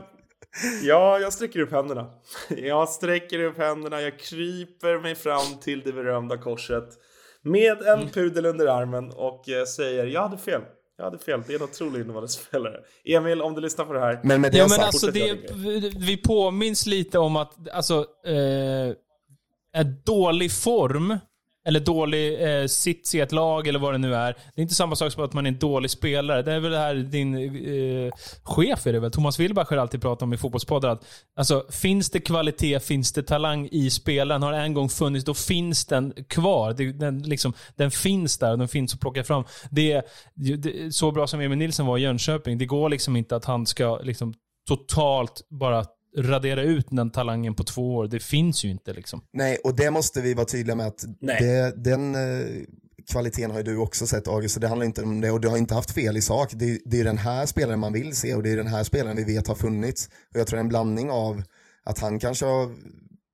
ja, 0.83 1.19
jag 1.19 1.33
sträcker 1.33 1.61
upp 1.61 1.71
händerna. 1.73 2.07
Jag 2.49 2.89
sträcker 2.89 3.39
upp 3.45 3.59
händerna, 3.59 4.01
jag 4.03 4.19
kryper 4.19 5.01
mig 5.01 5.15
fram 5.15 5.61
till 5.63 5.81
det 5.81 5.93
berömda 5.93 6.37
korset 6.37 6.89
med 7.43 7.83
en 7.83 7.99
Mm. 7.99 8.09
pudel 8.11 8.47
under 8.47 8.67
armen 8.67 9.11
och 9.11 9.49
eh, 9.49 9.65
säger 9.65 10.07
jag 10.07 10.23
hade 10.23 10.39
fel. 10.39 10.61
Jag 10.97 11.05
hade 11.05 11.19
fel, 11.19 11.43
det 11.47 11.53
är 11.55 11.57
en 11.59 11.63
otrolig 11.65 12.01
innevarande 12.01 12.29
spelare. 12.29 12.81
Emil, 13.05 13.43
om 13.43 13.55
du 13.55 13.61
lyssnar 13.61 13.85
på 13.85 13.93
det 13.93 14.01
här. 14.01 14.21
Men 14.23 14.41
med 14.41 14.53
det 14.53 14.59
Ja 14.59 14.67
men 14.71 14.81
alltså 14.81 15.07
det, 15.07 15.39
vi 15.97 16.17
påminns 16.17 16.87
lite 16.87 17.19
om 17.19 17.37
att, 17.37 17.69
alltså, 17.73 18.07
eh, 18.27 18.95
en 19.77 20.03
dålig 20.05 20.53
form, 20.53 21.19
eller 21.65 21.81
dålig 21.81 22.43
eh, 22.61 22.67
sits 22.67 23.15
i 23.15 23.21
ett 23.21 23.33
lag 23.33 23.67
eller 23.67 23.79
vad 23.79 23.95
det 23.95 23.99
nu 23.99 24.15
är. 24.15 24.33
Det 24.33 24.61
är 24.61 24.63
inte 24.63 24.75
samma 24.75 24.97
sak 24.97 25.13
som 25.13 25.25
att 25.25 25.33
man 25.33 25.47
är 25.47 25.51
en 25.51 25.59
dålig 25.59 25.91
spelare. 25.91 26.43
Det 26.43 26.53
är 26.53 26.61
väl 26.61 26.71
det 26.71 26.79
här 26.79 26.95
din 26.95 27.35
eh, 27.35 28.13
chef 28.43 28.87
är 28.87 28.93
det 28.93 29.01
väl, 29.01 29.11
Thomas 29.11 29.41
Wilbacher 29.41 29.77
alltid 29.77 30.03
pratar 30.03 30.27
om 30.27 30.33
i 30.33 30.37
fotbollspoddar. 30.37 30.89
Att, 30.89 31.05
alltså, 31.37 31.65
finns 31.71 32.11
det 32.11 32.21
kvalitet, 32.21 32.81
finns 32.81 33.13
det 33.13 33.23
talang 33.23 33.69
i 33.73 33.91
spelaren, 33.91 34.43
har 34.43 34.53
det 34.53 34.59
en 34.59 34.75
gång 34.75 34.89
funnits, 34.89 35.25
då 35.25 35.35
finns 35.35 35.87
den 35.87 36.13
kvar. 36.29 36.73
Det, 36.73 36.93
den, 36.93 37.23
liksom, 37.23 37.53
den 37.77 37.91
finns 37.91 38.39
där 38.39 38.53
och 38.53 38.59
den 38.59 38.69
finns 38.69 38.95
att 38.95 39.01
plocka 39.01 39.25
fram. 39.25 39.45
Det, 39.71 40.03
det, 40.35 40.95
så 40.95 41.11
bra 41.11 41.27
som 41.27 41.41
Emil 41.41 41.59
Nilsson 41.59 41.87
var 41.87 41.99
i 41.99 42.01
Jönköping, 42.01 42.59
det 42.59 42.67
går 42.67 42.89
liksom 42.89 43.17
inte 43.17 43.37
att 43.37 43.45
han 43.45 43.67
ska 43.67 43.99
liksom, 43.99 44.35
totalt 44.69 45.47
bara 45.51 45.85
radera 46.17 46.63
ut 46.63 46.87
den 46.91 47.11
talangen 47.11 47.55
på 47.55 47.65
två 47.65 47.95
år. 47.95 48.07
Det 48.07 48.21
finns 48.21 48.65
ju 48.65 48.71
inte 48.71 48.93
liksom. 48.93 49.21
Nej, 49.33 49.59
och 49.65 49.77
det 49.77 49.91
måste 49.91 50.21
vi 50.21 50.35
vara 50.35 50.47
tydliga 50.47 50.77
med 50.77 50.87
att 50.87 51.05
det, 51.21 51.85
den 51.85 52.15
eh, 52.15 52.47
kvaliteten 53.13 53.51
har 53.51 53.59
ju 53.59 53.65
du 53.65 53.77
också 53.77 54.07
sett 54.07 54.29
August, 54.29 54.55
så 54.55 54.61
det 54.61 54.69
handlar 54.69 54.87
inte 54.87 55.03
om 55.03 55.21
det 55.21 55.31
och 55.31 55.41
du 55.41 55.49
har 55.49 55.57
inte 55.57 55.75
haft 55.75 55.91
fel 55.91 56.17
i 56.17 56.23
sak. 56.23 56.53
Det, 56.55 56.81
det 56.85 57.01
är 57.01 57.05
den 57.05 57.19
här 57.19 57.47
spelaren 57.47 57.81
man 57.81 57.93
vill 57.93 58.17
se 58.17 58.35
och 58.35 58.43
det 58.43 58.53
är 58.53 58.57
den 58.57 58.67
här 58.67 58.85
spelaren 58.85 59.17
vi 59.17 59.25
vet 59.25 59.49
har 59.49 59.55
funnits. 59.55 60.09
Och 60.35 60.41
jag 60.41 60.47
tror 60.47 60.57
det 60.57 60.61
är 60.61 60.65
en 60.65 60.69
blandning 60.69 61.11
av 61.11 61.43
att 61.85 61.99
han 61.99 62.19
kanske 62.19 62.47
har 62.47 62.71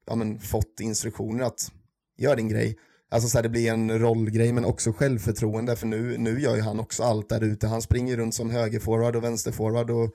ja, 0.06 0.14
men, 0.14 0.40
fått 0.40 0.80
instruktioner 0.80 1.44
att 1.44 1.72
gör 2.18 2.36
din 2.36 2.48
grej. 2.48 2.76
Alltså 3.10 3.28
så 3.28 3.38
här, 3.38 3.42
det 3.42 3.48
blir 3.48 3.70
en 3.70 3.98
rollgrej 3.98 4.52
men 4.52 4.64
också 4.64 4.92
självförtroende 4.92 5.76
för 5.76 5.86
nu, 5.86 6.18
nu 6.18 6.40
gör 6.40 6.56
ju 6.56 6.62
han 6.62 6.80
också 6.80 7.02
allt 7.02 7.28
där 7.28 7.44
ute. 7.44 7.66
Han 7.66 7.82
springer 7.82 8.16
runt 8.16 8.34
som 8.34 8.50
högerforward 8.50 9.16
och 9.16 9.24
vänsterforward 9.24 9.90
och 9.90 10.14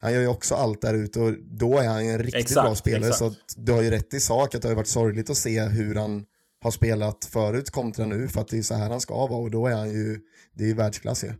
han 0.00 0.12
gör 0.12 0.20
ju 0.20 0.28
också 0.28 0.54
allt 0.54 0.80
där 0.80 0.94
ute 0.94 1.20
och 1.20 1.32
då 1.42 1.78
är 1.78 1.88
han 1.88 2.04
ju 2.06 2.10
en 2.10 2.18
riktigt 2.18 2.40
Exakt, 2.40 2.66
bra 2.66 2.74
spelare. 2.74 3.08
exakt. 3.08 3.50
Så 3.50 3.60
du 3.60 3.72
har 3.72 3.82
ju 3.82 3.90
rätt 3.90 4.14
i 4.14 4.20
sak 4.20 4.54
att 4.54 4.62
det 4.62 4.68
har 4.68 4.74
varit 4.74 4.86
sorgligt 4.86 5.30
att 5.30 5.36
se 5.36 5.60
hur 5.60 5.94
han 5.94 6.26
har 6.62 6.70
spelat 6.70 7.24
förut 7.24 7.70
kontra 7.70 8.06
nu 8.06 8.28
för 8.28 8.40
att 8.40 8.48
det 8.48 8.58
är 8.58 8.62
så 8.62 8.74
här 8.74 8.90
han 8.90 9.00
ska 9.00 9.26
vara 9.26 9.40
och 9.40 9.50
då 9.50 9.66
är 9.66 9.74
han 9.74 9.90
ju, 9.90 10.20
det 10.52 10.64
är 10.64 10.68
ju 10.68 10.74
världsklass 10.74 11.24
ju. 11.24 11.32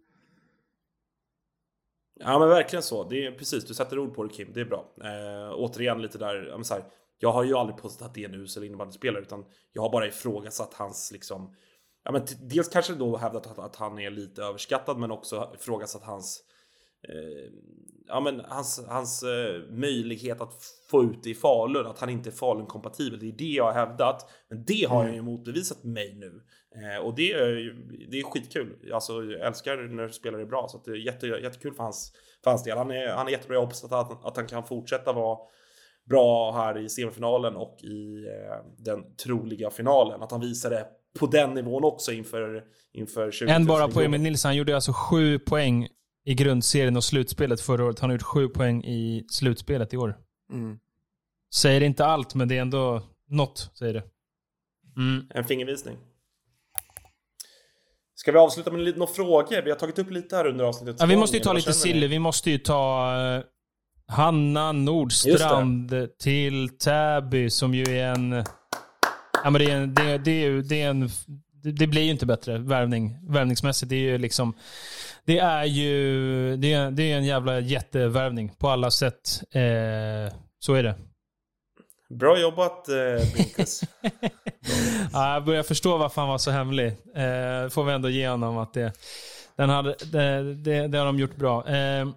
Ja 2.20 2.38
men 2.38 2.48
verkligen 2.48 2.82
så. 2.82 3.08
Det 3.08 3.26
är 3.26 3.32
precis, 3.32 3.64
du 3.64 3.74
sätter 3.74 3.98
ord 3.98 4.14
på 4.14 4.24
det 4.24 4.34
Kim. 4.34 4.52
Det 4.52 4.60
är 4.60 4.64
bra. 4.64 4.94
Eh, 5.04 5.52
återigen 5.54 6.02
lite 6.02 6.18
där, 6.18 6.48
ja, 6.48 6.64
så 6.64 6.74
här, 6.74 6.84
jag 7.18 7.32
har 7.32 7.44
ju 7.44 7.54
aldrig 7.54 7.76
påstått 7.78 8.06
att 8.06 8.14
det 8.14 8.24
är 8.24 8.28
en 8.28 8.34
usel 8.34 8.64
innebandyspelare 8.64 9.22
utan 9.22 9.44
jag 9.72 9.82
har 9.82 9.90
bara 9.90 10.06
ifrågasatt 10.06 10.74
hans 10.74 11.10
liksom 11.12 11.54
Ja 12.04 12.12
men 12.12 12.26
dels 12.40 12.68
kanske 12.68 12.94
då 12.94 13.16
hävdat 13.16 13.46
att, 13.46 13.58
att 13.58 13.76
han 13.76 13.98
är 13.98 14.10
lite 14.10 14.42
överskattad 14.42 14.98
men 14.98 15.10
också 15.10 15.52
ifrågasatt 15.54 16.02
hans 16.02 16.42
eh, 17.08 17.52
ja, 18.08 18.20
men 18.20 18.40
hans, 18.48 18.84
hans 18.88 19.22
eh, 19.22 19.62
möjlighet 19.70 20.40
att 20.40 20.54
få 20.90 21.02
ut 21.02 21.22
det 21.22 21.30
i 21.30 21.34
Falun, 21.34 21.86
att 21.86 21.98
han 21.98 22.10
inte 22.10 22.28
är 22.28 22.32
Falun-kompatibel. 22.32 23.18
Det 23.20 23.28
är 23.28 23.32
det 23.32 23.44
jag 23.44 23.64
har 23.64 23.72
hävdat. 23.72 24.30
Men 24.50 24.64
det 24.64 24.86
har 24.88 25.04
jag 25.04 25.14
ju 25.14 25.22
motbevisat 25.22 25.84
mig 25.84 26.14
nu. 26.14 26.42
Eh, 26.76 27.04
och 27.04 27.14
det 27.14 27.32
är, 27.32 27.74
det 28.10 28.18
är 28.18 28.22
skitkul. 28.22 28.92
Alltså, 28.92 29.12
jag 29.12 29.46
älskar 29.46 29.76
när 29.76 30.08
spelare 30.08 30.42
är 30.42 30.46
bra, 30.46 30.66
så 30.68 30.82
det 30.84 30.90
är 30.90 30.96
jätte, 30.96 31.26
jättekul 31.26 31.74
för 31.74 31.82
hans, 31.82 32.12
för 32.44 32.50
hans 32.50 32.64
del. 32.64 32.78
Han 32.78 32.90
är, 32.90 33.08
han 33.08 33.26
är 33.26 33.30
jättebra. 33.30 33.54
Jag 33.56 33.60
hoppas 33.62 33.84
att 33.84 33.90
han, 33.90 34.18
att 34.22 34.36
han 34.36 34.46
kan 34.46 34.64
fortsätta 34.64 35.12
vara 35.12 35.38
bra 36.10 36.52
här 36.52 36.78
i 36.78 36.88
semifinalen 36.88 37.56
och 37.56 37.78
i 37.82 38.26
eh, 38.26 38.84
den 38.84 39.16
troliga 39.16 39.70
finalen. 39.70 40.22
Att 40.22 40.30
han 40.30 40.40
visar 40.40 40.70
det 40.70 40.86
på 41.18 41.26
den 41.26 41.54
nivån 41.54 41.84
också 41.84 42.12
inför, 42.12 42.64
inför 42.92 43.30
20 43.30 43.48
En 43.48 43.66
bara 43.66 43.88
på 43.88 44.00
Emil 44.00 44.20
Nilsson. 44.20 44.48
Han 44.48 44.56
gjorde 44.56 44.74
alltså 44.74 44.92
sju 44.92 45.38
poäng 45.38 45.88
i 46.28 46.34
grundserien 46.34 46.96
och 46.96 47.04
slutspelet 47.04 47.60
förra 47.60 47.84
året. 47.84 48.00
Han 48.00 48.10
har 48.10 48.14
gjort 48.14 48.22
sju 48.22 48.48
poäng 48.48 48.84
i 48.84 49.24
slutspelet 49.30 49.94
i 49.94 49.96
år. 49.96 50.16
Mm. 50.52 50.78
Säger 51.54 51.80
inte 51.80 52.06
allt, 52.06 52.34
men 52.34 52.48
det 52.48 52.56
är 52.56 52.60
ändå 52.60 53.02
något, 53.28 53.70
säger 53.74 53.94
det. 53.94 54.02
Mm. 54.96 55.26
En 55.34 55.44
fingervisning. 55.44 55.96
Ska 58.14 58.32
vi 58.32 58.38
avsluta 58.38 58.70
med 58.70 58.98
några 58.98 59.12
frågor? 59.12 59.62
Vi 59.62 59.70
har 59.70 59.78
tagit 59.78 59.98
upp 59.98 60.10
lite 60.10 60.36
här 60.36 60.46
under 60.46 60.64
avsnittet. 60.64 60.96
Ja, 60.98 61.06
vi 61.06 61.16
måste 61.16 61.36
ju 61.36 61.42
ta 61.42 61.52
lite? 61.52 61.72
Sille. 61.72 62.06
Vi 62.06 62.18
måste 62.18 62.50
ju 62.50 62.58
ta 62.58 63.14
eh, 63.36 63.42
Hanna 64.06 64.72
Nordstrand 64.72 65.94
till 66.18 66.68
Täby 66.68 67.50
som 67.50 67.74
ju 67.74 67.84
är 67.98 68.12
en... 68.14 68.44
Ja, 69.44 69.50
men 69.50 69.52
det, 69.52 69.70
är 69.70 69.76
en 69.76 69.94
det, 69.94 70.18
det, 70.18 70.30
är 70.30 70.50
ju- 70.50 70.62
det, 70.62 70.82
är 70.82 70.90
en, 70.90 71.10
det, 71.52 71.72
det 71.72 71.86
blir 71.86 72.02
ju 72.02 72.10
inte 72.10 72.26
bättre 72.26 72.58
värvning, 72.58 73.18
värvningsmässigt. 73.22 73.90
Det 73.90 73.96
är 73.96 74.00
ju 74.00 74.18
liksom... 74.18 74.54
Det 75.28 75.38
är 75.38 75.64
ju 75.64 76.56
det 76.56 76.72
är, 76.72 76.90
det 76.90 77.12
är 77.12 77.16
en 77.16 77.24
jävla 77.24 77.60
jättevärvning 77.60 78.48
på 78.58 78.68
alla 78.68 78.90
sätt. 78.90 79.42
Eh, 79.50 80.34
så 80.58 80.74
är 80.74 80.82
det. 80.82 80.94
Bra 82.08 82.38
jobbat 82.38 82.88
eh, 82.88 83.32
Brinkus. 83.34 83.80
Ja, 85.12 85.34
jag 85.34 85.44
börjar 85.44 85.62
förstå 85.62 85.96
varför 85.98 86.20
han 86.20 86.28
var 86.28 86.38
så 86.38 86.50
hemlig. 86.50 86.86
Eh, 87.14 87.68
får 87.68 87.84
vi 87.84 87.92
ändå 87.92 88.08
ge 88.08 88.28
honom 88.28 88.58
att 88.58 88.72
det, 88.72 88.92
den 89.56 89.70
hade, 89.70 89.94
det, 90.12 90.54
det, 90.54 90.88
det 90.88 90.98
har 90.98 91.06
de 91.06 91.18
gjort 91.18 91.36
bra. 91.36 91.68
Eh, 91.68 92.08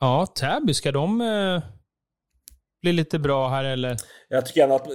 ja, 0.00 0.26
Täby, 0.26 0.74
ska 0.74 0.92
de 0.92 1.20
eh, 1.20 1.62
bli 2.82 2.92
lite 2.92 3.18
bra 3.18 3.48
här 3.48 3.64
eller? 3.64 3.96
Jag 4.28 4.46
tycker 4.46 4.62
ändå 4.62 4.74
att 4.74 4.88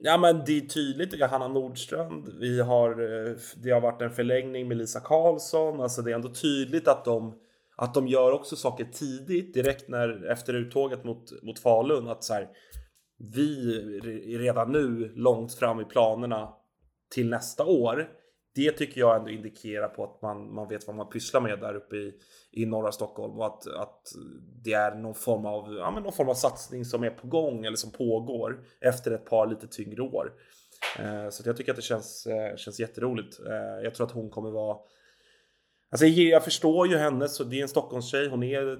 Ja 0.00 0.18
men 0.18 0.42
det 0.46 0.58
är 0.58 0.60
tydligt, 0.60 1.10
det 1.10 1.24
är 1.24 1.28
Hanna 1.28 1.48
Nordstrand, 1.48 2.28
vi 2.40 2.60
har, 2.60 2.90
eh, 2.90 3.36
det 3.56 3.70
har 3.70 3.80
varit 3.80 4.02
en 4.02 4.10
förlängning 4.10 4.68
med 4.68 4.76
Lisa 4.76 5.00
Karlsson, 5.00 5.80
alltså 5.80 6.02
det 6.02 6.10
är 6.10 6.14
ändå 6.14 6.28
tydligt 6.28 6.88
att 6.88 7.04
de, 7.04 7.38
att 7.76 7.94
de 7.94 8.08
gör 8.08 8.32
också 8.32 8.56
saker 8.56 8.84
tidigt, 8.84 9.54
direkt 9.54 9.88
när, 9.88 10.30
efter 10.30 10.54
uttåget 10.54 11.04
mot, 11.04 11.42
mot 11.42 11.58
Falun, 11.58 12.08
att 12.08 12.24
så 12.24 12.34
här, 12.34 12.48
vi 13.34 13.76
är 14.34 14.38
redan 14.38 14.72
nu 14.72 15.12
långt 15.14 15.54
fram 15.54 15.80
i 15.80 15.84
planerna 15.84 16.48
till 17.14 17.28
nästa 17.28 17.64
år. 17.64 18.08
Det 18.54 18.72
tycker 18.72 19.00
jag 19.00 19.16
ändå 19.16 19.30
indikerar 19.30 19.88
på 19.88 20.04
att 20.04 20.22
man, 20.22 20.54
man 20.54 20.68
vet 20.68 20.86
vad 20.86 20.96
man 20.96 21.08
pysslar 21.08 21.40
med 21.40 21.60
där 21.60 21.74
uppe 21.74 21.96
i, 21.96 22.14
i 22.50 22.66
norra 22.66 22.92
Stockholm 22.92 23.38
och 23.38 23.46
att, 23.46 23.66
att 23.66 24.02
det 24.64 24.72
är 24.72 24.94
någon 24.94 25.14
form, 25.14 25.46
av, 25.46 25.74
ja, 25.74 25.90
men 25.90 26.02
någon 26.02 26.12
form 26.12 26.28
av 26.28 26.34
satsning 26.34 26.84
som 26.84 27.04
är 27.04 27.10
på 27.10 27.26
gång 27.26 27.64
eller 27.64 27.76
som 27.76 27.90
pågår 27.90 28.60
efter 28.80 29.10
ett 29.10 29.24
par 29.24 29.46
lite 29.46 29.66
tyngre 29.66 30.02
år. 30.02 30.32
Eh, 30.98 31.30
så 31.30 31.42
att 31.42 31.46
jag 31.46 31.56
tycker 31.56 31.72
att 31.72 31.76
det 31.76 31.82
känns, 31.82 32.26
eh, 32.26 32.56
känns 32.56 32.80
jätteroligt. 32.80 33.40
Eh, 33.46 33.84
jag 33.84 33.94
tror 33.94 34.06
att 34.06 34.12
hon 34.12 34.30
kommer 34.30 34.50
vara 34.50 34.76
Alltså 35.90 36.06
jag, 36.06 36.44
förstår 36.44 36.86
ju 36.88 36.96
henne, 36.96 37.28
så 37.28 37.44
det 37.44 37.58
är 37.58 37.62
en 37.62 37.68
Stockholmstjej, 37.68 38.28
hon 38.28 38.42
är 38.42 38.78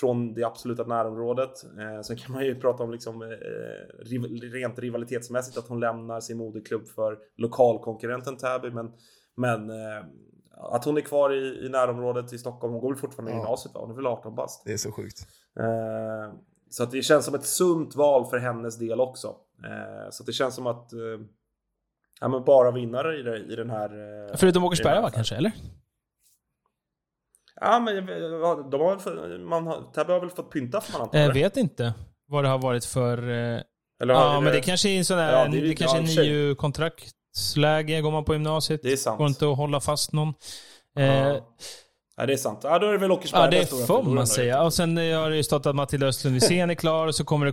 från 0.00 0.34
det 0.34 0.44
absoluta 0.44 0.84
närområdet. 0.84 1.50
Eh, 1.78 2.00
sen 2.02 2.16
kan 2.16 2.32
man 2.32 2.44
ju 2.44 2.60
prata 2.60 2.82
om 2.82 2.90
liksom, 2.90 3.22
eh, 3.22 3.28
riv- 4.04 4.52
rent 4.52 4.78
rivalitetsmässigt 4.78 5.58
att 5.58 5.68
hon 5.68 5.80
lämnar 5.80 6.20
sin 6.20 6.38
moderklubb 6.38 6.88
för 6.88 7.18
lokalkonkurrenten 7.36 8.36
Täby. 8.36 8.70
Men, 8.70 8.90
men 9.36 9.70
eh, 9.70 10.04
att 10.72 10.84
hon 10.84 10.96
är 10.96 11.00
kvar 11.00 11.30
i, 11.32 11.66
i 11.66 11.68
närområdet 11.68 12.32
i 12.32 12.38
Stockholm, 12.38 12.72
hon 12.72 12.82
går 12.82 12.90
väl 12.92 12.98
fortfarande 13.00 13.30
i 13.30 13.34
Ja. 13.34 13.38
gymnasiet 13.40 13.74
va? 13.74 13.80
Hon 13.80 13.90
är 13.90 13.94
väl 13.94 14.06
18 14.06 14.34
bast. 14.34 14.62
Det 14.64 14.72
är 14.72 14.76
så 14.76 14.92
sjukt. 14.92 15.18
Eh, 15.60 16.34
så 16.70 16.82
att 16.82 16.90
det 16.90 17.02
känns 17.02 17.24
som 17.24 17.34
ett 17.34 17.44
sunt 17.44 17.96
val 17.96 18.26
för 18.26 18.38
hennes 18.38 18.78
del 18.78 19.00
också. 19.00 19.28
Eh, 19.64 20.10
så 20.10 20.22
att 20.22 20.26
det 20.26 20.32
känns 20.32 20.54
som 20.54 20.66
att 20.66 20.92
eh, 20.92 20.98
ja, 22.20 22.28
men 22.28 22.44
bara 22.44 22.70
vinnare 22.70 23.18
i, 23.18 23.22
det, 23.22 23.38
i 23.38 23.56
den 23.56 23.70
här... 23.70 23.90
Eh, 24.30 24.36
Förutom 24.36 24.64
Åkersberga 24.64 25.00
va, 25.00 25.10
kanske, 25.10 25.36
eller? 25.36 25.52
Ja, 27.60 27.80
men 27.80 27.96
ja, 27.96 28.68
de 28.70 28.80
har 28.80 28.90
väl 28.90 28.98
fått- 28.98 29.40
man 29.48 29.66
har, 29.66 29.82
Täby 29.94 30.12
har 30.12 30.20
väl 30.20 30.30
fått 30.30 30.52
pynta 30.52 30.80
för 30.80 30.92
man 30.92 31.02
antar 31.02 31.18
Jag 31.18 31.28
det? 31.34 31.34
vet 31.40 31.56
inte 31.56 31.94
vad 32.28 32.44
det 32.44 32.48
har 32.48 32.58
varit 32.58 32.84
för... 32.84 33.18
Eh, 33.30 33.60
Eller 34.02 34.14
ja, 34.14 34.40
men 34.40 34.52
det 34.52 34.60
kanske 34.60 34.88
är 34.88 34.98
en 34.98 35.04
sån 35.04 35.16
där, 35.18 35.32
Ja, 35.32 35.48
det, 35.48 35.60
det 35.60 35.74
kanske 35.74 35.96
ja, 35.96 36.02
är 36.02 36.06
sig. 36.06 36.28
nio 36.30 36.54
kontraktsläge. 36.54 38.00
Går 38.00 38.10
man 38.10 38.24
på 38.24 38.32
gymnasiet, 38.32 38.80
Det 38.82 38.92
är 38.92 38.96
sant. 38.96 39.18
går 39.18 39.26
inte 39.26 39.50
att 39.50 39.56
hålla 39.56 39.80
fast 39.80 40.12
någon. 40.12 40.28
Eh, 40.98 41.04
Ja. 41.06 41.40
Ja, 42.20 42.26
det 42.26 42.32
är 42.32 42.36
sant. 42.36 42.60
Ja, 42.62 42.78
då 42.78 42.86
är 42.86 42.92
det 42.92 42.98
väl 42.98 43.12
Åkersberga 43.12 43.44
Ja, 43.44 43.50
det 43.50 43.86
får 43.86 44.02
man 44.02 44.26
säga. 44.26 44.62
Och 44.62 44.74
sen 44.74 44.98
eh, 44.98 45.18
har 45.18 45.30
det 45.30 45.36
ju 45.36 45.42
stått 45.42 45.66
att 45.66 45.74
Matilda 45.76 46.06
Östlund 46.06 46.34
Wisén 46.34 46.70
är 46.70 46.74
klar 46.74 47.06
och 47.06 47.14
så 47.14 47.24
kommer 47.24 47.46
det 47.46 47.52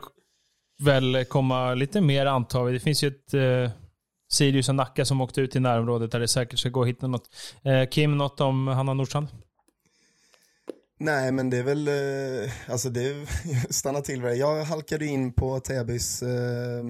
väl 0.84 1.26
komma 1.26 1.74
lite 1.74 2.02
mer 2.02 2.26
antar 2.26 2.64
vi. 2.64 2.74
Det 2.74 2.80
finns 2.80 3.04
ju 3.04 3.08
ett 3.08 3.34
eh, 3.34 3.72
Sirius 4.34 4.70
och 4.70 4.76
Nacka 4.76 5.06
som 5.06 5.22
åkte 5.22 5.42
ut 5.42 5.56
i 5.56 5.60
närområdet 5.60 6.12
där 6.12 6.20
det 6.20 6.28
säkert 6.28 6.60
ska 6.60 6.70
gå 6.70 6.82
att 6.82 6.88
hitta 6.88 7.08
något. 7.08 7.30
Eh, 7.64 7.90
Kim, 7.90 8.18
något 8.18 8.42
om 8.42 8.68
Hanna 8.68 8.94
Nordstrand? 8.94 9.28
Nej, 10.98 11.32
men 11.32 11.50
det 11.50 11.58
är 11.58 11.64
väl, 11.64 11.88
eh, 11.88 12.52
alltså 12.72 12.90
det, 12.90 13.28
stanna 13.70 14.02
till 14.02 14.22
vid 14.22 14.32
det. 14.32 14.38
Jag 14.38 14.64
halkade 14.64 15.06
in 15.06 15.34
på 15.34 15.60
Täbys 15.60 16.24
eh, 16.24 16.86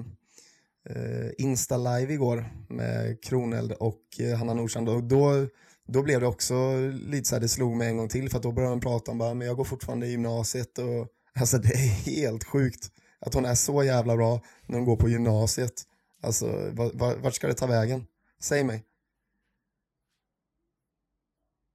eh, 0.90 1.30
Insta-live 1.38 2.12
igår 2.12 2.44
med 2.68 3.22
Kroneld 3.22 3.72
och 3.72 4.00
eh, 4.20 4.38
Hanna 4.38 4.54
Nordstrand 4.54 4.88
och 4.88 5.04
då, 5.04 5.46
då 5.86 6.02
blev 6.02 6.20
det 6.20 6.26
också 6.26 6.76
lite 6.92 7.28
så 7.28 7.34
här, 7.34 7.40
det 7.40 7.48
slog 7.48 7.76
mig 7.76 7.88
en 7.88 7.96
gång 7.96 8.08
till 8.08 8.30
för 8.30 8.36
att 8.36 8.42
då 8.42 8.52
började 8.52 8.72
hon 8.72 8.80
prata 8.80 9.10
om 9.10 9.18
bara, 9.18 9.34
men 9.34 9.46
jag 9.46 9.56
går 9.56 9.64
fortfarande 9.64 10.06
i 10.06 10.10
gymnasiet 10.10 10.78
och 10.78 11.08
alltså 11.40 11.58
det 11.58 11.74
är 11.74 11.88
helt 11.88 12.44
sjukt 12.44 12.90
att 13.20 13.34
hon 13.34 13.44
är 13.44 13.54
så 13.54 13.84
jävla 13.84 14.16
bra 14.16 14.40
när 14.66 14.76
hon 14.76 14.84
går 14.84 14.96
på 14.96 15.08
gymnasiet. 15.08 15.82
Alltså, 16.22 16.70
vart 16.94 17.34
ska 17.34 17.46
det 17.46 17.54
ta 17.54 17.66
vägen? 17.66 18.06
Säg 18.40 18.64
mig. 18.64 18.84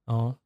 Ja. 0.06 0.41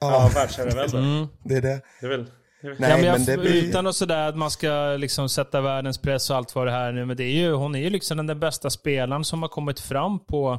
Ja, 0.00 0.30
världsherravälde. 0.34 0.98
Mm. 0.98 1.26
det 1.44 1.54
är 1.54 1.62
det. 1.62 1.80
Det 2.00 2.06
är 2.06 2.10
väl... 2.10 2.24
Det 2.60 2.66
är 2.66 2.70
väl... 2.70 2.80
Nej, 2.80 3.04
ja, 3.04 3.12
men 3.12 3.24
det 3.24 3.36
blir... 3.38 3.64
Utan 3.68 3.86
och 3.86 3.96
sådär 3.96 4.28
att 4.28 4.36
man 4.36 4.50
ska 4.50 4.96
liksom 4.98 5.28
sätta 5.28 5.60
världens 5.60 5.98
press 5.98 6.30
och 6.30 6.36
allt 6.36 6.54
vad 6.54 6.66
det 6.66 6.70
här 6.70 6.92
nu. 6.92 7.04
Men 7.04 7.16
det 7.16 7.24
är 7.24 7.32
ju, 7.32 7.52
hon 7.52 7.74
är 7.74 7.78
ju 7.80 7.90
liksom 7.90 8.16
den 8.16 8.26
där 8.26 8.34
bästa 8.34 8.70
spelaren 8.70 9.24
som 9.24 9.42
har 9.42 9.48
kommit 9.48 9.80
fram 9.80 10.26
på 10.26 10.58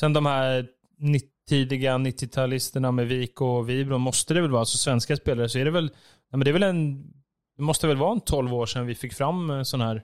sen 0.00 0.12
de 0.12 0.26
här 0.26 0.66
90, 0.98 1.28
tidiga 1.48 1.94
90-talisterna 1.98 2.92
med 2.92 3.06
Vik 3.06 3.40
och 3.40 3.68
Vibro. 3.68 3.98
Måste 3.98 4.34
det 4.34 4.40
väl 4.40 4.50
vara, 4.50 4.60
alltså 4.60 4.78
svenska 4.78 5.16
spelare, 5.16 5.48
så 5.48 5.58
är 5.58 5.64
det 5.64 5.70
väl, 5.70 5.90
ja, 6.30 6.36
men 6.36 6.44
det 6.44 6.50
är 6.50 6.52
väl 6.52 6.62
en, 6.62 7.02
det 7.56 7.62
måste 7.62 7.86
väl 7.86 7.96
vara 7.96 8.12
en 8.12 8.20
12 8.20 8.54
år 8.54 8.66
sedan 8.66 8.86
vi 8.86 8.94
fick 8.94 9.14
fram 9.14 9.50
en 9.50 9.64
sån 9.64 9.80
här 9.80 10.02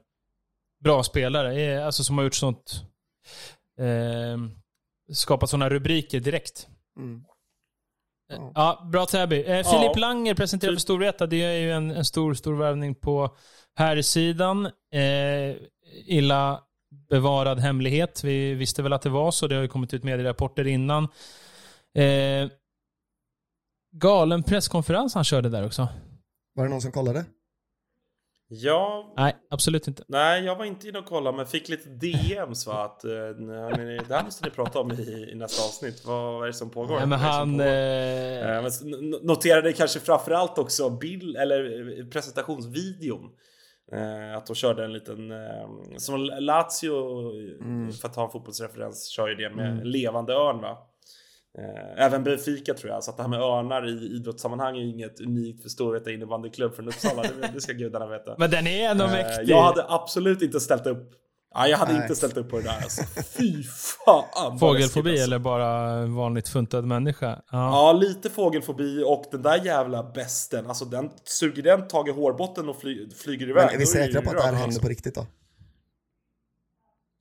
bra 0.84 1.02
spelare. 1.02 1.60
eh, 1.62 1.86
Alltså 1.86 2.04
som 2.04 2.18
har 2.18 2.24
gjort 2.24 2.34
sånt, 2.34 2.82
eh, 3.78 4.38
skapat 5.12 5.50
sådana 5.50 5.68
rubriker 5.70 6.20
direkt. 6.20 6.68
Mm. 6.98 7.24
Ja. 8.30 8.52
Ja, 8.54 8.88
bra 8.92 9.06
Täby. 9.06 9.44
Eh, 9.44 9.56
Ja. 9.56 9.64
Filip 9.64 9.96
Langer 9.96 10.34
presenterar 10.34 10.72
för 10.72 10.80
Storvreta. 10.80 11.26
Det 11.26 11.42
är 11.42 11.58
ju 11.60 11.72
en, 11.72 11.90
en 11.90 12.04
stor, 12.04 12.34
stor 12.34 12.54
värvning 12.56 12.94
på 12.94 13.36
här 13.76 14.02
sidan. 14.02 14.66
Eh, 14.66 15.56
illa 16.06 16.60
bevarad 17.10 17.58
hemlighet. 17.58 18.24
Vi 18.24 18.54
visste 18.54 18.82
väl 18.82 18.92
att 18.92 19.02
det 19.02 19.08
var 19.10 19.30
så. 19.30 19.46
Det 19.46 19.54
har 19.54 19.62
ju 19.62 19.68
kommit 19.68 19.94
ut 19.94 20.04
medierapporter 20.04 20.66
innan. 20.66 21.04
Eh, 21.94 22.48
galen 23.92 24.42
presskonferens 24.42 25.14
han 25.14 25.24
körde 25.24 25.48
där 25.48 25.66
också. 25.66 25.88
Var 26.54 26.64
det 26.64 26.70
någon 26.70 26.80
som 26.82 26.92
kollade? 26.92 27.24
Ja, 28.52 29.12
Nej, 29.16 29.36
absolut 29.50 29.88
inte. 29.88 30.04
nej, 30.08 30.44
jag 30.44 30.56
var 30.56 30.64
inte 30.64 30.88
inne 30.88 30.98
och 30.98 31.04
kollade, 31.06 31.36
men 31.36 31.46
fick 31.46 31.68
lite 31.68 31.88
DMs 31.88 32.66
va, 32.66 32.84
att 32.84 33.04
eh, 33.04 33.10
det 33.10 34.14
här 34.14 34.24
måste 34.24 34.44
ni 34.44 34.50
prata 34.50 34.80
om 34.80 34.92
i, 34.92 35.28
i 35.32 35.34
nästa 35.34 35.62
avsnitt. 35.64 36.04
Vad, 36.06 36.32
vad 36.32 36.42
är 36.42 36.46
det 36.46 36.52
som 36.52 36.70
pågår? 36.70 36.96
Nej, 36.96 37.06
men 37.06 37.18
han... 37.18 37.50
pågår? 37.52 37.66
Eh, 37.66 38.10
Eh, 38.50 38.62
noterade 39.22 39.72
kanske 39.72 40.00
framförallt 40.00 40.58
också 40.58 40.90
bild 40.90 41.36
eller 41.36 41.98
eh, 42.00 42.06
presentationsvideon. 42.06 43.30
Eh, 43.92 44.36
att 44.36 44.46
de 44.46 44.54
körde 44.56 44.84
en 44.84 44.92
liten, 44.92 45.30
eh, 45.30 45.96
som 45.96 46.16
Lazio, 46.24 47.30
Mm. 47.60 47.92
för 47.92 48.08
att 48.08 48.14
ta 48.14 48.24
en 48.24 48.30
fotbollsreferens, 48.30 49.08
kör 49.08 49.28
ju 49.28 49.34
det 49.34 49.50
med 49.50 49.66
en 49.70 49.78
levande 49.90 50.32
örn 50.34 50.60
va. 50.60 50.78
Eh, 51.58 52.04
även 52.04 52.24
Benfica 52.24 52.74
tror 52.74 52.92
jag, 52.92 53.04
så 53.04 53.10
att 53.10 53.16
det 53.16 53.22
här 53.22 53.30
med 53.30 53.40
örnar 53.40 53.88
i 53.88 54.16
idrottssammanhang 54.16 54.76
är 54.78 54.82
inget 54.82 55.20
unikt 55.20 55.62
för 55.62 55.68
Storvreta 55.68 56.10
innebandyklubb 56.10 56.74
från 56.74 56.88
Uppsala, 56.88 57.22
det, 57.22 57.50
det 57.54 57.60
ska 57.60 57.72
gudarna 57.72 58.06
veta. 58.06 58.34
men 58.38 58.50
den 58.50 58.66
är 58.66 58.90
ändå 58.90 59.04
Eh, 59.04 59.10
mäktig. 59.10 59.48
jag 59.48 59.62
hade 59.62 59.84
absolut 59.88 60.42
inte 60.42 60.60
ställt 60.60 60.86
upp 60.86 61.12
Ja, 61.54 61.68
jag 61.68 61.78
hade 61.78 61.92
Nej. 61.92 62.02
inte 62.02 62.14
ställt 62.16 62.36
upp 62.36 62.50
på 62.50 62.56
det 62.56 62.62
där 62.62 62.76
alltså. 62.82 63.02
Fy 63.22 63.62
fan 63.62 64.58
Fågelfobi 64.58 65.10
alltså. 65.10 65.24
eller 65.24 65.38
bara 65.38 66.06
vanligt 66.06 66.48
funtad 66.48 66.84
människa? 66.84 67.28
Ja. 67.28 67.42
Ja, 67.52 67.92
lite 67.92 68.30
fågelfobi 68.30 69.04
och 69.06 69.24
den 69.30 69.42
där 69.42 69.64
jävla 69.64 70.02
besten. 70.02 70.66
Alltså 70.66 70.84
den, 70.84 71.10
suger 71.24 71.62
den 71.62 71.88
tag 71.88 72.08
i 72.08 72.12
hårbotten 72.12 72.68
och 72.68 72.80
fly, 72.80 73.10
flyger 73.10 73.48
iväg. 73.50 73.64
Men 73.66 73.74
är 73.74 73.78
vi 73.78 73.86
säkra 73.86 74.22
på 74.22 74.30
att 74.30 74.36
det 74.36 74.42
här 74.42 74.52
händer 74.52 74.80
på 74.80 74.88
riktigt 74.88 75.14
då? 75.14 75.26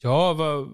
Ja, 0.01 0.34
vad... 0.34 0.68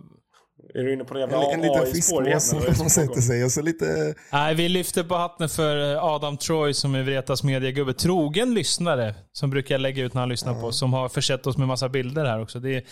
Är 0.73 0.83
du 0.83 0.93
inne 0.93 1.03
på 1.03 1.13
en 1.13 1.19
jävla 1.19 1.43
En, 1.43 1.53
en 1.53 1.61
liten 1.61 1.85
fiskmås 1.85 2.51
det 2.65 2.75
som 2.75 2.89
sätter 2.89 3.21
sig 3.21 3.43
och 3.43 3.51
så 3.51 3.61
lite... 3.61 4.15
Nej, 4.31 4.55
vi 4.55 4.69
lyfter 4.69 5.03
på 5.03 5.15
hatten 5.15 5.49
för 5.49 5.93
eh, 5.93 6.03
Adam 6.03 6.37
Troy 6.37 6.73
som 6.73 6.95
är 6.95 7.03
Vretas 7.03 7.43
mediegubbe. 7.43 7.93
Trogen 7.93 8.53
lyssnare 8.53 9.15
som 9.31 9.49
brukar 9.49 9.77
lägga 9.77 10.03
ut 10.03 10.13
när 10.13 10.21
han 10.21 10.29
lyssnar 10.29 10.61
på 10.61 10.67
oss. 10.67 10.79
Som 10.79 10.93
har 10.93 11.09
försett 11.09 11.47
oss 11.47 11.57
med 11.57 11.67
massa 11.67 11.89
bilder 11.89 12.25
här 12.25 12.41
också. 12.41 12.59
Det 12.59 12.75
är 12.75 12.83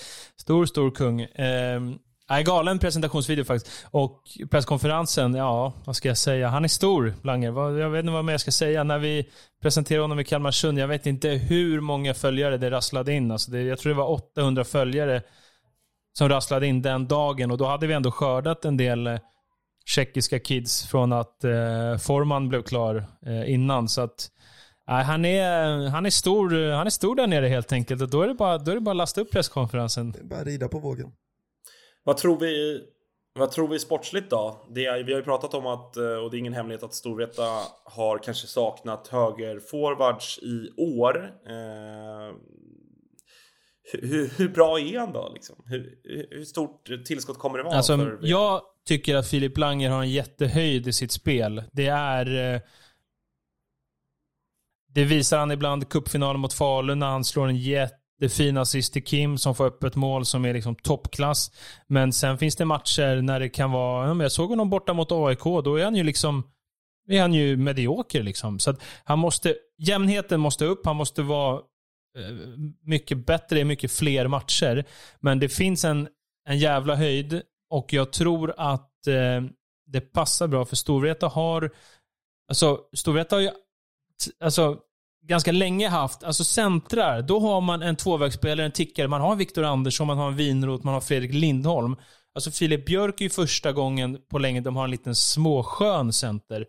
stor, 0.42 0.66
stor 0.66 0.92
kung. 0.92 1.28
Nej, 2.30 2.44
galen 2.44 2.80
presentationsvideo 2.80 3.46
faktiskt. 3.46 3.86
Och 3.92 4.22
presskonferensen, 4.52 5.36
ja, 5.36 5.74
vad 5.86 5.96
ska 5.96 6.08
jag 6.08 6.18
säga? 6.18 6.48
Han 6.48 6.64
är 6.64 6.68
stor, 6.68 7.14
Langer. 7.24 7.80
Jag 7.80 7.90
vet 7.90 8.00
inte 8.00 8.12
vad 8.12 8.26
mer 8.26 8.34
jag 8.34 8.42
ska 8.42 8.52
säga. 8.52 8.84
När 8.84 9.00
vi 9.00 9.30
presenterade 9.62 10.04
honom 10.04 10.20
i 10.20 10.24
Kalmarsund, 10.24 10.80
jag 10.80 10.88
vet 10.88 11.06
inte 11.06 11.30
hur 11.30 11.80
många 11.80 12.14
följare 12.14 12.58
det 12.58 12.72
rasslade 12.72 13.14
in. 13.14 13.32
Alltså 13.32 13.52
det, 13.52 13.62
jag 13.62 13.80
tror 13.80 13.90
det 13.90 13.98
var 13.98 14.10
800 14.10 14.64
följare 14.64 15.22
som 16.14 16.30
rasslade 16.30 16.68
in 16.68 16.82
den 16.82 17.08
dagen. 17.08 17.52
Och 17.52 17.58
då 17.58 17.66
hade 17.66 17.88
vi 17.88 17.94
ändå 17.94 18.12
skördat 18.12 18.66
en 18.66 18.78
del 18.78 19.08
eh, 19.08 19.20
tjeckiska 19.86 20.40
kids 20.40 20.88
från 20.88 21.14
att 21.14 21.44
eh, 21.44 21.98
Forman 21.98 22.50
blev 22.50 22.62
klar 22.62 23.06
eh, 23.26 23.52
innan. 23.54 23.90
Så 23.90 24.02
att 24.02 24.32
nej, 24.88 25.04
han, 25.04 25.26
är, 25.26 25.88
han, 25.88 26.06
är 26.06 26.10
stor, 26.10 26.72
han 26.72 26.86
är 26.88 26.92
stor 26.92 27.16
där 27.16 27.28
nere 27.28 27.48
helt 27.48 27.72
enkelt. 27.72 28.02
Och 28.02 28.10
då 28.10 28.22
är 28.22 28.28
det 28.28 28.34
bara, 28.34 28.58
då 28.58 28.72
är 28.72 28.76
det 28.76 28.82
bara 28.82 28.92
att 28.92 28.98
lasta 28.98 29.22
upp 29.22 29.32
presskonferensen. 29.32 30.14
Bara 30.24 30.44
rida 30.44 30.68
på 30.68 30.80
vågen. 30.80 31.12
Vad 32.04 32.18
tror 32.18 32.40
vi 32.40 32.84
vad 33.36 33.52
tror 33.52 33.68
vi 33.68 33.80
sportsligt 33.80 34.30
då? 34.30 34.66
Det 34.70 34.86
är, 34.86 35.04
vi 35.04 35.12
har 35.12 35.20
ju 35.20 35.26
pratat 35.26 35.54
om 35.54 35.68
att, 35.68 35.98
eh, 35.98 36.04
och 36.04 36.32
det 36.32 36.38
är 36.38 36.40
ingen 36.40 36.54
hemlighet, 36.54 36.84
att 36.84 36.94
Storvreta 36.94 37.44
har 37.84 38.18
kanske 38.18 38.48
saknat 38.48 39.08
högerforwards 39.08 40.40
i 40.40 40.70
år. 40.78 41.34
Hur, 43.92 44.30
hur, 44.38 44.50
bra 44.50 44.80
är 44.80 45.00
han 45.00 45.14
då? 45.14 45.32
Liksom? 45.34 45.56
Hur, 45.66 45.96
hur- 46.04 46.44
stort 46.46 46.90
tillskott 47.06 47.40
kommer 47.40 47.58
det 47.58 47.64
vara? 47.64 47.76
Alltså, 47.76 47.98
för 47.98 48.20
jag 48.22 48.62
tycker 48.88 49.16
att 49.16 49.28
Filip 49.28 49.58
Langer 49.58 49.90
har 49.90 50.02
en 50.02 50.12
jättehöjd 50.12 50.88
i 50.88 50.94
sitt 50.94 51.12
spel. 51.12 51.64
Det 51.72 51.88
är... 51.88 52.54
eh, 52.56 52.62
Det 54.94 55.04
visar 55.04 55.38
han 55.40 55.52
ibland 55.52 55.84
i 55.84 55.86
cupfinalen 55.86 56.40
mot 56.42 56.54
Falun 56.54 57.00
när 57.00 57.08
han 57.08 57.24
slår 57.24 57.48
en 57.48 57.58
jättefin 57.58 58.58
assist 58.58 58.94
till 58.94 59.04
Kim 59.04 59.38
som 59.38 59.56
får 59.56 59.66
upp 59.66 59.84
ett 59.84 59.96
mål 59.96 60.26
som 60.26 60.46
är 60.46 60.54
liksom 60.54 60.76
toppklass. 60.76 61.52
Men 61.88 62.14
sen 62.14 62.38
finns 62.38 62.56
det 62.56 62.66
matcher 62.66 63.22
när 63.22 63.40
det 63.40 63.50
kan 63.50 63.72
vara... 63.72 64.24
Jag 64.24 64.32
såg 64.32 64.50
honom 64.50 64.70
borta 64.70 64.94
mot 64.94 65.12
AIK. 65.12 65.44
Då 65.44 65.76
är 65.80 65.84
han 65.84 65.96
ju 65.96 66.04
liksom... 66.04 66.44
Är 67.08 67.22
han 67.22 67.34
ju 67.34 67.58
medioker 67.58 68.24
liksom. 68.24 68.60
Så 68.60 68.70
att 68.70 68.82
han 69.04 69.20
måste... 69.20 69.56
Jämnheten 69.78 70.40
måste 70.40 70.66
upp. 70.66 70.86
Han 70.86 70.96
måste 70.96 71.22
vara 71.22 71.62
Eh, 72.18 72.36
mycket 72.84 73.26
bättre 73.26 73.60
i 73.60 73.64
mycket 73.64 73.92
fler 73.92 74.28
matcher. 74.28 74.86
Men 75.20 75.40
det 75.40 75.50
finns 75.50 75.86
en, 75.86 76.08
en 76.48 76.58
jävla 76.60 76.96
höjd 76.96 77.42
och 77.70 77.94
jag 77.94 78.14
tror 78.14 78.54
att 78.58 79.08
eh, 79.08 79.42
det 79.86 80.02
passar 80.02 80.48
bra 80.48 80.66
för 80.66 80.76
Storvreta 80.76 81.28
har... 81.28 81.72
Alltså, 82.48 82.80
Storvreta 82.94 83.36
har 83.36 83.42
ju 83.42 83.52
alltså, 84.40 84.80
ganska 85.26 85.52
länge 85.52 85.88
haft, 85.88 86.24
alltså 86.24 86.44
centrar, 86.44 87.22
då 87.22 87.40
har 87.40 87.62
man 87.62 87.82
en 87.82 87.96
tvåvägsspelare, 87.96 88.66
en 88.66 88.72
tickare, 88.72 89.08
man 89.08 89.22
har 89.22 89.36
Viktor 89.36 89.64
Andersson, 89.64 90.08
man 90.08 90.18
har 90.18 90.28
en 90.28 90.36
Winroth, 90.36 90.86
man 90.86 90.94
har 90.94 91.02
Fredrik 91.02 91.34
Lindholm. 91.34 91.96
Alltså 92.36 92.52
Filip 92.52 92.86
Björk 92.86 93.22
är 93.22 93.24
ju 93.24 93.30
första 93.30 93.72
gången 93.72 94.18
på 94.30 94.40
länge 94.40 94.62
de 94.62 94.76
har 94.76 94.84
en 94.84 94.92
liten 94.92 95.16
småskön 95.16 96.14
center. 96.14 96.66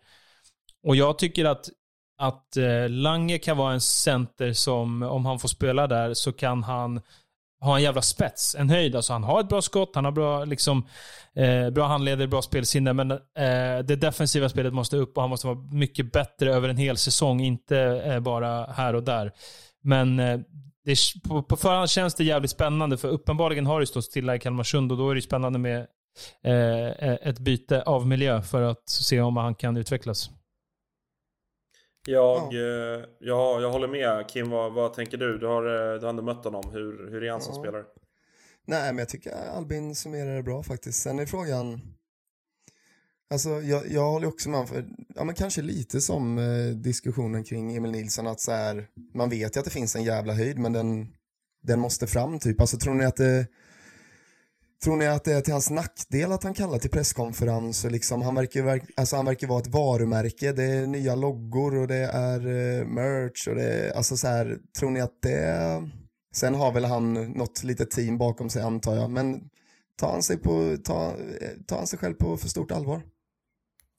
Och 0.83 0.95
jag 0.95 1.17
tycker 1.17 1.45
att, 1.45 1.69
att 2.17 2.57
eh, 2.57 2.89
Lange 2.89 3.37
kan 3.37 3.57
vara 3.57 3.73
en 3.73 3.81
center 3.81 4.53
som, 4.53 5.03
om 5.03 5.25
han 5.25 5.39
får 5.39 5.47
spela 5.47 5.87
där, 5.87 6.13
så 6.13 6.33
kan 6.33 6.63
han 6.63 7.01
ha 7.61 7.75
en 7.75 7.83
jävla 7.83 8.01
spets, 8.01 8.55
en 8.55 8.69
höjd. 8.69 8.95
Alltså 8.95 9.13
han 9.13 9.23
har 9.23 9.39
ett 9.39 9.49
bra 9.49 9.61
skott, 9.61 9.91
han 9.95 10.05
har 10.05 10.11
bra, 10.11 10.45
liksom, 10.45 10.87
eh, 11.35 11.69
bra 11.69 11.87
handleder, 11.87 12.27
bra 12.27 12.41
spelsinne, 12.41 12.93
men 12.93 13.11
eh, 13.11 13.17
det 13.85 13.95
defensiva 13.95 14.49
spelet 14.49 14.73
måste 14.73 14.97
upp 14.97 15.17
och 15.17 15.23
han 15.23 15.29
måste 15.29 15.47
vara 15.47 15.57
mycket 15.71 16.11
bättre 16.11 16.53
över 16.53 16.69
en 16.69 16.77
hel 16.77 16.97
säsong, 16.97 17.41
inte 17.41 17.77
eh, 17.79 18.19
bara 18.19 18.65
här 18.65 18.93
och 18.93 19.03
där. 19.03 19.31
Men 19.83 20.19
eh, 20.19 20.39
det, 20.85 20.97
på, 21.27 21.43
på 21.43 21.57
förhand 21.57 21.89
känns 21.89 22.15
det 22.15 22.23
jävligt 22.23 22.51
spännande, 22.51 22.97
för 22.97 23.07
uppenbarligen 23.07 23.65
har 23.65 23.79
det 23.79 23.87
stått 23.87 24.05
stilla 24.05 24.35
i 24.35 24.39
Kalmarsund 24.39 24.91
och 24.91 24.97
då 24.97 25.09
är 25.09 25.15
det 25.15 25.21
spännande 25.21 25.59
med 25.59 25.87
eh, 26.43 27.13
ett 27.13 27.39
byte 27.39 27.81
av 27.81 28.07
miljö 28.07 28.41
för 28.41 28.61
att 28.61 28.89
se 28.89 29.21
om 29.21 29.37
han 29.37 29.55
kan 29.55 29.77
utvecklas. 29.77 30.29
Jag, 32.05 32.53
eh, 32.53 33.03
jag, 33.19 33.61
jag 33.61 33.71
håller 33.71 33.87
med. 33.87 34.29
Kim, 34.29 34.49
vad, 34.49 34.73
vad 34.73 34.93
tänker 34.93 35.17
du? 35.17 35.37
Du 35.37 35.47
har, 35.47 35.65
eh, 35.93 35.99
du 35.99 36.05
har 36.05 36.09
ändå 36.09 36.23
mött 36.23 36.43
honom. 36.43 36.63
Hur, 36.71 37.09
hur 37.11 37.23
är 37.23 37.31
han 37.31 37.41
som 37.41 37.53
Ja. 37.55 37.61
spelare? 37.61 37.83
Nej, 38.67 38.93
men 38.93 38.97
jag 38.97 39.09
tycker 39.09 39.31
Albin 39.57 39.95
summerar 39.95 40.35
det 40.35 40.43
bra 40.43 40.63
faktiskt. 40.63 41.01
Sen 41.01 41.19
är 41.19 41.25
frågan... 41.25 41.81
Alltså, 43.29 43.49
jag, 43.49 43.91
jag 43.91 44.11
håller 44.11 44.27
också 44.27 44.49
med 44.49 44.69
för, 44.69 44.85
ja 45.15 45.23
men 45.23 45.35
kanske 45.35 45.61
lite 45.61 46.01
som 46.01 46.37
eh, 46.37 46.75
diskussionen 46.75 47.43
kring 47.43 47.75
Emil 47.75 47.91
Nilsson, 47.91 48.27
att 48.27 48.39
så 48.39 48.51
här, 48.51 48.87
man 49.13 49.29
vet 49.29 49.55
ju 49.55 49.59
att 49.59 49.65
det 49.65 49.71
finns 49.71 49.95
en 49.95 50.03
jävla 50.03 50.33
höjd, 50.33 50.59
men 50.59 50.73
den, 50.73 51.07
den 51.63 51.79
måste 51.79 52.07
fram 52.07 52.39
typ. 52.39 52.61
Alltså 52.61 52.77
tror 52.77 52.93
ni 52.93 53.05
att 53.05 53.15
det... 53.15 53.47
Tror 54.85 54.97
ni 54.97 55.07
att 55.07 55.23
det 55.23 55.33
är 55.33 55.41
till 55.41 55.53
hans 55.53 55.69
nackdel 55.69 56.31
att 56.31 56.43
han 56.43 56.53
kallar 56.53 56.79
till 56.79 56.89
presskonferens? 56.89 57.85
Och 57.85 57.91
liksom, 57.91 58.21
han 58.21 58.35
verkar, 58.35 58.75
ju 58.75 58.81
alltså 58.95 59.15
han 59.15 59.25
verkar 59.25 59.47
vara 59.47 59.59
ett 59.59 59.67
varumärke, 59.67 60.51
det 60.51 60.63
är 60.63 60.87
nya 60.87 61.15
loggor 61.15 61.75
och 61.75 61.87
det 61.87 62.09
är 62.13 62.39
eh, 62.39 62.85
merch 62.85 63.47
och 63.47 63.55
det 63.55 63.63
är, 63.63 63.97
alltså 63.97 64.17
så 64.17 64.27
här, 64.27 64.57
tror 64.79 64.89
ni 64.89 65.01
att 65.01 65.21
det 65.21 65.83
Sen 66.35 66.55
har 66.55 66.71
väl 66.71 66.85
han 66.85 67.13
något 67.13 67.63
litet 67.63 67.91
team 67.91 68.17
bakom 68.17 68.49
sig 68.49 68.61
antar 68.61 68.95
jag, 68.95 69.09
men 69.09 69.49
tar 69.99 70.11
han 70.11 70.23
sig, 70.23 70.37
på, 70.37 70.77
tar, 70.83 71.07
eh, 71.41 71.49
tar 71.67 71.77
han 71.77 71.87
sig 71.87 71.99
själv 71.99 72.13
på 72.13 72.37
för 72.37 72.49
stort 72.49 72.71
allvar? 72.71 73.01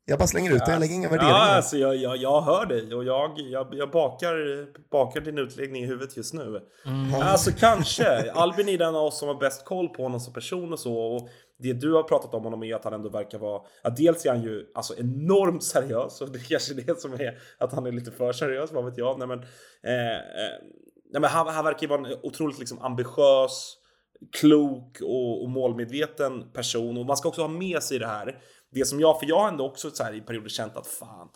Jag 0.08 0.18
bara 0.18 0.26
slänger 0.26 0.54
ut 0.54 0.66
det, 0.66 0.72
jag 0.72 0.80
lägger 0.80 0.94
inga 0.94 1.08
värderingar. 1.08 1.38
Ja, 1.38 1.56
alltså 1.56 1.76
jag, 1.76 1.96
jag, 1.96 2.16
jag 2.16 2.40
hör 2.40 2.66
dig 2.66 2.94
och 2.94 3.04
jag, 3.04 3.38
jag, 3.38 3.68
jag 3.72 3.90
bakar, 3.90 4.66
bakar 4.90 5.20
din 5.20 5.38
utläggning 5.38 5.82
i 5.82 5.86
huvudet 5.86 6.16
just 6.16 6.34
nu. 6.34 6.60
Alltså 7.22 7.50
kanske. 7.58 8.32
Albin 8.32 8.68
är 8.68 8.78
den 8.78 8.94
av 8.94 9.04
oss 9.04 9.18
som 9.18 9.28
har 9.28 9.34
bäst 9.34 9.64
koll 9.64 9.88
på 9.88 10.02
honom 10.02 10.20
som 10.20 10.32
person 10.32 10.72
och 10.72 10.78
så. 10.78 10.96
Och 10.96 11.28
det 11.58 11.72
du 11.72 11.92
har 11.92 12.02
pratat 12.02 12.34
om 12.34 12.44
honom 12.44 12.62
är 12.62 12.74
att 12.74 12.84
han 12.84 12.92
ändå 12.92 13.08
verkar 13.08 13.38
vara... 13.38 13.62
Ja, 13.82 13.90
dels 13.90 14.26
är 14.26 14.30
han 14.30 14.42
ju 14.42 14.66
alltså 14.74 14.94
enormt 14.98 15.64
seriös 15.64 16.20
och 16.20 16.30
det 16.30 16.38
är 16.38 16.48
kanske 16.48 16.74
det 16.74 17.00
som 17.00 17.12
är 17.12 17.38
att 17.58 17.72
han 17.72 17.86
är 17.86 17.92
lite 17.92 18.10
för 18.10 18.32
seriös, 18.32 18.72
vad 18.72 18.84
vet 18.84 18.98
jag. 18.98 19.18
Nej, 19.18 19.28
men, 19.28 19.38
eh, 19.82 20.16
eh, 20.16 20.52
nej, 21.12 21.20
men 21.20 21.24
han, 21.24 21.46
han 21.46 21.64
verkar 21.64 21.82
ju 21.82 21.88
vara 21.88 22.08
en 22.08 22.16
otroligt 22.22 22.58
liksom, 22.58 22.78
ambitiös, 22.78 23.76
klok 24.32 24.98
och, 25.02 25.42
och 25.42 25.48
målmedveten 25.48 26.52
person. 26.52 26.96
Och 26.96 27.06
man 27.06 27.16
ska 27.16 27.28
också 27.28 27.40
ha 27.40 27.48
med 27.48 27.82
sig 27.82 27.98
det 27.98 28.06
här. 28.06 28.38
Det 28.76 28.84
som 28.84 29.00
jag, 29.00 29.20
för 29.20 29.26
jag 29.26 29.38
har 29.38 29.48
ändå 29.48 29.66
också 29.66 29.90
så 29.90 30.02
här 30.02 30.14
i 30.14 30.20
perioder 30.20 30.48
känt 30.48 30.76
att 30.76 30.86
fan, 30.86 31.28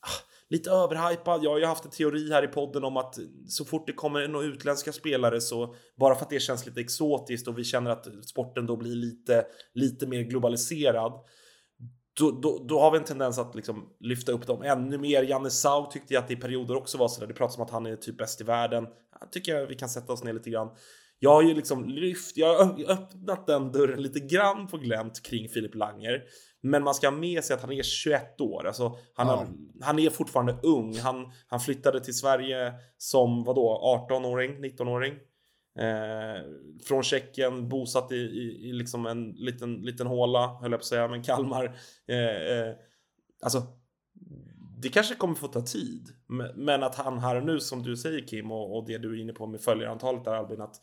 ah, 0.00 0.22
lite 0.50 0.70
överhypad. 0.70 1.44
Jag 1.44 1.50
har 1.50 1.58
ju 1.58 1.64
haft 1.64 1.84
en 1.84 1.90
teori 1.90 2.32
här 2.32 2.44
i 2.44 2.48
podden 2.48 2.84
om 2.84 2.96
att 2.96 3.18
så 3.48 3.64
fort 3.64 3.86
det 3.86 3.92
kommer 3.92 4.28
några 4.28 4.46
utländska 4.46 4.92
spelare 4.92 5.40
så 5.40 5.74
bara 5.96 6.14
för 6.14 6.22
att 6.22 6.30
det 6.30 6.40
känns 6.40 6.66
lite 6.66 6.80
exotiskt 6.80 7.48
och 7.48 7.58
vi 7.58 7.64
känner 7.64 7.90
att 7.90 8.06
sporten 8.26 8.66
då 8.66 8.76
blir 8.76 8.94
lite, 8.94 9.46
lite 9.74 10.06
mer 10.06 10.20
globaliserad. 10.20 11.12
Då, 12.18 12.30
då, 12.30 12.64
då 12.68 12.80
har 12.80 12.90
vi 12.90 12.98
en 12.98 13.04
tendens 13.04 13.38
att 13.38 13.54
liksom 13.54 13.88
lyfta 14.00 14.32
upp 14.32 14.46
dem 14.46 14.62
ännu 14.62 14.98
mer. 14.98 15.22
Janne 15.22 15.50
Sau 15.50 15.90
tyckte 15.90 16.14
jag 16.14 16.22
att 16.22 16.28
det 16.28 16.34
i 16.34 16.36
perioder 16.36 16.76
också 16.76 16.98
var 16.98 17.08
sådär. 17.08 17.26
Det 17.26 17.34
pratas 17.34 17.56
om 17.56 17.64
att 17.64 17.70
han 17.70 17.86
är 17.86 17.96
typ 17.96 18.18
bäst 18.18 18.40
i 18.40 18.44
världen. 18.44 18.86
Jag 19.20 19.32
tycker 19.32 19.56
jag 19.56 19.66
vi 19.66 19.74
kan 19.74 19.88
sätta 19.88 20.12
oss 20.12 20.24
ner 20.24 20.32
lite 20.32 20.50
grann. 20.50 20.68
Jag 21.18 21.30
har 21.30 21.42
ju 21.42 21.54
liksom 21.54 21.84
lyft, 21.84 22.36
jag 22.36 22.64
har 22.64 22.90
öppnat 22.90 23.46
den 23.46 23.72
dörren 23.72 24.02
lite 24.02 24.20
grann 24.20 24.66
på 24.66 24.76
glänt 24.76 25.22
kring 25.22 25.48
Filip 25.48 25.74
Langer. 25.74 26.22
Men 26.66 26.84
man 26.84 26.94
ska 26.94 27.06
ha 27.06 27.16
med 27.16 27.44
sig 27.44 27.54
att 27.54 27.60
han 27.60 27.72
är 27.72 27.82
21 27.82 28.40
år. 28.40 28.66
Alltså, 28.66 28.96
han, 29.14 29.26
har, 29.26 29.46
han 29.80 29.98
är 29.98 30.10
fortfarande 30.10 30.58
ung. 30.62 30.98
Han, 30.98 31.32
han 31.46 31.60
flyttade 31.60 32.04
till 32.04 32.14
Sverige 32.14 32.72
som 32.96 33.44
vadå, 33.44 33.80
18-åring, 34.10 34.64
19-åring. 34.64 35.12
Eh, 35.78 36.42
från 36.84 37.02
Tjeckien, 37.02 37.68
bosatt 37.68 38.12
i, 38.12 38.16
i, 38.16 38.68
i 38.68 38.72
liksom 38.72 39.06
en 39.06 39.30
liten, 39.30 39.74
liten 39.74 40.06
håla, 40.06 40.46
höll 40.46 40.70
jag 40.70 40.80
på 40.80 40.82
att 40.82 40.84
säga, 40.84 41.08
men 41.08 41.22
Kalmar. 41.22 41.76
Eh, 42.08 42.58
eh, 42.58 42.74
alltså, 43.42 43.62
det 44.82 44.88
kanske 44.88 45.14
kommer 45.14 45.34
få 45.34 45.48
ta 45.48 45.60
tid. 45.60 46.08
Men, 46.26 46.50
men 46.56 46.82
att 46.82 46.94
han 46.94 47.18
här 47.18 47.36
och 47.36 47.46
nu, 47.46 47.60
som 47.60 47.82
du 47.82 47.96
säger 47.96 48.26
Kim, 48.26 48.52
och, 48.52 48.76
och 48.76 48.86
det 48.86 48.98
du 48.98 49.16
är 49.16 49.20
inne 49.20 49.32
på 49.32 49.46
med 49.46 49.60
följarantalet 49.60 50.24
där 50.24 50.34
Albin, 50.34 50.60
att 50.60 50.80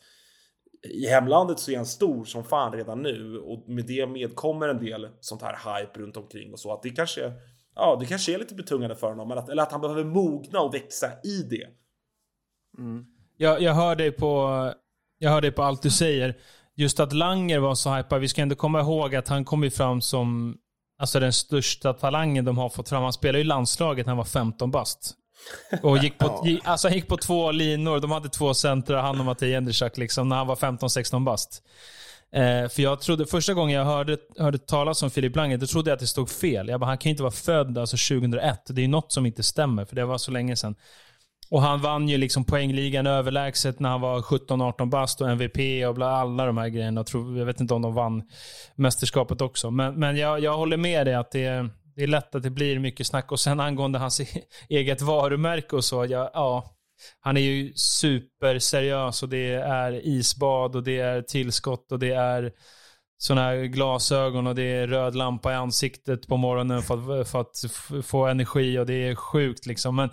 i 0.84 1.06
hemlandet 1.06 1.58
så 1.58 1.70
är 1.70 1.76
han 1.76 1.86
stor 1.86 2.24
som 2.24 2.44
fan 2.44 2.72
redan 2.72 3.02
nu 3.02 3.38
och 3.38 3.68
med 3.68 3.86
det 3.86 4.06
medkommer 4.06 4.68
en 4.68 4.84
del 4.84 5.08
sånt 5.20 5.42
här 5.42 5.80
hype 5.80 6.00
runt 6.00 6.16
omkring 6.16 6.52
och 6.52 6.60
så 6.60 6.72
att 6.72 6.82
det 6.82 6.90
kanske 6.90 7.32
Ja, 7.74 7.96
det 8.00 8.06
kanske 8.06 8.34
är 8.34 8.38
lite 8.38 8.54
betungande 8.54 8.96
för 8.96 9.08
honom, 9.08 9.30
att, 9.30 9.48
eller 9.48 9.62
att 9.62 9.72
han 9.72 9.80
behöver 9.80 10.04
mogna 10.04 10.60
och 10.60 10.74
växa 10.74 11.06
i 11.24 11.42
det. 11.42 11.66
Mm. 12.78 13.04
Jag, 13.36 13.62
jag, 13.62 13.74
hör 13.74 13.96
dig 13.96 14.12
på, 14.12 14.72
jag 15.18 15.30
hör 15.30 15.40
dig 15.40 15.52
på 15.52 15.62
allt 15.62 15.82
du 15.82 15.90
säger. 15.90 16.38
just 16.74 17.00
att 17.00 17.12
Langer 17.12 17.58
var 17.58 17.74
så 17.74 17.94
hypad, 17.94 18.20
vi 18.20 18.28
ska 18.28 18.42
ändå 18.42 18.54
komma 18.54 18.80
ihåg 18.80 19.14
att 19.14 19.28
han 19.28 19.44
kom 19.44 19.64
ju 19.64 19.70
fram 19.70 20.00
som 20.00 20.56
alltså 20.98 21.20
den 21.20 21.32
största 21.32 21.92
talangen 21.92 22.44
de 22.44 22.58
har 22.58 22.68
fått 22.68 22.88
fram. 22.88 23.02
Han 23.02 23.12
spelade 23.12 23.38
ju 23.38 23.44
i 23.44 23.46
landslaget 23.46 24.06
när 24.06 24.10
han 24.10 24.16
var 24.18 24.24
15 24.24 24.70
bast. 24.70 25.14
Och 25.82 25.98
gick 25.98 26.18
på, 26.18 26.42
Ja. 26.44 26.58
alltså 26.64 26.88
han 26.88 26.94
gick 26.94 27.08
på 27.08 27.16
två 27.16 27.50
linor. 27.50 28.00
De 28.00 28.10
hade 28.10 28.28
två 28.28 28.54
centra, 28.54 29.02
han 29.02 29.18
och 29.20 29.26
Matej 29.26 29.50
Jędrzak, 29.50 29.96
liksom, 29.98 30.28
när 30.28 30.36
han 30.36 30.46
var 30.46 30.56
15-16 30.56 31.24
bast. 31.24 31.62
Eh, 32.32 32.68
för 32.68 32.80
jag 32.82 33.00
trodde, 33.00 33.26
första 33.26 33.54
gången 33.54 33.76
jag 33.78 33.84
hörde, 33.84 34.18
hörde 34.38 34.58
talas 34.58 35.02
om 35.02 35.10
Filip 35.10 35.36
Langer, 35.36 35.58
då 35.58 35.66
trodde 35.66 35.90
jag 35.90 35.94
att 35.94 36.00
det 36.00 36.06
stod 36.06 36.30
fel. 36.30 36.68
Jag 36.68 36.80
bara, 36.80 36.86
han 36.86 36.98
kan 36.98 37.10
ju 37.10 37.10
inte 37.10 37.22
vara 37.22 37.32
född 37.32 37.78
alltså 37.78 37.96
2001. 38.16 38.60
Det 38.68 38.84
är 38.84 38.88
något 38.88 39.12
som 39.12 39.26
inte 39.26 39.42
stämmer, 39.42 39.84
för 39.84 39.96
det 39.96 40.04
var 40.04 40.18
så 40.18 40.30
länge 40.30 40.56
sedan. 40.56 40.74
Och 41.50 41.62
han 41.62 41.80
vann 41.80 42.08
ju 42.08 42.16
liksom 42.18 42.44
poängligan 42.44 43.06
överlägset 43.06 43.80
när 43.80 43.88
han 43.88 44.00
var 44.00 44.20
17-18 44.20 44.90
bast 44.90 45.20
och 45.20 45.30
MVP 45.30 45.86
och 45.88 45.94
bla, 45.94 46.06
alla 46.10 46.46
de 46.46 46.58
här 46.58 46.68
grejerna. 46.68 46.98
Jag, 46.98 47.06
tror, 47.06 47.38
jag 47.38 47.46
vet 47.46 47.60
inte 47.60 47.74
om 47.74 47.82
de 47.82 47.94
vann 47.94 48.22
mästerskapet 48.74 49.40
också. 49.40 49.70
Men, 49.70 49.94
men 49.94 50.16
jag, 50.16 50.40
jag 50.40 50.56
håller 50.56 50.76
med 50.76 51.06
dig 51.06 51.14
att 51.14 51.30
det 51.30 51.44
är, 51.44 51.70
det 51.96 52.02
är 52.02 52.06
lätt 52.06 52.34
att 52.34 52.42
det 52.42 52.50
blir 52.50 52.78
mycket 52.78 53.06
snack. 53.06 53.32
Och 53.32 53.40
sen 53.40 53.60
angående 53.60 53.98
hans 53.98 54.20
e- 54.20 54.42
eget 54.68 55.02
varumärke 55.02 55.76
och 55.76 55.84
så. 55.84 56.06
Ja, 56.06 56.30
ja, 56.34 56.76
han 57.20 57.36
är 57.36 57.40
ju 57.40 57.72
superseriös 57.74 59.22
och 59.22 59.28
det 59.28 59.52
är 59.54 60.06
isbad 60.06 60.76
och 60.76 60.82
det 60.82 60.98
är 60.98 61.22
tillskott 61.22 61.92
och 61.92 61.98
det 61.98 62.12
är 62.12 62.52
såna 63.18 63.40
här 63.40 63.56
glasögon 63.56 64.46
och 64.46 64.54
det 64.54 64.62
är 64.62 64.86
röd 64.86 65.14
lampa 65.14 65.52
i 65.52 65.54
ansiktet 65.54 66.26
på 66.26 66.36
morgonen 66.36 66.82
för 66.82 67.20
att, 67.20 67.28
för 67.28 67.40
att 67.40 67.64
få 68.06 68.26
energi 68.26 68.78
och 68.78 68.86
det 68.86 69.08
är 69.08 69.14
sjukt 69.14 69.66
liksom. 69.66 69.96
Men 69.96 70.10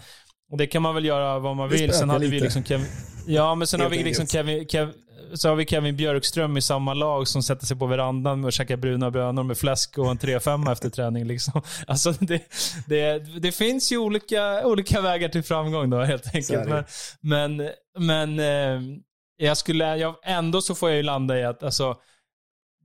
det 0.57 0.67
kan 0.67 0.81
man 0.81 0.95
väl 0.95 1.05
göra 1.05 1.39
vad 1.39 1.55
man 1.55 1.69
vill. 1.69 1.79
Sen 1.79 1.93
spökar 1.93 2.13
hade 2.13 2.27
vi 2.27 2.39
liksom 2.39 2.63
Kevin, 2.63 2.87
ja, 3.27 3.55
men 3.55 3.67
sen 3.67 3.79
har 3.81 3.89
vi 3.89 4.03
liksom. 4.03 4.27
Kevin, 4.27 4.67
Kev, 4.67 4.93
så 5.33 5.49
har 5.49 5.55
vi 5.55 5.65
Kevin 5.65 5.95
Björkström 5.95 6.57
i 6.57 6.61
samma 6.61 6.93
lag 6.93 7.27
som 7.27 7.43
sätter 7.43 7.65
sig 7.65 7.77
på 7.77 7.85
verandan 7.85 8.45
och 8.45 8.53
käkar 8.53 8.77
bruna 8.77 9.11
bönor 9.11 9.43
med 9.43 9.57
fläsk 9.57 9.97
och 9.97 10.11
en 10.11 10.17
3-5 10.17 10.71
efter 10.71 10.89
träning. 10.89 11.25
Liksom. 11.25 11.61
Alltså 11.87 12.11
det, 12.11 12.43
det, 12.87 13.19
det 13.39 13.51
finns 13.51 13.91
ju 13.91 13.97
olika, 13.97 14.65
olika 14.65 15.01
vägar 15.01 15.29
till 15.29 15.43
framgång 15.43 15.89
då 15.89 16.03
helt 16.03 16.35
enkelt. 16.35 16.69
Men, 16.69 16.83
men, 17.21 17.71
men 17.97 18.39
eh, 18.39 18.99
jag 19.37 19.57
skulle, 19.57 19.97
jag, 19.97 20.15
ändå 20.23 20.61
så 20.61 20.75
får 20.75 20.89
jag 20.89 20.97
ju 20.97 21.03
landa 21.03 21.39
i 21.39 21.43
att 21.43 21.63
alltså, 21.63 21.97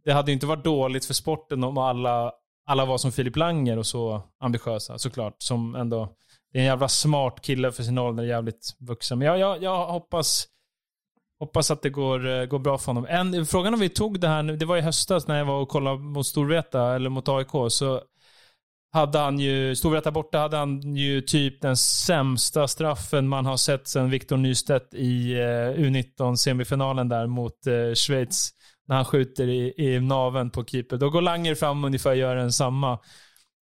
det 0.04 0.12
hade 0.12 0.30
ju 0.30 0.34
inte 0.34 0.46
varit 0.46 0.64
dåligt 0.64 1.04
för 1.04 1.14
sporten 1.14 1.64
om 1.64 1.78
alla, 1.78 2.32
alla 2.66 2.84
var 2.84 2.98
som 2.98 3.12
Filip 3.12 3.36
Langer 3.36 3.78
och 3.78 3.86
så 3.86 4.22
ambitiösa 4.40 4.98
såklart. 4.98 5.34
Som 5.38 5.74
ändå, 5.74 6.08
det 6.52 6.58
är 6.58 6.60
en 6.60 6.66
jävla 6.66 6.88
smart 6.88 7.40
kille 7.40 7.72
för 7.72 7.82
sin 7.82 7.98
ålder, 7.98 8.24
jävligt 8.24 8.76
vuxen. 8.78 9.18
Men 9.18 9.28
jag, 9.28 9.38
jag, 9.38 9.62
jag 9.62 9.86
hoppas, 9.86 10.46
hoppas 11.44 11.70
att 11.70 11.82
det 11.82 11.90
går, 11.90 12.26
eh, 12.28 12.44
går 12.44 12.58
bra 12.58 12.78
för 12.78 12.86
honom. 12.86 13.06
En, 13.08 13.46
frågan 13.46 13.74
om 13.74 13.80
vi 13.80 13.88
tog 13.88 14.20
det 14.20 14.28
här, 14.28 14.42
nu- 14.42 14.56
det 14.56 14.66
var 14.66 14.76
i 14.76 14.80
höstas 14.80 15.26
när 15.26 15.38
jag 15.38 15.44
var 15.44 15.60
och 15.60 15.68
kollade 15.68 15.98
mot 15.98 16.26
Storvreta, 16.26 16.94
eller 16.94 17.10
mot 17.10 17.28
AIK, 17.28 17.50
så 17.68 18.00
hade 18.92 19.18
han 19.18 19.38
ju, 19.38 19.76
Storvreta 19.76 20.10
borta 20.10 20.38
hade 20.38 20.56
han 20.56 20.96
ju 20.96 21.20
typ 21.20 21.60
den 21.62 21.76
sämsta 21.76 22.68
straffen 22.68 23.28
man 23.28 23.46
har 23.46 23.56
sett 23.56 23.88
sedan 23.88 24.10
Victor 24.10 24.36
Nystedt 24.36 24.94
i 24.94 25.32
eh, 25.32 25.80
U19-semifinalen 25.84 27.08
där 27.08 27.26
mot 27.26 27.66
eh, 27.66 27.94
Schweiz. 27.94 28.50
När 28.88 28.96
han 28.96 29.04
skjuter 29.04 29.48
i, 29.48 29.74
i 29.76 30.00
naven 30.00 30.50
på 30.50 30.64
keeper. 30.64 30.96
Då 30.96 31.10
går 31.10 31.22
Langer 31.22 31.54
fram 31.54 31.84
ungefär 31.84 32.10
och 32.10 32.16
gör 32.16 32.36
den 32.36 32.52
samma. 32.52 32.98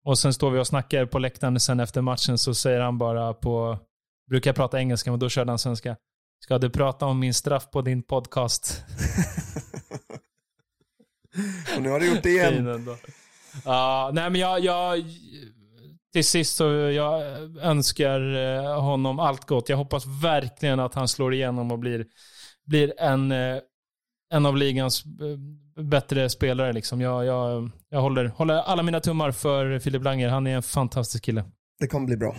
Och 0.05 0.19
sen 0.19 0.33
står 0.33 0.51
vi 0.51 0.59
och 0.59 0.67
snackar 0.67 1.05
på 1.05 1.19
läktaren 1.19 1.59
sen 1.59 1.79
efter 1.79 2.01
matchen 2.01 2.37
så 2.37 2.53
säger 2.53 2.79
han 2.81 2.97
bara 2.97 3.33
på, 3.33 3.79
brukar 4.29 4.49
jag 4.49 4.55
prata 4.55 4.79
engelska 4.79 5.11
men 5.11 5.19
då 5.19 5.29
körde 5.29 5.51
han 5.51 5.59
svenska. 5.59 5.95
Ska 6.43 6.57
du 6.57 6.69
prata 6.69 7.05
om 7.05 7.19
min 7.19 7.33
straff 7.33 7.71
på 7.71 7.81
din 7.81 8.03
podcast? 8.03 8.83
Och 11.75 11.81
nu 11.81 11.89
har 11.89 11.99
du 11.99 12.13
gjort 12.13 12.23
det 12.23 12.29
igen. 12.29 12.67
ändå. 12.67 12.97
Ja, 13.65 14.11
nej 14.13 14.29
men 14.29 14.41
jag, 14.41 14.59
jag, 14.59 15.03
till 16.13 16.25
sist 16.25 16.55
så 16.55 16.63
jag 16.73 17.23
önskar 17.61 18.35
eh, 18.35 18.81
honom 18.81 19.19
allt 19.19 19.45
gott. 19.45 19.69
Jag 19.69 19.77
hoppas 19.77 20.05
verkligen 20.05 20.79
att 20.79 20.93
han 20.93 21.07
slår 21.07 21.33
igenom 21.33 21.71
och 21.71 21.79
blir, 21.79 22.05
blir 22.65 22.93
en, 22.97 23.31
eh, 23.31 23.57
en 24.33 24.45
av 24.45 24.57
ligans 24.57 25.03
eh, 25.05 25.83
bättre 25.83 26.29
spelare. 26.29 26.73
Liksom. 26.73 27.01
Jag, 27.01 27.25
jag, 27.25 27.69
jag 27.89 28.01
håller, 28.01 28.25
håller 28.25 28.55
alla 28.55 28.83
mina 28.83 28.99
tummar 28.99 29.31
för 29.31 29.79
Filip 29.79 30.03
Langer. 30.03 30.29
Han 30.29 30.47
är 30.47 30.55
en 30.55 30.63
fantastisk 30.63 31.23
kille. 31.23 31.43
Det 31.79 31.87
kommer 31.87 32.07
bli 32.07 32.17
bra. 32.17 32.35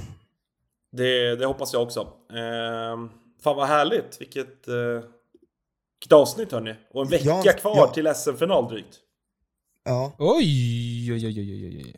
Det, 0.93 1.37
det 1.37 1.47
hoppas 1.47 1.73
jag 1.73 1.83
också. 1.83 2.01
Eh, 2.31 3.24
fan 3.45 3.57
vad 3.57 3.67
härligt. 3.69 4.21
Vilket, 4.21 4.69
eh, 4.69 4.75
vilket 6.01 6.13
avsnitt 6.13 6.53
hörni. 6.53 6.75
Och 6.91 7.03
en 7.03 7.09
vecka 7.09 7.25
Ja, 7.45 7.53
kvar 7.53 7.77
ja. 7.77 7.87
till 7.95 8.07
SM-final 8.15 8.69
drygt. 8.69 9.01
Ja, 9.85 10.13
Oj, 10.19 11.13
oj, 11.13 11.27
oj, 11.27 11.41
oj, 11.41 11.67
oj, 11.67 11.83
oj. 11.85 11.97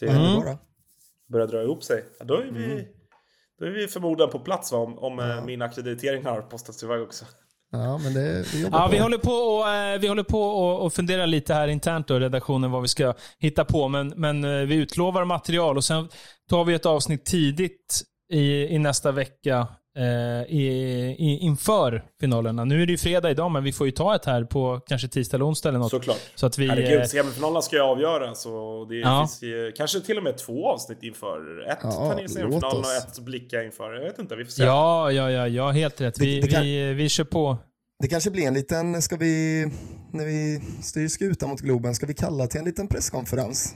Det 0.00 0.06
vad 0.06 0.14
är 0.16 0.20
det 0.20 0.26
Mm. 0.28 0.40
bara? 0.40 0.58
börjar 1.28 1.46
dra 1.46 1.62
ihop 1.62 1.84
sig. 1.84 2.04
Ja, 2.18 2.24
då, 2.24 2.34
är 2.34 2.50
vi, 2.52 2.64
Mm. 2.64 2.84
då 3.58 3.66
är 3.66 3.70
vi 3.70 3.88
förmodligen 3.88 4.30
på 4.32 4.38
plats 4.38 4.72
va? 4.72 4.78
om, 4.78 4.98
om 4.98 5.18
eh, 5.18 5.26
Ja. 5.26 5.44
min 5.44 5.62
akkreditering 5.62 6.24
har 6.24 6.40
postats 6.42 6.82
iväg 6.82 7.02
också. 7.02 7.24
Ja, 7.72 7.98
men 7.98 8.14
det, 8.14 8.44
vi 8.52 8.62
jobbar 8.62 8.78
Ja, 8.78 8.86
på. 8.86 8.92
vi 8.92 8.98
håller 8.98 9.18
på 9.18 9.30
och, 9.32 9.68
eh, 9.70 9.98
vi 10.00 10.06
håller 10.08 10.22
på 10.22 10.42
och, 10.42 10.84
och 10.86 10.92
funderar 10.92 11.26
lite 11.26 11.54
här 11.54 11.68
internt 11.68 12.08
då, 12.08 12.18
redaktionen, 12.18 12.70
vad 12.70 12.82
vi 12.82 12.88
ska 12.88 13.14
hitta 13.38 13.64
på. 13.64 13.88
Men, 13.88 14.08
men 14.16 14.44
eh, 14.44 14.50
vi 14.66 14.74
utlovar 14.74 15.24
material 15.24 15.76
och 15.76 15.84
sen 15.84 16.08
tar 16.48 16.64
vi 16.64 16.74
ett 16.74 16.86
avsnitt 16.86 17.24
tidigt 17.24 18.02
i, 18.34 18.74
i 18.74 18.78
nästa 18.78 19.12
vecka 19.12 19.66
eh, 19.98 20.54
i, 20.54 20.66
i, 21.18 21.38
inför 21.40 22.04
finalerna. 22.20 22.64
Nu 22.64 22.82
är 22.82 22.86
det 22.86 22.92
ju 22.92 22.98
fredag 22.98 23.30
idag, 23.30 23.50
men 23.50 23.64
vi 23.64 23.72
får 23.72 23.86
ju 23.86 23.90
ta 23.90 24.14
ett 24.14 24.24
här 24.24 24.44
på 24.44 24.80
kanske 24.86 25.08
tisdag 25.08 25.36
eller 25.36 25.46
onsdag 25.48 25.68
eller 25.68 25.78
något. 25.78 25.90
Såklart. 25.90 26.20
Så 26.34 26.46
att 26.46 26.58
vi... 26.58 26.68
Herregud, 26.68 27.00
eh, 27.00 27.04
semifinalerna 27.06 27.62
ska 27.62 27.76
ju 27.76 27.82
avgöras 27.82 28.42
så 28.42 28.86
det 28.88 28.96
Ja. 28.96 29.20
finns 29.20 29.42
ju, 29.42 29.72
kanske 29.76 30.00
till 30.00 30.16
och 30.18 30.24
med 30.24 30.38
två 30.38 30.68
avsnitt 30.68 31.02
inför. 31.02 31.68
Ett 31.70 31.78
Ja, 31.82 32.14
låt 32.20 32.30
semifinalen 32.30 32.76
och 32.78 33.08
ett 33.08 33.18
blicka 33.18 33.62
inför. 33.64 33.92
Jag 33.94 34.04
vet 34.04 34.18
inte, 34.18 34.36
vi 34.36 34.44
får 34.44 34.52
se. 34.52 34.62
Ja, 34.64 35.10
ja, 35.12 35.30
ja, 35.30 35.48
ja, 35.48 35.70
helt 35.70 36.00
rätt. 36.00 36.18
Vi, 36.20 36.34
Det- 36.34 36.40
det 36.46 36.52
kan- 36.52 36.62
vi, 36.62 36.92
vi 36.92 37.08
kör 37.08 37.24
på. 37.24 37.56
Det 38.02 38.08
kanske 38.08 38.30
blir 38.30 38.46
en 38.46 38.54
liten, 38.54 39.02
ska 39.02 39.16
vi, 39.16 39.66
när 40.12 40.24
vi 40.26 40.60
styr 40.82 41.08
skutan 41.08 41.48
mot 41.48 41.60
Globen, 41.60 41.94
ska 41.94 42.06
vi 42.06 42.14
kalla 42.14 42.46
till 42.46 42.58
en 42.58 42.64
liten 42.66 42.88
presskonferens? 42.88 43.74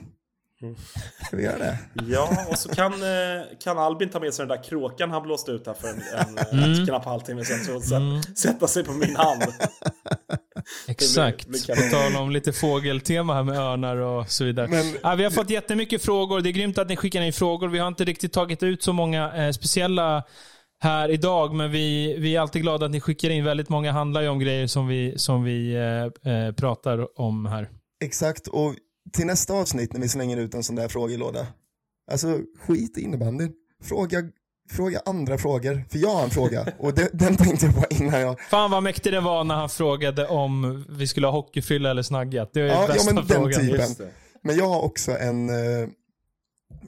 Ska 1.26 1.36
vi 1.36 1.42
göra 1.42 1.58
det? 1.58 1.78
Ja, 2.08 2.46
och 2.50 2.58
så 2.58 2.68
kan, 2.68 2.92
eh, 2.92 3.42
kan 3.64 3.78
Albin 3.78 4.08
ta 4.10 4.20
med 4.20 4.34
sig 4.34 4.46
den 4.46 4.56
där 4.56 4.64
kråkan 4.64 5.10
han 5.10 5.22
blåste 5.22 5.50
ut 5.50 5.66
här 5.66 5.74
för 5.74 5.88
en, 5.88 5.94
en 6.18 6.58
Mm. 6.58 6.72
mm. 6.72 6.86
knapp 6.86 7.04
halvtimme 7.04 7.44
sedan. 7.44 7.64
Så 7.64 7.80
sätt, 7.80 8.38
sätta 8.38 8.66
sig 8.68 8.84
på 8.84 8.92
min 8.92 9.16
hand. 9.16 9.42
Exakt. 10.88 11.48
blir 11.48 11.90
På 11.90 11.96
tal 11.96 12.22
om 12.22 12.30
lite 12.30 12.52
fågeltema 12.52 13.34
här 13.34 13.42
med 13.42 13.58
örnar 13.58 13.96
och 13.96 14.30
så 14.30 14.44
vidare. 14.44 14.68
Men- 14.68 14.94
ja, 15.02 15.14
vi 15.14 15.24
har 15.24 15.30
fått 15.30 15.50
jättemycket 15.50 16.02
frågor. 16.02 16.40
Det 16.40 16.48
är 16.48 16.52
grymt 16.52 16.78
att 16.78 16.88
ni 16.88 16.96
skickar 16.96 17.22
in 17.22 17.32
frågor. 17.32 17.68
Vi 17.68 17.78
har 17.78 17.88
inte 17.88 18.04
riktigt 18.04 18.32
tagit 18.32 18.62
ut 18.62 18.82
så 18.82 18.92
många 18.92 19.34
eh, 19.46 19.50
speciella 19.52 20.22
här 20.80 21.08
idag, 21.08 21.54
men 21.54 21.70
vi, 21.70 22.16
vi 22.18 22.36
är 22.36 22.40
alltid 22.40 22.62
glada 22.62 22.86
att 22.86 22.92
ni 22.92 23.00
skickar 23.00 23.30
in. 23.30 23.44
Väldigt 23.44 23.68
många 23.68 23.92
handlar 23.92 24.22
ju 24.22 24.28
om 24.28 24.38
grejer 24.38 24.66
som 24.66 24.86
vi, 24.86 25.18
som 25.18 25.44
vi 25.44 25.74
eh, 25.74 26.32
eh, 26.32 26.52
pratar 26.52 27.20
om 27.20 27.46
här. 27.46 27.68
Exakt, 28.04 28.46
och 28.48 28.74
till 29.12 29.26
nästa 29.26 29.54
avsnitt 29.54 29.92
när 29.92 30.00
vi 30.00 30.08
slänger 30.08 30.36
ut 30.36 30.54
en 30.54 30.62
sån 30.62 30.76
där 30.76 30.88
frågelåda, 30.88 31.46
alltså 32.10 32.40
skit 32.66 32.98
i 32.98 33.00
innebandyn. 33.00 33.52
Fråga, 33.82 34.22
fråga 34.70 35.00
andra 35.06 35.38
frågor, 35.38 35.84
för 35.90 35.98
jag 35.98 36.10
har 36.10 36.24
en 36.24 36.30
fråga 36.30 36.66
och 36.78 36.94
den, 36.94 37.08
den 37.12 37.36
tänkte 37.36 37.66
jag 37.66 37.74
på 37.74 37.84
innan 37.90 38.20
jag... 38.20 38.40
Fan 38.40 38.70
vad 38.70 38.82
mäktig 38.82 39.12
det 39.12 39.20
var 39.20 39.44
när 39.44 39.54
han 39.54 39.68
frågade 39.68 40.26
om 40.26 40.84
vi 40.88 41.06
skulle 41.06 41.26
ha 41.26 41.32
hockeyfylla 41.32 41.90
eller 41.90 42.02
snaggat. 42.02 42.50
Det 42.52 42.60
är 42.60 42.66
Ja, 42.66 42.80
ja, 42.80 42.86
bästa 42.86 43.14
men 43.14 43.26
den 43.26 43.36
frågan. 43.36 43.60
typen. 43.60 43.80
Just 43.80 43.98
det. 43.98 44.10
Men 44.42 44.56
jag 44.56 44.68
har 44.68 44.82
också 44.82 45.18
en, 45.18 45.48
eh, 45.50 45.88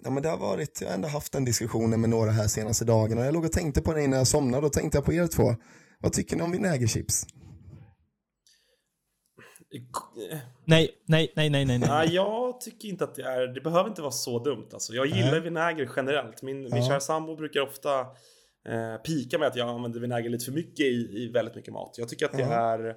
ja 0.05 0.10
men 0.10 0.22
det 0.22 0.28
har 0.28 0.36
varit, 0.38 0.78
jag 0.80 0.88
har 0.88 0.94
ändå 0.94 1.09
haft 1.09 1.32
den 1.32 1.44
diskussionen 1.44 2.01
med 2.01 2.10
några 2.10 2.30
här 2.30 2.47
senaste 2.47 2.84
dagarna. 2.84 3.24
Jag 3.24 3.34
låg 3.34 3.44
och 3.44 3.52
tänkte 3.52 3.82
på 3.82 3.92
det 3.94 4.02
innan 4.05 4.18
jag 4.18 4.26
somnade 4.28 4.66
och 4.66 4.72
tänkte 4.72 4.98
jag 4.98 5.05
på 5.05 5.12
er 5.12 5.26
två. 5.26 5.55
Vad 5.98 6.12
tycker 6.12 6.36
ni 6.36 6.42
om 6.42 6.52
vinägerchips? 6.52 7.26
Nej, 10.64 10.90
nej, 11.06 11.32
nej, 11.36 11.51
nej, 11.51 11.64
nej. 11.64 11.78
nej. 11.78 11.88
Nej, 11.88 12.09
jag 12.14 12.60
tycker 12.60 12.88
inte 12.88 13.05
att 13.05 13.14
det 13.14 13.22
är, 13.22 13.47
det 13.47 13.60
behöver 13.60 13.88
inte 13.88 14.02
vara 14.02 14.12
så 14.12 14.38
dumt 14.38 14.66
alltså. 14.72 14.92
Jag 14.92 15.06
gillar 15.06 15.30
Nej. 15.30 15.40
vinäger 15.40 15.90
generellt. 15.97 16.42
Min, 16.42 16.60
min 16.62 16.76
Ja. 16.76 16.88
kära 16.88 17.01
sambo 17.01 17.36
brukar 17.36 17.60
ofta 17.60 18.01
eh, 18.68 19.02
pika 19.05 19.38
med 19.38 19.48
att 19.48 19.56
jag 19.56 19.68
använder 19.68 20.01
vinäger 20.01 20.30
lite 20.30 20.44
för 20.44 20.52
mycket 20.52 20.80
i, 20.86 21.09
i 21.24 21.30
väldigt 21.34 21.55
mycket 21.55 21.72
mat. 21.72 21.94
Jag 21.98 22.09
tycker 22.09 22.26
att 22.26 22.32
det 22.32 22.40
Ja. 22.40 22.72
är, 22.72 22.94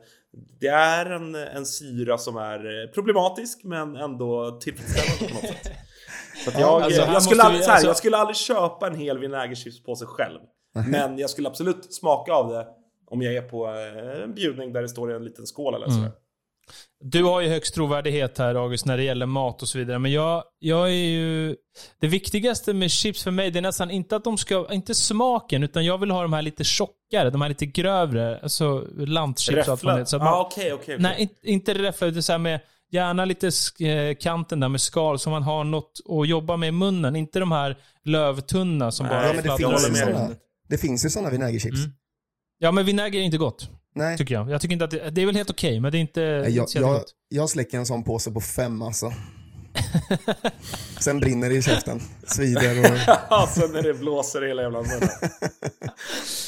det 0.59 0.67
är 0.67 1.05
en, 1.05 1.35
en 1.35 1.65
syra 1.65 2.17
som 2.17 2.37
är 2.37 2.83
eh, 2.83 2.89
problematisk 2.91 3.63
men 3.63 3.95
ändå 3.95 4.59
tillfredsställande 4.61 5.27
på 5.27 5.47
något 5.47 5.55
sätt. 5.63 5.71
Så 6.45 6.51
jag, 6.59 6.81
alltså, 6.81 7.01
jag, 7.01 7.23
skulle 7.23 7.43
aldrig, 7.43 7.59
vi- 7.61 7.65
här, 7.65 7.73
alltså- 7.73 7.87
jag 7.87 7.97
skulle 7.97 8.17
aldrig 8.17 8.35
köpa 8.35 8.87
en 8.87 8.95
hel 8.95 9.19
vinägerchips 9.19 9.83
på 9.83 9.95
sig 9.95 10.07
själv. 10.07 10.39
Men 10.91 11.17
jag 11.17 11.29
skulle 11.29 11.47
absolut 11.47 11.93
smaka 11.93 12.33
av 12.33 12.49
det 12.49 12.67
om 13.05 13.21
jag 13.21 13.33
är 13.35 13.41
på 13.41 13.67
eh, 13.67 14.23
en 14.23 14.33
bjudning 14.33 14.73
där 14.73 14.81
det 14.81 14.89
står 14.89 15.11
i 15.11 15.15
en 15.15 15.23
liten 15.23 15.45
skål 15.47 15.73
eller 15.75 15.87
sådär. 15.87 16.11
Du 17.03 17.23
har 17.23 17.41
ju 17.41 17.49
högst 17.49 17.73
trovärdighet 17.73 18.37
här 18.37 18.55
August 18.55 18.85
när 18.85 18.97
det 18.97 19.03
gäller 19.03 19.25
mat 19.25 19.61
och 19.61 19.67
så 19.67 19.77
vidare. 19.77 19.99
Men 19.99 20.11
jag, 20.11 20.43
jag 20.59 20.87
är 20.89 20.93
ju... 20.93 21.55
Det 21.99 22.07
viktigaste 22.07 22.73
med 22.73 22.91
chips 22.91 23.23
för 23.23 23.31
mig, 23.31 23.51
det 23.51 23.59
är 23.59 23.61
nästan 23.61 23.91
inte 23.91 24.15
att 24.15 24.23
de 24.23 24.37
ska... 24.37 24.67
Inte 24.73 24.95
smaken, 24.95 25.63
utan 25.63 25.85
jag 25.85 25.97
vill 25.97 26.11
ha 26.11 26.21
de 26.21 26.33
här 26.33 26.41
lite 26.41 26.63
tjockare, 26.63 27.29
de 27.29 27.41
här 27.41 27.49
lite 27.49 27.65
grövre. 27.65 28.39
Alltså 28.43 28.87
lantchips 28.97 29.49
och 29.67 29.71
allt 29.71 29.83
vad 29.83 29.93
det 29.95 29.99
Räffla? 29.99 29.99
heter. 29.99 30.05
Så 30.05 30.15
att 30.17 30.21
Ja, 30.23 30.31
man- 30.31 30.39
okej, 30.45 30.73
okej. 30.73 30.95
okej. 30.95 30.97
Nej, 30.99 31.29
inte, 31.43 31.73
räffla, 31.73 32.07
utan 32.07 32.23
så 32.23 32.31
här 32.31 32.39
med 32.39 32.59
gärna 32.91 33.25
lite 33.25 33.47
eh, 33.79 34.15
kanten 34.19 34.59
där 34.59 34.69
med 34.69 34.81
skal 34.81 35.19
så 35.19 35.29
man 35.29 35.43
har 35.43 35.63
något 35.63 35.99
att 36.21 36.27
jobba 36.27 36.57
med 36.57 36.67
i 36.69 36.71
munnen. 36.71 37.15
Inte 37.15 37.39
de 37.39 37.51
här 37.51 37.77
lövtunna 38.03 38.91
som 38.91 39.05
Nej, 39.05 39.15
bara 39.15 39.27
Ja, 39.27 39.33
men 39.33 39.43
det 39.43 39.57
finns, 39.57 39.99
såna, 39.99 40.29
det 40.69 40.77
finns 40.77 41.05
ju 41.05 41.09
sådana 41.09 41.29
vinägerchips. 41.29 41.77
Mm. 41.77 41.91
Ja, 42.57 42.71
men 42.71 42.85
vinäger 42.85 43.19
är 43.19 43.23
inte 43.23 43.37
gott, 43.37 43.69
Nej, 43.93 44.17
tycker 44.17 44.33
jag. 44.35 44.49
Jag 44.49 44.61
tycker 44.61 44.73
inte 44.73 44.85
att 44.85 44.91
det, 44.91 45.09
det 45.09 45.21
är 45.21 45.25
väl 45.25 45.35
helt 45.35 45.49
okej, 45.49 45.79
men 45.79 45.91
det 45.91 45.97
är 45.97 45.99
inte, 45.99 46.21
jag, 46.21 46.49
inte 46.49 46.79
jag, 46.79 47.01
jag 47.29 47.49
släcker 47.49 47.77
en 47.77 47.85
sån 47.85 48.03
påse 48.03 48.31
på 48.31 48.41
fem 48.41 48.81
alltså. 48.81 49.13
Sen 50.99 51.19
brinner 51.19 51.49
det 51.49 51.55
i 51.55 51.61
käften. 51.61 51.99
Svider 52.27 52.79
och... 52.79 53.17
Alltså 53.29 53.67
när 53.67 53.81
det 53.81 53.93
blåser 53.93 54.43
i 54.43 54.47
hela 54.47 54.61
jävla 54.61 54.81
munnen. 54.81 55.09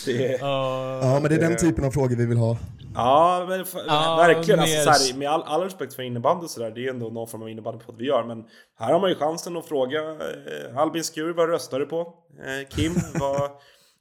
Det 0.05 0.33
är... 0.33 0.39
Ja, 0.39 1.19
men 1.21 1.29
det 1.29 1.35
är 1.35 1.39
den 1.49 1.57
typen 1.57 1.85
av 1.85 1.91
frågor 1.91 2.15
vi 2.15 2.25
vill 2.25 2.37
ha. 2.37 2.57
Ja, 2.95 3.45
men 3.49 3.65
Ja, 3.87 4.15
verkligen. 4.15 4.59
Alltså, 4.59 4.75
mer- 4.75 4.83
så 4.83 4.89
här, 5.13 5.17
med 5.17 5.29
all, 5.29 5.43
all 5.43 5.61
respekt 5.61 5.93
för 5.93 6.03
innebandy 6.03 6.45
och 6.45 6.49
sådär, 6.49 6.71
det 6.75 6.85
är 6.85 6.89
ändå 6.89 7.09
någon 7.09 7.27
form 7.27 7.41
av 7.41 7.49
innebandypodd 7.49 7.95
vi 7.97 8.05
gör. 8.05 8.23
Men 8.23 8.43
här 8.79 8.93
har 8.93 8.99
man 8.99 9.09
ju 9.09 9.15
chansen 9.15 9.57
att 9.57 9.65
fråga 9.65 9.99
eh, 9.99 10.77
Albin 10.77 11.03
Skur, 11.03 11.33
vad 11.33 11.49
röstar 11.49 11.79
du 11.79 11.85
på? 11.85 11.99
Eh, 11.99 12.67
Kim, 12.75 12.93
vad, 13.19 13.51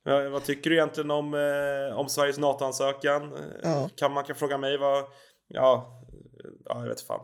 eh, 0.09 0.31
vad 0.31 0.45
tycker 0.45 0.71
du 0.71 0.77
egentligen 0.77 1.11
om, 1.11 1.35
eh, 1.35 1.99
om 1.99 2.09
Sveriges 2.09 2.39
NATO-ansökan? 2.39 3.23
Eh, 3.23 3.39
Ja. 3.63 3.89
kan, 3.97 4.13
man 4.13 4.25
kan 4.25 4.37
fråga 4.37 4.59
mig 4.59 4.79
vad... 4.79 5.05
Ja, 5.49 6.01
ja 6.69 6.81
jag 6.81 6.89
vet 6.89 7.01
fan. 7.01 7.21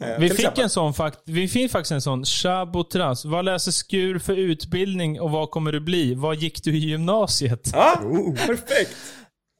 Eh, 0.00 0.18
Vi 0.20 0.28
fick 0.28 0.38
exempel. 0.38 0.62
en 0.64 0.70
sån 0.70 0.94
fakt 0.94 1.18
vi 1.24 1.48
fick 1.48 1.70
faktiskt 1.70 1.92
en 1.92 2.02
sån. 2.02 2.24
Chabotras. 2.24 3.24
Vad 3.24 3.44
läser 3.44 3.70
Skur 3.72 4.18
för 4.18 4.36
utbildning 4.36 5.20
och 5.20 5.30
vad 5.30 5.50
kommer 5.50 5.72
du 5.72 5.80
bli? 5.80 6.14
Vad 6.14 6.36
gick 6.36 6.64
du 6.64 6.76
i 6.76 6.78
gymnasiet? 6.78 7.70
Ja, 7.72 8.00
Oh. 8.04 8.34
perfekt! 8.46 8.96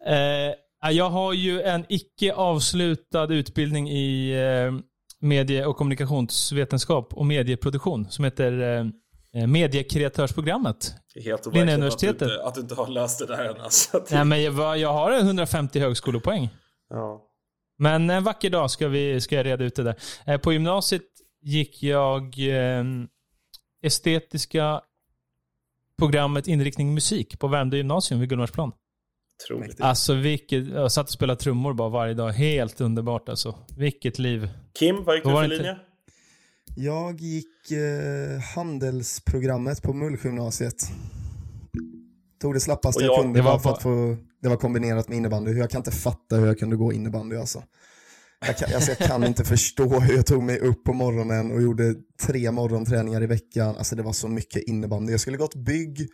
Eh, 0.07 0.91
jag 0.91 1.11
har 1.11 1.33
ju 1.33 1.63
en 1.63 1.85
icke 1.89 2.35
avslutad 2.35 3.25
utbildning 3.33 3.91
i 3.91 4.31
eh, 4.33 4.73
medie 5.21 5.67
och 5.67 5.77
kommunikationsvetenskap 5.77 7.15
och 7.15 7.27
medieproduktion 7.27 8.11
som 8.11 8.25
heter 8.25 8.53
eh, 9.37 9.47
Mediekreatörsprogrammet. 9.47 10.95
Helt 11.15 11.25
overkligt 11.25 11.47
att, 11.47 11.53
du 11.53 11.59
Linnéuniversitetet. 11.59 12.23
inte- 12.23 12.45
att 12.45 12.55
du 12.55 12.61
inte 12.61 12.75
har 12.75 12.87
läst 12.89 13.19
det 13.19 13.27
där 13.27 13.45
än 13.45 13.61
alltså. 13.61 14.05
Nej, 14.11 14.25
men 14.25 14.43
jag, 14.43 14.79
jag 14.79 14.93
har 14.93 15.13
150 15.13 15.81
högskolepoäng. 15.81 16.49
Ja. 16.89 17.23
Men 17.79 18.11
en 18.11 18.25
vacker 18.25 18.51
dag 18.51 18.71
ska, 18.71 18.89
vi, 18.89 19.21
ska 19.21 19.35
jag 19.37 19.47
reda 19.47 19.65
ut 19.65 19.75
det 19.75 19.83
där. 19.83 19.95
Eh, 20.27 20.39
på 20.39 20.53
gymnasiet 20.53 21.03
gick 21.43 21.83
jag 21.83 22.23
eh, 22.39 22.85
estetiska 23.83 24.81
programmet 25.99 26.47
inriktning 26.49 26.95
musik 26.95 27.39
på 27.39 27.49
Värmdö 27.49 27.77
gymnasium 27.77 28.21
vid 28.21 28.29
Gullmarsplan. 28.29 28.73
Otroligt. 29.45 29.81
Alltså 29.81 30.15
vilket, 30.15 30.67
jag 30.69 30.93
satt 30.93 31.07
och 31.07 31.13
spelade 31.13 31.41
trummor 31.41 31.73
bara 31.75 31.89
varje 31.89 32.15
dag. 32.15 32.31
Helt 32.33 32.81
underbart 32.81 33.29
alltså. 33.29 33.55
Vilket 33.77 34.19
liv. 34.19 34.49
Kim, 34.79 35.05
vad 35.05 35.15
gick 35.15 35.25
du 35.25 35.31
var 35.31 35.43
för 35.43 35.49
linje? 35.49 35.79
Jag 36.77 37.21
gick 37.21 37.71
eh, 37.71 38.39
handelsprogrammet 38.55 39.83
på 39.83 39.93
Mullgymnasiet. 39.93 40.91
Tog 42.41 42.55
det 42.55 42.61
slappaste 42.61 43.05
jag, 43.05 43.13
jag- 43.13 43.23
kunde 43.23 43.39
det 43.39 43.43
var 43.43 43.59
för 43.59 43.71
att 43.71 43.83
få, 43.83 44.17
det 44.43 44.49
var 44.49 44.57
kombinerat 44.57 45.09
med 45.09 45.17
innebandy. 45.19 45.53
Jag 45.53 45.71
kan 45.71 45.79
inte 45.79 45.91
fatta 45.91 46.37
hur 46.37 46.47
jag 46.47 46.59
kunde 46.59 46.77
gå 46.77 46.93
innebandy 46.93 47.37
alltså. 47.37 47.63
Jag 48.47 48.57
kan, 48.57 48.75
alltså 48.75 48.91
jag 48.91 48.99
kan 49.09 49.25
inte 49.25 49.45
förstå 49.45 50.01
hur 50.01 50.17
jag 50.17 50.27
tog 50.27 50.43
mig 50.43 50.59
upp 50.59 50.85
på 50.85 50.93
morgonen 50.93 51.51
och 51.53 51.63
gjorde 51.63 51.95
tre 52.23 52.51
morgonträningar 52.51 53.23
i 53.23 53.27
veckan. 53.27 53.77
Alltså 53.77 53.97
det 53.97 54.03
var 54.03 54.13
så 54.13 54.29
mycket 54.29 54.63
innebandy. 54.63 55.13
Jag 55.13 55.21
skulle 55.21 55.37
gått 55.37 55.55
bygg, 55.55 56.09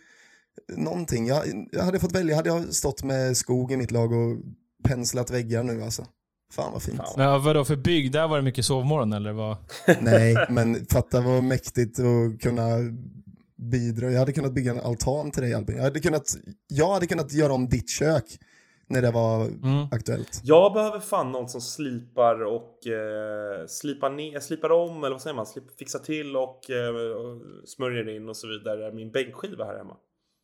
någonting. 0.77 1.27
Jag, 1.27 1.43
jag 1.71 1.83
hade 1.83 1.99
fått 1.99 2.11
välja, 2.15 2.35
hade 2.35 2.49
jag 2.49 2.73
stått 2.73 3.03
med 3.03 3.37
skog 3.37 3.71
i 3.71 3.77
mitt 3.77 3.91
lag 3.91 4.11
och 4.11 4.37
penslat 4.83 5.31
väggar 5.31 5.63
nu 5.63 5.83
alltså. 5.83 6.05
Fan 6.53 6.71
vad 6.73 6.81
fint. 6.83 7.01
Men 7.17 7.41
vadå 7.43 7.65
för 7.65 7.75
bygg? 7.75 8.11
Där 8.11 8.27
var 8.27 8.37
det 8.37 8.43
mycket 8.43 8.65
sovmorgon 8.65 9.13
eller 9.13 9.31
vad? 9.33 9.57
Nej, 10.01 10.35
men 10.49 10.85
fatta 10.85 11.21
vad 11.21 11.43
mäktigt 11.43 11.99
att 11.99 12.41
kunna 12.41 12.63
bidra. 13.57 14.11
Jag 14.11 14.19
hade 14.19 14.33
kunnat 14.33 14.53
bygga 14.53 14.71
en 14.71 14.79
altan 14.79 15.31
till 15.31 15.41
dig 15.43 15.53
Albin. 15.53 15.75
Jag 15.75 15.83
hade 15.83 15.99
kunnat, 15.99 16.23
jag 16.67 16.93
hade 16.93 17.07
kunnat 17.07 17.33
göra 17.33 17.53
om 17.53 17.69
ditt 17.69 17.89
kök 17.89 18.25
när 18.87 19.01
det 19.01 19.11
var 19.11 19.45
Mm. 19.45 19.87
aktuellt. 19.91 20.41
Jag 20.43 20.73
behöver 20.73 20.99
fan 20.99 21.31
någon 21.31 21.49
som 21.49 21.61
slipar 21.61 22.43
och 22.45 22.87
eh, 22.87 23.65
slipar, 23.67 24.09
ner, 24.09 24.39
slipar 24.39 24.69
om, 24.71 24.97
eller 25.03 25.11
vad 25.11 25.21
säger 25.21 25.35
man? 25.35 25.45
Slip, 25.45 25.77
fixar 25.79 25.99
till 25.99 26.35
och, 26.35 26.69
eh, 26.69 26.93
smörjer 27.65 28.15
in 28.15 28.29
och 28.29 28.37
så 28.37 28.47
vidare. 28.47 28.91
Min 28.93 29.11
bänkskiva 29.11 29.65
här 29.65 29.77
hemma. 29.77 29.95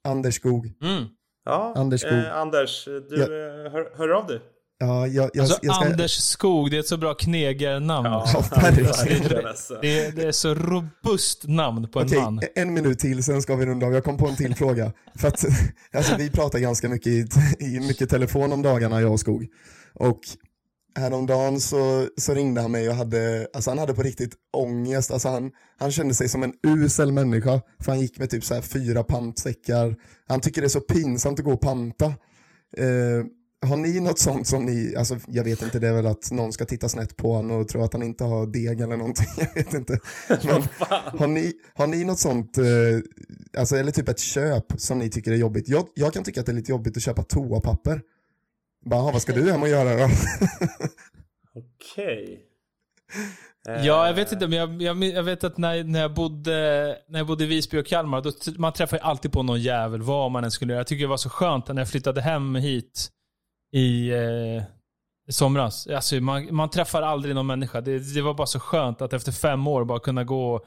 Anders 0.08 0.36
Skog. 0.36 0.66
Mm. 0.82 1.04
Ja, 1.46 1.74
Anders 1.76 2.02
Skog. 2.02 2.14
Eh, 2.14 2.36
Anders, 2.38 2.86
du 2.86 3.08
Ja. 3.18 3.22
eh, 3.24 3.72
hör, 3.72 3.98
hör 3.98 4.10
av 4.10 4.28
dig. 4.28 4.40
Ja, 4.78 5.08
jag, 5.08 5.30
jag, 5.34 5.42
Alltså 5.42 5.60
jag 5.62 5.76
ska... 5.76 5.86
Anders 5.86 6.12
Skog, 6.12 6.72
det 6.72 6.78
är 6.78 6.80
ett 6.80 6.88
så 6.88 6.98
bra 6.98 7.14
knegarnamn. 7.14 8.06
Ja, 8.06 8.44
verkligen, 8.52 9.48
alltså. 9.48 9.80
Det, 9.82 10.00
är, 10.00 10.12
det 10.12 10.24
är 10.24 10.32
så 10.32 10.54
robust 10.54 11.48
namn 11.48 11.88
på 11.88 12.00
en 12.00 12.06
Okej, 12.06 12.20
man. 12.20 12.42
en 12.56 12.74
minut 12.74 13.00
till, 13.00 13.24
sen 13.24 13.42
ska 13.42 13.56
vi 13.56 13.66
runda 13.66 13.86
av. 13.88 13.94
Jag 13.94 14.04
kom 14.04 14.18
på 14.18 14.28
en 14.28 14.36
till 14.36 14.56
fråga. 14.56 14.92
För 15.16 15.28
att, 15.28 15.46
alltså, 15.94 16.16
vi 16.18 16.30
pratar 16.30 16.60
ganska 16.60 16.90
mycket 16.90 17.08
i, 17.08 17.28
i 17.60 17.80
mycket 17.80 18.10
telefon 18.10 18.52
om 18.52 18.62
dagarna, 18.62 19.02
jag 19.02 19.12
och 19.12 19.20
Skog. 19.20 19.48
Och 19.94 20.20
häromdagen 21.00 21.60
så, 21.60 22.08
så 22.18 22.34
ringde 22.34 22.62
han 22.62 22.72
mig 22.72 22.90
och 22.90 22.96
hade, 22.96 23.48
alltså 23.54 23.72
han 23.72 23.78
hade 23.78 23.94
på 23.94 24.04
riktigt 24.04 24.34
ångest. 24.54 25.12
Alltså 25.12 25.30
han, 25.30 25.52
han 25.78 25.92
kände 25.92 26.14
sig 26.14 26.30
som 26.30 26.44
en 26.44 26.54
usel 26.68 27.12
människa. 27.12 27.62
För 27.80 27.92
han 27.92 28.02
gick 28.02 28.20
med 28.20 28.30
typ 28.30 28.44
så 28.44 28.54
här 28.54 28.62
fyra 28.62 29.04
pantsäckar. 29.04 29.96
Han 30.28 30.42
tycker 30.42 30.62
det 30.62 30.68
är 30.68 30.70
så 30.70 30.80
pinsamt 30.82 31.40
att 31.40 31.46
gå 31.46 31.54
och 31.54 31.62
panta. 31.62 32.06
Eh, 32.78 33.26
har 33.66 33.78
ni 33.78 34.00
något 34.00 34.20
sånt 34.20 34.48
som 34.48 34.66
ni, 34.66 34.96
alltså 34.96 35.20
jag 35.28 35.44
vet 35.44 35.62
inte, 35.62 35.80
det 35.80 35.88
är 35.88 35.94
väl 35.94 36.06
att 36.06 36.32
någon 36.32 36.54
ska 36.54 36.66
titta 36.66 36.90
snett 36.90 37.18
på 37.18 37.34
honom 37.34 37.62
och 37.62 37.68
tro 37.68 37.84
att 37.84 37.94
han 37.94 38.04
inte 38.04 38.24
har 38.24 38.48
deg 38.48 38.82
eller 38.82 38.98
någonting, 38.98 39.26
jag 39.38 39.54
vet 39.64 39.74
inte. 39.74 40.00
Men 40.44 40.64
har 41.20 41.28
ni, 41.28 41.54
har 41.74 41.88
ni 41.88 42.04
något 42.04 42.20
sånt, 42.20 42.58
eh, 42.58 42.64
alltså 43.60 43.76
eller 43.76 43.92
typ 43.92 44.10
ett 44.10 44.20
köp 44.20 44.66
som 44.78 45.00
ni 45.00 45.10
tycker 45.10 45.32
är 45.32 45.36
jobbigt? 45.36 45.70
Jag, 45.70 45.88
jag 45.94 46.14
kan 46.14 46.24
tycka 46.24 46.40
att 46.40 46.46
det 46.46 46.52
är 46.52 46.56
lite 46.56 46.72
jobbigt 46.72 46.98
att 46.98 47.04
köpa 47.04 47.24
toapapper. 47.24 48.02
Bara, 48.86 49.00
"Jaha, 49.00 49.12
vad 49.12 49.22
ska 49.22 49.34
du 49.34 49.52
hem 49.52 49.62
och 49.62 49.70
göra 49.70 49.98
då? 50.08 50.14
Okej. 51.56 52.42
Eh, 53.68 53.86
Ja, 53.86 54.08
jag 54.08 54.14
vet 54.14 54.32
inte, 54.32 54.48
men 54.48 54.60
jag, 54.60 54.82
jag, 54.82 55.04
jag 55.04 55.24
vet 55.24 55.44
att 55.44 55.58
när, 55.58 55.84
när, 55.84 56.02
jag 56.02 56.14
bodde, 56.14 56.98
när 57.10 57.20
jag 57.20 57.28
bodde 57.28 57.44
i 57.44 57.48
Visby 57.48 57.78
och 57.82 57.86
Kalmar, 57.86 58.22
då, 58.22 58.32
man 58.58 58.74
träffar 58.74 58.98
ju 58.98 59.04
alltid 59.04 59.32
på 59.32 59.44
någon 59.44 59.62
jävel, 59.62 60.02
vad 60.02 60.32
man 60.32 60.44
än 60.44 60.52
skulle 60.52 60.74
göra. 60.74 60.80
Jag 60.80 60.88
tycker 60.88 61.02
det 61.04 61.10
var 61.10 61.18
så 61.18 61.30
skönt 61.30 61.68
när 61.68 61.82
jag 61.82 61.90
flyttade 61.90 62.22
hem 62.22 62.56
hit 62.56 63.10
i, 63.76 64.10
eh, 64.10 64.64
somras. 65.30 65.88
Alltså, 65.88 66.16
man, 66.16 66.56
man 66.56 66.70
träffar 66.70 67.02
aldrig 67.02 67.36
någon 67.36 67.48
människa. 67.48 67.82
Det, 67.82 68.16
det 68.16 68.22
var 68.22 68.34
bara 68.34 68.48
så 68.48 68.60
skönt 68.60 69.02
att 69.02 69.14
efter 69.14 69.32
fem 69.32 69.68
år 69.68 69.84
bara 69.84 70.00
kunna 70.00 70.24
gå 70.24 70.66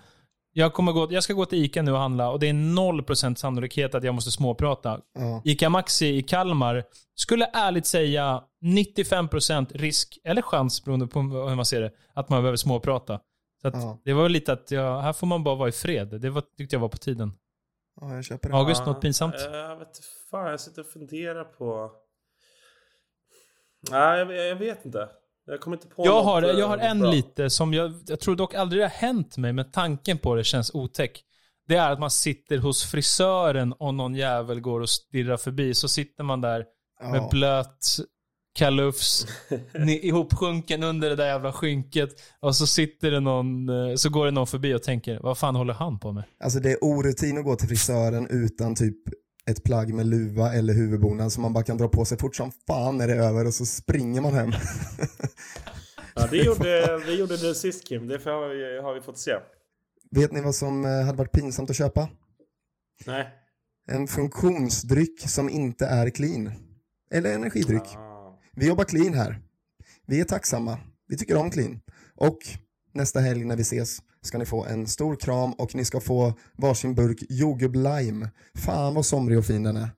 jag, 0.52 0.72
kommer 0.72 0.92
gå, 0.92 1.06
jag 1.10 1.22
ska 1.22 1.32
gå 1.32 1.46
till 1.46 1.64
ICA 1.64 1.82
nu 1.82 1.92
och 1.92 1.98
handla 1.98 2.30
och 2.30 2.38
det 2.40 2.48
är 2.48 2.52
0% 2.52 3.34
sannolikhet 3.34 3.94
att 3.94 4.04
jag 4.04 4.14
måste 4.14 4.30
småprata. 4.30 5.00
Ja, 5.14 5.42
ICA 5.44 5.68
Maxi 5.70 6.06
i 6.06 6.22
Kalmar 6.22 6.84
skulle 7.14 7.44
ärligt 7.44 7.86
säga 7.86 8.44
95% 8.64 9.66
risk, 9.74 10.18
eller 10.24 10.42
chans 10.42 10.84
beroende 10.84 11.06
på 11.06 11.20
hur 11.20 11.54
man 11.54 11.64
ser 11.64 11.80
det, 11.80 11.90
att 12.14 12.28
man 12.28 12.42
behöver 12.42 12.56
småprata. 12.56 13.20
Så 13.62 13.68
att 13.68 13.74
Ja. 13.74 13.98
Det 14.04 14.12
var 14.12 14.28
lite 14.28 14.52
att, 14.52 14.70
jag, 14.70 15.02
här 15.02 15.12
får 15.12 15.26
man 15.26 15.44
bara 15.44 15.54
vara 15.54 15.68
i 15.68 15.72
fred. 15.72 16.20
Det 16.20 16.30
var, 16.30 16.42
tyckte 16.58 16.76
jag 16.76 16.80
var 16.80 16.88
på 16.88 16.96
tiden. 16.96 17.32
ja 18.00 18.14
jag 18.14 18.24
köper 18.24 18.48
det. 18.48 18.54
August, 18.56 18.86
något 18.86 19.00
pinsamt? 19.00 19.34
eh, 19.34 19.56
Jag 19.56 19.76
vet 19.76 19.98
fan, 20.30 20.50
jag 20.50 20.60
sitter 20.60 20.82
och 20.82 20.88
funderar 20.88 21.44
på... 21.44 21.90
Nej, 23.90 24.18
jag, 24.18 24.36
jag 24.48 24.56
vet 24.56 24.84
inte. 24.84 25.08
Jag 25.46 25.60
kommer 25.60 25.76
inte 25.76 25.88
på 25.88 26.04
Jag 26.06 26.14
något, 26.14 26.24
har, 26.24 26.42
eh, 26.42 26.48
jag 26.50 26.66
har 26.68 26.78
en 26.78 26.98
bra. 27.00 27.10
lite 27.10 27.50
som 27.50 27.74
jag, 27.74 27.94
jag 28.06 28.20
tror 28.20 28.36
dock 28.36 28.54
aldrig 28.54 28.80
det 28.80 28.84
har 28.84 28.90
hänt 28.90 29.36
mig, 29.36 29.52
men 29.52 29.70
tanken 29.70 30.18
på 30.18 30.34
det 30.34 30.44
känns 30.44 30.74
otäck. 30.74 31.24
Det 31.68 31.76
är 31.76 31.90
att 31.90 32.00
man 32.00 32.10
sitter 32.10 32.58
hos 32.58 32.84
frisören 32.84 33.72
och 33.72 33.94
någon 33.94 34.14
jävel 34.14 34.60
går 34.60 34.80
och 34.80 34.88
stirrar 34.88 35.36
förbi. 35.36 35.74
Så 35.74 35.88
sitter 35.88 36.24
man 36.24 36.40
där 36.40 36.64
med 37.12 37.20
Ja. 37.22 37.28
blöt 37.30 37.86
kalufs 38.58 39.26
ihopsjunken 39.88 40.82
under 40.82 41.10
det 41.10 41.16
där 41.16 41.26
jävla 41.26 41.52
skynket. 41.52 42.08
Och 42.40 42.56
så 42.56 42.66
sitter 42.66 43.10
det 43.10 43.20
någon, 43.20 43.68
eh, 43.68 43.94
så 43.94 44.10
går 44.10 44.24
det 44.24 44.30
någon 44.30 44.46
förbi 44.46 44.74
och 44.74 44.82
tänker, 44.82 45.20
vad 45.22 45.38
fan 45.38 45.56
håller 45.56 45.74
han 45.74 45.98
på 45.98 46.12
med? 46.12 46.24
Alltså 46.44 46.60
det 46.60 46.70
är 46.72 46.84
orutin 46.84 47.38
att 47.38 47.44
gå 47.44 47.56
till 47.56 47.68
frisören 47.68 48.26
utan 48.30 48.74
typ 48.74 48.96
ett 49.48 49.64
plagg 49.64 49.94
med 49.94 50.06
luva 50.06 50.52
eller 50.52 50.74
huvudbonad 50.74 51.32
som 51.32 51.42
man 51.42 51.52
bara 51.52 51.64
kan 51.64 51.76
dra 51.76 51.88
på 51.88 52.04
sig 52.04 52.18
fort 52.18 52.36
som 52.36 52.52
fan 52.66 52.96
när 52.96 53.08
det 53.08 53.14
är 53.14 53.18
över 53.18 53.46
och 53.46 53.54
så 53.54 53.66
springer 53.66 54.20
man 54.20 54.34
hem. 54.34 54.52
Ja, 56.14 56.26
det 56.30 56.36
gjorde, 56.36 56.98
det 57.06 57.14
gjorde 57.14 57.36
du 57.36 57.54
sist 57.54 57.84
Kim. 57.88 58.08
Det 58.08 58.24
har 58.24 58.48
vi, 58.48 58.80
har 58.82 58.94
vi 58.94 59.00
fått 59.00 59.18
se. 59.18 59.36
Vet 60.10 60.32
ni 60.32 60.40
vad 60.40 60.54
som 60.54 60.84
eh, 60.84 60.90
hade 60.90 61.18
varit 61.18 61.32
pinsamt 61.32 61.70
att 61.70 61.76
köpa? 61.76 62.08
Nej. 63.06 63.28
En 63.88 64.08
funktionsdryck 64.08 65.28
som 65.28 65.48
inte 65.50 65.86
är 65.86 66.10
clean. 66.10 66.52
Eller 67.10 67.34
energidryck. 67.34 67.96
Ah. 67.96 68.38
Vi 68.52 68.68
jobbar 68.68 68.84
clean 68.84 69.14
här. 69.14 69.40
Vi 70.06 70.20
är 70.20 70.24
tacksamma. 70.24 70.78
vi 71.08 71.16
tycker 71.16 71.36
om 71.36 71.50
clean. 71.50 71.80
Och 72.14 72.38
nästa 72.94 73.20
helg 73.20 73.44
när 73.44 73.56
vi 73.56 73.62
ses 73.62 73.98
ska 74.22 74.38
ni 74.38 74.46
få 74.46 74.64
en 74.64 74.86
stor 74.86 75.16
kram 75.16 75.52
och 75.52 75.74
ni 75.74 75.84
ska 75.84 76.00
få 76.00 76.32
varsin 76.56 76.94
burk 76.94 77.18
jordgubb 77.28 77.74
lime. 77.74 78.30
Fan 78.66 78.94
vad 78.94 79.06
somrig 79.06 79.38
och 79.38 79.44
fin 79.44 79.62
den 79.62 79.76
är. 79.76 79.88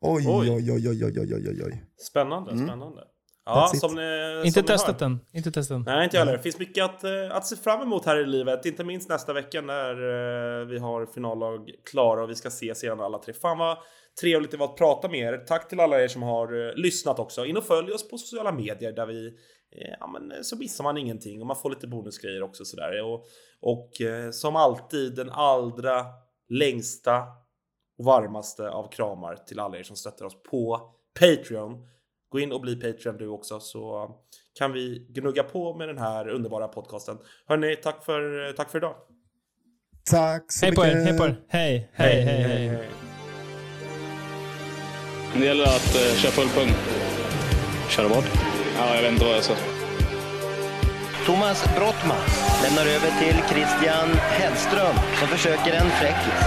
Oj, 0.00 0.24
Oj. 0.28 0.50
oj, 0.50 0.72
oj, 0.72 0.88
oj, 0.88 1.04
oj, 1.04 1.20
oj, 1.20 1.48
oj, 1.48 1.62
oj. 1.64 1.84
Spännande, 1.96 2.50
spännande. 2.50 3.02
Ja, 3.44 3.70
som 3.74 3.94
ni, 3.94 4.42
Inte 4.44 4.60
som 4.60 4.66
testat 4.66 4.98
den. 4.98 5.18
Inte 5.32 5.50
testat 5.50 5.74
den. 5.74 5.94
Nej, 5.94 6.04
inte 6.04 6.16
jag 6.16 6.24
heller. 6.24 6.36
Det 6.36 6.42
finns 6.42 6.58
mycket 6.58 6.84
att, 6.84 7.04
eh, 7.04 7.10
att 7.30 7.46
se 7.46 7.56
fram 7.56 7.82
emot 7.82 8.06
här 8.06 8.20
i 8.20 8.26
livet. 8.26 8.66
Inte 8.66 8.84
minst 8.84 9.08
nästa 9.08 9.32
vecka 9.32 9.60
när 9.60 9.90
eh, 9.90 10.66
vi 10.66 10.78
har 10.78 11.06
finallag 11.06 11.70
klara 11.90 12.22
och 12.22 12.30
vi 12.30 12.34
ska 12.34 12.48
ses 12.48 12.84
igen 12.84 13.00
alla 13.00 13.18
tre. 13.18 13.34
Fan 13.34 13.58
vad 13.58 13.78
trevligt 14.20 14.50
det 14.50 14.56
var 14.56 14.66
att 14.66 14.76
prata 14.76 15.08
med 15.08 15.20
er. 15.20 15.38
Tack 15.38 15.68
till 15.68 15.80
alla 15.80 16.02
er 16.02 16.08
som 16.08 16.22
har 16.22 16.68
eh, 16.68 16.74
lyssnat 16.74 17.18
också. 17.18 17.44
In 17.44 17.56
och 17.56 17.64
följ 17.64 17.92
oss 17.92 18.10
på 18.10 18.18
sociala 18.18 18.52
medier 18.52 18.92
där 18.92 19.06
vi 19.06 19.32
Ja 20.00 20.06
men 20.06 20.44
så 20.44 20.56
missar 20.56 20.84
man 20.84 20.98
ingenting 20.98 21.40
och 21.40 21.46
man 21.46 21.56
får 21.56 21.70
lite 21.70 21.86
bonusgrejer 21.86 22.42
också 22.42 22.64
sådär. 22.64 23.02
Och, 23.02 23.24
och 23.62 24.00
eh, 24.00 24.30
som 24.30 24.56
alltid 24.56 25.14
den 25.16 25.30
allra 25.30 26.06
längsta 26.48 27.22
och 27.98 28.04
varmaste 28.04 28.70
av 28.70 28.90
kramar 28.90 29.36
till 29.36 29.60
alla 29.60 29.78
er 29.78 29.82
som 29.82 29.96
stöttar 29.96 30.24
oss 30.24 30.42
på 30.50 30.80
Patreon. 31.20 31.86
Gå 32.28 32.40
in 32.40 32.52
och 32.52 32.60
bli 32.60 32.76
Patreon 32.76 33.16
du 33.16 33.28
också 33.28 33.60
så 33.60 34.10
kan 34.58 34.72
vi 34.72 35.06
gnugga 35.10 35.42
på 35.42 35.74
med 35.74 35.88
den 35.88 35.98
här 35.98 36.28
underbara 36.28 36.68
podcasten. 36.68 37.18
Hörni, 37.46 37.76
tack 37.76 38.04
för, 38.04 38.52
tack 38.52 38.70
för 38.70 38.78
idag. 38.78 38.94
Tack 40.10 40.52
så 40.52 40.66
Hej 40.66 40.74
på 40.74 40.86
er, 40.86 40.94
mycket. 40.94 41.04
hej 41.04 41.18
på 41.18 41.24
er. 41.24 41.40
Hej, 41.48 41.90
hej, 41.92 42.22
hej, 42.22 42.68
hej. 42.68 42.88
Det 45.38 45.44
gäller 45.44 45.64
att 45.64 45.94
eh, 45.96 46.16
köra 46.16 46.30
full 46.32 46.48
pung. 46.48 46.74
Köra 47.88 48.08
vad? 48.08 48.24
Ja, 48.78 48.94
jag 48.94 49.02
vet 49.02 49.12
inte 49.12 49.24
vad 49.24 49.34
jag 49.34 49.44
sa. 49.44 49.54
Thomas 51.28 51.64
Brottman 51.76 52.18
lämnar 52.62 52.86
över 52.86 53.10
till 53.18 53.42
Christian 53.48 54.08
Hellström 54.30 54.94
som 55.18 55.28
försöker 55.28 55.72
en 55.72 55.90
fräckis. 55.90 56.44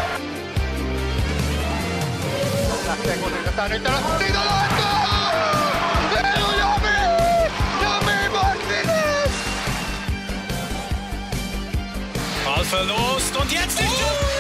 Alfredo 12.46 13.20
Stont 13.20 13.54
jetzt 13.54 13.80
nicht. 13.80 14.31